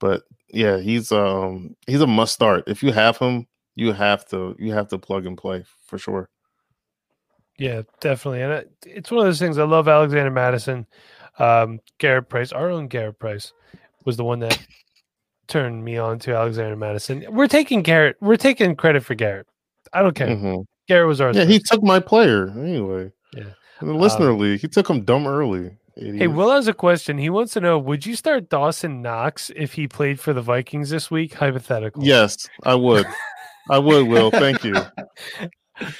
But 0.00 0.22
yeah, 0.48 0.78
he's 0.78 1.12
um 1.12 1.76
he's 1.86 2.00
a 2.00 2.06
must 2.06 2.34
start. 2.34 2.64
If 2.66 2.82
you 2.82 2.92
have 2.92 3.18
him, 3.18 3.46
you 3.74 3.92
have 3.92 4.26
to 4.28 4.56
you 4.58 4.72
have 4.72 4.88
to 4.88 4.98
plug 4.98 5.26
and 5.26 5.36
play 5.36 5.64
for 5.86 5.98
sure. 5.98 6.28
Yeah, 7.58 7.82
definitely. 8.00 8.42
And 8.42 8.66
it's 8.84 9.10
one 9.10 9.20
of 9.20 9.26
those 9.26 9.38
things. 9.38 9.58
I 9.58 9.64
love 9.64 9.86
Alexander 9.88 10.30
Mattison. 10.30 10.86
Um, 11.38 11.80
Garrett 11.98 12.28
Price, 12.28 12.52
our 12.52 12.70
own 12.70 12.88
Garrett 12.88 13.18
Price, 13.18 13.52
was 14.04 14.16
the 14.16 14.24
one 14.24 14.40
that 14.40 14.58
turned 15.48 15.84
me 15.84 15.96
on 15.96 16.18
to 16.20 16.34
Alexander 16.34 16.76
Mattison. 16.76 17.24
We're 17.30 17.48
taking 17.48 17.82
Garrett. 17.82 18.16
We're 18.20 18.36
taking 18.36 18.74
credit 18.76 19.04
for 19.04 19.14
Garrett. 19.14 19.46
I 19.92 20.02
don't 20.02 20.14
care. 20.14 20.28
Mhm. 20.28 20.64
Garrett 20.88 21.08
was 21.08 21.20
our. 21.20 21.32
Yeah, 21.32 21.44
he 21.44 21.58
took 21.58 21.82
my 21.82 22.00
player 22.00 22.48
anyway. 22.50 23.12
Yeah. 23.34 23.44
In 23.80 23.88
the 23.88 23.94
listener 23.94 24.30
Um, 24.30 24.38
league, 24.38 24.60
he 24.60 24.68
took 24.68 24.88
him 24.88 25.02
dumb 25.04 25.26
early. 25.26 25.76
Hey. 25.96 26.26
Will 26.26 26.50
has 26.50 26.66
a 26.66 26.74
question. 26.74 27.18
He 27.18 27.30
wants 27.30 27.52
to 27.52 27.60
know: 27.60 27.78
Would 27.78 28.04
you 28.04 28.16
start 28.16 28.48
Dawson 28.48 29.00
Knox 29.00 29.50
if 29.54 29.74
he 29.74 29.86
played 29.86 30.18
for 30.18 30.32
the 30.32 30.42
Vikings 30.42 30.90
this 30.90 31.10
week? 31.10 31.34
Hypothetical. 31.34 32.02
Yes, 32.02 32.48
I 32.64 32.74
would. 32.74 33.06
I 33.70 33.78
would. 33.78 34.08
Will, 34.08 34.30
thank 34.30 34.64
you. 34.64 34.74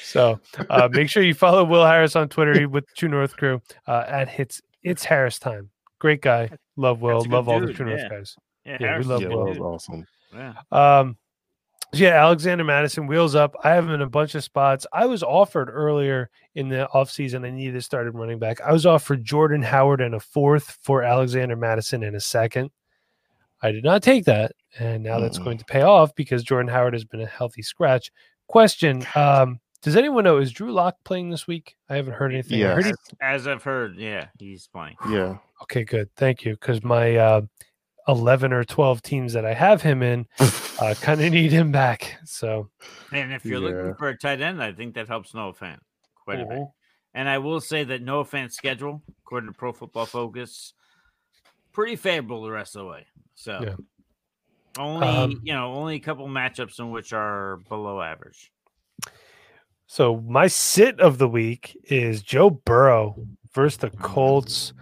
So 0.01 0.39
uh, 0.71 0.89
make 0.93 1.11
sure 1.11 1.25
you 1.25 1.35
follow 1.35 1.65
Will 1.65 1.85
Harris 1.85 2.15
on 2.15 2.29
Twitter 2.29 2.69
with 2.69 2.85
True 2.97 3.09
North 3.09 3.37
Crew 3.37 3.61
uh, 3.89 4.05
at 4.07 4.29
hits. 4.29 4.63
It's 4.85 5.03
Harris 5.03 5.41
time. 5.41 5.71
Great 5.99 6.23
guy. 6.23 6.51
Love 6.77 7.01
Will. 7.01 7.15
That's 7.15 7.25
a 7.27 7.29
good 7.29 7.35
Love 7.35 7.49
all 7.49 7.61
the 7.61 7.73
True 7.73 7.87
North 7.87 8.01
yeah. 8.03 8.09
guys. 8.09 8.37
Yeah, 8.65 8.77
Yeah, 8.81 8.99
we 8.99 9.05
love 9.05 9.23
Yeah, 9.23 9.29
a 9.29 9.33
awesome. 9.63 10.07
Yeah. 10.35 10.55
Um, 10.73 11.17
yeah, 11.93 12.25
Alexander 12.25 12.65
Mattison 12.65 13.07
wheels 13.07 13.35
up. 13.37 13.55
I 13.63 13.71
have 13.71 13.85
him 13.85 13.93
in 13.93 14.03
a 14.03 14.09
bunch 14.09 14.35
of 14.35 14.43
spots. 14.43 14.85
I 14.93 15.07
was 15.07 15.23
offered 15.23 15.71
earlier 15.71 16.29
in 16.57 16.69
the 16.69 16.89
offseason. 16.93 17.47
I 17.47 17.51
needed 17.51 17.75
to 17.75 17.83
started 17.83 18.13
running 18.17 18.39
back. 18.41 18.61
I 18.63 18.73
was 18.73 18.85
offered 18.85 19.25
Jordan 19.25 19.63
Howard 19.63 20.01
and 20.01 20.15
a 20.15 20.21
fourth 20.21 20.77
for 20.83 21.03
Alexander 21.05 21.55
Mattison 21.55 22.03
in 22.03 22.17
a 22.17 22.21
second. 22.21 22.71
I 23.63 23.71
did 23.71 23.85
not 23.85 24.03
take 24.03 24.25
that, 24.25 24.53
and 24.79 25.03
now 25.05 25.21
that's 25.21 25.39
Mm. 25.39 25.45
going 25.45 25.59
to 25.59 25.65
pay 25.67 25.83
off 25.83 26.15
because 26.17 26.43
Jordan 26.43 26.69
Howard 26.69 26.95
has 26.95 27.05
been 27.05 27.21
a 27.21 27.27
healthy 27.27 27.63
scratch. 27.63 28.11
Question: 28.49 29.05
um, 29.15 29.61
Does 29.81 29.97
anyone 29.97 30.25
know 30.25 30.39
is 30.39 30.51
Drew 30.53 30.73
Lock 30.73 30.97
playing 31.05 31.31
this 31.31 31.47
week? 31.47 31.77
I 31.89 31.97
haven't 31.97 32.15
heard 32.15 32.33
anything. 32.33 32.63
I 32.65 32.75
heard 32.75 32.87
he- 32.87 32.93
As 33.21 33.47
I've 33.47 33.63
heard, 33.63 33.97
yeah, 33.97 34.27
he's 34.39 34.67
playing. 34.67 34.97
Yeah. 35.09 35.37
Okay, 35.63 35.85
good. 35.85 36.11
Thank 36.17 36.45
you. 36.45 36.55
Because 36.55 36.83
my 36.83 37.15
uh, 37.17 37.43
eleven 38.09 38.53
or 38.53 38.65
twelve 38.65 39.03
teams 39.03 39.33
that 39.33 39.45
I 39.45 39.55
have 39.55 39.83
him 39.83 40.03
in 40.03 40.27
uh, 40.41 40.95
kind 41.01 41.21
of 41.21 41.33
need 41.33 41.53
him 41.53 41.73
back. 41.73 42.17
So 42.25 42.71
And 43.13 43.33
if 43.33 43.45
you're 43.45 43.61
Yeah. 43.61 43.69
looking 43.69 43.95
for 43.97 44.09
a 44.09 44.17
tight 44.19 44.41
end, 44.41 44.63
I 44.63 44.73
think 44.73 44.95
that 44.95 45.09
helps 45.09 45.35
Noah 45.35 45.53
Fant 45.55 45.79
quite 46.25 46.41
a 46.41 46.47
bit. 46.47 46.59
Mhm. 46.59 46.73
And 47.15 47.29
I 47.29 47.39
will 47.39 47.61
say 47.61 47.85
that 47.85 48.03
Noah 48.03 48.25
Fant's 48.25 48.57
schedule, 48.57 49.03
according 49.25 49.51
to 49.53 49.57
Pro 49.57 49.73
Football 49.73 50.07
Focus, 50.07 50.75
pretty 51.73 51.97
favorable 51.97 52.43
the 52.43 52.51
rest 52.51 52.75
of 52.77 52.81
the 52.83 52.89
way. 52.89 53.07
So 53.35 53.61
Yeah. 53.63 53.77
only 54.77 55.07
Um, 55.07 55.41
you 55.45 55.53
know 55.55 55.73
only 55.75 55.95
a 55.97 56.01
couple 56.01 56.27
matchups 56.27 56.79
in 56.81 56.91
which 56.91 57.13
are 57.13 57.59
below 57.69 58.01
average. 58.01 58.51
So 59.87 60.17
my 60.23 60.47
sit 60.49 60.99
of 60.99 61.19
the 61.19 61.29
week 61.29 61.77
is 61.85 62.23
Joe 62.23 62.51
Burrow 62.51 63.27
versus 63.53 63.77
the 63.79 63.91
Colts. 63.91 64.73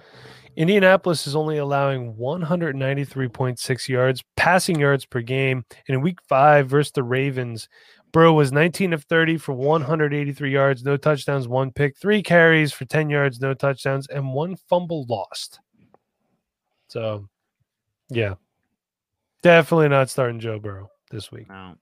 Indianapolis 0.56 1.26
is 1.26 1.34
only 1.34 1.58
allowing 1.58 2.14
193.6 2.14 3.88
yards 3.88 4.22
passing 4.36 4.78
yards 4.78 5.04
per 5.04 5.20
game. 5.20 5.64
And 5.88 5.94
in 5.96 6.02
week 6.02 6.18
five 6.28 6.68
versus 6.68 6.92
the 6.92 7.02
Ravens, 7.02 7.68
Burrow 8.12 8.34
was 8.34 8.52
19 8.52 8.92
of 8.92 9.04
30 9.04 9.38
for 9.38 9.54
183 9.54 10.52
yards, 10.52 10.84
no 10.84 10.98
touchdowns, 10.98 11.48
one 11.48 11.70
pick, 11.70 11.96
three 11.96 12.22
carries 12.22 12.72
for 12.72 12.84
10 12.84 13.08
yards, 13.08 13.40
no 13.40 13.54
touchdowns, 13.54 14.06
and 14.08 14.34
one 14.34 14.56
fumble 14.68 15.06
lost. 15.08 15.60
So, 16.88 17.26
yeah, 18.10 18.34
definitely 19.42 19.88
not 19.88 20.10
starting 20.10 20.40
Joe 20.40 20.58
Burrow 20.58 20.90
this 21.10 21.32
week. 21.32 21.48
No. 21.48 21.76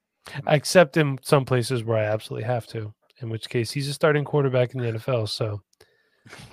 except 0.46 0.96
in 0.96 1.18
some 1.22 1.44
places 1.44 1.82
where 1.82 1.98
I 1.98 2.04
absolutely 2.04 2.46
have 2.46 2.66
to. 2.68 2.94
In 3.18 3.28
which 3.28 3.48
case, 3.48 3.70
he's 3.72 3.88
a 3.88 3.92
starting 3.92 4.24
quarterback 4.24 4.74
in 4.74 4.80
the 4.80 4.92
NFL. 4.92 5.28
So 5.28 5.60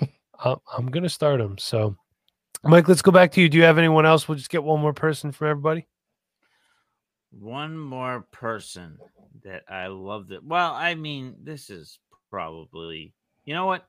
I'm, 0.44 0.56
I'm 0.76 0.86
going 0.88 1.04
to 1.04 1.08
start 1.08 1.40
him. 1.40 1.56
So, 1.56 1.96
Mike, 2.64 2.88
let's 2.88 3.02
go 3.02 3.12
back 3.12 3.32
to 3.32 3.40
you. 3.40 3.48
Do 3.48 3.56
you 3.58 3.64
have 3.64 3.78
anyone 3.78 4.06
else? 4.06 4.28
We'll 4.28 4.36
just 4.36 4.50
get 4.50 4.64
one 4.64 4.80
more 4.80 4.92
person 4.92 5.32
from 5.32 5.48
everybody. 5.48 5.86
One 7.30 7.78
more 7.78 8.26
person 8.32 8.98
that 9.44 9.62
I 9.68 9.86
loved 9.88 10.32
it. 10.32 10.42
Well, 10.44 10.72
I 10.72 10.94
mean, 10.94 11.36
this 11.42 11.70
is 11.70 11.98
probably 12.30 13.14
you 13.48 13.54
know 13.54 13.64
what? 13.64 13.88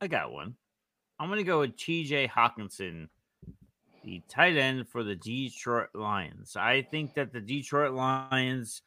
I 0.00 0.06
got 0.06 0.30
one. 0.30 0.54
I'm 1.18 1.28
gonna 1.28 1.42
go 1.42 1.58
with 1.58 1.76
TJ 1.76 2.30
Hockenson, 2.30 3.08
the 4.04 4.22
tight 4.28 4.56
end 4.56 4.88
for 4.88 5.02
the 5.02 5.16
Detroit 5.16 5.88
Lions. 5.94 6.54
I 6.54 6.82
think 6.82 7.14
that 7.14 7.32
the 7.32 7.40
Detroit 7.40 7.92
Lions, 7.92 8.82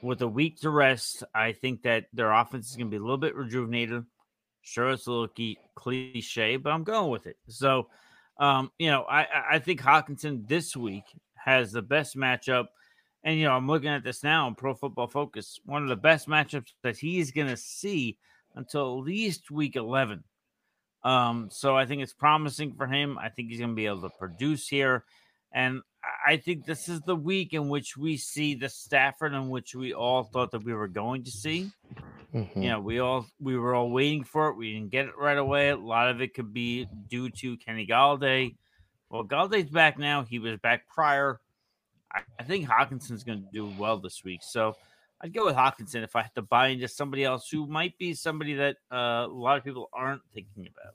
with 0.00 0.22
a 0.22 0.26
week 0.26 0.60
to 0.60 0.70
rest, 0.70 1.24
I 1.34 1.52
think 1.52 1.82
that 1.82 2.06
their 2.14 2.32
offense 2.32 2.70
is 2.70 2.76
gonna 2.76 2.88
be 2.88 2.96
a 2.96 3.00
little 3.00 3.18
bit 3.18 3.36
rejuvenated. 3.36 4.06
Sure, 4.62 4.92
it's 4.92 5.06
a 5.06 5.12
little 5.12 5.28
cliche, 5.74 6.56
but 6.56 6.72
I'm 6.72 6.84
going 6.84 7.10
with 7.10 7.26
it. 7.26 7.36
So, 7.46 7.88
um, 8.38 8.70
you 8.78 8.90
know, 8.90 9.02
I 9.02 9.26
I- 9.52 9.58
think 9.58 9.80
Hockenson 9.80 10.46
this 10.48 10.76
week 10.76 11.04
has 11.36 11.72
the 11.72 11.82
best 11.82 12.16
matchup. 12.16 12.66
And 13.22 13.38
you 13.38 13.44
know, 13.44 13.52
I'm 13.52 13.66
looking 13.66 13.88
at 13.88 14.04
this 14.04 14.22
now 14.22 14.46
on 14.46 14.54
Pro 14.54 14.74
Football 14.74 15.08
Focus. 15.08 15.58
One 15.64 15.82
of 15.82 15.88
the 15.88 15.96
best 15.96 16.28
matchups 16.28 16.72
that 16.82 16.98
he's 16.98 17.30
going 17.30 17.48
to 17.48 17.56
see 17.56 18.18
until 18.54 18.98
at 18.98 19.04
least 19.04 19.50
week 19.50 19.76
11. 19.76 20.24
Um, 21.02 21.48
so 21.50 21.76
I 21.76 21.86
think 21.86 22.02
it's 22.02 22.12
promising 22.12 22.74
for 22.74 22.86
him. 22.86 23.18
I 23.18 23.28
think 23.28 23.50
he's 23.50 23.58
going 23.58 23.70
to 23.70 23.76
be 23.76 23.86
able 23.86 24.02
to 24.02 24.10
produce 24.18 24.68
here, 24.68 25.04
and 25.52 25.82
I 26.26 26.36
think 26.38 26.64
this 26.64 26.88
is 26.88 27.00
the 27.02 27.16
week 27.16 27.52
in 27.52 27.68
which 27.68 27.96
we 27.96 28.16
see 28.16 28.54
the 28.54 28.68
Stafford 28.68 29.32
in 29.34 29.48
which 29.50 29.74
we 29.74 29.92
all 29.94 30.24
thought 30.24 30.50
that 30.52 30.64
we 30.64 30.74
were 30.74 30.88
going 30.88 31.24
to 31.24 31.30
see. 31.30 31.70
Mhm. 32.34 32.62
You 32.62 32.68
know, 32.70 32.80
we 32.80 32.98
all 32.98 33.26
we 33.40 33.56
were 33.56 33.74
all 33.74 33.90
waiting 33.90 34.24
for 34.24 34.48
it. 34.48 34.56
We 34.56 34.74
didn't 34.74 34.90
get 34.90 35.06
it 35.06 35.16
right 35.16 35.38
away. 35.38 35.68
A 35.70 35.76
lot 35.76 36.10
of 36.10 36.20
it 36.20 36.34
could 36.34 36.52
be 36.52 36.88
due 37.08 37.30
to 37.30 37.56
Kenny 37.58 37.86
Golladay. 37.86 38.56
Well, 39.08 39.24
Golladay's 39.24 39.70
back 39.70 39.98
now. 39.98 40.24
He 40.24 40.40
was 40.40 40.58
back 40.58 40.88
prior. 40.88 41.40
I, 42.12 42.22
I 42.40 42.42
think 42.42 42.68
Hockenson's 42.68 43.22
going 43.22 43.42
to 43.44 43.48
do 43.52 43.72
well 43.78 43.98
this 43.98 44.24
week. 44.24 44.40
So 44.42 44.74
I'd 45.20 45.32
go 45.32 45.44
with 45.46 45.54
Hockenson 45.54 46.02
if 46.02 46.16
I 46.16 46.22
had 46.22 46.34
to 46.34 46.42
buy 46.42 46.68
into 46.68 46.88
somebody 46.88 47.22
else 47.24 47.48
who 47.48 47.66
might 47.66 47.96
be 47.98 48.14
somebody 48.14 48.54
that 48.54 48.76
uh, 48.90 49.26
a 49.26 49.28
lot 49.28 49.56
of 49.56 49.64
people 49.64 49.88
aren't 49.92 50.22
thinking 50.32 50.66
about. 50.66 50.94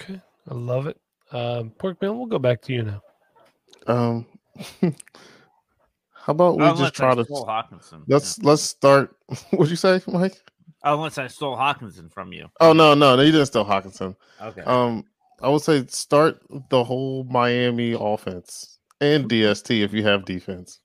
Okay. 0.00 0.20
I 0.48 0.54
love 0.54 0.86
it. 0.86 1.00
Um, 1.32 1.70
Porkman, 1.78 2.16
we'll 2.16 2.26
go 2.26 2.38
back 2.38 2.60
to 2.62 2.72
you 2.72 2.82
now. 2.82 3.02
Um, 3.86 4.26
how 6.30 6.32
about 6.32 6.56
we 6.58 6.62
Unless 6.62 6.78
just 6.78 6.94
try 6.94 7.10
I 7.10 7.14
to 7.16 7.24
stole 7.24 7.44
Hockenson. 7.44 8.04
let's 8.06 8.38
let's 8.42 8.62
start. 8.62 9.16
What'd 9.50 9.68
you 9.68 9.76
say, 9.76 10.00
Mike? 10.06 10.36
Unless 10.84 11.18
I 11.18 11.26
stole 11.26 11.56
Hockenson 11.56 12.10
from 12.12 12.32
you. 12.32 12.48
Oh 12.60 12.72
no, 12.72 12.94
no, 12.94 13.16
no, 13.16 13.22
you 13.22 13.32
didn't 13.32 13.46
steal 13.46 13.64
Hockenson. 13.64 14.14
Okay. 14.40 14.62
Um, 14.62 15.04
I 15.42 15.48
would 15.48 15.62
say 15.62 15.84
start 15.88 16.40
the 16.70 16.84
whole 16.84 17.24
Miami 17.24 17.96
offense 17.98 18.78
and 19.00 19.28
DST 19.28 19.82
if 19.82 19.92
you 19.92 20.04
have 20.04 20.24
defense. 20.24 20.78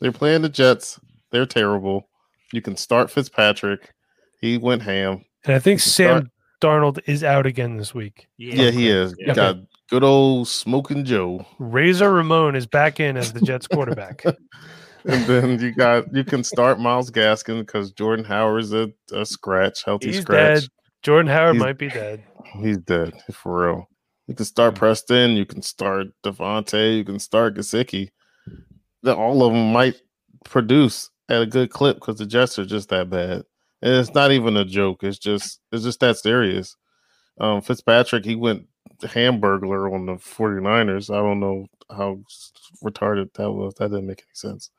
They're 0.00 0.12
playing 0.12 0.42
the 0.42 0.48
Jets. 0.50 1.00
They're 1.30 1.46
terrible. 1.46 2.08
You 2.52 2.60
can 2.60 2.76
start 2.76 3.10
Fitzpatrick. 3.10 3.94
He 4.42 4.58
went 4.58 4.82
ham. 4.82 5.24
And 5.44 5.54
I 5.54 5.58
think 5.60 5.80
Start- 5.80 6.24
Sam 6.24 6.30
Darnold 6.60 6.98
is 7.06 7.24
out 7.24 7.46
again 7.46 7.78
this 7.78 7.94
week. 7.94 8.26
Yeah, 8.36 8.70
he 8.70 8.88
is. 8.90 9.14
Yeah. 9.18 9.32
Got 9.34 9.56
good 9.88 10.04
old 10.04 10.46
smoking 10.48 11.04
Joe. 11.04 11.46
Razor 11.58 12.12
Ramon 12.12 12.54
is 12.54 12.66
back 12.66 13.00
in 13.00 13.16
as 13.16 13.32
the 13.32 13.40
Jets 13.40 13.66
quarterback. 13.72 14.22
And 15.04 15.24
then 15.26 15.60
you 15.60 15.72
got 15.72 16.14
you 16.14 16.24
can 16.24 16.44
start 16.44 16.78
Myles 16.78 17.10
Gaskin 17.10 17.60
because 17.60 17.92
Jordan 17.92 18.24
Howard's 18.24 18.72
a, 18.72 18.90
a 19.12 19.24
scratch, 19.24 19.84
healthy 19.84 20.08
He's 20.12 20.22
scratch. 20.22 20.62
dead. 20.62 20.68
Jordan 21.02 21.30
Howard 21.32 21.54
He's- 21.56 21.62
might 21.64 21.78
be 21.78 21.88
dead. 21.88 22.24
He's 22.60 22.78
dead 22.78 23.14
for 23.32 23.66
real. 23.66 23.88
You 24.26 24.34
can 24.34 24.44
start 24.44 24.74
Preston. 24.74 25.32
You 25.32 25.44
can 25.46 25.62
start 25.62 26.08
DeVante. 26.24 26.96
You 26.96 27.04
can 27.04 27.18
start 27.18 27.54
Gesicki. 27.56 28.10
That 29.02 29.16
all 29.16 29.42
of 29.44 29.52
them 29.52 29.72
might 29.72 29.96
produce 30.44 31.10
at 31.28 31.42
a 31.42 31.46
good 31.46 31.70
clip 31.70 31.96
because 31.96 32.16
the 32.18 32.26
Jets 32.26 32.58
are 32.58 32.66
just 32.66 32.88
that 32.90 33.08
bad. 33.10 33.42
And 33.82 33.94
it's 33.94 34.14
not 34.14 34.30
even 34.32 34.56
a 34.56 34.64
joke. 34.64 35.02
It's 35.04 35.18
just 35.18 35.60
it's 35.72 35.84
just 35.84 36.00
that 36.00 36.18
serious. 36.18 36.76
Um, 37.40 37.62
Fitzpatrick, 37.62 38.24
he 38.24 38.36
went 38.36 38.66
hamburglar 39.00 39.92
on 39.94 40.04
the 40.06 40.14
49ers. 40.14 41.10
I 41.12 41.18
don't 41.22 41.40
know 41.40 41.66
how 41.90 42.18
retarded 42.84 43.32
that 43.34 43.50
was. 43.50 43.74
That 43.74 43.88
didn't 43.90 44.06
make 44.06 44.20
any 44.22 44.34
sense. 44.34 44.70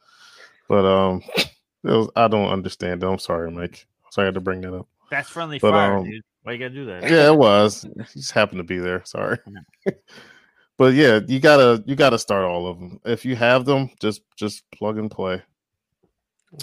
But 0.72 0.86
um, 0.86 1.22
it 1.36 1.52
was, 1.84 2.10
I 2.16 2.30
don't 2.30 2.48
understand 2.48 3.04
it. 3.04 3.06
I'm 3.06 3.20
sorry, 3.20 3.52
Mike. 3.52 3.86
Sorry 4.10 4.24
I 4.24 4.28
had 4.28 4.36
to 4.36 4.40
bring 4.40 4.62
that 4.62 4.74
up. 4.74 4.88
That's 5.10 5.28
friendly 5.28 5.60
But, 5.60 5.72
fire, 5.72 5.98
um, 5.98 6.06
dude. 6.06 6.24
Why 6.44 6.54
you 6.54 6.60
gotta 6.60 6.74
do 6.74 6.86
that? 6.86 7.04
Yeah, 7.04 7.28
it 7.28 7.38
was. 7.38 7.86
He 8.14 8.20
just 8.22 8.32
happened 8.32 8.60
to 8.60 8.64
be 8.64 8.80
there. 8.80 9.04
Sorry. 9.04 9.38
but 10.78 10.94
yeah, 10.94 11.20
you 11.28 11.42
gotta 11.42 11.84
you 11.86 11.98
gotta 11.98 12.18
start 12.18 12.46
all 12.46 12.68
of 12.68 12.80
them. 12.80 13.02
If 13.04 13.26
you 13.26 13.36
have 13.36 13.66
them, 13.66 13.90
just 14.00 14.22
just 14.38 14.64
plug 14.72 14.98
and 14.98 15.12
play. 15.12 15.44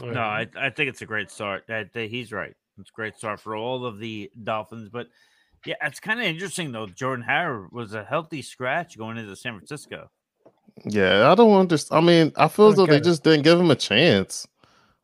All 0.02 0.08
No. 0.08 0.20
I, 0.20 0.46
I 0.56 0.70
think 0.70 0.88
it's 0.88 1.02
a 1.02 1.06
great 1.06 1.30
start. 1.30 1.64
That, 1.68 1.92
that 1.92 2.08
he's 2.08 2.32
right. 2.32 2.54
It's 2.80 2.90
a 2.90 2.96
great 2.96 3.14
start 3.14 3.40
for 3.40 3.56
all 3.56 3.84
of 3.84 3.98
the 3.98 4.32
Dolphins. 4.42 4.88
But 4.88 5.08
yeah, 5.66 5.76
it's 5.82 6.00
kind 6.00 6.18
of 6.18 6.24
interesting 6.24 6.72
though. 6.72 6.86
Jordan 6.86 7.26
Howard 7.26 7.72
was 7.72 7.92
a 7.92 8.04
healthy 8.04 8.40
scratch 8.40 8.96
going 8.96 9.18
into 9.18 9.36
San 9.36 9.54
Francisco. 9.54 10.10
Yeah, 10.84 11.30
I 11.30 11.34
don't 11.34 11.58
understand. 11.58 12.02
I 12.02 12.06
mean, 12.06 12.32
I 12.36 12.48
feel 12.48 12.68
as 12.68 12.76
though 12.76 12.86
they 12.86 13.00
just 13.00 13.24
didn't 13.24 13.42
give 13.42 13.58
him 13.58 13.70
a 13.70 13.76
chance. 13.76 14.46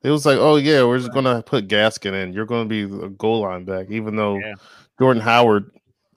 It 0.02 0.10
was 0.10 0.26
like, 0.26 0.38
oh 0.38 0.56
yeah, 0.56 0.84
we're 0.84 0.98
just 0.98 1.12
gonna 1.12 1.42
put 1.42 1.66
Gaskin 1.66 2.12
in. 2.12 2.32
You're 2.32 2.46
gonna 2.46 2.68
be 2.68 2.82
a 2.82 3.08
goal 3.08 3.40
line 3.40 3.64
back, 3.64 3.90
even 3.90 4.16
though 4.16 4.38
Yeah. 4.38 4.54
Jordan 4.98 5.22
Howard 5.22 5.70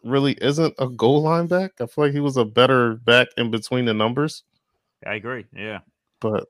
really 0.03 0.33
isn't 0.41 0.75
a 0.77 0.87
goal 0.89 1.21
line 1.21 1.47
back. 1.47 1.71
I 1.79 1.85
feel 1.85 2.05
like 2.05 2.13
he 2.13 2.19
was 2.19 2.37
a 2.37 2.45
better 2.45 2.95
back 2.95 3.29
in 3.37 3.49
between 3.49 3.85
the 3.85 3.93
numbers. 3.93 4.43
I 5.05 5.15
agree. 5.15 5.45
Yeah, 5.53 5.79
But 6.19 6.47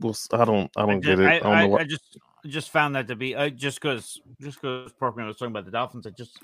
we'll, 0.00 0.16
I 0.32 0.44
don't 0.44 0.70
I 0.76 0.86
don't 0.86 1.00
ju- 1.00 1.16
get 1.16 1.20
it. 1.20 1.26
I, 1.26 1.36
I, 1.36 1.38
don't 1.38 1.52
I, 1.52 1.62
know 1.62 1.68
what, 1.68 1.80
I 1.82 1.84
just 1.84 2.18
just 2.46 2.70
found 2.70 2.96
that 2.96 3.06
to 3.08 3.16
be 3.16 3.34
uh, 3.34 3.50
just 3.50 3.80
because 3.80 4.20
just 4.40 4.60
because 4.60 4.92
Porkman 4.92 5.26
was 5.26 5.36
talking 5.36 5.52
about 5.52 5.66
the 5.66 5.70
Dolphins. 5.70 6.06
I 6.06 6.10
just 6.10 6.40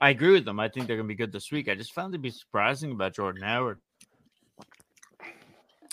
I 0.00 0.10
agree 0.10 0.32
with 0.32 0.44
them. 0.44 0.60
I 0.60 0.68
think 0.68 0.86
they're 0.86 0.96
gonna 0.96 1.08
be 1.08 1.14
good 1.14 1.32
this 1.32 1.50
week. 1.50 1.68
I 1.68 1.74
just 1.74 1.92
found 1.92 2.14
it 2.14 2.18
to 2.18 2.22
be 2.22 2.30
surprising 2.30 2.92
about 2.92 3.14
Jordan 3.14 3.42
Howard. 3.42 3.80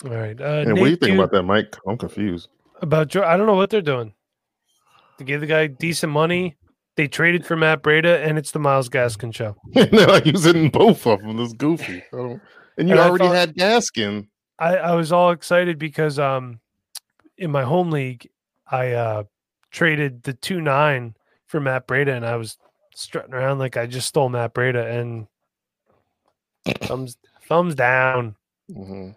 All 0.04 0.10
right. 0.12 0.40
Uh, 0.40 0.64
and 0.66 0.72
what 0.78 0.84
do 0.84 0.90
you 0.90 0.96
think 0.96 1.14
about 1.14 1.30
that, 1.32 1.42
Mike? 1.42 1.76
I'm 1.86 1.98
confused. 1.98 2.48
about 2.80 3.08
Joe? 3.08 3.22
I 3.22 3.36
don't 3.36 3.46
know 3.46 3.54
what 3.56 3.70
they're 3.70 3.82
doing. 3.82 4.14
They 5.18 5.24
gave 5.26 5.40
the 5.40 5.46
guy 5.46 5.66
decent 5.66 6.12
money. 6.12 6.56
They 6.96 7.06
traded 7.06 7.44
for 7.46 7.54
Matt 7.56 7.82
Breida, 7.82 8.26
and 8.26 8.38
it's 8.38 8.50
the 8.50 8.58
Myles 8.58 8.88
Gaskin 8.88 9.34
show. 9.34 9.56
and 9.76 9.90
They're 9.90 10.06
like 10.06 10.26
using 10.26 10.70
both 10.70 11.06
of 11.06 11.20
them. 11.20 11.36
That's 11.36 11.52
goofy. 11.52 12.02
I 12.12 12.16
don't- 12.16 12.40
And 12.78 12.88
you 12.88 12.94
And 12.94 13.00
already 13.00 13.24
thought- 13.26 13.34
had 13.34 13.54
Gaskin. 13.54 14.28
I, 14.58 14.76
I 14.76 14.94
was 14.94 15.10
all 15.12 15.30
excited 15.30 15.78
because 15.78 16.18
um 16.18 16.60
in 17.38 17.50
my 17.50 17.62
home 17.64 17.90
league 17.90 18.28
I 18.70 18.92
uh 18.92 19.22
traded 19.70 20.22
the 20.24 20.34
two 20.34 20.60
nine 20.60 21.14
for 21.46 21.60
Matt 21.60 21.86
Breida 21.86 22.14
and 22.14 22.26
I 22.26 22.36
was 22.36 22.58
strutting 22.94 23.32
around 23.32 23.58
like 23.58 23.78
I 23.78 23.86
just 23.86 24.08
stole 24.08 24.28
Matt 24.28 24.52
Breida 24.52 24.84
and 25.00 25.26
thumbs 26.82 27.16
thumbs 27.48 27.74
down. 27.74 28.36
Mhm. 28.70 29.16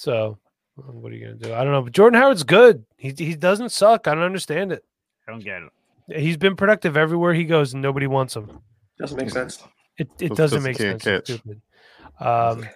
So 0.00 0.38
uh, 0.78 0.92
what 0.92 1.12
are 1.12 1.14
you 1.14 1.26
gonna 1.26 1.36
do? 1.36 1.52
I 1.52 1.62
don't 1.62 1.72
know, 1.72 1.82
but 1.82 1.92
Jordan 1.92 2.18
Howard's 2.18 2.42
good. 2.42 2.86
He 2.96 3.10
he 3.10 3.34
doesn't 3.34 3.68
suck. 3.68 4.08
I 4.08 4.14
don't 4.14 4.24
understand 4.24 4.72
it. 4.72 4.82
I 5.28 5.30
don't 5.30 5.44
get 5.44 5.60
it. 5.60 6.18
He's 6.18 6.38
been 6.38 6.56
productive 6.56 6.96
everywhere 6.96 7.34
he 7.34 7.44
goes, 7.44 7.74
and 7.74 7.82
nobody 7.82 8.06
wants 8.06 8.34
him. 8.34 8.60
Doesn't 8.98 9.18
make 9.18 9.28
sense. 9.28 9.62
It 9.98 10.08
it 10.18 10.28
Those 10.30 10.38
doesn't 10.38 10.64
kids 10.64 10.78
make 10.78 10.78
can't 10.78 11.02
sense. 11.02 11.28
It's 11.28 11.40
stupid. 11.40 11.60
Um, 12.18 12.66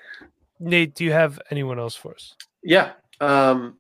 Nate, 0.60 0.94
do 0.94 1.02
you 1.02 1.12
have 1.12 1.40
anyone 1.50 1.78
else 1.78 1.96
for 1.96 2.12
us? 2.12 2.34
Yeah. 2.62 2.92
Um, 3.22 3.78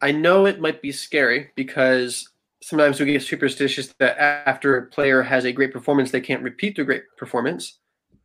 I 0.00 0.10
know 0.10 0.46
it 0.46 0.60
might 0.60 0.82
be 0.82 0.90
scary 0.90 1.50
because 1.54 2.28
sometimes 2.64 2.98
we 2.98 3.06
get 3.06 3.22
superstitious 3.22 3.94
that 4.00 4.18
after 4.18 4.76
a 4.76 4.86
player 4.86 5.22
has 5.22 5.44
a 5.44 5.52
great 5.52 5.72
performance, 5.72 6.10
they 6.10 6.20
can't 6.20 6.42
repeat 6.42 6.74
the 6.74 6.82
great 6.82 7.04
performance. 7.16 7.78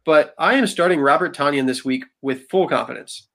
But 0.04 0.34
I 0.40 0.56
am 0.56 0.66
starting 0.66 1.00
Robert 1.00 1.38
Tonyan 1.38 1.68
this 1.68 1.86
week 1.86 2.06
with 2.24 2.50
full 2.50 2.68
confidence. 2.68 3.28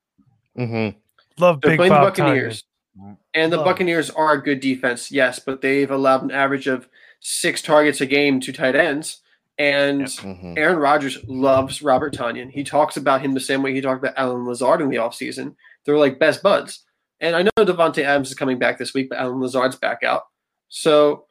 Mm-hmm. 0.58 0.98
Love 1.42 1.60
They're 1.60 1.70
Big 1.72 1.78
playing 1.78 1.92
the 1.92 1.98
Buccaneers, 1.98 2.64
Tonyan. 2.98 3.16
and 3.34 3.52
the 3.52 3.56
Love. 3.56 3.66
Buccaneers 3.66 4.10
are 4.10 4.32
a 4.32 4.42
good 4.42 4.60
defense, 4.60 5.10
yes, 5.10 5.38
but 5.38 5.60
they've 5.60 5.90
allowed 5.90 6.22
an 6.22 6.30
average 6.30 6.66
of 6.66 6.88
six 7.20 7.62
targets 7.62 8.00
a 8.00 8.06
game 8.06 8.40
to 8.40 8.52
tight 8.52 8.76
ends. 8.76 9.20
And 9.58 10.00
Yep. 10.00 10.08
Mm-hmm. 10.08 10.54
Aaron 10.56 10.78
Rodgers 10.78 11.18
loves 11.26 11.82
Robert 11.82 12.14
Tonyan. 12.14 12.50
He 12.50 12.64
talks 12.64 12.96
about 12.96 13.20
him 13.20 13.32
the 13.34 13.40
same 13.40 13.62
way 13.62 13.72
he 13.72 13.80
talked 13.80 14.02
about 14.02 14.18
Allen 14.18 14.46
Lazard 14.46 14.80
in 14.80 14.88
the 14.88 14.96
offseason. 14.96 15.54
They're 15.84 15.98
like 15.98 16.18
best 16.18 16.42
buds. 16.42 16.84
And 17.20 17.36
I 17.36 17.42
know 17.42 17.50
Davante 17.58 18.02
Adams 18.02 18.30
is 18.30 18.34
coming 18.34 18.58
back 18.58 18.78
this 18.78 18.94
week, 18.94 19.08
but 19.08 19.18
Allen 19.18 19.40
Lazard's 19.40 19.76
back 19.76 20.02
out. 20.02 20.22
So 20.68 21.26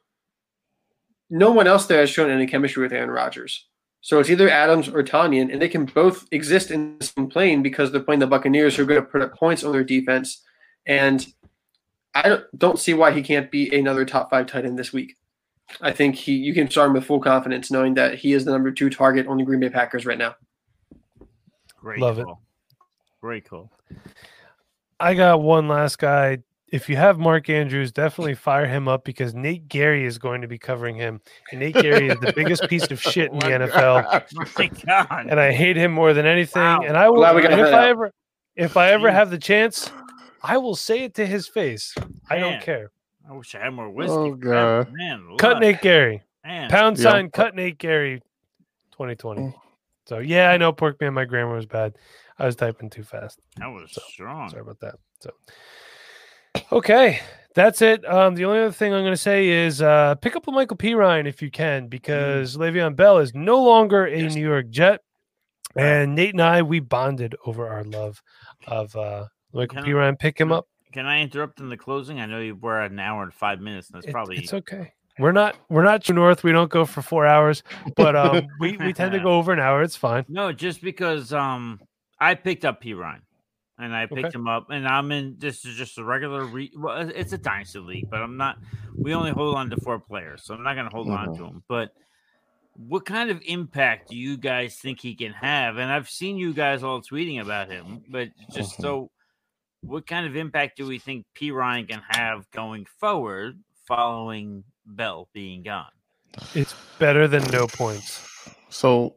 no 1.29 1.51
one 1.51 1.67
else 1.67 1.87
there 1.87 1.99
has 1.99 2.09
shown 2.09 2.29
any 2.29 2.45
chemistry 2.47 2.83
with 2.83 2.93
Aaron 2.93 3.09
Rodgers. 3.09 3.67
So 4.01 4.19
it's 4.19 4.29
either 4.31 4.49
Adams 4.49 4.87
or 4.89 5.03
Tonyan, 5.03 5.51
and 5.53 5.61
they 5.61 5.69
can 5.69 5.85
both 5.85 6.27
exist 6.31 6.71
in 6.71 6.97
the 6.97 7.05
same 7.05 7.27
plane 7.27 7.61
because 7.61 7.91
they're 7.91 8.01
playing 8.01 8.19
the 8.19 8.27
Buccaneers 8.27 8.75
who 8.75 8.83
are 8.83 8.85
going 8.87 8.99
to 9.01 9.07
put 9.07 9.21
up 9.21 9.35
points 9.37 9.63
on 9.63 9.71
their 9.71 9.83
defense. 9.83 10.43
And 10.87 11.25
I 12.15 12.27
don't- 12.27 12.57
don't 12.57 12.79
see 12.79 12.93
why 12.95 13.11
he 13.11 13.21
can't 13.21 13.51
be 13.51 13.73
another 13.77 14.03
top 14.03 14.29
five 14.31 14.47
tight 14.47 14.65
end 14.65 14.77
this 14.79 14.91
week. 14.91 15.17
I 15.79 15.91
think 15.93 16.15
he 16.15 16.33
you 16.33 16.53
can 16.53 16.69
start 16.69 16.87
him 16.87 16.93
with 16.93 17.05
full 17.05 17.21
confidence, 17.21 17.71
knowing 17.71 17.93
that 17.93 18.15
he 18.15 18.33
is 18.33 18.43
the 18.43 18.51
number 18.51 18.71
two 18.71 18.89
target 18.89 19.27
on 19.27 19.37
the 19.37 19.45
Green 19.45 19.61
Bay 19.61 19.69
Packers 19.69 20.05
right 20.05 20.17
now. 20.17 20.35
Great 21.77 21.99
Love 21.99 22.19
it. 22.19 22.25
call. 22.25 22.41
Great 23.21 23.47
call. 23.47 23.71
I 24.99 25.13
got 25.13 25.41
one 25.41 25.67
last 25.69 25.97
guy. 25.99 26.39
If 26.71 26.87
you 26.87 26.95
have 26.95 27.19
Mark 27.19 27.49
Andrews, 27.49 27.91
definitely 27.91 28.33
fire 28.35 28.65
him 28.65 28.87
up 28.87 29.03
because 29.03 29.33
Nate 29.33 29.67
Gerry 29.67 30.05
is 30.05 30.17
going 30.17 30.41
to 30.41 30.47
be 30.47 30.57
covering 30.57 30.95
him. 30.95 31.19
And 31.51 31.59
Nate 31.59 31.75
Gerry 31.75 32.07
is 32.07 32.19
the 32.21 32.31
biggest 32.33 32.67
piece 32.69 32.89
of 32.89 33.01
shit 33.01 33.29
in 33.31 33.35
oh 33.43 33.47
the 33.47 33.65
NFL. 33.67 34.23
Oh 34.25 34.85
God. 34.85 35.27
and 35.29 35.37
I 35.39 35.51
hate 35.51 35.75
him 35.75 35.91
more 35.91 36.13
than 36.13 36.25
anything. 36.25 36.61
Wow. 36.61 36.81
And 36.81 36.95
I 36.95 37.09
will, 37.09 37.17
Glad 37.17 37.35
we 37.35 37.41
got 37.41 37.51
and 37.51 37.61
if 37.61 37.73
I 37.73 37.89
ever, 37.89 38.11
if 38.55 38.77
I 38.77 38.91
ever 38.91 39.11
have 39.11 39.29
the 39.29 39.37
chance, 39.37 39.91
I 40.41 40.57
will 40.57 40.75
say 40.75 41.03
it 41.03 41.13
to 41.15 41.25
his 41.25 41.47
face. 41.47 41.93
I 42.29 42.39
don't 42.39 42.61
care. 42.61 42.91
I 43.29 43.33
wish 43.33 43.53
I 43.53 43.59
had 43.59 43.73
more 43.73 43.89
whiskey. 43.89 44.13
Oh, 44.13 44.33
God. 44.33 44.91
Man, 44.93 45.35
Cut 45.37 45.59
Nate 45.59 45.81
Gerry. 45.81 46.23
Man. 46.45 46.69
Pound 46.69 46.97
Yeah. 46.97 47.03
sign. 47.03 47.29
Cut 47.31 47.53
Nate 47.53 47.79
Gerry. 47.79 48.21
2020. 48.93 49.41
Mm. 49.41 49.53
So 50.05 50.19
yeah, 50.19 50.51
I 50.51 50.57
know 50.57 50.71
Pork 50.71 50.99
Man. 51.01 51.13
My 51.13 51.25
grammar 51.25 51.55
was 51.55 51.65
bad. 51.65 51.95
I 52.39 52.45
was 52.45 52.55
typing 52.55 52.89
too 52.89 53.03
fast. 53.03 53.39
That 53.57 53.67
was 53.67 53.91
So, 53.91 54.01
strong. 54.09 54.49
Sorry 54.49 54.61
about 54.61 54.79
that. 54.79 54.95
So 55.19 55.31
okay. 56.71 57.19
That's 57.53 57.81
it. 57.81 58.05
Um, 58.09 58.35
the 58.35 58.45
only 58.45 58.59
other 58.59 58.71
thing 58.71 58.93
I'm 58.93 59.01
going 59.01 59.11
to 59.13 59.17
say 59.17 59.49
is 59.49 59.81
uh, 59.81 60.15
pick 60.15 60.37
up 60.37 60.47
a 60.47 60.51
Michael 60.51 60.77
Perine 60.77 61.27
if 61.27 61.41
you 61.41 61.51
can, 61.51 61.87
because 61.87 62.55
Le'Veon 62.55 62.95
Bell 62.95 63.17
is 63.17 63.33
no 63.35 63.61
longer 63.61 64.05
a 64.05 64.21
Yes. 64.21 64.35
New 64.35 64.41
York 64.47 64.69
Jet. 64.69 65.01
And 65.75 66.15
Nate 66.15 66.33
and 66.33 66.41
I, 66.41 66.61
we 66.61 66.79
bonded 66.79 67.35
over 67.45 67.67
our 67.67 67.83
love 67.83 68.21
of 68.67 68.95
uh, 68.95 69.25
Michael 69.53 69.75
Can 69.75 69.83
P. 69.83 69.91
I- 69.91 69.95
Ryan. 69.95 70.15
Pick 70.17 70.39
him 70.39 70.51
up. 70.51 70.67
Can 70.93 71.05
I 71.05 71.21
interrupt 71.21 71.59
in 71.61 71.69
the 71.69 71.77
closing? 71.77 72.19
I 72.19 72.25
know 72.25 72.39
you 72.39 72.55
were 72.55 72.79
at 72.81 72.91
an 72.91 72.99
hour 72.99 73.23
and 73.23 73.33
five 73.33 73.59
minutes, 73.61 73.89
and 73.89 73.95
that's 73.97 74.07
It- 74.07 74.11
probably 74.11 74.37
it's 74.37 74.53
okay. 74.53 74.93
We're 75.19 75.31
not 75.33 75.55
we're 75.69 75.83
not 75.83 76.03
true 76.03 76.15
north. 76.15 76.41
We 76.43 76.53
don't 76.53 76.71
go 76.71 76.85
for 76.85 77.01
four 77.01 77.25
hours, 77.27 77.63
but 77.97 78.15
um, 78.15 78.47
we 78.61 78.77
we 78.77 78.91
tend 78.93 79.11
to 79.11 79.19
go 79.23 79.33
over 79.33 79.51
an 79.51 79.59
hour. 79.59 79.83
It's 79.83 79.95
fine. 79.97 80.25
no, 80.29 80.51
just 80.53 80.81
because 80.81 81.31
um 81.33 81.81
I 82.19 82.35
picked 82.35 82.63
up 82.65 82.81
Perine, 82.81 83.19
and 83.81 83.95
I 83.95 84.05
picked 84.05 84.27
Okay. 84.27 84.35
him 84.37 84.47
up, 84.47 84.69
and 84.69 84.87
I'm 84.87 85.11
in. 85.11 85.35
This 85.37 85.65
is 85.65 85.75
just 85.75 85.97
a 85.97 86.03
regular. 86.03 86.45
Re- 86.45 86.71
well, 86.77 87.09
it's 87.09 87.33
a 87.33 87.37
dynasty 87.37 87.79
league, 87.79 88.09
but 88.09 88.21
I'm 88.21 88.37
not. 88.37 88.57
We 88.95 89.13
only 89.13 89.31
hold 89.31 89.55
on 89.55 89.69
to 89.71 89.77
four 89.77 89.99
players, 89.99 90.43
so 90.43 90.53
I'm 90.53 90.63
not 90.63 90.75
going 90.75 90.89
to 90.89 90.95
hold 90.95 91.09
on 91.09 91.29
Mm-hmm. 91.29 91.33
Mhm. 91.33 91.37
to 91.37 91.45
him. 91.45 91.63
But 91.67 91.93
what 92.75 93.05
kind 93.05 93.29
of 93.29 93.41
impact 93.45 94.09
do 94.09 94.15
you 94.15 94.37
guys 94.37 94.77
think 94.77 94.99
he 95.01 95.13
can 95.15 95.33
have? 95.33 95.77
And 95.77 95.91
I've 95.91 96.09
seen 96.09 96.37
you 96.37 96.53
guys 96.53 96.83
all 96.83 97.01
tweeting 97.01 97.41
about 97.41 97.69
him, 97.69 98.03
but 98.09 98.29
just 98.53 98.73
Mm-hmm. 98.73 98.81
Mhm. 98.81 98.85
so, 98.85 99.11
what 99.81 100.05
kind 100.07 100.25
of 100.27 100.35
impact 100.35 100.77
do 100.77 100.85
we 100.87 100.99
think 100.99 101.25
Perine 101.35 101.89
can 101.89 102.01
have 102.09 102.49
going 102.51 102.85
forward, 102.99 103.59
following 103.87 104.63
Bell 104.85 105.27
being 105.33 105.63
gone? 105.63 105.91
It's 106.55 106.73
better 106.99 107.27
than 107.27 107.43
no 107.51 107.67
points. 107.67 108.25
So 108.69 109.15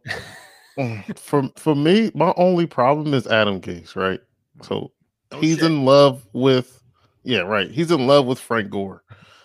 mm, 0.76 1.16
for 1.18 1.48
for 1.56 1.74
me, 1.76 2.10
my 2.14 2.34
only 2.36 2.66
problem 2.66 3.14
is 3.14 3.26
Adam 3.28 3.60
Gase, 3.60 3.94
right? 3.94 4.20
So 4.62 4.92
No 5.32 5.40
he's 5.40 5.57
shit. 5.57 5.66
in 5.66 5.84
love 5.84 6.26
with 6.32 6.80
yeah, 7.24 7.40
right. 7.40 7.70
He's 7.70 7.90
in 7.90 8.07
love 8.07 8.26
with 8.26 8.38
Frank 8.38 8.70
Gore. 8.70 9.02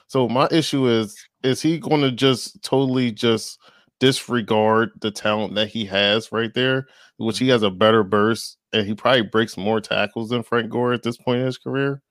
So 0.07 0.28
my 0.28 0.47
issue 0.51 0.88
is 0.88 1.18
is 1.43 1.62
he 1.62 1.80
going 1.80 2.01
to 2.01 2.12
just 2.12 2.62
totally 2.64 3.12
just 3.12 3.60
disregard 3.99 4.91
the 5.01 5.12
talent 5.12 5.55
that 5.55 5.68
he 5.70 5.86
has 5.86 6.32
right 6.32 6.53
there, 6.53 6.88
which 7.18 7.39
he 7.39 7.47
has 7.49 7.64
a 7.64 7.70
better 7.70 8.03
burst 8.03 8.57
and 8.74 8.86
he 8.86 8.93
probably 8.93 9.22
breaks 9.24 9.57
more 9.57 9.82
tackles 9.82 10.30
than 10.30 10.43
Frank 10.43 10.70
Gore 10.70 10.93
at 10.93 11.03
this 11.03 11.18
point 11.18 11.39
in 11.39 11.45
his 11.45 11.57
career. 11.57 12.01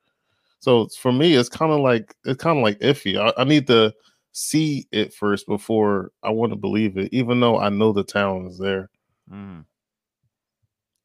So 0.60 0.88
for 1.00 1.12
me, 1.12 1.34
it's 1.34 1.48
kind 1.48 1.70
of 1.72 1.80
like 1.80 2.14
it's 2.24 2.42
kind 2.42 2.58
of 2.58 2.64
like 2.64 2.78
iffy. 2.80 3.18
I, 3.18 3.32
I 3.40 3.44
need 3.44 3.66
to 3.68 3.94
see 4.32 4.86
it 4.92 5.12
first 5.14 5.46
before 5.46 6.10
I 6.22 6.30
want 6.30 6.52
to 6.52 6.56
believe 6.56 6.96
it, 6.98 7.12
even 7.12 7.40
though 7.40 7.58
I 7.58 7.68
know 7.68 7.92
the 7.92 8.04
talent 8.04 8.50
is 8.50 8.58
there. 8.58 8.90
Mhm. 9.30 9.64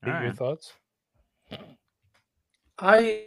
Nate, 0.06 0.24
Your 0.24 0.34
thoughts? 0.34 0.74
I 2.84 3.24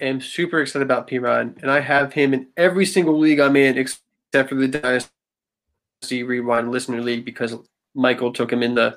am 0.00 0.20
super 0.20 0.60
excited 0.60 0.84
about 0.84 1.08
Perine, 1.08 1.60
and 1.62 1.68
I 1.70 1.80
have 1.80 2.12
him 2.12 2.32
in 2.32 2.46
every 2.56 2.86
single 2.86 3.18
league 3.18 3.40
I'm 3.40 3.56
in 3.56 3.76
except 3.76 4.48
for 4.48 4.54
the 4.54 4.68
Dynasty 4.68 6.22
Rewind 6.22 6.70
Listener 6.70 7.02
League 7.02 7.24
because 7.24 7.56
Michael 7.94 8.32
took 8.32 8.52
him 8.52 8.62
in 8.62 8.76
the 8.76 8.96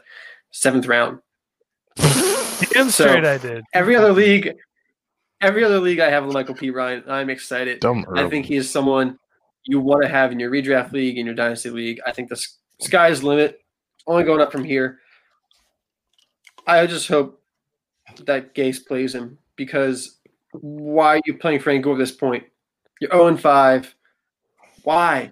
seventh 0.52 0.86
round. 0.86 1.18
Damn 1.98 2.90
So- 2.92 3.08
straight 3.08 3.26
I 3.26 3.40
did. 3.40 3.64
Every 3.74 3.96
other 3.96 4.14
league, 4.14 4.52
every 5.42 5.64
other 5.64 5.80
league 5.80 6.00
I 6.00 6.12
have 6.12 6.26
Michael 6.28 6.54
Perine. 6.56 7.08
I'm 7.10 7.32
excited. 7.32 7.80
Dumb 7.80 8.06
I 8.14 8.30
think 8.30 8.46
he 8.46 8.56
is 8.56 8.70
someone 8.70 9.18
you 9.66 9.80
want 9.80 10.04
to 10.04 10.10
have 10.10 10.32
in 10.32 10.40
your 10.40 10.52
redraft 10.52 10.92
league, 10.92 11.18
in 11.18 11.26
your 11.26 11.34
dynasty 11.36 11.72
league. 11.72 12.00
I 12.06 12.12
think 12.12 12.30
the 12.30 12.36
s- 12.36 12.60
sky's 12.82 13.22
the 13.22 13.28
limit. 13.28 13.62
Only 14.06 14.26
going 14.26 14.42
up 14.42 14.52
from 14.52 14.64
here. 14.64 15.00
I 16.68 16.86
just 16.86 17.08
hope 17.08 17.42
that 18.26 18.54
Gase 18.54 18.86
plays 18.86 19.16
him 19.16 19.40
because 19.56 20.20
why 20.52 21.18
are 21.18 21.22
you 21.26 21.38
playing 21.38 21.60
Frank 21.60 21.84
Gore 21.84 21.94
at 21.94 22.00
this 22.00 22.12
point? 22.12 22.44
You're 23.02 23.12
0 23.12 23.28
and 23.28 23.40
5. 23.42 23.96
Why 24.84 25.32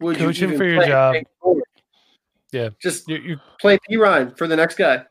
would 0.00 0.16
Coach 0.16 0.38
you 0.38 0.48
him 0.48 0.54
even 0.54 0.58
for 0.58 0.64
your 0.64 0.76
play 0.80 0.88
job. 0.88 1.12
Frank 1.12 1.28
Gore? 1.42 1.62
Yeah. 2.52 2.68
Just 2.80 3.08
You're, 3.08 3.20
you're 3.20 3.40
play 3.60 3.78
Perine 3.90 4.36
for 4.38 4.46
the 4.46 4.56
next 4.56 4.76
guy. 4.76 5.04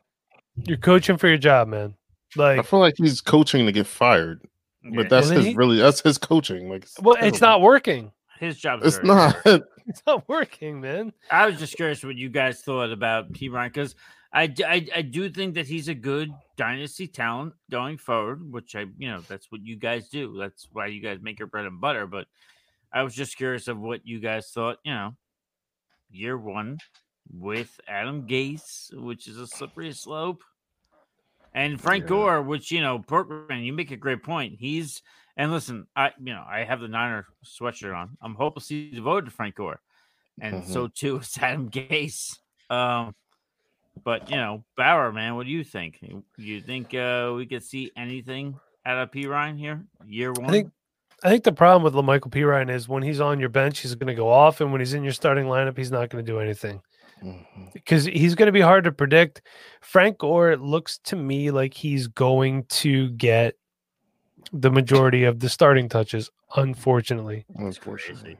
you're 0.64 0.76
coaching 0.78 1.16
for 1.16 1.28
your 1.28 1.38
job, 1.38 1.68
man. 1.68 1.94
Like 2.34 2.58
I 2.58 2.62
feel 2.62 2.80
like 2.80 2.94
he's 2.96 3.20
coaching 3.20 3.66
to 3.66 3.72
get 3.72 3.86
fired, 3.86 4.42
Yeah. 4.82 4.90
but 4.96 5.08
that's 5.08 5.28
his 5.28 5.46
he- 5.46 5.54
really 5.54 5.76
that's 5.78 6.00
his 6.00 6.18
coaching. 6.18 6.68
Like, 6.68 6.86
well, 7.00 7.16
it's 7.20 7.40
not 7.40 7.60
working. 7.62 8.12
his 8.40 8.58
job. 8.58 8.80
It's 8.84 9.02
not. 9.02 9.36
It's 9.88 10.02
not 10.04 10.28
working, 10.28 10.80
man. 10.80 11.12
I 11.30 11.46
was 11.46 11.60
just 11.60 11.76
curious 11.76 12.02
what 12.02 12.16
you 12.16 12.28
guys 12.28 12.60
thought 12.60 12.90
about 12.90 13.32
Perine 13.32 13.68
because 13.72 13.94
I, 14.36 14.54
I 14.66 14.86
I 14.96 15.02
do 15.02 15.30
think 15.30 15.54
that 15.54 15.66
he's 15.66 15.88
a 15.88 15.94
good 15.94 16.30
dynasty 16.58 17.06
talent 17.08 17.54
going 17.70 17.96
forward, 17.96 18.52
which 18.52 18.76
I 18.76 18.84
you 18.98 19.08
know 19.08 19.20
that's 19.22 19.50
what 19.50 19.64
you 19.64 19.76
guys 19.76 20.10
do. 20.10 20.36
That's 20.38 20.68
why 20.70 20.86
you 20.88 21.00
guys 21.00 21.20
make 21.22 21.38
your 21.38 21.48
bread 21.48 21.64
and 21.64 21.80
butter. 21.80 22.06
But 22.06 22.26
I 22.92 23.02
was 23.02 23.14
just 23.14 23.36
curious 23.36 23.66
of 23.66 23.78
what 23.78 24.06
you 24.06 24.20
guys 24.20 24.50
thought. 24.50 24.78
You 24.84 24.92
know, 24.92 25.16
year 26.10 26.36
one 26.36 26.78
with 27.32 27.80
Adam 27.88 28.26
Gase, 28.28 28.92
which 28.92 29.26
is 29.26 29.38
a 29.38 29.46
slippery 29.46 29.92
slope, 29.92 30.44
and 31.54 31.80
Frank 31.80 32.04
Yeah. 32.04 32.08
Gore, 32.08 32.42
which 32.42 32.70
you 32.70 32.82
know, 32.82 32.98
Porkman. 32.98 33.64
You 33.64 33.72
make 33.72 33.90
a 33.90 33.96
great 33.96 34.22
point. 34.22 34.56
He's 34.60 35.00
and 35.38 35.50
listen, 35.50 35.86
I 35.96 36.12
you 36.18 36.34
know 36.34 36.44
I 36.46 36.64
have 36.64 36.80
the 36.80 36.88
Niner 36.88 37.26
sweatshirt 37.42 37.96
on. 37.96 38.18
I'm 38.20 38.34
hopelessly 38.34 38.90
devoted 38.90 39.26
to 39.26 39.30
Frank 39.30 39.54
Gore, 39.54 39.80
and 40.40 40.62
Mhm. 40.62 40.66
so 40.68 40.88
too 40.88 41.16
is 41.20 41.38
Adam 41.38 41.70
Gase. 41.70 42.38
Um, 42.68 43.14
but 44.04 44.30
you 44.30 44.36
know, 44.36 44.64
Bauer, 44.76 45.12
man, 45.12 45.36
what 45.36 45.46
do 45.46 45.52
you 45.52 45.64
think? 45.64 45.98
You 46.36 46.60
think 46.60 46.94
uh, 46.94 47.32
we 47.36 47.46
could 47.46 47.62
see 47.64 47.90
anything 47.96 48.58
out 48.84 48.98
of 48.98 49.10
Perine 49.10 49.58
here, 49.58 49.84
year 50.06 50.32
one? 50.32 50.50
think- 50.50 50.70
I 51.24 51.30
think 51.30 51.44
the 51.44 51.52
problem 51.52 51.82
with 51.82 51.94
Michael 52.04 52.30
Perine 52.30 52.70
is 52.70 52.90
when 52.90 53.02
he's 53.02 53.20
on 53.22 53.40
your 53.40 53.48
bench, 53.48 53.78
he's 53.80 53.94
going 53.94 54.08
to 54.08 54.14
go 54.14 54.28
off, 54.28 54.60
and 54.60 54.70
when 54.70 54.82
he's 54.82 54.92
in 54.92 55.02
your 55.02 55.14
starting 55.14 55.46
lineup, 55.46 55.76
he's 55.78 55.90
not 55.90 56.10
going 56.10 56.22
to 56.24 56.30
do 56.30 56.38
anything 56.40 56.82
Mhm. 57.24 57.72
because 57.72 58.04
he's 58.04 58.34
going 58.34 58.46
to 58.46 58.52
be 58.52 58.60
hard 58.60 58.84
to 58.84 58.92
predict. 58.92 59.40
Frank 59.80 60.18
Gore, 60.18 60.50
it 60.50 60.60
looks 60.60 60.98
to 61.04 61.16
me 61.16 61.50
like 61.50 61.72
he's 61.72 62.06
going 62.06 62.64
to 62.64 63.08
get 63.12 63.54
the 64.52 64.70
majority 64.70 65.24
of 65.24 65.40
the 65.40 65.48
starting 65.48 65.88
touches, 65.88 66.30
unfortunately. 66.54 67.46
Unfortunately. 67.56 68.36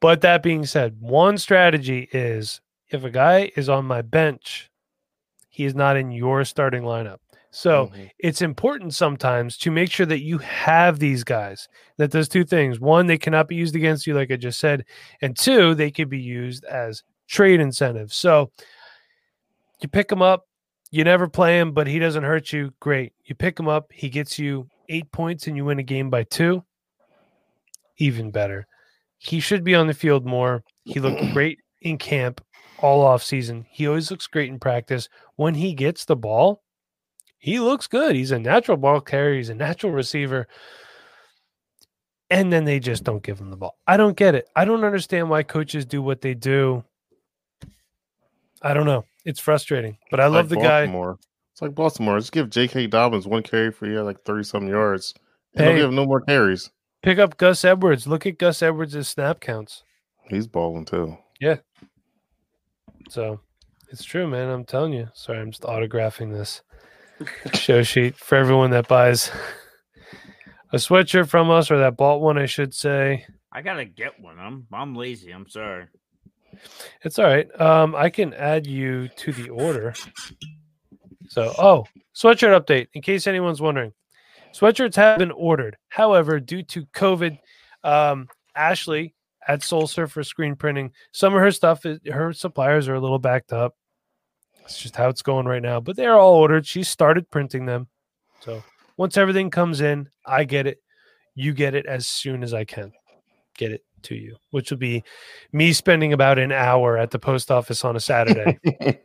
But 0.00 0.20
that 0.20 0.42
being 0.44 0.64
said, 0.66 0.96
one 1.00 1.36
strategy 1.36 2.08
is 2.12 2.60
if 2.90 3.02
a 3.02 3.10
guy 3.10 3.50
is 3.56 3.68
on 3.68 3.86
my 3.86 4.02
bench, 4.02 4.70
he 5.60 5.66
is 5.66 5.74
not 5.74 5.94
in 5.98 6.10
your 6.10 6.42
starting 6.42 6.82
lineup. 6.84 7.18
So 7.50 7.88
Mhm. 7.92 8.10
it's 8.18 8.40
important 8.40 8.94
sometimes 8.94 9.58
to 9.58 9.70
make 9.70 9.90
sure 9.90 10.06
that 10.06 10.22
you 10.22 10.38
have 10.38 10.98
these 10.98 11.22
guys 11.22 11.68
that 11.98 12.10
does 12.10 12.28
two 12.30 12.44
things. 12.44 12.80
One 12.80 13.06
they 13.06 13.18
cannot 13.18 13.46
be 13.46 13.56
used 13.56 13.76
against 13.76 14.06
you 14.06 14.14
like 14.14 14.30
i 14.30 14.36
just 14.36 14.58
said 14.58 14.86
and 15.20 15.36
two 15.36 15.74
they 15.74 15.90
can 15.90 16.08
be 16.08 16.18
used 16.18 16.64
as 16.64 17.02
trade 17.28 17.60
incentives. 17.60 18.16
So 18.16 18.50
you 19.82 19.88
pick 19.90 20.10
him 20.10 20.22
up 20.22 20.46
you 20.90 21.04
never 21.04 21.28
play 21.28 21.58
him 21.60 21.72
but 21.72 21.86
he 21.86 21.98
doesn't 21.98 22.24
hurt 22.24 22.54
you 22.54 22.72
great. 22.80 23.12
You 23.24 23.34
pick 23.34 23.58
him 23.60 23.68
up 23.68 23.92
he 23.92 24.08
gets 24.08 24.38
you 24.38 24.66
eight 24.88 25.12
points 25.12 25.46
and 25.46 25.56
you 25.58 25.66
win 25.66 25.78
a 25.78 25.82
game 25.82 26.08
by 26.08 26.22
two 26.24 26.64
even 27.98 28.30
better. 28.30 28.66
He 29.18 29.40
should 29.40 29.64
be 29.64 29.74
on 29.74 29.86
the 29.88 29.92
field 29.94 30.24
more. 30.24 30.62
He 30.84 31.00
looked 31.00 31.20
great 31.34 31.58
in 31.82 31.98
camp 31.98 32.40
all 32.78 33.02
off 33.02 33.22
season. 33.22 33.66
He 33.68 33.86
always 33.86 34.10
looks 34.10 34.26
great 34.26 34.48
in 34.48 34.58
practice 34.58 35.08
when 35.40 35.54
he 35.54 35.72
gets 35.74 36.04
the 36.04 36.16
ball 36.16 36.62
he 37.42 37.58
looks 37.58 37.86
good. 37.86 38.14
He's 38.14 38.32
a 38.32 38.38
natural 38.38 38.76
ball 38.76 39.00
carrier. 39.00 39.36
He's 39.38 39.48
a 39.48 39.54
natural 39.54 39.92
receiver. 39.92 40.46
And 42.28 42.52
then 42.52 42.66
they 42.66 42.78
just 42.78 43.02
don't 43.02 43.22
give 43.22 43.40
him 43.40 43.48
the 43.50 43.56
ball. 43.56 43.78
I 43.86 43.96
don't 43.96 44.14
get 44.14 44.34
it. 44.34 44.46
I 44.54 44.66
don't 44.66 44.84
understand 44.84 45.30
why 45.30 45.42
coaches 45.42 45.86
do 45.86 46.02
what 46.02 46.20
they 46.20 46.34
do. 46.34 46.84
I 48.60 48.74
don't 48.74 48.84
know. 48.84 49.06
It's 49.24 49.40
frustrating, 49.40 49.96
but 50.10 50.20
I 50.20 50.26
Like 50.26 50.34
love 50.34 50.48
the 50.50 50.56
guy. 50.56 50.82
It's 50.82 51.62
like 51.62 51.74
Baltimore. 51.74 52.18
Just 52.18 52.32
give 52.32 52.50
J.K. 52.50 52.88
Dobbins 52.88 53.26
one 53.26 53.42
carry 53.42 53.72
for 53.72 53.86
you, 53.86 54.02
like 54.02 54.22
thirty 54.22 54.44
some 54.44 54.68
yards. 54.68 55.14
And 55.54 55.64
Hey. 55.64 55.68
don't 55.70 55.76
give 55.76 55.88
him 55.88 55.96
no 55.96 56.04
more 56.04 56.20
carries. 56.20 56.70
Pick 57.02 57.18
up 57.18 57.38
Gus 57.38 57.64
Edwards. 57.64 58.06
Look 58.06 58.26
at 58.26 58.36
Gus 58.38 58.62
Edwards' 58.62 59.08
snap 59.08 59.40
counts. 59.40 59.82
He's 60.28 60.46
balling 60.46 60.84
too. 60.84 61.16
Yeah. 61.40 61.56
So 63.08 63.40
it's 63.90 64.04
true, 64.04 64.26
man. 64.26 64.48
I'm 64.48 64.64
telling 64.64 64.92
you. 64.92 65.08
Sorry, 65.14 65.38
I'm 65.38 65.50
just 65.50 65.62
autographing 65.62 66.32
this 66.32 66.62
show 67.54 67.82
sheet 67.82 68.16
for 68.16 68.36
everyone 68.36 68.70
that 68.70 68.88
buys 68.88 69.30
a 70.72 70.76
sweatshirt 70.76 71.28
from 71.28 71.50
us 71.50 71.70
or 71.70 71.78
that 71.78 71.96
bought 71.96 72.20
one, 72.20 72.38
I 72.38 72.46
should 72.46 72.74
say. 72.74 73.26
I 73.52 73.62
gotta 73.62 73.84
get 73.84 74.20
one. 74.20 74.38
I'm 74.38 74.66
I'm 74.72 74.94
lazy. 74.94 75.32
I'm 75.32 75.48
sorry. 75.48 75.86
It's 77.02 77.18
all 77.18 77.26
right. 77.26 77.48
Um, 77.60 77.94
I 77.94 78.10
can 78.10 78.34
add 78.34 78.66
you 78.66 79.08
to 79.08 79.32
the 79.32 79.50
order. 79.50 79.94
So, 81.28 81.52
oh, 81.58 81.86
sweatshirt 82.14 82.58
update. 82.58 82.88
In 82.94 83.02
case 83.02 83.26
anyone's 83.26 83.60
wondering, 83.60 83.92
sweatshirts 84.52 84.96
have 84.96 85.18
been 85.18 85.30
ordered. 85.30 85.76
However, 85.88 86.40
due 86.40 86.62
to 86.64 86.86
COVID, 86.86 87.38
um, 87.84 88.28
Ashley 88.54 89.14
at 89.46 89.62
Soul 89.62 89.86
Surfer 89.86 90.22
Screen 90.22 90.56
Printing, 90.56 90.92
some 91.12 91.34
of 91.34 91.40
her 91.40 91.50
stuff, 91.50 91.86
is, 91.86 91.98
her 92.10 92.32
suppliers 92.32 92.88
are 92.88 92.94
a 92.94 93.00
little 93.00 93.18
backed 93.18 93.52
up. 93.52 93.74
It's 94.64 94.78
just 94.78 94.96
how 94.96 95.08
it's 95.08 95.22
going 95.22 95.46
right 95.46 95.62
now. 95.62 95.80
But 95.80 95.96
they're 95.96 96.18
all 96.18 96.34
ordered. 96.34 96.66
She 96.66 96.82
started 96.82 97.30
printing 97.30 97.66
them. 97.66 97.88
So 98.40 98.62
once 98.96 99.16
everything 99.16 99.50
comes 99.50 99.80
in, 99.80 100.08
I 100.26 100.44
get 100.44 100.66
it. 100.66 100.82
You 101.34 101.52
get 101.52 101.74
it 101.74 101.86
as 101.86 102.06
soon 102.06 102.42
as 102.42 102.54
I 102.54 102.64
can. 102.64 102.92
Get 103.56 103.72
it 103.72 103.84
to 104.02 104.14
you, 104.14 104.36
which 104.50 104.70
will 104.70 104.78
be 104.78 105.04
me 105.52 105.72
spending 105.72 106.12
about 106.12 106.38
an 106.38 106.52
hour 106.52 106.96
at 106.96 107.10
the 107.10 107.18
post 107.18 107.50
office 107.50 107.84
on 107.84 107.96
a 107.96 108.00
Saturday, 108.00 108.58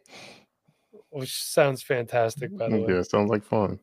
which 1.10 1.34
sounds 1.34 1.82
fantastic, 1.84 2.56
by 2.57 2.69
the 2.69 2.77
way. 2.77 2.94
yeah, 2.94 3.02
sounds 3.02 3.30
like 3.30 3.44
fun. 3.44 3.80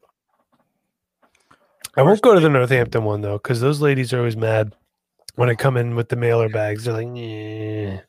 I 1.96 2.02
won't 2.02 2.22
go 2.22 2.34
to 2.34 2.40
the 2.40 2.48
Northampton 2.48 3.04
one 3.04 3.20
though, 3.20 3.36
because 3.36 3.60
those 3.60 3.80
ladies 3.80 4.12
are 4.12 4.18
always 4.18 4.36
mad 4.36 4.74
when 5.34 5.50
I 5.50 5.54
come 5.54 5.76
in 5.76 5.94
with 5.94 6.08
the 6.08 6.16
mailer 6.16 6.48
bags. 6.48 6.84
They're 6.84 6.94
like, 6.94 7.08
yeah. 7.14 8.00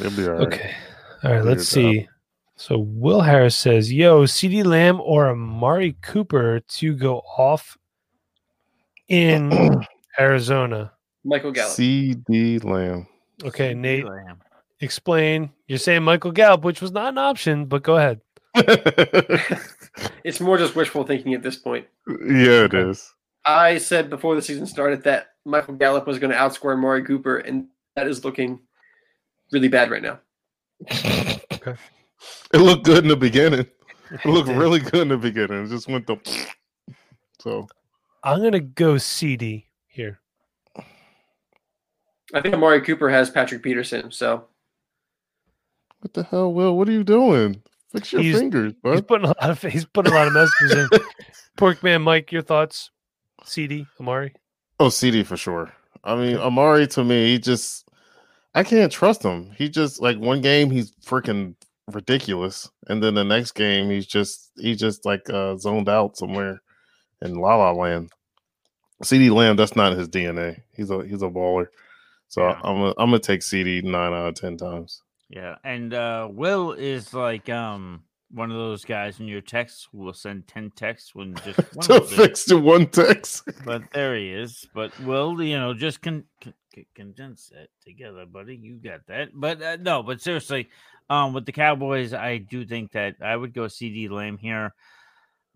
It'll 0.00 0.16
be 0.16 0.26
all 0.26 0.34
right. 0.34 0.46
Okay. 0.46 0.74
All 1.22 1.32
right, 1.32 1.44
let's 1.44 1.68
see. 1.68 2.08
So 2.56 2.78
Will 2.78 3.20
Harris 3.20 3.56
says, 3.56 3.92
Yo, 3.92 4.24
CeeDee 4.24 4.64
Lamb 4.64 5.00
or 5.00 5.28
Amari 5.28 5.96
Cooper 6.02 6.60
to 6.60 6.94
go 6.94 7.18
off 7.36 7.76
in 9.08 9.52
Arizona. 10.18 10.92
Michael 11.24 11.52
Gallup. 11.52 11.76
CeeDee 11.76 12.62
Lamb. 12.62 13.06
Okay, 13.42 13.74
Nate, 13.74 14.04
Lamb. 14.04 14.40
explain. 14.80 15.50
You're 15.66 15.78
saying 15.78 16.04
Michael 16.04 16.30
Gallup, 16.30 16.62
which 16.62 16.80
was 16.80 16.92
not 16.92 17.08
an 17.08 17.18
option, 17.18 17.66
but 17.66 17.82
go 17.82 17.96
ahead. 17.96 18.20
it's 20.24 20.40
more 20.40 20.56
just 20.56 20.76
wishful 20.76 21.04
thinking 21.04 21.34
at 21.34 21.42
this 21.42 21.56
point. 21.56 21.86
yeah, 22.08 22.64
it 22.64 22.74
is. 22.74 23.12
I 23.44 23.78
said 23.78 24.08
before 24.10 24.36
the 24.36 24.42
season 24.42 24.66
started 24.66 25.02
that 25.04 25.28
Michael 25.44 25.74
Gallup 25.74 26.06
was 26.06 26.18
going 26.18 26.30
to 26.30 26.36
outscore 26.36 26.72
Amari 26.72 27.04
Cooper, 27.04 27.38
and 27.38 27.66
that 27.96 28.06
is 28.06 28.24
looking 28.24 28.60
really 29.52 29.68
bad 29.68 29.90
right 29.90 30.02
now. 30.02 30.20
It 32.52 32.58
looked 32.58 32.84
good 32.84 33.02
in 33.04 33.08
the 33.08 33.16
beginning. 33.16 33.66
It 34.10 34.26
looked 34.26 34.48
did. 34.48 34.58
really 34.58 34.78
good 34.80 35.00
in 35.00 35.08
the 35.08 35.16
beginning. 35.16 35.64
It 35.64 35.68
just 35.70 35.88
went 35.88 36.06
the 36.06 36.16
so 37.40 37.66
I'm 38.22 38.42
gonna 38.42 38.60
go 38.60 38.94
CeeDee 38.94 39.64
here. 39.88 40.20
I 42.32 42.40
think 42.40 42.54
Amari 42.54 42.82
Cooper 42.82 43.08
has 43.08 43.30
Patrick 43.30 43.62
Peterson, 43.62 44.10
so 44.12 44.44
what 46.00 46.12
the 46.12 46.22
hell, 46.24 46.52
Will? 46.52 46.76
What 46.76 46.88
are 46.88 46.92
you 46.92 47.02
doing? 47.02 47.62
Fix 47.92 48.12
your 48.12 48.22
He's- 48.22 48.38
fingers, 48.38 48.74
He's 48.84 49.00
putting 49.00 49.24
a 49.24 49.28
lot 49.28 49.50
of 49.50 49.62
he's 49.62 49.84
putting 49.86 50.12
a 50.12 50.16
lot 50.16 50.26
of 50.28 50.34
messages 50.34 50.72
in. 50.92 51.00
Porkman 51.56 52.02
Mike, 52.02 52.30
your 52.30 52.42
thoughts? 52.42 52.90
CeeDee 53.44 53.86
Amari. 54.00 54.34
Oh, 54.80 54.88
CeeDee 54.88 55.24
for 55.24 55.36
sure. 55.36 55.72
I 56.04 56.14
mean, 56.16 56.36
Amari 56.36 56.86
to 56.88 57.04
me, 57.04 57.32
he 57.32 57.38
just 57.38 57.88
I 58.54 58.64
can't 58.64 58.92
trust 58.92 59.22
him. 59.22 59.50
He 59.56 59.68
just 59.68 60.00
like 60.02 60.18
one 60.18 60.40
game 60.40 60.70
he's 60.70 60.92
freaking 61.04 61.54
ridiculous, 61.92 62.68
and 62.88 63.02
then 63.02 63.14
the 63.14 63.24
next 63.24 63.52
game 63.52 63.90
he's 63.90 64.06
just 64.06 64.50
he 64.56 64.74
just 64.74 65.04
like 65.04 65.28
uh 65.30 65.56
zoned 65.56 65.88
out 65.88 66.16
somewhere 66.16 66.60
in 67.22 67.34
La 67.34 67.56
La 67.56 67.72
Land. 67.72 68.10
CeeDee 69.02 69.30
Lamb, 69.34 69.56
that's 69.56 69.76
not 69.76 69.96
his 69.96 70.08
DNA. 70.08 70.62
He's 70.72 70.90
a 70.90 71.04
he's 71.04 71.22
a 71.22 71.26
baller. 71.28 71.66
So 72.28 72.42
Yeah. 72.42 72.60
I'm 72.62 72.76
gonna 72.76 72.94
I'm 72.98 73.10
gonna 73.10 73.18
take 73.18 73.40
CeeDee 73.40 73.84
nine 73.84 74.12
out 74.12 74.28
of 74.28 74.34
ten 74.34 74.56
times. 74.56 75.02
Yeah, 75.28 75.56
and 75.64 75.92
uh 75.92 76.28
Will 76.30 76.72
is 76.72 77.12
like 77.12 77.48
um 77.48 78.04
one 78.30 78.50
of 78.50 78.56
those 78.56 78.84
guys 78.84 79.20
in 79.20 79.28
your 79.28 79.40
texts 79.40 79.88
who 79.92 79.98
will 79.98 80.12
send 80.14 80.46
ten 80.46 80.70
texts 80.74 81.14
when 81.14 81.34
just 81.44 81.58
one 81.74 81.86
to 81.86 82.00
fix 82.00 82.44
the 82.44 82.58
one 82.58 82.86
text. 82.86 83.42
But 83.64 83.82
there 83.92 84.16
he 84.16 84.30
is. 84.32 84.66
But 84.74 84.98
Will, 85.00 85.40
you 85.42 85.58
know, 85.58 85.74
just 85.74 86.02
con- 86.02 86.24
con- 86.74 86.86
condense 86.94 87.52
it 87.54 87.70
together, 87.84 88.26
buddy. 88.26 88.56
You 88.56 88.76
got 88.76 89.06
that. 89.06 89.28
But 89.32 89.62
uh, 89.62 89.76
no, 89.80 90.02
but 90.02 90.20
seriously, 90.20 90.68
um, 91.08 91.32
with 91.32 91.46
the 91.46 91.52
Cowboys, 91.52 92.12
I 92.12 92.38
do 92.38 92.64
think 92.64 92.92
that 92.92 93.16
I 93.22 93.36
would 93.36 93.54
go 93.54 93.62
CeeDee 93.62 94.10
Lamb 94.10 94.38
here. 94.38 94.74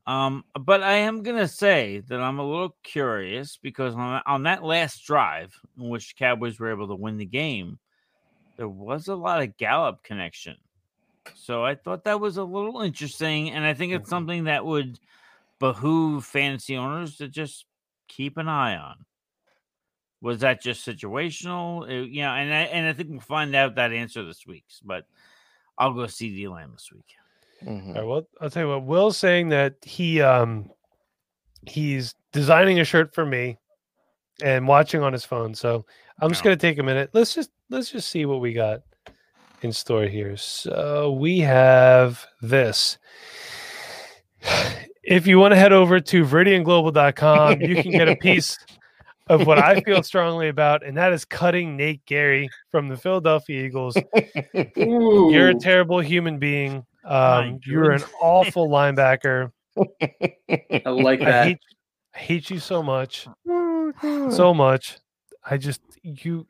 Um, 0.07 0.45
but 0.59 0.83
I 0.83 0.95
am 0.95 1.23
gonna 1.23 1.49
say 1.49 2.01
that 2.09 2.21
I'm 2.21 2.39
a 2.39 2.49
little 2.49 2.75
curious 2.83 3.59
because 3.61 3.95
on 3.95 4.23
on 4.25 4.45
that 4.45 4.65
last 4.65 5.05
drive 5.05 5.55
in 5.79 5.89
which 5.91 6.15
the 6.15 6.19
Cowboys 6.19 6.59
were 6.59 6.71
able 6.71 6.89
to 6.89 6.95
win 6.95 7.19
the 7.19 7.27
game, 7.27 7.79
there 8.57 8.69
was 8.69 9.09
a 9.09 9.15
lot 9.15 9.43
of 9.43 9.57
Gallup 9.59 10.03
connection. 10.03 10.57
So 11.35 11.63
I 11.63 11.75
thought 11.75 12.05
that 12.05 12.21
was 12.21 12.39
a 12.39 12.45
little 12.45 12.81
interesting, 12.81 13.51
and 13.51 13.65
I 13.65 13.75
think 13.75 13.93
it's 13.93 14.09
something 14.09 14.45
that 14.45 14.65
would 14.65 14.99
behoove 15.59 16.25
fantasy 16.25 16.77
owners 16.77 17.17
to 17.19 17.29
just 17.29 17.67
keep 18.09 18.39
an 18.39 18.49
eye 18.49 18.77
on. 18.77 19.05
Was 20.21 20.41
that 20.41 20.63
just 20.63 20.87
situational? 20.87 21.83
Uh, 21.83 22.05
you 22.05 22.23
know, 22.23 22.33
and 22.33 22.53
I 22.53 22.63
and 22.63 22.87
I 22.89 22.93
think 22.93 23.11
we'll 23.11 23.21
find 23.21 23.55
out 23.55 23.77
that 23.77 23.93
answer 23.93 24.25
this 24.25 24.47
week. 24.47 24.65
But 24.85 25.05
I'll 25.77 25.93
go 25.95 26.03
CeeDee 26.03 26.51
Lamb 26.53 26.73
this 26.73 26.91
week. 26.93 27.07
Mhm. 27.65 27.89
All 27.89 27.95
right, 27.95 28.05
well, 28.05 28.29
I'll 28.41 28.51
tell 28.51 28.65
you 28.65 28.69
what. 28.69 28.85
Will's 28.85 29.17
saying 29.17 29.49
that 29.51 29.75
he 29.83 30.21
um 30.21 30.71
he's 31.67 32.15
designing 32.33 32.81
a 32.81 32.85
shirt 32.85 33.15
for 33.15 33.25
me 33.27 33.59
and 34.43 34.67
watching 34.67 35.03
on 35.03 35.13
his 35.13 35.25
phone. 35.25 35.55
So 35.55 35.85
I'm 36.21 36.31
just 36.31 36.43
No. 36.45 36.51
gonna 36.51 36.57
take 36.57 36.79
a 36.79 36.83
minute. 36.83 37.11
Let's 37.13 37.35
just 37.35 37.51
let's 37.71 37.91
just 37.91 38.11
see 38.11 38.27
what 38.27 38.41
we 38.41 38.53
got 38.53 38.81
in 39.63 39.73
store 39.73 40.05
here. 40.07 40.37
So 40.37 41.13
we 41.13 41.39
have 41.41 42.25
this. 42.43 42.99
If 45.11 45.27
you 45.27 45.39
want 45.39 45.53
to 45.53 45.57
head 45.59 45.73
over 45.73 46.01
to 46.01 46.23
veridianglobal.com, 46.23 47.63
you 47.63 47.83
can 47.83 47.93
get 47.93 48.09
a 48.09 48.17
piece 48.21 48.59
of 49.29 49.47
what 49.47 49.59
I 49.59 49.81
feel 49.81 50.03
strongly 50.05 50.49
about, 50.49 50.85
and 50.85 50.97
that 50.97 51.13
is 51.13 51.25
cutting 51.25 51.77
Nate 51.77 52.05
Gerry 52.07 52.49
from 52.71 52.89
the 52.89 52.97
Philadelphia 52.97 53.65
Eagles. 53.67 53.97
Ooh. 54.79 55.31
You're 55.33 55.51
a 55.51 55.55
terrible 55.55 56.01
human 56.01 56.39
being. 56.39 56.85
Um, 57.05 57.59
you're 57.65 57.93
an 57.93 58.03
awful 58.21 58.69
linebacker. 58.69 59.51
I 59.79 60.89
like 60.91 61.21
I 61.23 61.25
that. 61.25 61.47
hate, 61.47 61.59
I 62.15 62.19
hate 62.19 62.51
you 62.51 62.59
so 62.59 62.83
much, 62.83 63.27
Oh, 63.49 64.31
so 64.31 64.53
much. 64.53 64.99
I 65.49 65.57
just 65.57 65.81
you. 66.03 66.47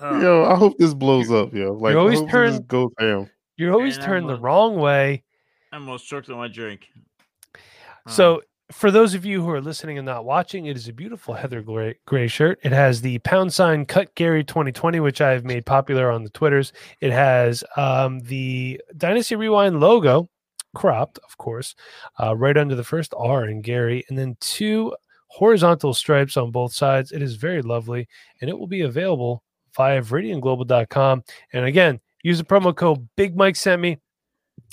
Uh, 0.00 0.18
yo, 0.22 0.44
I 0.44 0.54
hope 0.56 0.78
this 0.78 0.94
blows 0.94 1.30
up, 1.30 1.52
yo. 1.52 1.72
Like, 1.72 1.96
always 1.96 2.22
I 2.22 2.26
turn- 2.30 2.50
this 2.52 2.60
goes 2.60 2.90
ham. 2.98 3.28
You're 3.56 3.72
always 3.72 3.96
And 3.96 4.04
I'm 4.04 4.08
turned 4.10 4.28
the 4.30 4.34
a- 4.36 4.40
wrong 4.40 4.76
way. 4.76 5.22
I'm 5.72 5.82
almost 5.82 6.06
choked 6.06 6.30
on 6.30 6.36
my 6.38 6.48
drink. 6.48 6.86
So, 8.08 8.40
for 8.72 8.90
those 8.90 9.14
of 9.14 9.24
you 9.24 9.42
who 9.42 9.50
are 9.50 9.60
listening 9.60 9.98
and 9.98 10.06
not 10.06 10.24
watching, 10.24 10.66
it 10.66 10.76
is 10.76 10.88
a 10.88 10.92
beautiful 10.92 11.34
heather 11.34 11.60
gray, 11.62 11.96
gray 12.06 12.28
shirt. 12.28 12.58
It 12.62 12.72
has 12.72 13.00
the 13.00 13.18
pound 13.20 13.52
sign 13.52 13.84
cut 13.84 14.14
Gerry 14.14 14.44
2020, 14.44 15.00
which 15.00 15.20
I've 15.20 15.44
made 15.44 15.66
popular 15.66 16.10
on 16.10 16.22
the 16.22 16.30
Twitters. 16.30 16.72
It 17.00 17.10
has 17.12 17.64
um, 17.76 18.20
the 18.20 18.80
Dynasty 18.96 19.36
Rewind 19.36 19.80
logo 19.80 20.28
cropped, 20.74 21.18
of 21.18 21.36
course, 21.36 21.74
uh, 22.22 22.36
right 22.36 22.56
under 22.56 22.74
the 22.74 22.84
first 22.84 23.12
R 23.16 23.46
in 23.46 23.62
Gerry, 23.62 24.04
and 24.08 24.18
then 24.18 24.36
two 24.40 24.94
horizontal 25.28 25.94
stripes 25.94 26.36
on 26.36 26.50
both 26.50 26.72
sides. 26.72 27.12
It 27.12 27.22
is 27.22 27.34
very 27.34 27.62
lovely, 27.62 28.08
and 28.40 28.48
it 28.48 28.58
will 28.58 28.68
be 28.68 28.82
available 28.82 29.42
via 29.76 30.00
ViridianGlobal.com. 30.02 31.24
And 31.52 31.64
again, 31.64 32.00
use 32.22 32.38
the 32.38 32.44
promo 32.44 32.74
code 32.74 33.08
Big 33.16 33.36
Mike 33.36 33.56
sent 33.56 33.82
me, 33.82 33.98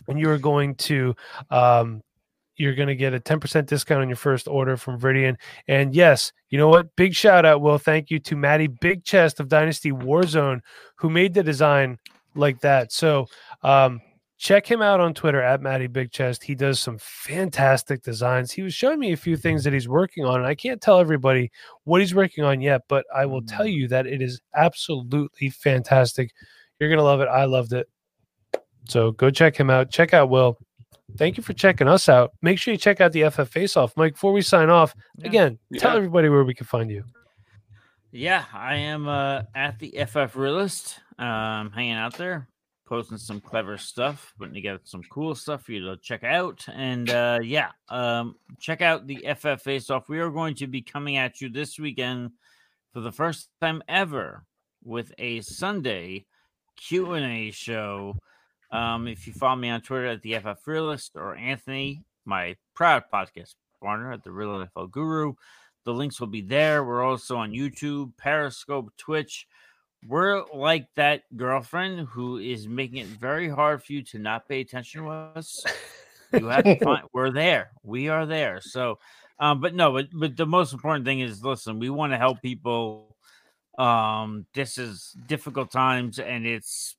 and 0.08 0.20
you 0.20 0.30
are 0.30 0.38
going 0.38 0.76
to 0.76 1.16
um, 1.50 2.02
you're 2.58 2.76
going 2.76 2.88
to 2.88 2.96
get 2.96 3.14
a 3.14 3.20
10% 3.20 3.66
discount 3.68 4.02
on 4.02 4.10
your 4.10 4.18
first 4.18 4.48
order 4.48 4.78
from 4.78 5.00
Viridian. 5.00 5.36
And 5.68 5.96
yes, 5.96 6.32
you 6.50 6.58
know 6.58 6.68
what? 6.68 6.96
Big 6.96 7.14
shout 7.14 7.46
out, 7.46 7.62
Will. 7.62 7.78
Thank 7.78 8.10
you 8.10 8.20
to 8.20 8.36
Maddie 8.36 8.68
Big 8.68 9.04
Chest 9.04 9.40
of 9.40 9.48
Dynasty 9.48 9.92
Warzone, 9.92 10.62
who 10.96 11.10
made 11.10 11.34
the 11.34 11.44
design 11.44 12.00
like 12.36 12.60
that. 12.62 12.92
So 12.92 13.28
um, 13.64 14.02
check 14.38 14.70
him 14.70 14.82
out 14.82 15.00
on 15.00 15.14
Twitter 15.14 15.42
at 15.42 15.62
Maddie 15.62 15.88
Big 15.88 16.12
Chest. 16.12 16.44
He 16.44 16.56
does 16.56 16.80
some 16.80 16.98
fantastic 17.00 18.02
designs. 18.02 18.52
He 18.52 18.64
was 18.64 18.74
showing 18.74 19.00
me 19.00 19.12
a 19.12 19.18
few 19.18 19.38
things 19.38 19.64
that 19.64 19.74
he's 19.74 19.88
working 19.88 20.26
on, 20.26 20.40
and 20.40 20.48
I 20.48 20.56
can't 20.56 20.82
tell 20.82 21.00
everybody 21.00 21.52
what 21.84 22.02
he's 22.02 22.16
working 22.16 22.44
on 22.44 22.62
yet, 22.62 22.82
but 22.88 23.06
I 23.16 23.26
will 23.26 23.44
tell 23.44 23.68
you 23.68 23.88
that 23.90 24.08
it 24.08 24.22
is 24.22 24.42
absolutely 24.56 25.50
fantastic. 25.50 26.32
You're 26.80 26.90
going 26.90 27.00
to 27.00 27.04
love 27.04 27.22
it. 27.22 27.28
I 27.28 27.46
loved 27.46 27.74
it. 27.74 27.88
So 28.90 29.12
go 29.12 29.30
check 29.30 29.58
him 29.58 29.70
out. 29.70 29.92
Check 29.92 30.14
out 30.14 30.30
Will 30.30 30.58
thank 31.16 31.38
you 31.38 31.44
for 31.44 31.54
checking 31.54 31.88
us 31.88 32.10
out. 32.10 32.32
Make 32.42 32.60
sure 32.60 32.74
you 32.74 32.78
check 32.78 33.00
out 33.02 33.12
the 33.14 33.30
FF 33.30 33.48
Face 33.50 33.78
Off. 33.78 33.94
Mike, 33.96 34.14
before 34.14 34.34
we 34.34 34.42
sign 34.42 34.70
off, 34.70 34.96
Yeah. 35.18 35.28
again, 35.28 35.60
tell 35.78 35.96
everybody 35.96 36.30
where 36.30 36.44
we 36.44 36.54
can 36.54 36.66
find 36.68 36.90
you. 36.92 37.04
Yeah, 38.12 38.46
I 38.54 38.76
am 38.76 39.08
uh, 39.08 39.44
at 39.54 39.80
the 39.80 39.96
FF 40.06 40.36
Realist, 40.36 41.00
um, 41.20 41.72
hanging 41.72 41.94
out 41.94 42.16
there, 42.18 42.48
posting 42.88 43.18
some 43.18 43.42
clever 43.42 43.78
stuff, 43.78 44.34
putting 44.40 44.54
together 44.54 44.80
some 44.86 45.04
cool 45.12 45.36
stuff 45.36 45.64
for 45.64 45.74
you 45.74 45.82
to 45.86 45.98
check 45.98 46.24
out. 46.24 46.66
And 46.74 47.10
uh, 47.10 47.40
yeah, 47.44 47.72
um, 47.90 48.36
check 48.60 48.82
out 48.82 49.08
the 49.08 49.26
FF 49.36 49.62
Face 49.62 49.90
Off. 49.90 50.10
We 50.10 50.20
are 50.20 50.30
going 50.30 50.56
to 50.56 50.68
be 50.68 50.82
coming 50.82 51.18
at 51.18 51.42
you 51.42 51.50
this 51.50 51.78
weekend 51.78 52.32
for 52.94 53.02
the 53.02 53.12
first 53.12 53.50
time 53.62 53.84
ever 53.88 54.46
with 54.84 55.12
a 55.18 55.42
Sunday 55.42 56.26
Q 56.78 57.14
and 57.14 57.26
A 57.26 57.52
show. 57.52 58.16
Um, 58.72 59.08
if 59.08 59.28
you 59.28 59.34
follow 59.34 59.56
me 59.56 59.70
on 59.70 59.82
Twitter 59.82 60.08
at 60.08 60.22
the 60.22 60.36
FF 60.40 60.66
Realist 60.66 61.12
or 61.16 61.36
Anthony, 61.36 62.04
my 62.26 62.56
proud 62.74 63.04
podcast 63.14 63.56
partner 63.82 64.12
at 64.12 64.24
the 64.24 64.32
Real 64.32 64.50
NFL 64.50 64.92
Guru, 64.92 65.34
the 65.86 65.94
links 65.94 66.20
will 66.20 66.28
be 66.28 66.42
there. 66.42 66.84
We're 66.84 67.04
also 67.04 67.38
on 67.38 67.52
YouTube, 67.52 68.18
Periscope, 68.18 68.92
Twitch. 68.98 69.48
We're 70.06 70.44
like 70.54 70.88
that 70.96 71.24
girlfriend 71.36 72.08
who 72.10 72.38
is 72.38 72.68
making 72.68 72.98
it 72.98 73.08
very 73.08 73.50
hard 73.50 73.84
for 73.84 73.94
you 73.94 74.04
to 74.04 74.20
not 74.20 74.48
pay 74.48 74.62
attention 74.62 75.04
to 75.04 75.10
us. 75.10 75.64
You 76.34 76.48
have 76.48 76.66
to 76.66 76.78
find 76.80 77.04
we're 77.14 77.32
there. 77.32 77.72
We 77.84 78.10
are 78.10 78.26
there. 78.26 78.60
So 78.62 79.00
um, 79.40 79.62
but 79.62 79.74
no, 79.74 79.94
but 79.94 80.08
but 80.14 80.36
the 80.36 80.46
most 80.46 80.74
important 80.74 81.06
thing 81.06 81.20
is 81.20 81.44
listen, 81.44 81.80
we 81.80 81.90
want 81.90 82.14
to 82.14 82.18
help 82.18 82.42
people. 82.42 83.16
Um, 83.78 84.48
this 84.56 84.80
is 84.80 85.16
difficult 85.28 85.72
times 85.72 86.18
and 86.18 86.48
it's 86.48 86.97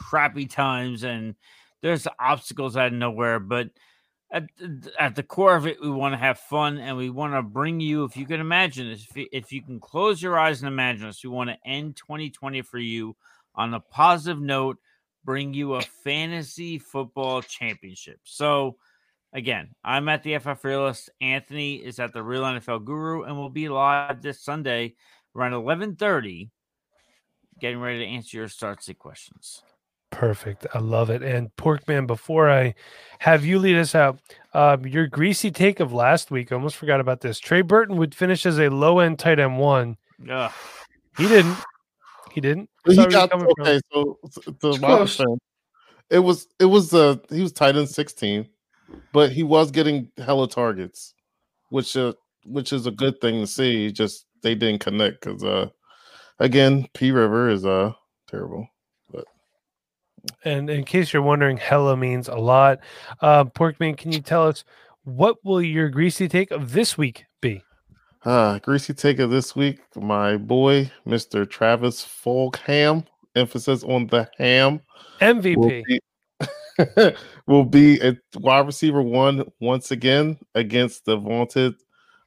crappy 0.00 0.46
times 0.46 1.04
and 1.04 1.34
there's 1.82 2.08
obstacles 2.18 2.76
out 2.76 2.88
of 2.88 2.92
nowhere, 2.94 3.38
but 3.38 3.70
at, 4.32 4.44
at 4.98 5.14
the 5.14 5.22
core 5.22 5.56
of 5.56 5.66
it, 5.66 5.80
we 5.80 5.90
want 5.90 6.14
to 6.14 6.18
have 6.18 6.38
fun 6.38 6.78
and 6.78 6.96
we 6.96 7.10
want 7.10 7.34
to 7.34 7.42
bring 7.42 7.80
you, 7.80 8.04
if 8.04 8.16
you 8.16 8.26
can 8.26 8.40
imagine 8.40 8.88
this, 8.88 9.06
if 9.08 9.16
you, 9.16 9.26
if 9.32 9.52
you 9.52 9.62
can 9.62 9.78
close 9.78 10.22
your 10.22 10.38
eyes 10.38 10.62
and 10.62 10.68
imagine 10.68 11.06
this, 11.06 11.22
we 11.22 11.30
want 11.30 11.50
to 11.50 11.56
end 11.64 11.96
2020 11.96 12.62
for 12.62 12.78
you 12.78 13.16
on 13.54 13.74
a 13.74 13.80
positive 13.80 14.40
note, 14.40 14.78
bring 15.24 15.52
you 15.52 15.74
a 15.74 15.82
fantasy 15.82 16.78
football 16.78 17.42
championship. 17.42 18.20
So, 18.24 18.76
again, 19.32 19.70
I'm 19.84 20.08
at 20.08 20.22
the 20.22 20.38
FF 20.38 20.64
Realist. 20.64 21.10
Anthony 21.20 21.76
is 21.76 21.98
at 21.98 22.12
the 22.12 22.22
Real 22.22 22.42
NFL 22.42 22.84
Guru, 22.84 23.24
and 23.24 23.38
we'll 23.38 23.50
be 23.50 23.68
live 23.68 24.22
this 24.22 24.40
Sunday 24.40 24.94
around 25.34 25.52
11:30, 25.52 26.50
getting 27.60 27.80
ready 27.80 27.98
to 27.98 28.06
answer 28.06 28.38
your 28.38 28.48
start 28.48 28.82
sit 28.82 28.98
questions. 28.98 29.62
Perfect. 30.20 30.66
I 30.74 30.80
love 30.80 31.08
it. 31.08 31.22
And 31.22 31.48
Porkman, 31.56 32.06
before 32.06 32.50
I 32.50 32.74
have 33.20 33.42
you 33.42 33.58
lead 33.58 33.76
us 33.76 33.94
out, 33.94 34.20
um, 34.52 34.84
your 34.84 35.06
greasy 35.06 35.50
take 35.50 35.80
of 35.80 35.94
last 35.94 36.30
week, 36.30 36.52
I 36.52 36.56
almost 36.56 36.76
forgot 36.76 37.00
about 37.00 37.22
this. 37.22 37.38
Trey 37.38 37.62
Burton 37.62 37.96
would 37.96 38.14
finish 38.14 38.44
as 38.44 38.58
a 38.58 38.68
low 38.68 38.98
end 38.98 39.18
tight 39.18 39.38
end 39.38 39.58
one. 39.58 39.96
Ugh. 40.30 40.52
He 41.16 41.26
didn't. 41.26 41.56
He 42.32 42.42
didn't. 42.42 42.68
He 42.84 42.96
Sorry, 42.96 43.04
you're 43.04 43.12
got 43.12 43.30
coming 43.30 43.48
from. 43.56 43.66
okay. 43.66 43.80
So 43.90 44.18
to 44.60 44.68
It's 44.68 44.78
my 44.82 44.88
close. 44.88 44.98
understanding, 44.98 45.40
it 46.10 46.18
was 46.18 46.46
it 46.58 46.66
was 46.66 46.92
uh 46.92 47.16
he 47.30 47.40
was 47.40 47.52
tight 47.52 47.76
end 47.76 47.88
sixteen, 47.88 48.46
but 49.14 49.32
he 49.32 49.42
was 49.42 49.70
getting 49.70 50.12
hella 50.18 50.50
targets, 50.50 51.14
which 51.70 51.96
uh 51.96 52.12
which 52.44 52.74
is 52.74 52.84
a 52.84 52.90
good 52.90 53.18
thing 53.22 53.40
to 53.40 53.46
see. 53.46 53.90
Just 53.90 54.26
they 54.42 54.54
didn't 54.54 54.82
connect 54.82 55.22
because 55.22 55.42
uh 55.42 55.70
again 56.38 56.88
P 56.92 57.10
River 57.10 57.48
is 57.48 57.64
uh 57.64 57.94
terrible. 58.28 58.68
And 60.44 60.68
in 60.70 60.84
case 60.84 61.12
you're 61.12 61.22
wondering, 61.22 61.56
hella 61.56 61.96
means 61.96 62.28
a 62.28 62.36
lot. 62.36 62.80
Uh, 63.20 63.44
Porkman, 63.44 63.96
can 63.96 64.12
you 64.12 64.20
tell 64.20 64.46
us 64.46 64.64
what 65.04 65.36
will 65.44 65.62
your 65.62 65.88
greasy 65.88 66.28
take 66.28 66.50
of 66.50 66.72
this 66.72 66.98
week 66.98 67.24
be? 67.40 67.62
Uh 68.24 68.58
greasy 68.58 68.92
take 68.92 69.18
of 69.18 69.30
this 69.30 69.56
week, 69.56 69.80
my 69.96 70.36
boy 70.36 70.90
Mr. 71.06 71.48
Travis 71.48 72.04
Fulgham. 72.04 73.06
Emphasis 73.34 73.82
on 73.84 74.08
the 74.08 74.28
ham. 74.36 74.80
will 75.20 75.34
MVP. 75.34 75.84
be, 75.86 76.00
will 77.46 77.64
be 77.64 77.98
a 78.00 78.16
wide 78.34 78.66
receiver 78.66 79.00
one 79.00 79.44
once 79.60 79.90
again 79.90 80.36
against 80.54 81.04
the 81.04 81.16
vaunted 81.16 81.74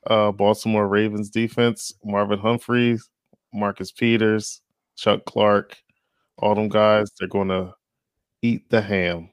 uh, 0.08 0.32
Baltimore 0.32 0.88
Ravens 0.88 1.30
defense. 1.30 1.94
Marvin 2.04 2.40
Humphreys, 2.40 3.10
Marcus 3.54 3.92
Peters, 3.92 4.62
Chuck 4.96 5.26
Clark, 5.26 5.78
all 6.38 6.56
them 6.56 6.70
guys. 6.70 7.12
They're 7.20 7.28
going 7.28 7.50
to 7.50 7.74
eat 8.44 8.70
the 8.70 8.82
ham, 8.82 9.30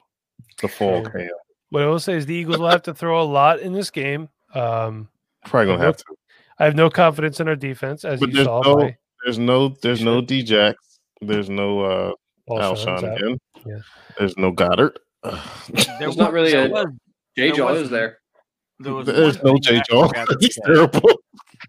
the 0.63 0.69
fall 0.69 1.05
ham. 1.05 1.29
What 1.69 1.83
I 1.83 1.87
will 1.87 2.01
say 2.01 2.15
is 2.15 2.25
the 2.27 2.35
Eagles 2.35 2.59
will 2.59 2.69
have 2.71 2.83
to 2.85 2.95
throw 2.95 3.21
a 3.23 3.25
lot 3.25 3.61
in 3.61 3.73
this 3.75 3.91
game. 3.91 4.29
Um, 4.55 5.09
Probably 5.45 5.67
going 5.67 5.79
to 5.81 5.85
have 5.87 5.97
to. 5.99 6.05
I 6.59 6.65
have 6.65 6.75
no 6.75 6.89
confidence 6.91 7.41
in 7.41 7.49
our 7.49 7.57
defense, 7.57 8.05
as 8.05 8.19
But 8.21 8.31
you 8.31 8.37
there's 8.37 8.47
saw 8.47 8.63
no, 8.63 8.77
by 8.77 8.97
there's 9.25 9.39
no, 9.39 9.69
there's 9.83 10.03
no 10.03 10.21
should. 10.21 10.29
Djax. 10.29 10.75
There's 11.21 11.51
no 11.51 11.81
uh, 11.81 12.13
Alshon's 12.49 13.03
Alshon 13.03 13.17
again. 13.17 13.39
Yeah. 13.67 13.79
There's 14.19 14.37
no 14.39 14.53
Goedert. 14.53 14.97
There's 15.99 16.17
not 16.17 16.33
really 16.33 16.51
there 16.53 16.67
a- 16.67 16.85
Jay 17.37 17.49
There 17.49 17.53
Jaw 17.53 17.69
is 17.75 17.91
there. 17.91 18.19
there 18.79 18.93
was 18.95 19.07
There's 19.07 19.43
no 19.43 19.53
thing 19.53 19.61
J. 19.63 19.77
I 19.79 19.83
Jaw. 19.89 20.09
forgot 20.09 20.29
to 20.29 20.39
It's 20.41 20.55
say. 20.57 20.61
terrible. 20.67 21.11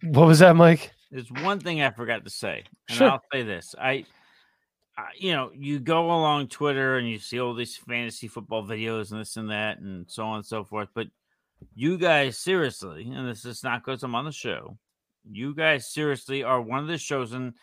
What 0.04 0.28
was 0.28 0.40
that, 0.40 0.56
Mike? 0.56 0.92
There's 1.12 1.30
one 1.44 1.60
thing 1.60 1.82
I 1.82 1.92
forgot 1.92 2.24
to 2.24 2.30
say, 2.32 2.64
and 2.90 2.98
Sure. 2.98 3.10
I'll 3.12 3.22
say 3.34 3.44
this: 3.44 3.76
I, 3.78 3.90
I, 3.92 4.06
Uh, 5.02 5.06
you 5.18 5.32
know, 5.32 5.50
you 5.56 5.80
go 5.80 6.06
along 6.06 6.48
Twitter 6.48 6.98
and 6.98 7.10
you 7.10 7.18
see 7.18 7.40
all 7.40 7.56
these 7.56 7.76
fantasy 7.76 8.28
football 8.28 8.64
videos 8.64 9.12
and 9.12 9.20
this 9.20 9.36
and 9.36 9.50
that 9.50 9.80
and 9.80 10.06
so 10.10 10.24
on 10.24 10.38
and 10.38 10.46
so 10.46 10.64
forth. 10.64 10.90
But 10.94 11.08
you 11.74 11.98
guys, 11.98 12.38
seriously, 12.38 13.10
and 13.10 13.28
this 13.28 13.44
is 13.44 13.64
not 13.64 13.84
because 13.84 14.04
I'm 14.04 14.14
on 14.14 14.26
the 14.26 14.32
show. 14.32 14.78
You 15.32 15.56
guys 15.56 15.88
seriously 15.88 16.44
are 16.44 16.62
one 16.62 16.80
of 16.80 16.88
the 16.88 17.00
shows, 17.00 17.34
and 17.34 17.54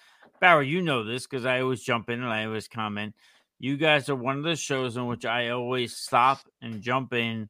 Barry, 0.40 0.68
you 0.68 0.82
know 0.82 1.04
this 1.04 1.26
because 1.26 1.44
I 1.44 1.60
always 1.60 1.82
jump 1.82 2.10
in 2.10 2.22
and 2.22 2.32
I 2.32 2.44
always 2.44 2.66
comment. 2.66 3.14
You 3.60 3.76
guys 3.76 4.08
are 4.08 4.16
one 4.16 4.38
of 4.38 4.44
the 4.44 4.56
shows 4.56 4.96
in 4.96 5.06
which 5.06 5.24
I 5.24 5.50
always 5.50 5.96
stop 5.96 6.40
and 6.60 6.82
jump 6.82 7.12
in 7.12 7.48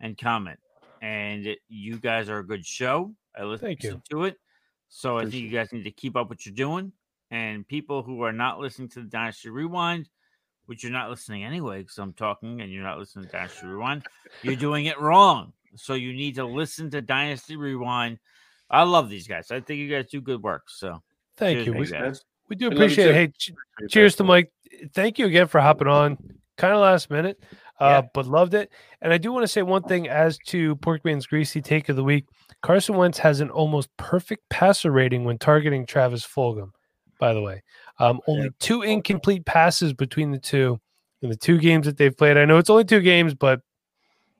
and 0.00 0.16
comment. 0.16 0.60
And 1.02 1.46
it, 1.46 1.58
you 1.68 1.98
guys 1.98 2.30
are 2.30 2.38
a 2.38 2.46
good 2.46 2.64
show. 2.64 3.14
I 3.36 3.44
listen 3.44 3.66
Thank 3.66 3.82
you. 3.82 4.00
to 4.10 4.24
it. 4.24 4.36
So 4.88 5.18
I 5.18 5.22
think 5.22 5.34
you 5.34 5.50
guys 5.50 5.72
need 5.72 5.84
to 5.84 5.90
keep 5.90 6.16
up 6.16 6.30
what 6.30 6.46
you're 6.46 6.54
doing. 6.54 6.92
And 7.30 7.66
people 7.66 8.02
who 8.02 8.22
are 8.22 8.32
not 8.32 8.60
listening 8.60 8.88
to 8.90 9.00
the 9.00 9.08
Dynasty 9.08 9.48
Rewind, 9.50 10.08
which 10.66 10.82
you're 10.82 10.92
not 10.92 11.10
listening 11.10 11.44
anyway, 11.44 11.82
because 11.82 11.98
I'm 11.98 12.12
talking 12.12 12.60
and 12.60 12.72
you're 12.72 12.84
not 12.84 12.98
listening 12.98 13.26
to 13.26 13.32
Dynasty 13.32 13.66
Rewind, 13.66 14.04
you're 14.42 14.56
doing 14.56 14.86
it 14.86 15.00
wrong. 15.00 15.52
So 15.74 15.94
you 15.94 16.12
need 16.12 16.36
to 16.36 16.44
listen 16.44 16.90
to 16.90 17.02
Dynasty 17.02 17.56
Rewind. 17.56 18.18
I 18.70 18.82
love 18.84 19.08
these 19.10 19.26
guys. 19.28 19.50
I 19.50 19.60
think 19.60 19.80
you 19.80 19.90
guys 19.90 20.06
do 20.06 20.20
good 20.20 20.42
work. 20.42 20.64
So 20.68 21.02
Thank 21.36 21.58
cheers, 21.58 21.66
you. 21.66 21.74
We, 21.74 21.86
guys. 21.86 22.24
we 22.48 22.56
do 22.56 22.66
I 22.66 22.68
love 22.68 22.78
you 22.78 22.84
appreciate 22.84 23.08
it. 23.08 23.14
Hey, 23.14 23.28
ch- 23.28 23.52
cheers 23.88 24.16
to 24.16 24.24
Mike. 24.24 24.52
Thank 24.94 25.18
you 25.18 25.26
again 25.26 25.46
for 25.48 25.60
hopping 25.60 25.88
on. 25.88 26.18
Kind 26.56 26.72
of 26.72 26.80
last 26.80 27.10
minute, 27.10 27.38
uh, 27.80 28.02
Yeah. 28.02 28.08
but 28.14 28.26
loved 28.26 28.54
it. 28.54 28.72
And 29.02 29.12
I 29.12 29.18
do 29.18 29.30
want 29.30 29.42
to 29.42 29.48
say 29.48 29.62
one 29.62 29.82
thing 29.82 30.08
as 30.08 30.38
to 30.46 30.74
Porkman's 30.76 31.26
greasy 31.26 31.60
take 31.60 31.88
of 31.90 31.96
the 31.96 32.04
week. 32.04 32.24
Carson 32.62 32.96
Wentz 32.96 33.18
has 33.18 33.40
an 33.40 33.50
almost 33.50 33.94
perfect 33.98 34.48
passer 34.48 34.90
rating 34.90 35.24
when 35.24 35.36
targeting 35.36 35.84
Travis 35.84 36.26
Fulgham. 36.26 36.70
By 37.18 37.32
the 37.32 37.40
way, 37.42 37.62
um, 37.98 38.20
only 38.26 38.50
two 38.58 38.82
incomplete 38.82 39.44
passes 39.46 39.92
between 39.92 40.30
the 40.32 40.38
two 40.38 40.78
in 41.22 41.30
the 41.30 41.36
two 41.36 41.58
games 41.58 41.86
that 41.86 41.96
they've 41.96 42.16
played. 42.16 42.36
I 42.36 42.44
know 42.44 42.58
it's 42.58 42.68
only 42.70 42.84
two 42.84 43.00
games, 43.00 43.32
but 43.34 43.60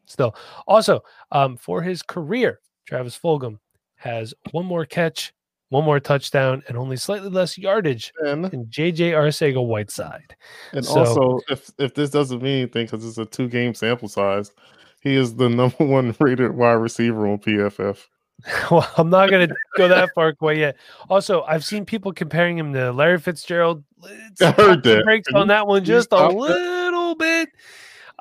still. 0.04 0.36
Also, 0.66 1.00
um, 1.32 1.56
for 1.56 1.80
his 1.82 2.02
career, 2.02 2.60
Travis 2.86 3.18
Fulgham 3.18 3.58
has 3.96 4.34
one 4.50 4.66
more 4.66 4.84
catch, 4.84 5.32
one 5.70 5.84
more 5.84 5.98
touchdown, 5.98 6.62
and 6.68 6.76
only 6.76 6.96
slightly 6.98 7.30
less 7.30 7.56
yardage 7.56 8.12
And, 8.26 8.44
than 8.44 8.66
JJ 8.66 9.12
Arcega 9.12 9.66
Whiteside. 9.66 10.36
and 10.72 10.84
So- 10.84 10.98
also, 11.00 11.40
if 11.48 11.70
if 11.78 11.94
this 11.94 12.10
doesn't 12.10 12.42
mean 12.42 12.62
anything 12.62 12.84
because 12.86 13.06
it's 13.06 13.18
a 13.18 13.24
two 13.24 13.48
game 13.48 13.74
sample 13.74 14.08
size, 14.08 14.52
He 15.00 15.14
is 15.16 15.34
the 15.36 15.48
number 15.60 15.84
one 15.84 16.14
rated 16.20 16.52
wide 16.52 16.72
receiver 16.74 17.26
on 17.26 17.38
PFF. 17.38 18.06
well, 18.70 18.88
I'm 18.96 19.10
not 19.10 19.30
going 19.30 19.48
to 19.48 19.54
go 19.76 19.88
that 19.88 20.10
far 20.14 20.34
away 20.40 20.58
yet. 20.58 20.76
Also, 21.08 21.42
I've 21.42 21.64
seen 21.64 21.84
people 21.84 22.12
comparing 22.12 22.58
him 22.58 22.72
to 22.74 22.92
Larry 22.92 23.18
Fitzgerald. 23.18 23.82
Let's 24.00 24.42
I 24.42 24.52
heard 24.52 24.82
that. 24.84 25.22
Can 25.26 25.36
on 25.36 25.48
that 25.48 25.66
one 25.66 25.84
just 25.84 26.12
a 26.12 26.28
little 26.28 27.14
bit. 27.14 27.48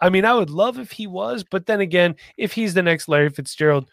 I 0.02 0.10
mean, 0.10 0.26
I 0.26 0.34
would 0.34 0.50
love 0.50 0.78
if 0.78 0.92
he 0.92 1.08
was, 1.08 1.44
but 1.44 1.66
then 1.66 1.80
again, 1.80 2.16
if 2.38 2.54
he's 2.54 2.74
the 2.74 2.84
next 2.84 3.08
Larry 3.08 3.30
Fitzgerald, 3.30 3.90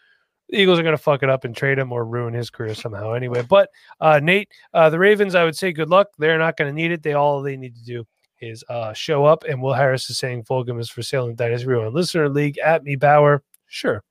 the 0.49 0.57
Eagles 0.57 0.79
are 0.79 0.83
going 0.83 0.97
to 0.97 1.01
fuck 1.01 1.23
it 1.23 1.29
up 1.29 1.45
and 1.45 1.55
trade 1.55 1.79
him 1.79 1.91
or 1.91 2.05
ruin 2.05 2.33
his 2.33 2.49
career 2.49 2.75
somehow 2.75 3.13
anyway. 3.13 3.41
But 3.41 3.69
uh, 4.01 4.19
Nate, 4.21 4.49
uh, 4.73 4.89
the 4.89 4.99
Ravens, 4.99 5.35
I 5.35 5.45
would 5.45 5.55
say 5.55 5.71
good 5.71 5.89
luck. 5.89 6.09
They're 6.17 6.37
not 6.37 6.57
going 6.57 6.69
to 6.69 6.75
need 6.75 6.91
it. 6.91 7.03
They 7.03 7.13
all 7.13 7.41
they 7.41 7.55
need 7.55 7.75
to 7.75 7.83
do 7.83 8.05
is 8.41 8.63
uh, 8.69 8.93
show 8.93 9.25
up. 9.25 9.45
And 9.45 9.61
Will 9.61 9.73
Harris 9.73 10.09
is 10.09 10.17
saying 10.17 10.43
Fulgham 10.43 10.79
is 10.79 10.89
for 10.89 11.01
sale 11.01 11.27
in 11.27 11.35
Dynasty 11.35 11.67
Rewind 11.67 11.93
Listener 11.93 12.29
League 12.29 12.57
at 12.59 12.83
me 12.83 12.95
Bauer. 12.95 13.43
Sure, 13.67 14.03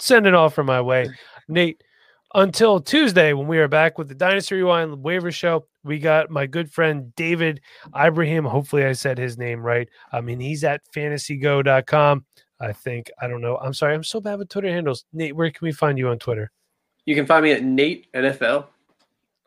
send 0.00 0.26
an 0.26 0.34
offer 0.34 0.64
my 0.64 0.80
way, 0.80 1.08
Nate. 1.48 1.82
Until 2.34 2.78
Tuesday, 2.78 3.32
when 3.32 3.46
we 3.46 3.58
are 3.58 3.68
back 3.68 3.96
with 3.96 4.08
the 4.08 4.14
Dynasty 4.14 4.56
Rewind 4.56 5.02
waiver 5.02 5.32
show, 5.32 5.66
we 5.82 5.98
got 5.98 6.28
my 6.28 6.44
good 6.44 6.70
friend 6.70 7.14
David 7.16 7.62
Ibrahim. 7.98 8.44
Hopefully, 8.44 8.84
I 8.84 8.92
said 8.92 9.16
his 9.16 9.38
name 9.38 9.62
right. 9.62 9.88
I 10.12 10.20
mean, 10.20 10.38
he's 10.38 10.62
at 10.62 10.82
fantasygo.com. 10.94 12.26
I 12.60 12.72
think. 12.72 13.10
I 13.22 13.28
don't 13.28 13.40
know. 13.40 13.56
I'm 13.56 13.72
sorry. 13.72 13.94
I'm 13.94 14.04
so 14.04 14.20
bad 14.20 14.38
with 14.38 14.48
Twitter 14.48 14.68
handles. 14.68 15.04
Nate, 15.12 15.34
where 15.34 15.50
can 15.50 15.64
we 15.64 15.72
find 15.72 15.96
you 15.96 16.08
on 16.08 16.18
Twitter? 16.18 16.50
You 17.06 17.14
can 17.14 17.24
find 17.24 17.44
me 17.44 17.52
at 17.52 17.62
Nate 17.62 18.12
NFL. 18.12 18.66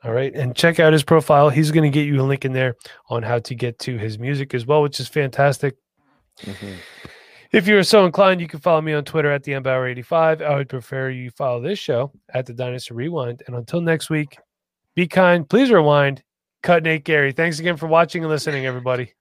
All 0.04 0.12
right. 0.12 0.34
And 0.34 0.56
check 0.56 0.80
out 0.80 0.94
his 0.94 1.04
profile. 1.04 1.50
He's 1.50 1.70
going 1.70 1.84
to 1.84 1.94
get 1.94 2.08
you 2.08 2.20
a 2.20 2.24
link 2.24 2.46
in 2.46 2.54
there 2.54 2.76
on 3.10 3.22
how 3.22 3.38
to 3.40 3.54
get 3.54 3.78
to 3.80 3.98
his 3.98 4.18
music 4.18 4.56
as 4.56 4.66
well, 4.66 4.82
which 4.82 5.00
is 5.00 5.08
fantastic. 5.08 5.76
Mhm. 6.40 6.76
If 7.52 7.68
you're 7.68 7.84
so 7.84 8.06
inclined, 8.06 8.40
you 8.40 8.48
can 8.48 8.62
follow 8.62 8.80
me 8.82 8.94
on 8.94 9.04
Twitter 9.04 9.30
at 9.30 9.44
the 9.44 9.52
Embauer85. 9.52 10.42
I 10.42 10.56
would 10.56 10.70
prefer 10.70 11.10
you 11.10 11.32
follow 11.32 11.62
this 11.62 11.80
show 11.80 12.14
at 12.34 12.46
the 12.46 12.54
Dynasty 12.54 12.94
Rewind. 12.94 13.44
And 13.46 13.58
until 13.58 13.82
next 13.82 14.10
week, 14.10 14.38
be 14.96 15.06
kind. 15.06 15.48
Please 15.48 15.70
rewind. 15.70 16.24
Cut 16.64 16.84
Nate 16.84 17.04
Gerry. 17.04 17.34
Thanks 17.34 17.60
again 17.60 17.76
for 17.76 17.88
watching 17.88 18.24
and 18.24 18.32
listening, 18.32 18.66
everybody. 18.66 19.14